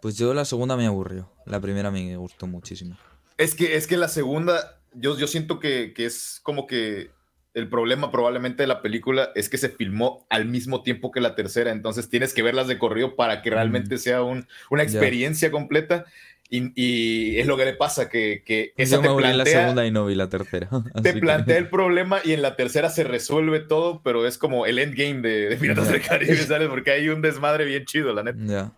Pues 0.00 0.16
yo 0.16 0.32
la 0.34 0.44
segunda 0.44 0.76
me 0.76 0.86
aburrió. 0.86 1.32
La 1.46 1.60
primera 1.60 1.90
me 1.90 2.16
gustó 2.16 2.46
muchísimo. 2.46 2.96
Es 3.36 3.54
que, 3.54 3.76
es 3.76 3.86
que 3.88 3.96
la 3.96 4.08
segunda, 4.08 4.80
yo, 4.94 5.18
yo 5.18 5.26
siento 5.26 5.58
que, 5.58 5.92
que 5.94 6.06
es 6.06 6.38
como 6.44 6.66
que 6.68 7.10
el 7.54 7.68
problema 7.68 8.12
probablemente 8.12 8.62
de 8.62 8.66
la 8.68 8.82
película 8.82 9.30
es 9.34 9.48
que 9.48 9.58
se 9.58 9.70
filmó 9.70 10.26
al 10.30 10.44
mismo 10.44 10.82
tiempo 10.82 11.10
que 11.10 11.20
la 11.20 11.34
tercera, 11.34 11.72
entonces 11.72 12.08
tienes 12.08 12.32
que 12.34 12.42
verlas 12.42 12.68
de 12.68 12.78
corrido 12.78 13.16
para 13.16 13.40
que 13.42 13.50
realmente 13.50 13.96
sea 13.98 14.22
un- 14.22 14.46
una 14.70 14.82
experiencia 14.82 15.50
completa. 15.50 16.04
Y, 16.48 16.70
y 16.80 17.38
es 17.40 17.46
lo 17.48 17.56
que 17.56 17.64
le 17.64 17.72
pasa, 17.74 18.08
que, 18.08 18.42
que 18.46 18.72
esa 18.76 18.96
yo 18.96 19.00
te 19.00 19.02
me 19.02 19.08
aburrí 19.10 19.26
en 19.26 19.38
la 19.38 19.42
plantea, 19.44 19.60
segunda 19.62 19.84
y 19.86 19.90
no 19.90 20.06
vi 20.06 20.14
la 20.14 20.28
tercera. 20.28 20.68
te 21.02 21.14
que- 21.14 21.20
plantea 21.20 21.56
el 21.58 21.68
problema 21.70 22.20
y 22.24 22.32
en 22.32 22.42
la 22.42 22.54
tercera 22.56 22.88
se 22.88 23.02
resuelve 23.04 23.60
todo, 23.60 24.00
pero 24.04 24.26
es 24.26 24.38
como 24.38 24.64
el 24.66 24.78
endgame 24.78 25.22
de, 25.22 25.48
de 25.48 25.56
Piratas 25.56 25.90
del 25.90 26.02
Caribe, 26.02 26.36
¿sabes? 26.46 26.68
Porque 26.68 26.92
hay 26.92 27.08
un 27.08 27.20
desmadre 27.20 27.64
bien 27.64 27.84
chido, 27.84 28.12
la 28.14 28.22
neta. 28.22 28.72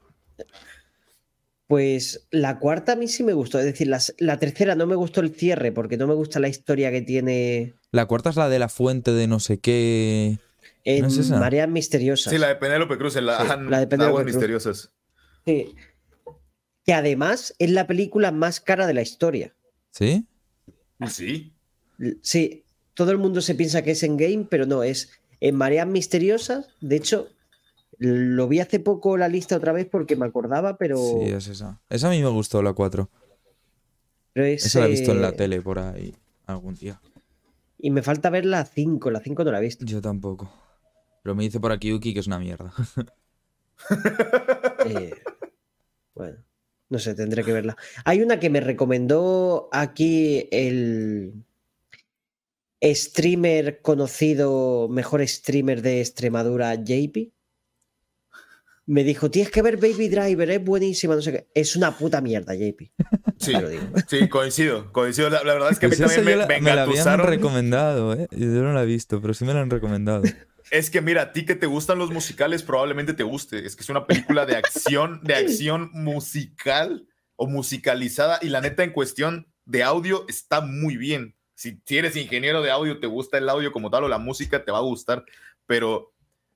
Pues 1.66 2.26
la 2.30 2.58
cuarta 2.58 2.92
a 2.92 2.96
mí 2.96 3.08
sí 3.08 3.22
me 3.22 3.34
gustó. 3.34 3.58
Es 3.58 3.66
decir, 3.66 3.88
las- 3.88 4.14
la, 4.18 4.38
tercera 4.38 4.74
no 4.74 4.86
me 4.86 4.94
gustó 4.94 5.20
el 5.20 5.34
cierre 5.34 5.70
porque 5.70 5.98
no 5.98 6.06
me 6.06 6.14
gusta 6.14 6.40
la 6.40 6.48
historia 6.48 6.90
que 6.90 7.02
tiene 7.02 7.74
La 7.92 8.06
cuarta 8.06 8.30
es 8.30 8.36
la 8.36 8.48
de 8.48 8.58
la 8.58 8.70
fuente 8.70 9.12
de 9.12 9.26
no 9.26 9.38
sé 9.40 9.58
qué. 9.60 10.38
en 10.84 11.02
¿No 11.02 11.08
es 11.08 11.18
esa? 11.18 11.38
Mareas 11.38 11.68
Misteriosas. 11.68 12.32
Sí, 12.32 12.38
la 12.38 12.48
de 12.48 12.56
Penélope 12.56 12.96
Cruz, 12.96 13.16
en 13.16 13.26
la, 13.26 13.38
Sí, 13.42 13.46
la 13.68 13.80
de 13.80 13.86
Penélope 13.86 14.08
Aguas 14.08 14.22
Cruz. 14.22 14.34
Misteriosas. 14.36 14.90
Sí. 15.44 15.74
Que 16.88 16.94
además 16.94 17.54
es 17.58 17.70
la 17.70 17.86
película 17.86 18.32
más 18.32 18.62
cara 18.62 18.86
de 18.86 18.94
la 18.94 19.02
historia. 19.02 19.54
¿Sí? 19.90 20.26
¿Ah, 20.98 21.10
sí? 21.10 21.52
Sí, 22.22 22.64
todo 22.94 23.10
el 23.10 23.18
mundo 23.18 23.42
se 23.42 23.54
piensa 23.54 23.82
que 23.82 23.90
es 23.90 24.02
en 24.04 24.16
game, 24.16 24.46
pero 24.48 24.64
no, 24.64 24.82
es 24.82 25.10
en 25.40 25.54
Mareas 25.54 25.86
Misteriosas. 25.86 26.70
De 26.80 26.96
hecho, 26.96 27.28
lo 27.98 28.48
vi 28.48 28.60
hace 28.60 28.80
poco 28.80 29.18
la 29.18 29.28
lista 29.28 29.58
otra 29.58 29.72
vez 29.72 29.84
porque 29.84 30.16
me 30.16 30.24
acordaba, 30.24 30.78
pero, 30.78 30.96
Sí, 30.96 31.28
es 31.28 31.48
esa. 31.48 31.78
Esa 31.90 32.06
a 32.08 32.10
mí 32.10 32.22
me 32.22 32.30
gustó, 32.30 32.62
la 32.62 32.72
4. 32.72 33.10
pero 34.32 34.46
es, 34.46 34.64
Esa 34.64 34.80
la 34.80 34.86
he 34.86 34.90
visto 34.90 35.12
en 35.12 35.20
la 35.20 35.28
eh, 35.28 35.32
tele 35.32 35.60
por 35.60 35.78
ahí 35.80 36.14
algún 36.46 36.74
día. 36.74 37.02
Y 37.78 37.90
me 37.90 38.00
falta 38.00 38.30
ver 38.30 38.46
la 38.46 38.64
5, 38.64 39.10
la 39.10 39.20
5 39.20 39.44
no 39.44 39.52
la 39.52 39.58
he 39.58 39.62
visto. 39.62 39.84
Yo 39.84 40.00
tampoco. 40.00 40.50
Pero 41.22 41.34
me 41.34 41.42
dice 41.42 41.60
por 41.60 41.70
aquí 41.70 41.92
Uki 41.92 42.14
que 42.14 42.20
es 42.20 42.26
una 42.26 42.38
mierda. 42.38 42.72
Eh, 44.86 45.12
bueno, 46.14 46.38
no 46.90 46.98
sé, 46.98 47.14
tendré 47.14 47.44
que 47.44 47.52
verla. 47.52 47.76
Hay 48.04 48.22
una 48.22 48.38
que 48.40 48.50
me 48.50 48.60
recomendó 48.60 49.68
aquí 49.72 50.48
el 50.50 51.44
streamer 52.82 53.80
conocido, 53.82 54.88
mejor 54.88 55.26
streamer 55.26 55.82
de 55.82 56.00
Extremadura, 56.00 56.74
JP. 56.74 57.32
Me 58.86 59.04
dijo, 59.04 59.30
tienes 59.30 59.50
que 59.52 59.60
ver 59.60 59.76
Baby 59.76 60.08
Driver, 60.08 60.50
es 60.50 60.64
buenísima, 60.64 61.14
no 61.14 61.20
sé 61.20 61.32
qué. 61.32 61.48
Es 61.54 61.76
una 61.76 61.96
puta 61.96 62.20
mierda, 62.20 62.54
JP. 62.54 62.90
Sí, 63.40 63.52
Te 63.52 63.60
lo 63.60 63.68
digo. 63.68 63.84
sí, 64.08 64.28
coincido, 64.28 64.90
coincido. 64.92 65.30
La, 65.30 65.44
la 65.44 65.52
verdad 65.54 65.70
es 65.70 65.78
que 65.78 65.86
a 65.86 65.88
mí 65.88 65.94
también 65.96 66.24
me, 66.24 66.34
la- 66.34 66.46
me 66.48 66.60
me 66.60 66.74
la 66.74 66.82
habían 66.82 67.18
recomendado, 67.20 68.12
¿eh? 68.14 68.26
Yo 68.32 68.46
no 68.64 68.72
la 68.72 68.82
he 68.82 68.86
visto, 68.86 69.20
pero 69.22 69.32
sí 69.32 69.44
me 69.44 69.54
la 69.54 69.60
han 69.60 69.70
recomendado. 69.70 70.22
Es 70.70 70.90
que 70.90 71.00
mira, 71.00 71.22
a 71.22 71.32
ti 71.32 71.44
que 71.44 71.54
te 71.54 71.66
gustan 71.66 71.98
los 71.98 72.10
musicales 72.10 72.62
probablemente 72.62 73.14
te 73.14 73.22
guste. 73.22 73.64
Es 73.64 73.76
que 73.76 73.82
es 73.82 73.88
una 73.88 74.06
película 74.06 74.46
de 74.46 74.56
acción, 74.56 75.20
de 75.22 75.34
acción 75.34 75.90
musical 75.92 77.06
o 77.36 77.46
musicalizada 77.46 78.38
y 78.42 78.48
la 78.48 78.60
neta 78.60 78.84
en 78.84 78.92
cuestión 78.92 79.46
de 79.64 79.82
audio 79.82 80.24
está 80.28 80.60
muy 80.60 80.96
bien. 80.96 81.34
Si, 81.54 81.80
si 81.84 81.98
eres 81.98 82.16
ingeniero 82.16 82.62
de 82.62 82.70
audio, 82.70 83.00
te 83.00 83.06
gusta 83.06 83.38
el 83.38 83.48
audio 83.48 83.72
como 83.72 83.90
tal 83.90 84.04
o 84.04 84.08
la 84.08 84.18
música, 84.18 84.64
te 84.64 84.72
va 84.72 84.78
a 84.78 84.82
gustar. 84.82 85.24
Pero 85.66 86.12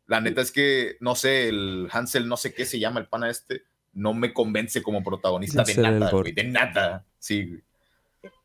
la 0.07 0.21
neta 0.21 0.41
es 0.41 0.53
que, 0.53 0.97
no 1.01 1.15
sé, 1.15 1.49
el 1.49 1.89
Hansel, 1.91 2.29
no 2.29 2.37
sé 2.37 2.53
qué 2.53 2.65
se 2.65 2.79
llama 2.79 3.01
el 3.01 3.07
pana 3.07 3.31
este, 3.31 3.63
no 3.93 4.15
me 4.15 4.33
convence 4.33 4.83
como 4.83 5.03
protagonista 5.03 5.65
de 5.65 5.75
nada, 5.77 6.11
güey, 6.11 6.33
de 6.33 6.45
nada. 6.45 7.05
Sí. 7.19 7.61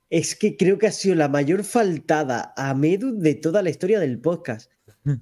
Es 0.10 0.36
que 0.36 0.56
creo 0.56 0.78
que 0.78 0.88
ha 0.88 0.92
sido 0.92 1.16
la 1.16 1.28
mayor 1.28 1.64
faltada 1.64 2.54
a 2.56 2.74
Medu 2.74 3.18
de 3.18 3.36
toda 3.36 3.62
la 3.62 3.70
historia 3.70 4.00
del 4.00 4.20
podcast. 4.20 4.72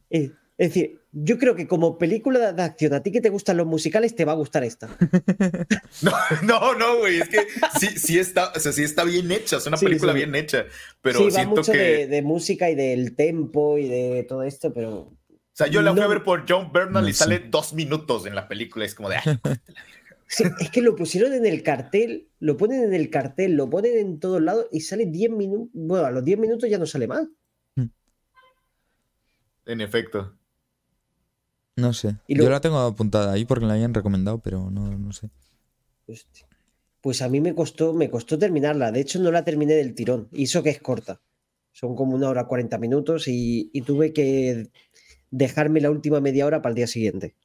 Eh, 0.09 0.31
Es 0.57 0.69
decir, 0.69 1.01
yo 1.11 1.37
creo 1.37 1.53
que 1.55 1.67
como 1.67 1.97
película 1.97 2.53
de 2.53 2.61
acción, 2.61 2.93
a 2.93 3.03
ti 3.03 3.11
que 3.11 3.19
te 3.19 3.29
gustan 3.29 3.57
los 3.57 3.67
musicales, 3.67 4.15
te 4.15 4.23
va 4.25 4.31
a 4.31 4.35
gustar 4.35 4.63
esta. 4.63 4.87
No, 6.01 6.11
no, 6.43 6.75
no, 6.75 6.97
güey, 6.99 7.19
es 7.19 7.29
que 7.29 7.39
sí, 7.79 7.87
sí 7.97 8.19
está, 8.19 8.51
o 8.55 8.59
sea, 8.59 8.71
sí 8.71 8.83
está 8.83 9.03
bien 9.03 9.31
hecha, 9.31 9.57
es 9.57 9.67
una 9.67 9.77
Sí, 9.77 9.85
película 9.85 10.11
sí. 10.13 10.17
bien 10.17 10.35
hecha, 10.35 10.65
pero 11.01 11.19
sí, 11.19 11.25
va 11.25 11.31
siento 11.31 11.55
mucho 11.57 11.71
que, 11.71 11.77
de, 11.77 12.07
de 12.07 12.21
música 12.21 12.69
y 12.69 12.75
del 12.75 13.15
tempo 13.15 13.77
y 13.77 13.87
de 13.87 14.25
todo 14.27 14.43
esto, 14.43 14.73
pero 14.73 14.91
o 14.99 15.57
sea, 15.57 15.67
yo 15.67 15.81
la 15.81 15.93
fui 15.93 16.01
a 16.01 16.07
ver 16.07 16.23
por 16.23 16.45
John 16.47 16.71
Bernal 16.73 17.03
No 17.03 17.09
y 17.09 17.13
sale 17.13 17.39
dos 17.49 17.73
minutos 17.73 18.25
en 18.25 18.35
la 18.35 18.47
película, 18.47 18.83
es 18.85 18.93
como 18.95 19.09
de, 19.09 19.17
ay, 19.17 19.39
Sí, 20.27 20.43
es 20.59 20.69
que 20.71 20.81
lo 20.81 20.95
pusieron 20.95 21.33
en 21.33 21.45
el 21.45 21.61
cartel, 21.63 22.29
lo 22.39 22.57
ponen 22.57 22.83
en 22.83 22.93
el 22.93 23.09
cartel, 23.09 23.53
lo 23.53 23.69
ponen 23.69 23.97
en 23.97 24.19
todos 24.19 24.41
lados 24.41 24.65
y 24.71 24.81
sale 24.81 25.05
10 25.05 25.29
minutos. 25.31 25.69
Bueno, 25.73 26.05
a 26.05 26.11
los 26.11 26.25
10 26.25 26.39
minutos 26.39 26.67
ya 26.69 26.79
no 26.79 26.87
sale 26.87 27.07
más. 27.07 27.27
En 29.65 29.81
efecto. 29.81 30.37
No 31.77 31.93
sé. 31.93 32.17
Y 32.27 32.35
Yo 32.35 32.49
la 32.49 32.59
tengo 32.61 32.79
apuntada 32.79 33.31
ahí 33.33 33.45
porque 33.45 33.65
la 33.65 33.73
habían 33.73 33.93
recomendado, 33.93 34.39
pero 34.39 34.69
no, 34.71 34.97
no 34.97 35.11
sé. 35.13 35.29
Hostia. 36.07 36.47
Pues 37.01 37.21
a 37.21 37.29
mí 37.29 37.41
me 37.41 37.55
costó, 37.55 37.93
me 37.93 38.09
costó 38.09 38.37
terminarla. 38.39 38.91
De 38.91 39.01
hecho, 39.01 39.19
no 39.19 39.31
la 39.31 39.43
terminé 39.45 39.73
del 39.75 39.93
tirón. 39.95 40.27
Y 40.31 40.43
eso 40.43 40.63
que 40.63 40.69
es 40.71 40.81
corta. 40.81 41.21
Son 41.71 41.95
como 41.95 42.15
una 42.15 42.29
hora 42.29 42.47
40 42.47 42.77
minutos 42.79 43.27
y, 43.27 43.69
y 43.73 43.81
tuve 43.83 44.13
que 44.13 44.69
dejarme 45.31 45.81
la 45.81 45.91
última 45.91 46.21
media 46.21 46.45
hora 46.45 46.61
para 46.61 46.71
el 46.71 46.75
día 46.77 46.87
siguiente. 46.87 47.35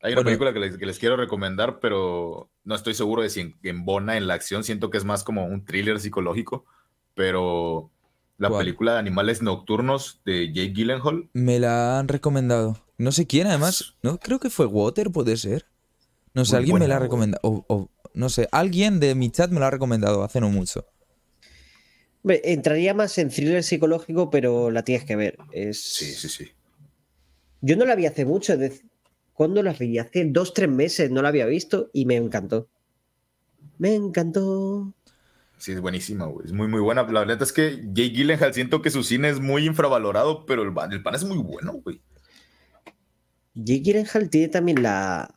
Hay 0.00 0.12
una 0.12 0.22
Bueno. 0.22 0.24
película 0.24 0.52
que 0.52 0.60
les, 0.60 0.76
que 0.78 0.86
les 0.86 0.98
quiero 0.98 1.16
recomendar, 1.16 1.80
pero 1.80 2.50
no 2.64 2.74
estoy 2.74 2.94
seguro 2.94 3.22
de 3.22 3.30
si 3.30 3.40
en, 3.40 3.58
embona 3.62 4.16
en 4.16 4.26
la 4.26 4.34
acción, 4.34 4.62
siento 4.64 4.90
que 4.90 4.98
es 4.98 5.04
más 5.04 5.24
como 5.24 5.46
un 5.46 5.64
thriller 5.64 5.98
psicológico, 6.00 6.64
pero 7.14 7.90
la 8.38 8.48
¿Cuál? 8.48 8.60
película 8.60 8.94
de 8.94 8.98
Animales 9.00 9.42
Nocturnos 9.42 10.20
de 10.24 10.52
Jake 10.52 10.72
Gyllenhaal. 10.74 11.28
Me 11.32 11.58
la 11.60 11.98
han 11.98 12.08
recomendado. 12.08 12.78
No 12.98 13.12
sé 13.12 13.26
quién, 13.26 13.46
además. 13.46 13.94
No, 14.02 14.18
creo 14.18 14.40
que 14.40 14.50
fue 14.50 14.66
Water, 14.66 15.10
puede 15.10 15.36
ser. 15.36 15.66
No 16.34 16.44
sé, 16.44 16.56
Muy 16.56 16.58
alguien 16.58 16.78
me 16.78 16.88
la 16.88 16.96
ha 16.96 17.00
recomendado. 17.00 17.40
O, 17.44 17.64
o- 17.68 17.90
no 18.14 18.28
sé, 18.30 18.48
alguien 18.52 19.00
de 19.00 19.14
mi 19.14 19.30
chat 19.30 19.50
me 19.50 19.60
la 19.60 19.68
ha 19.68 19.70
recomendado 19.70 20.24
hace 20.24 20.40
no 20.40 20.50
mucho. 20.50 20.86
Entraría 22.24 22.92
más 22.92 23.16
en 23.18 23.30
thriller 23.30 23.62
psicológico, 23.62 24.28
pero 24.30 24.70
la 24.70 24.82
tienes 24.82 25.06
que 25.06 25.16
ver. 25.16 25.38
Es... 25.52 25.80
Sí, 25.82 26.12
sí, 26.12 26.28
sí. 26.28 26.52
Yo 27.60 27.76
no 27.76 27.84
la 27.84 27.94
vi 27.96 28.06
hace 28.06 28.24
mucho. 28.24 28.54
¿Cuándo 29.34 29.62
la 29.62 29.72
vi? 29.74 29.98
Hace 29.98 30.24
dos, 30.26 30.54
tres 30.54 30.70
meses 30.70 31.10
no 31.10 31.22
la 31.22 31.28
había 31.28 31.46
visto 31.46 31.90
y 31.92 32.06
me 32.06 32.16
encantó. 32.16 32.68
Me 33.78 33.94
encantó. 33.94 34.92
Sí, 35.58 35.72
es 35.72 35.80
buenísima, 35.80 36.26
güey. 36.26 36.46
Es 36.46 36.52
muy, 36.52 36.68
muy 36.68 36.80
buena. 36.80 37.02
La 37.04 37.20
verdad 37.20 37.42
es 37.42 37.52
que 37.52 37.80
Jake 37.92 38.10
Gyllenhaal 38.10 38.52
siento 38.54 38.82
que 38.82 38.90
su 38.90 39.02
cine 39.02 39.30
es 39.30 39.40
muy 39.40 39.64
infravalorado, 39.66 40.44
pero 40.46 40.62
el, 40.62 40.72
pan- 40.74 40.92
el 40.92 41.02
pan 41.02 41.14
es 41.14 41.24
muy 41.24 41.38
bueno, 41.38 41.72
güey. 41.84 42.00
Jake 43.54 43.80
Gyllenhaal 43.82 44.28
tiene 44.28 44.48
también 44.48 44.82
la, 44.82 45.34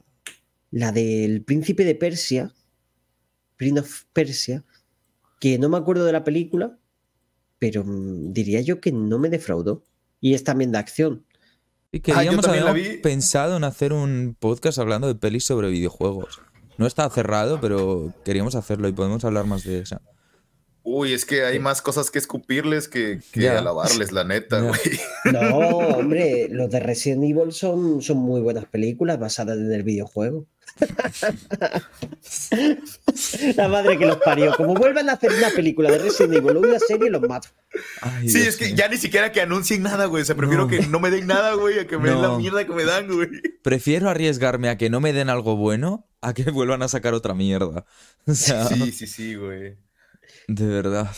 la 0.72 0.91
del 0.91 1.44
Príncipe 1.44 1.86
de 1.86 1.96
Persia, 1.96 2.52
Prince 3.56 3.80
of 3.80 4.04
Persia, 4.12 4.66
que 5.40 5.58
no 5.58 5.70
me 5.70 5.78
acuerdo 5.78 6.04
de 6.06 6.12
la 6.12 6.24
película, 6.26 6.78
pero 7.60 7.84
mm, 7.86 8.34
diría 8.34 8.60
yo 8.62 8.82
que 8.82 8.91
no 8.91 9.20
me 9.20 9.30
defraudó. 9.30 9.84
Y 10.22 10.34
es 10.34 10.44
también 10.44 10.74
de 10.74 10.80
acción. 10.80 11.26
Y 11.94 12.02
queríamos, 12.02 12.41
también 12.44 12.66
la 12.66 12.72
habíamos 12.72 12.96
vi. 12.96 13.02
pensado 13.02 13.56
en 13.56 13.64
hacer 13.64 13.94
un 13.94 14.36
podcast 14.38 14.80
hablando 14.80 15.08
de 15.08 15.16
pelis 15.16 15.46
sobre 15.46 15.70
videojuegos. 15.70 16.41
No 16.80 16.88
está 16.88 17.10
cerrado, 17.10 17.60
pero 17.60 18.14
queríamos 18.24 18.56
hacerlo 18.56 18.88
y 18.88 18.94
podemos 18.94 19.26
hablar 19.26 19.46
más 19.46 19.66
de 19.66 19.80
esa. 19.80 20.02
Uy, 20.84 21.14
es 21.14 21.26
que 21.26 21.44
hay 21.44 21.60
más 21.60 21.82
cosas 21.82 22.10
que 22.10 22.18
escupirles 22.20 22.88
que, 22.88 23.20
que 23.32 23.50
alabarles, 23.50 24.12
la 24.12 24.24
neta, 24.24 24.62
güey. 24.62 24.80
No, 25.26 25.58
hombre, 25.98 26.48
los 26.50 26.70
de 26.72 26.80
Resident 26.80 27.24
Evil 27.26 27.52
son, 27.52 28.02
son 28.02 28.18
muy 28.18 28.42
buenas 28.42 28.66
películas 28.66 29.20
basadas 29.20 29.58
en 29.58 29.72
el 29.72 29.84
videojuego. 29.84 30.46
La 33.56 33.68
madre 33.68 33.98
que 33.98 34.06
los 34.06 34.18
parió. 34.18 34.54
Como 34.56 34.74
vuelvan 34.76 35.10
a 35.10 35.14
hacer 35.14 35.32
una 35.34 35.50
película 35.50 35.92
de 35.92 35.98
Resident 36.00 36.36
Evil 36.36 36.58
o 36.58 36.60
una 36.62 36.80
serie, 36.80 37.10
los 37.10 37.22
mato. 37.22 37.50
Ay, 38.02 38.30
Sí, 38.30 38.38
Dios 38.40 38.50
es 38.50 38.58
que 38.58 38.74
ya 38.74 38.88
ni 38.88 38.98
siquiera 38.98 39.32
que 39.32 39.42
anuncien 39.42 39.84
nada, 39.84 40.06
güey. 40.06 40.22
O 40.22 40.26
sea, 40.26 40.36
prefiero 40.36 40.64
No. 40.64 40.70
que 40.70 40.82
no 40.88 41.00
me 41.00 41.10
den 41.12 41.28
nada, 41.28 41.54
güey, 41.56 41.80
a 41.80 41.88
que 41.88 41.98
me 41.98 42.10
den 42.10 42.22
la 42.22 42.38
mierda 42.38 42.66
que 42.66 42.74
me 42.74 42.84
dan, 42.86 43.08
güey. 43.08 43.28
Prefiero 43.62 44.10
arriesgarme 44.10 44.70
a 44.70 44.78
que 44.78 44.90
no 44.90 45.00
me 45.02 45.14
den 45.14 45.30
algo 45.30 45.56
bueno 45.56 46.08
a 46.22 46.34
que 46.34 46.44
vuelvan 46.52 46.82
a 46.84 46.88
sacar 46.88 47.14
otra 47.14 47.34
mierda. 47.34 47.86
O 48.26 48.34
sea, 48.34 48.66
Sí, 48.68 48.92
sí, 48.92 49.08
sí, 49.08 49.36
güey. 49.36 49.78
De 50.56 50.66
verdad. 50.68 51.10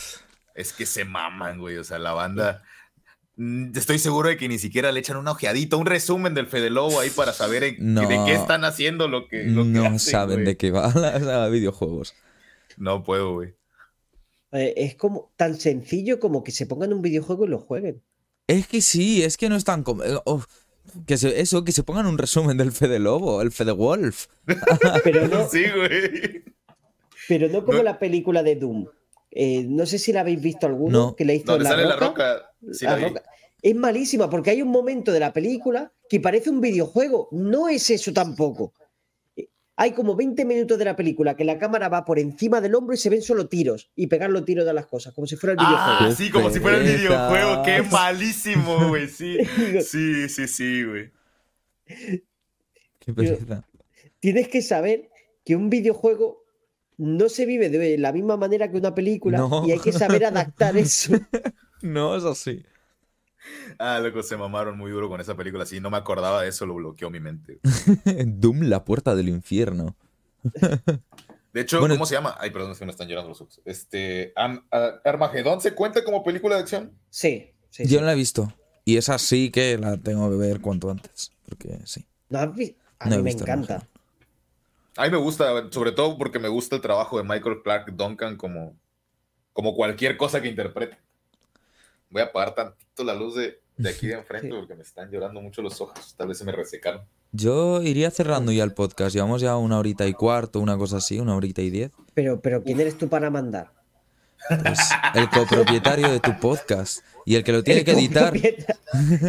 Es 0.54 0.72
que 0.72 0.86
se 0.86 1.04
maman, 1.04 1.58
güey. 1.58 1.76
O 1.78 1.84
sea, 1.84 1.98
la 1.98 2.12
banda. 2.12 2.62
mm, 3.36 3.76
Estoy 3.76 3.98
seguro 3.98 4.28
de 4.28 4.36
que 4.36 4.48
ni 4.48 4.58
siquiera 4.58 4.92
le 4.92 5.00
echan 5.00 5.16
una 5.16 5.32
ojeadita, 5.32 5.76
un 5.76 5.86
resumen 5.86 6.34
del 6.34 6.46
Fede 6.46 6.68
Lobo 6.70 7.00
ahí 7.00 7.10
para 7.10 7.32
saber 7.32 7.64
en- 7.64 7.94
No. 7.94 8.02
de 8.06 8.20
qué 8.26 8.34
están 8.34 8.64
haciendo 8.64 9.08
lo 9.08 9.28
que, 9.28 9.44
lo 9.44 9.62
que 9.62 9.68
No 9.70 9.84
hacen, 9.86 9.98
saben 9.98 10.36
güey. 10.36 10.46
de 10.46 10.56
qué 10.56 10.70
va 10.70 10.92
la, 10.94 11.18
la 11.18 11.48
videojuegos. 11.48 12.14
No 12.76 13.02
puedo, 13.02 13.32
güey. 13.34 13.54
Eh, 14.52 14.74
es 14.76 14.94
como 14.96 15.32
tan 15.36 15.58
sencillo 15.58 16.20
como 16.20 16.44
que 16.44 16.52
se 16.52 16.66
pongan 16.66 16.92
un 16.92 17.00
videojuego 17.00 17.46
y 17.46 17.48
lo 17.48 17.58
jueguen. 17.58 18.02
Es 18.46 18.66
que 18.66 18.82
sí, 18.82 19.22
es 19.22 19.38
que 19.38 19.48
no 19.48 19.56
es 19.56 19.64
tan... 19.64 19.80
eh, 20.04 20.18
oh, 20.26 20.42
que 21.06 21.16
se- 21.16 21.40
eso, 21.40 21.64
que 21.64 21.72
se 21.72 21.84
pongan 21.84 22.04
un 22.06 22.18
resumen 22.18 22.58
del 22.58 22.72
Fede 22.72 22.98
Lobo, 22.98 23.40
el 23.40 23.50
Fede 23.52 23.72
Wolf. 23.72 24.26
Pero 25.04 25.26
no, 25.28 25.48
Sí, 25.50 25.64
güey. 25.74 26.44
pero 27.28 27.48
no 27.48 27.64
como 27.64 27.78
No. 27.78 27.84
la 27.84 27.98
película 27.98 28.42
de 28.42 28.56
Doom. 28.56 28.86
Eh, 29.34 29.64
no 29.66 29.86
sé 29.86 29.98
si 29.98 30.12
la 30.12 30.20
habéis 30.20 30.40
visto 30.42 30.66
alguno 30.66 30.98
No. 31.06 31.16
que 31.16 31.24
le 31.24 31.36
hizo 31.36 31.46
Donde 31.46 31.64
la 31.64 31.70
sale 31.70 31.82
roca. 31.84 31.96
la 31.96 32.06
roca. 32.06 32.54
Sí, 32.72 32.84
La 32.84 32.90
la 32.92 32.96
vi. 32.98 33.04
Roca. 33.04 33.22
Es 33.62 33.74
malísima 33.74 34.28
porque 34.28 34.50
hay 34.50 34.60
un 34.60 34.68
momento 34.68 35.10
de 35.12 35.20
la 35.20 35.32
película 35.32 35.92
que 36.08 36.20
parece 36.20 36.50
un 36.50 36.60
videojuego. 36.60 37.28
No 37.32 37.68
es 37.68 37.88
eso 37.90 38.12
tampoco. 38.12 38.74
Eh, 39.36 39.48
Hay 39.76 39.92
como 39.92 40.14
20 40.16 40.44
minutos 40.44 40.76
de 40.78 40.84
la 40.84 40.94
película 40.96 41.34
que 41.34 41.44
la 41.44 41.56
cámara 41.58 41.88
va 41.88 42.04
por 42.04 42.18
encima 42.18 42.60
del 42.60 42.74
hombro 42.74 42.92
y 42.94 42.98
se 42.98 43.08
ven 43.08 43.22
solo 43.22 43.48
tiros 43.48 43.90
y 43.96 44.08
pegar 44.08 44.28
los 44.30 44.44
tiros 44.44 44.66
de 44.66 44.74
las 44.74 44.86
cosas, 44.86 45.14
como 45.14 45.26
si 45.26 45.36
fuera 45.36 45.52
el 45.52 45.58
videojuego. 45.58 45.96
Ah, 46.00 46.14
sí, 46.14 46.30
como 46.30 46.50
si 46.50 46.60
fuera 46.60 46.76
el 46.76 46.84
videojuego. 46.84 47.62
Qué 47.62 47.82
malísimo, 47.90 48.88
güey. 48.88 49.08
Sí, 49.08 49.38
sí, 49.82 50.28
sí, 50.28 50.46
sí, 50.48 50.84
güey. 50.84 51.10
Qué 51.86 53.12
pereza. 53.14 53.64
Tienes 54.20 54.48
que 54.48 54.60
saber 54.62 55.08
que 55.44 55.56
un 55.56 55.70
videojuego 55.70 56.41
no 56.98 57.28
se 57.28 57.46
vive 57.46 57.68
de 57.68 57.98
la 57.98 58.12
misma 58.12 58.36
manera 58.36 58.70
que 58.70 58.76
una 58.76 58.94
película 58.94 59.38
No. 59.38 59.64
y 59.66 59.72
hay 59.72 59.78
que 59.80 59.92
saber 59.92 60.24
adaptar 60.24 60.76
eso. 60.76 61.14
No 61.80 62.16
es 62.16 62.24
así. 62.24 62.64
Ah, 63.78 63.98
loco, 63.98 64.22
se 64.22 64.36
mamaron 64.36 64.78
muy 64.78 64.90
duro 64.92 65.08
con 65.08 65.20
esa 65.20 65.34
película. 65.36 65.66
Sí, 65.66 65.80
no 65.80 65.90
me 65.90 65.96
acordaba 65.96 66.42
de 66.42 66.48
eso, 66.48 66.64
lo 66.66 66.74
bloqueó 66.74 67.10
mi 67.10 67.18
mente. 67.18 67.58
Doom, 68.26 68.62
la 68.62 68.84
puerta 68.84 69.16
del 69.16 69.28
infierno. 69.28 69.96
De 71.52 71.60
hecho, 71.60 71.80
Bueno, 71.80 71.96
¿cómo 71.96 72.06
se 72.06 72.14
llama? 72.14 72.36
Ay, 72.38 72.50
perdón, 72.50 72.70
es 72.72 72.78
que 72.78 72.84
me 72.84 72.92
están 72.92 73.08
llorando 73.08 73.30
los 73.30 73.40
ojos. 73.40 73.60
Este, 73.64 74.32
Am- 74.36 74.64
¿Armagedón 75.04 75.60
se 75.60 75.74
cuenta 75.74 76.02
como 76.04 76.22
película 76.22 76.54
de 76.56 76.62
acción? 76.62 76.92
Sí, 77.10 77.50
sí, 77.70 77.82
Yo 77.84 77.90
sí. 77.90 77.96
no 77.96 78.02
la 78.06 78.12
he 78.12 78.16
visto. 78.16 78.52
Y 78.84 78.96
esa 78.96 79.18
sí 79.18 79.50
que 79.50 79.76
la 79.78 79.96
tengo 79.96 80.30
que 80.30 80.36
ver 80.36 80.60
cuanto 80.60 80.90
antes. 80.90 81.32
Porque 81.48 81.78
sí. 81.84 82.06
¿No 82.30 82.38
has 82.38 82.54
vi- 82.54 82.76
A 83.00 83.08
No 83.08 83.14
he 83.14 83.18
mí 83.18 83.22
me 83.24 83.30
visto 83.30 83.44
encanta. 83.44 83.86
A 84.96 85.04
mí 85.04 85.10
me 85.10 85.16
gusta, 85.16 85.70
sobre 85.70 85.92
todo 85.92 86.18
porque 86.18 86.38
me 86.38 86.48
gusta 86.48 86.76
el 86.76 86.82
trabajo 86.82 87.16
de 87.18 87.24
Michael 87.24 87.62
Clark 87.62 87.94
Duncan 87.96 88.36
como, 88.36 88.76
como 89.52 89.74
cualquier 89.74 90.16
cosa 90.16 90.40
que 90.42 90.48
interprete. 90.48 90.98
Voy 92.10 92.22
a 92.22 92.26
apagar 92.26 92.54
tantito 92.54 93.04
la 93.04 93.14
luz 93.14 93.34
de, 93.36 93.60
de 93.76 93.88
aquí 93.90 94.06
de 94.08 94.14
enfrente 94.18 94.48
Sí. 94.48 94.54
porque 94.54 94.74
me 94.74 94.82
están 94.82 95.10
llorando 95.10 95.40
mucho 95.40 95.62
los 95.62 95.80
ojos. 95.80 96.14
Tal 96.16 96.28
vez 96.28 96.38
se 96.38 96.44
me 96.44 96.52
resecaron. 96.52 97.02
Yo 97.34 97.80
iría 97.82 98.10
cerrando 98.10 98.52
ya 98.52 98.62
el 98.64 98.74
podcast. 98.74 99.14
Llevamos 99.14 99.40
ya 99.40 99.56
una 99.56 99.78
horita 99.78 100.06
y 100.06 100.12
cuarto, 100.12 100.60
una 100.60 100.76
cosa 100.76 100.98
así, 100.98 101.18
una 101.18 101.34
horita 101.34 101.62
y 101.62 101.70
diez. 101.70 101.90
Pero, 102.12 102.40
pero 102.42 102.62
¿quién 102.62 102.78
eres 102.78 102.98
tú 102.98 103.08
para 103.08 103.30
mandar? 103.30 103.72
Pues 104.48 104.78
el 105.14 105.28
copropietario 105.30 106.10
de 106.10 106.20
tu 106.20 106.38
podcast. 106.38 106.98
Y 107.24 107.36
el 107.36 107.44
que 107.44 107.52
lo 107.52 107.62
tiene 107.62 107.80
El 107.80 107.84
que 107.86 107.92
editar. 107.92 108.34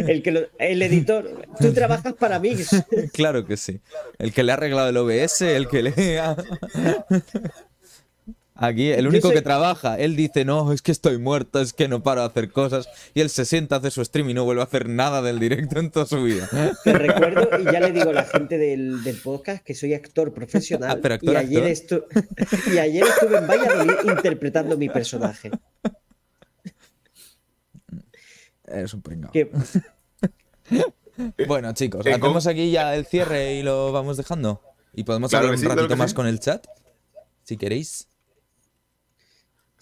El, 0.07 0.23
que 0.23 0.31
lo- 0.31 0.47
el 0.57 0.81
editor. 0.81 1.47
Tú 1.59 1.73
trabajas 1.73 2.13
para 2.13 2.39
mí. 2.39 2.55
Claro 3.13 3.45
que 3.45 3.55
sí. 3.57 3.79
El 4.17 4.33
que 4.33 4.43
le 4.43 4.51
ha 4.51 4.55
arreglado 4.55 4.89
el 4.89 4.97
OBS, 4.97 5.41
el 5.41 5.67
que 5.67 5.83
le 5.83 6.19
ha... 6.19 6.35
Aquí, 8.55 8.91
el 8.91 9.07
único 9.07 9.31
que 9.31 9.41
trabaja, 9.41 9.97
él 9.97 10.15
dice, 10.15 10.45
no, 10.45 10.71
es 10.73 10.83
que 10.83 10.91
estoy 10.91 11.17
muerto, 11.17 11.59
es 11.59 11.73
que 11.73 11.87
no 11.87 12.03
paro 12.03 12.21
de 12.21 12.27
hacer 12.27 12.51
cosas. 12.51 12.87
Y 13.15 13.21
él 13.21 13.31
se 13.31 13.45
sienta, 13.45 13.77
hace 13.77 13.89
su 13.89 14.05
stream 14.05 14.29
y 14.29 14.35
no 14.35 14.43
vuelve 14.45 14.61
a 14.61 14.65
hacer 14.65 14.87
nada 14.89 15.23
del 15.23 15.39
directo 15.39 15.79
en 15.79 15.89
toda 15.89 16.05
su 16.05 16.21
vida. 16.21 16.47
Te 16.83 16.93
recuerdo 16.93 17.49
y 17.59 17.63
ya 17.63 17.79
le 17.79 17.91
digo 17.91 18.11
a 18.11 18.13
la 18.13 18.25
gente 18.25 18.59
del, 18.59 19.03
del 19.03 19.15
podcast 19.17 19.63
que 19.63 19.73
soy 19.73 19.95
actor 19.95 20.33
profesional. 20.35 20.91
Ah, 20.91 20.99
pero 21.01 21.15
actor, 21.15 21.33
y, 21.33 21.37
ayer 21.37 21.63
actor. 21.65 22.07
estu- 22.11 22.73
y 22.75 22.77
ayer 22.77 23.03
estuve 23.05 23.37
en 23.39 23.47
Valladolid 23.47 24.09
interpretando 24.17 24.77
mi 24.77 24.87
personaje. 24.87 25.49
Es 28.65 28.93
un 28.93 29.01
pringao. 29.01 29.31
Que, 29.31 29.49
Bueno, 31.47 31.73
chicos, 31.73 32.03
Tengo- 32.03 32.17
hacemos 32.27 32.47
aquí 32.47 32.71
ya 32.71 32.95
el 32.95 33.05
cierre 33.05 33.53
y 33.55 33.63
lo 33.63 33.91
vamos 33.91 34.17
dejando. 34.17 34.61
Y 34.93 35.03
podemos 35.03 35.29
Claro 35.31 35.45
hablar 35.47 35.55
un 35.59 35.61
sí, 35.61 35.67
ratito 35.75 35.95
más 35.97 36.11
sí. 36.11 36.15
con 36.15 36.27
el 36.27 36.39
chat, 36.39 36.65
si 37.43 37.57
queréis. 37.57 38.07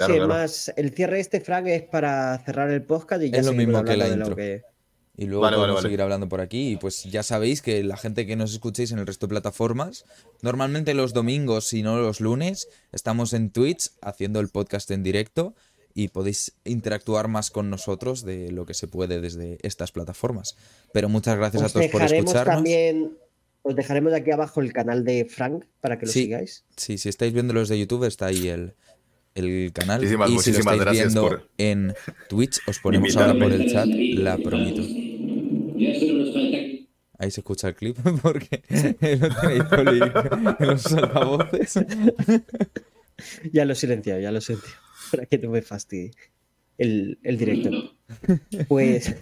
Claro, 0.07 0.14
sí, 0.14 0.19
claro. 0.19 0.28
más 0.34 0.73
el 0.76 0.91
cierre 0.91 1.15
de 1.15 1.22
este 1.22 1.41
Frank 1.41 1.68
es 1.68 1.84
para 1.84 2.38
cerrar 2.45 2.69
el 2.72 2.84
podcast 2.84 3.23
y 3.23 3.30
ya 3.32 3.40
Es 3.40 3.45
lo 3.45 3.52
seguimos 3.52 3.68
mismo 3.82 3.84
que 3.84 3.98
la 3.98 4.06
hablando 4.06 4.14
de 4.14 4.18
lo 4.19 4.26
intro. 4.26 4.36
que- 4.36 4.72
Y 5.18 5.26
luego 5.26 5.41
Vale, 5.41 5.57
podemos 5.57 5.76
vale. 5.76 5.88
seguir 5.88 6.02
hablando 6.02 6.30
por 6.30 6.41
aquí. 6.41 6.72
Y 6.72 6.78
pues 6.78 7.03
ya 7.03 7.22
sabéis 7.22 7.61
que 7.61 7.84
la 7.84 7.98
gente 7.98 8.26
que 8.26 8.36
nos 8.36 8.53
escuchéis 8.53 8.91
en 8.91 8.99
el 8.99 9.06
resto 9.06 9.28
de 9.28 9.32
plataformas, 9.32 10.06
normalmente 10.41 10.94
los 10.94 11.14
domingos, 11.14 11.68
si 11.68 11.84
no 11.84 11.98
los 11.98 12.22
lunes, 12.22 12.69
estamos 12.91 13.34
en 13.34 13.52
Twitch 13.52 13.91
haciendo 14.02 14.40
el 14.40 14.48
podcast 14.49 14.90
en 14.90 15.03
directo 15.03 15.53
y 15.94 16.07
podéis 16.07 16.53
interactuar 16.64 17.28
más 17.28 17.52
con 17.52 17.69
nosotros 17.69 18.23
de 18.23 18.52
lo 18.52 18.65
que 18.65 18.73
se 18.73 18.88
puede 18.88 19.19
desde 19.19 19.57
estas 19.61 19.91
plataformas. 19.91 20.56
Pero 20.94 21.10
muchas 21.10 21.38
gracias 21.38 21.61
a 21.61 21.65
Os 21.68 21.73
todos 21.73 21.88
por 21.88 22.02
dejaremos 22.02 22.32
escucharnos. 22.32 22.56
también, 22.56 23.18
os 23.64 23.76
dejaremos 23.76 24.14
aquí 24.14 24.32
abajo 24.32 24.61
el 24.61 24.72
canal 24.72 25.03
de 25.03 25.26
Frank 25.26 25.65
para 25.82 25.99
que 25.99 26.06
lo 26.06 26.11
Sí. 26.14 26.23
sigáis. 26.23 26.64
Sí, 26.78 26.98
si 26.98 27.10
estáis 27.10 27.34
viendo 27.34 27.53
los 27.53 27.68
de 27.68 27.78
YouTube, 27.78 28.06
está 28.06 28.28
ahí 28.28 28.48
el, 28.48 28.73
el 29.35 29.71
canal. 29.73 29.99
Muchísimas, 30.01 30.29
y 30.29 30.39
si 30.39 30.51
lo 30.51 30.59
estáis 30.59 30.81
gracias 30.81 31.05
viendo 31.13 31.21
por- 31.21 31.49
en 31.57 31.93
Twitch, 32.29 32.59
os 32.67 32.79
ponemos 32.79 33.15
ahora 33.17 33.37
por 33.37 33.51
el 33.51 33.65
chat 33.71 33.87
la 33.87 34.37
promito. 34.37 34.81
Ahí 37.17 37.29
se 37.29 37.41
escucha 37.41 37.67
el 37.69 37.75
clip 37.75 37.97
porque 38.23 38.63
lo 39.19 39.35
tenéis 39.35 39.63
Poli 39.65 39.99
en 40.59 40.67
los 40.67 40.85
altavoces. 40.93 41.79
Ya 43.53 43.65
lo 43.65 43.73
he 43.73 43.75
silenciado, 43.75 44.19
ya 44.19 44.31
lo 44.31 44.39
he 44.39 44.41
silenciado. 44.41 44.77
Para 45.11 45.25
que 45.27 45.37
no 45.37 45.51
me 45.51 45.61
fastidie 45.61 46.09
el, 46.79 47.19
el 47.21 47.37
director. 47.37 47.71
Pues. 48.67 49.15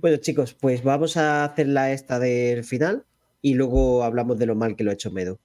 Bueno, 0.00 0.16
chicos, 0.16 0.54
pues 0.54 0.82
vamos 0.82 1.18
a 1.18 1.44
hacer 1.44 1.68
la 1.68 1.92
esta 1.92 2.18
del 2.18 2.64
final 2.64 3.04
y 3.42 3.52
luego 3.52 4.02
hablamos 4.02 4.38
de 4.38 4.46
lo 4.46 4.54
mal 4.54 4.76
que 4.76 4.84
lo 4.84 4.90
ha 4.90 4.94
hecho 4.94 5.10
Medo. 5.10 5.38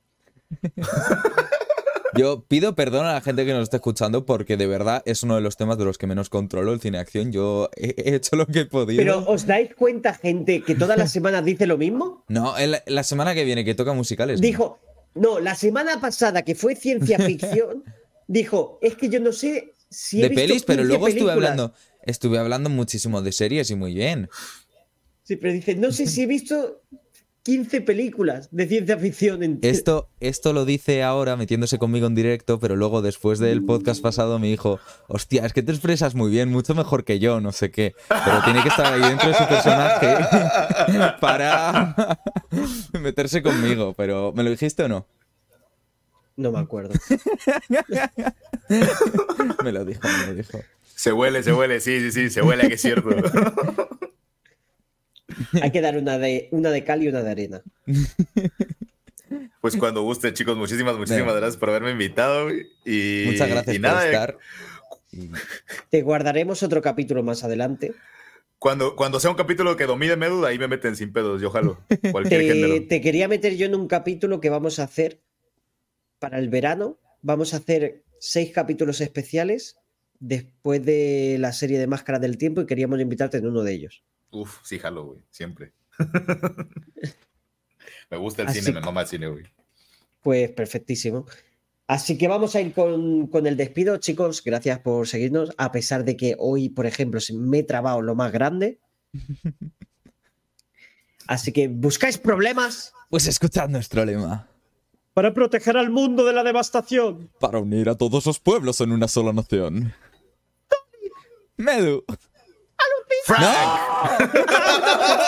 Yo 2.15 2.43
pido 2.47 2.75
perdón 2.75 3.05
a 3.05 3.13
la 3.13 3.21
gente 3.21 3.45
que 3.45 3.53
nos 3.53 3.63
está 3.63 3.77
escuchando 3.77 4.25
porque 4.25 4.57
de 4.57 4.67
verdad 4.67 5.01
es 5.05 5.23
uno 5.23 5.35
de 5.35 5.41
los 5.41 5.57
temas 5.57 5.77
de 5.77 5.85
los 5.85 5.97
que 5.97 6.07
menos 6.07 6.29
controlo 6.29 6.73
el 6.73 6.79
cine 6.79 6.97
acción. 6.99 7.31
Yo 7.31 7.69
he 7.75 7.93
he 7.97 8.15
hecho 8.15 8.35
lo 8.35 8.45
que 8.45 8.61
he 8.61 8.65
podido. 8.65 9.01
Pero 9.01 9.25
¿os 9.27 9.45
dais 9.45 9.73
cuenta, 9.75 10.13
gente, 10.13 10.61
que 10.61 10.75
todas 10.75 10.97
las 10.97 11.11
semanas 11.11 11.43
dice 11.45 11.65
lo 11.65 11.77
mismo? 11.77 12.23
No, 12.29 12.55
la 12.87 13.03
semana 13.03 13.33
que 13.33 13.43
viene 13.45 13.63
que 13.65 13.75
toca 13.75 13.93
musicales. 13.93 14.41
Dijo, 14.41 14.79
no, 15.15 15.39
la 15.39 15.55
semana 15.55 15.99
pasada 16.01 16.41
que 16.43 16.55
fue 16.55 16.75
ciencia 16.75 17.17
ficción, 17.25 17.83
dijo, 18.27 18.79
es 18.81 18.95
que 18.95 19.09
yo 19.09 19.19
no 19.19 19.31
sé 19.31 19.73
si 19.89 20.19
he 20.19 20.23
de 20.23 20.29
visto 20.29 20.41
pelis, 20.47 20.63
pero 20.63 20.81
15 20.81 20.87
luego 20.87 21.07
estuve 21.07 21.25
películas". 21.25 21.51
hablando, 21.51 21.73
estuve 22.03 22.39
hablando 22.39 22.69
muchísimo 22.69 23.21
de 23.21 23.31
series 23.31 23.69
y 23.69 23.75
muy 23.75 23.93
bien. 23.93 24.29
Sí, 25.23 25.35
pero 25.37 25.53
dice, 25.53 25.75
no 25.75 25.91
sé 25.91 26.07
si 26.07 26.23
he 26.23 26.25
visto 26.27 26.81
15 27.43 27.81
películas 27.81 28.47
de 28.51 28.67
ciencia 28.67 28.97
ficción 28.97 29.43
en 29.43 29.59
Esto, 29.61 30.09
esto 30.21 30.53
lo 30.53 30.63
dice 30.63 31.03
ahora 31.03 31.35
metiéndose 31.35 31.77
conmigo 31.77 32.07
en 32.07 32.15
directo, 32.15 32.57
pero 32.57 32.77
luego 32.77 33.01
después 33.01 33.37
del 33.37 33.65
podcast 33.65 34.01
pasado 34.01 34.39
me 34.39 34.47
dijo, 34.47 34.79
hostia, 35.09 35.45
es 35.45 35.51
que 35.51 35.61
te 35.61 35.73
expresas 35.73 36.15
muy 36.15 36.31
bien, 36.31 36.49
mucho 36.49 36.73
mejor 36.73 37.03
que 37.03 37.19
yo, 37.19 37.41
no 37.41 37.51
sé 37.51 37.69
qué. 37.69 37.95
Pero 38.07 38.43
tiene 38.45 38.63
que 38.63 38.69
estar 38.69 38.93
ahí 38.93 39.01
dentro 39.01 39.27
de 39.27 39.33
su 39.35 39.45
personaje 39.45 40.15
para 41.19 42.17
meterse 43.01 43.43
conmigo. 43.43 43.93
Pero, 43.97 44.31
¿me 44.33 44.43
lo 44.43 44.49
dijiste 44.49 44.83
o 44.83 44.87
no? 44.87 45.05
No 46.37 46.51
me 46.51 46.59
acuerdo. 46.59 46.93
Me 49.63 49.71
lo 49.71 49.85
dijo, 49.85 50.01
me 50.07 50.27
lo 50.27 50.35
dijo. 50.35 50.59
Se 50.95 51.11
huele, 51.11 51.43
se 51.43 51.53
huele, 51.53 51.79
sí, 51.79 51.99
sí, 51.99 52.11
sí, 52.11 52.29
se 52.29 52.41
huele 52.41 52.67
que 52.67 52.75
es 52.75 52.81
cierto. 52.81 53.09
Hay 55.61 55.71
que 55.71 55.81
dar 55.81 55.97
una 55.97 56.17
de, 56.17 56.47
una 56.51 56.71
de 56.71 56.83
cal 56.83 57.03
y 57.03 57.07
una 57.07 57.21
de 57.23 57.31
arena. 57.31 57.61
Pues 59.61 59.77
cuando 59.77 60.01
guste, 60.03 60.33
chicos, 60.33 60.57
muchísimas, 60.57 60.97
muchísimas 60.97 61.35
gracias 61.35 61.57
por 61.57 61.69
haberme 61.69 61.91
invitado. 61.91 62.49
Y, 62.85 63.23
Muchas 63.27 63.49
gracias 63.49 63.75
y 63.75 63.79
por 63.79 63.89
nada, 63.89 64.05
eh, 64.05 64.11
estar. 64.11 64.37
Y- 65.11 65.29
Te 65.89 66.01
guardaremos 66.01 66.63
otro 66.63 66.81
capítulo 66.81 67.23
más 67.23 67.43
adelante. 67.43 67.93
Cuando, 68.59 68.95
cuando 68.95 69.19
sea 69.19 69.29
un 69.31 69.35
capítulo 69.37 69.75
que 69.75 69.85
domine 69.85 70.15
Medu, 70.15 70.45
ahí 70.45 70.57
me 70.57 70.67
meten 70.67 70.95
sin 70.95 71.11
pedos, 71.11 71.41
yo 71.41 71.49
jalo. 71.49 71.79
Cualquier 72.11 72.41
Te, 72.41 72.47
género. 72.53 72.87
te 72.87 73.01
quería 73.01 73.27
meter 73.27 73.55
yo 73.57 73.65
en 73.65 73.75
un 73.75 73.87
capítulo 73.87 74.39
que 74.39 74.49
vamos 74.49 74.79
a 74.79 74.83
hacer 74.83 75.19
para 76.19 76.39
el 76.39 76.49
verano. 76.49 76.97
Vamos 77.21 77.53
a 77.53 77.57
hacer 77.57 78.03
seis 78.19 78.51
capítulos 78.53 79.01
especiales 79.01 79.77
después 80.19 80.85
de 80.85 81.35
la 81.39 81.51
serie 81.51 81.77
de 81.79 81.87
Máscaras 81.87 82.21
del 82.21 82.37
Tiempo 82.37 82.61
y 82.61 82.65
queríamos 82.65 82.99
invitarte 83.01 83.37
en 83.37 83.47
uno 83.47 83.63
de 83.63 83.73
ellos. 83.73 84.03
Uf, 84.33 84.59
sí, 84.63 84.79
jalo, 84.79 85.05
güey, 85.05 85.19
siempre. 85.29 85.71
me 88.09 88.17
gusta 88.17 88.41
el 88.41 88.47
Así 88.49 88.61
cine, 88.61 88.73
me 88.73 88.81
mama 88.81 89.01
el 89.01 89.07
cine, 89.07 89.27
güey. 89.27 89.45
Pues 90.21 90.51
perfectísimo. 90.51 91.25
Así 91.87 92.17
que 92.17 92.27
vamos 92.27 92.55
a 92.55 92.61
ir 92.61 92.73
con, 92.73 93.27
con 93.27 93.45
el 93.45 93.57
despido, 93.57 93.97
chicos. 93.97 94.43
Gracias 94.43 94.79
por 94.79 95.07
seguirnos. 95.07 95.51
A 95.57 95.71
pesar 95.71 96.05
de 96.05 96.15
que 96.17 96.35
hoy, 96.39 96.69
por 96.69 96.85
ejemplo, 96.85 97.19
se- 97.19 97.33
me 97.33 97.59
he 97.59 97.63
trabado 97.63 98.01
lo 98.01 98.15
más 98.15 98.31
grande. 98.31 98.79
Así 101.27 101.51
que 101.53 101.67
buscáis 101.67 102.17
problemas 102.17 102.93
Pues 103.09 103.27
escuchad 103.27 103.69
nuestro 103.69 104.03
lema. 104.05 104.47
para 105.13 105.33
proteger 105.33 105.77
al 105.77 105.89
mundo 105.89 106.25
de 106.25 106.33
la 106.33 106.43
devastación. 106.43 107.29
Para 107.39 107.59
unir 107.59 107.89
a 107.89 107.95
todos 107.95 108.25
los 108.25 108.39
pueblos 108.39 108.81
en 108.81 108.91
una 108.91 109.07
sola 109.07 109.33
nación. 109.33 109.93
Medu. 111.57 112.03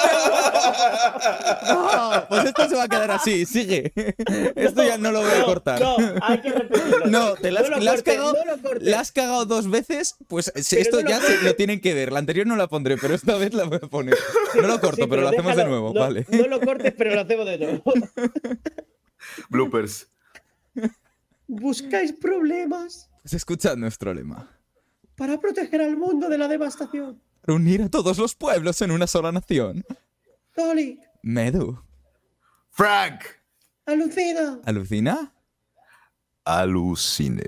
No, 1.67 2.25
pues 2.29 2.45
esto 2.45 2.69
se 2.69 2.75
va 2.75 2.83
a 2.83 2.87
quedar 2.87 3.11
así, 3.11 3.45
sigue. 3.45 3.91
Esto 4.55 4.83
ya 4.83 4.97
no 4.97 5.11
lo 5.11 5.21
voy 5.21 5.31
a 5.31 5.43
cortar. 5.45 5.79
No, 5.79 5.97
hay 6.21 6.41
que 6.41 6.51
repetirlo. 6.51 7.05
No, 7.07 7.35
te 7.35 7.51
la 7.51 7.61
has, 7.61 7.69
No 7.69 7.77
lo 7.77 7.83
la 7.83 7.91
has 7.91 7.97
cortes, 7.97 8.15
cagado, 8.15 8.33
no 8.33 8.39
la 8.81 8.99
has 8.99 9.11
cagado 9.11 9.45
dos 9.45 9.69
veces, 9.69 10.15
pues 10.27 10.51
Pero 10.53 10.81
esto 10.81 10.97
no 10.97 11.03
lo 11.03 11.09
ya 11.09 11.19
se- 11.21 11.41
lo 11.41 11.55
tienen 11.55 11.81
que 11.81 11.93
ver. 11.93 12.11
La 12.11 12.19
anterior 12.19 12.45
no 12.47 12.55
la 12.55 12.67
pondré, 12.67 12.97
pero 12.97 13.13
esta 13.15 13.35
vez 13.37 13.53
la 13.53 13.65
voy 13.65 13.79
a 13.81 13.87
poner. 13.87 14.17
No 14.55 14.67
lo 14.67 14.79
corto, 14.79 15.03
Sí, 15.03 15.07
pero, 15.09 15.21
lo 15.23 15.27
hacemos 15.29 15.55
de 15.55 15.63
déjalo. 15.63 15.69
nuevo, 15.69 15.93
No- 15.93 15.99
vale. 15.99 16.25
No 16.29 16.47
lo 16.47 16.59
cortes, 16.61 16.93
pero 16.97 17.15
lo 17.15 17.21
hacemos 17.21 17.45
de 17.45 17.57
nuevo. 17.57 17.83
Bloopers. 19.49 20.07
Buscáis 21.47 22.11
problemas 22.13 23.09
Pues 23.21 23.33
escuchad 23.33 23.75
nuestro 23.77 24.13
lema. 24.13 24.49
para 25.15 25.39
proteger 25.39 25.81
al 25.81 25.97
mundo 25.97 26.29
de 26.29 26.37
la 26.37 26.47
devastación. 26.47 27.21
Para 27.45 27.57
unir 27.57 27.83
a 27.83 27.89
todos 27.89 28.17
los 28.17 28.33
pueblos 28.33 28.81
en 28.81 28.89
una 28.89 29.05
sola 29.05 29.31
nación. 29.31 29.85
Dolly, 30.55 30.99
Medu. 31.21 31.79
Frank. 32.71 33.23
alucina. 33.85 34.59
¿Alucina? 34.65 35.31
Alucine. 36.43 37.43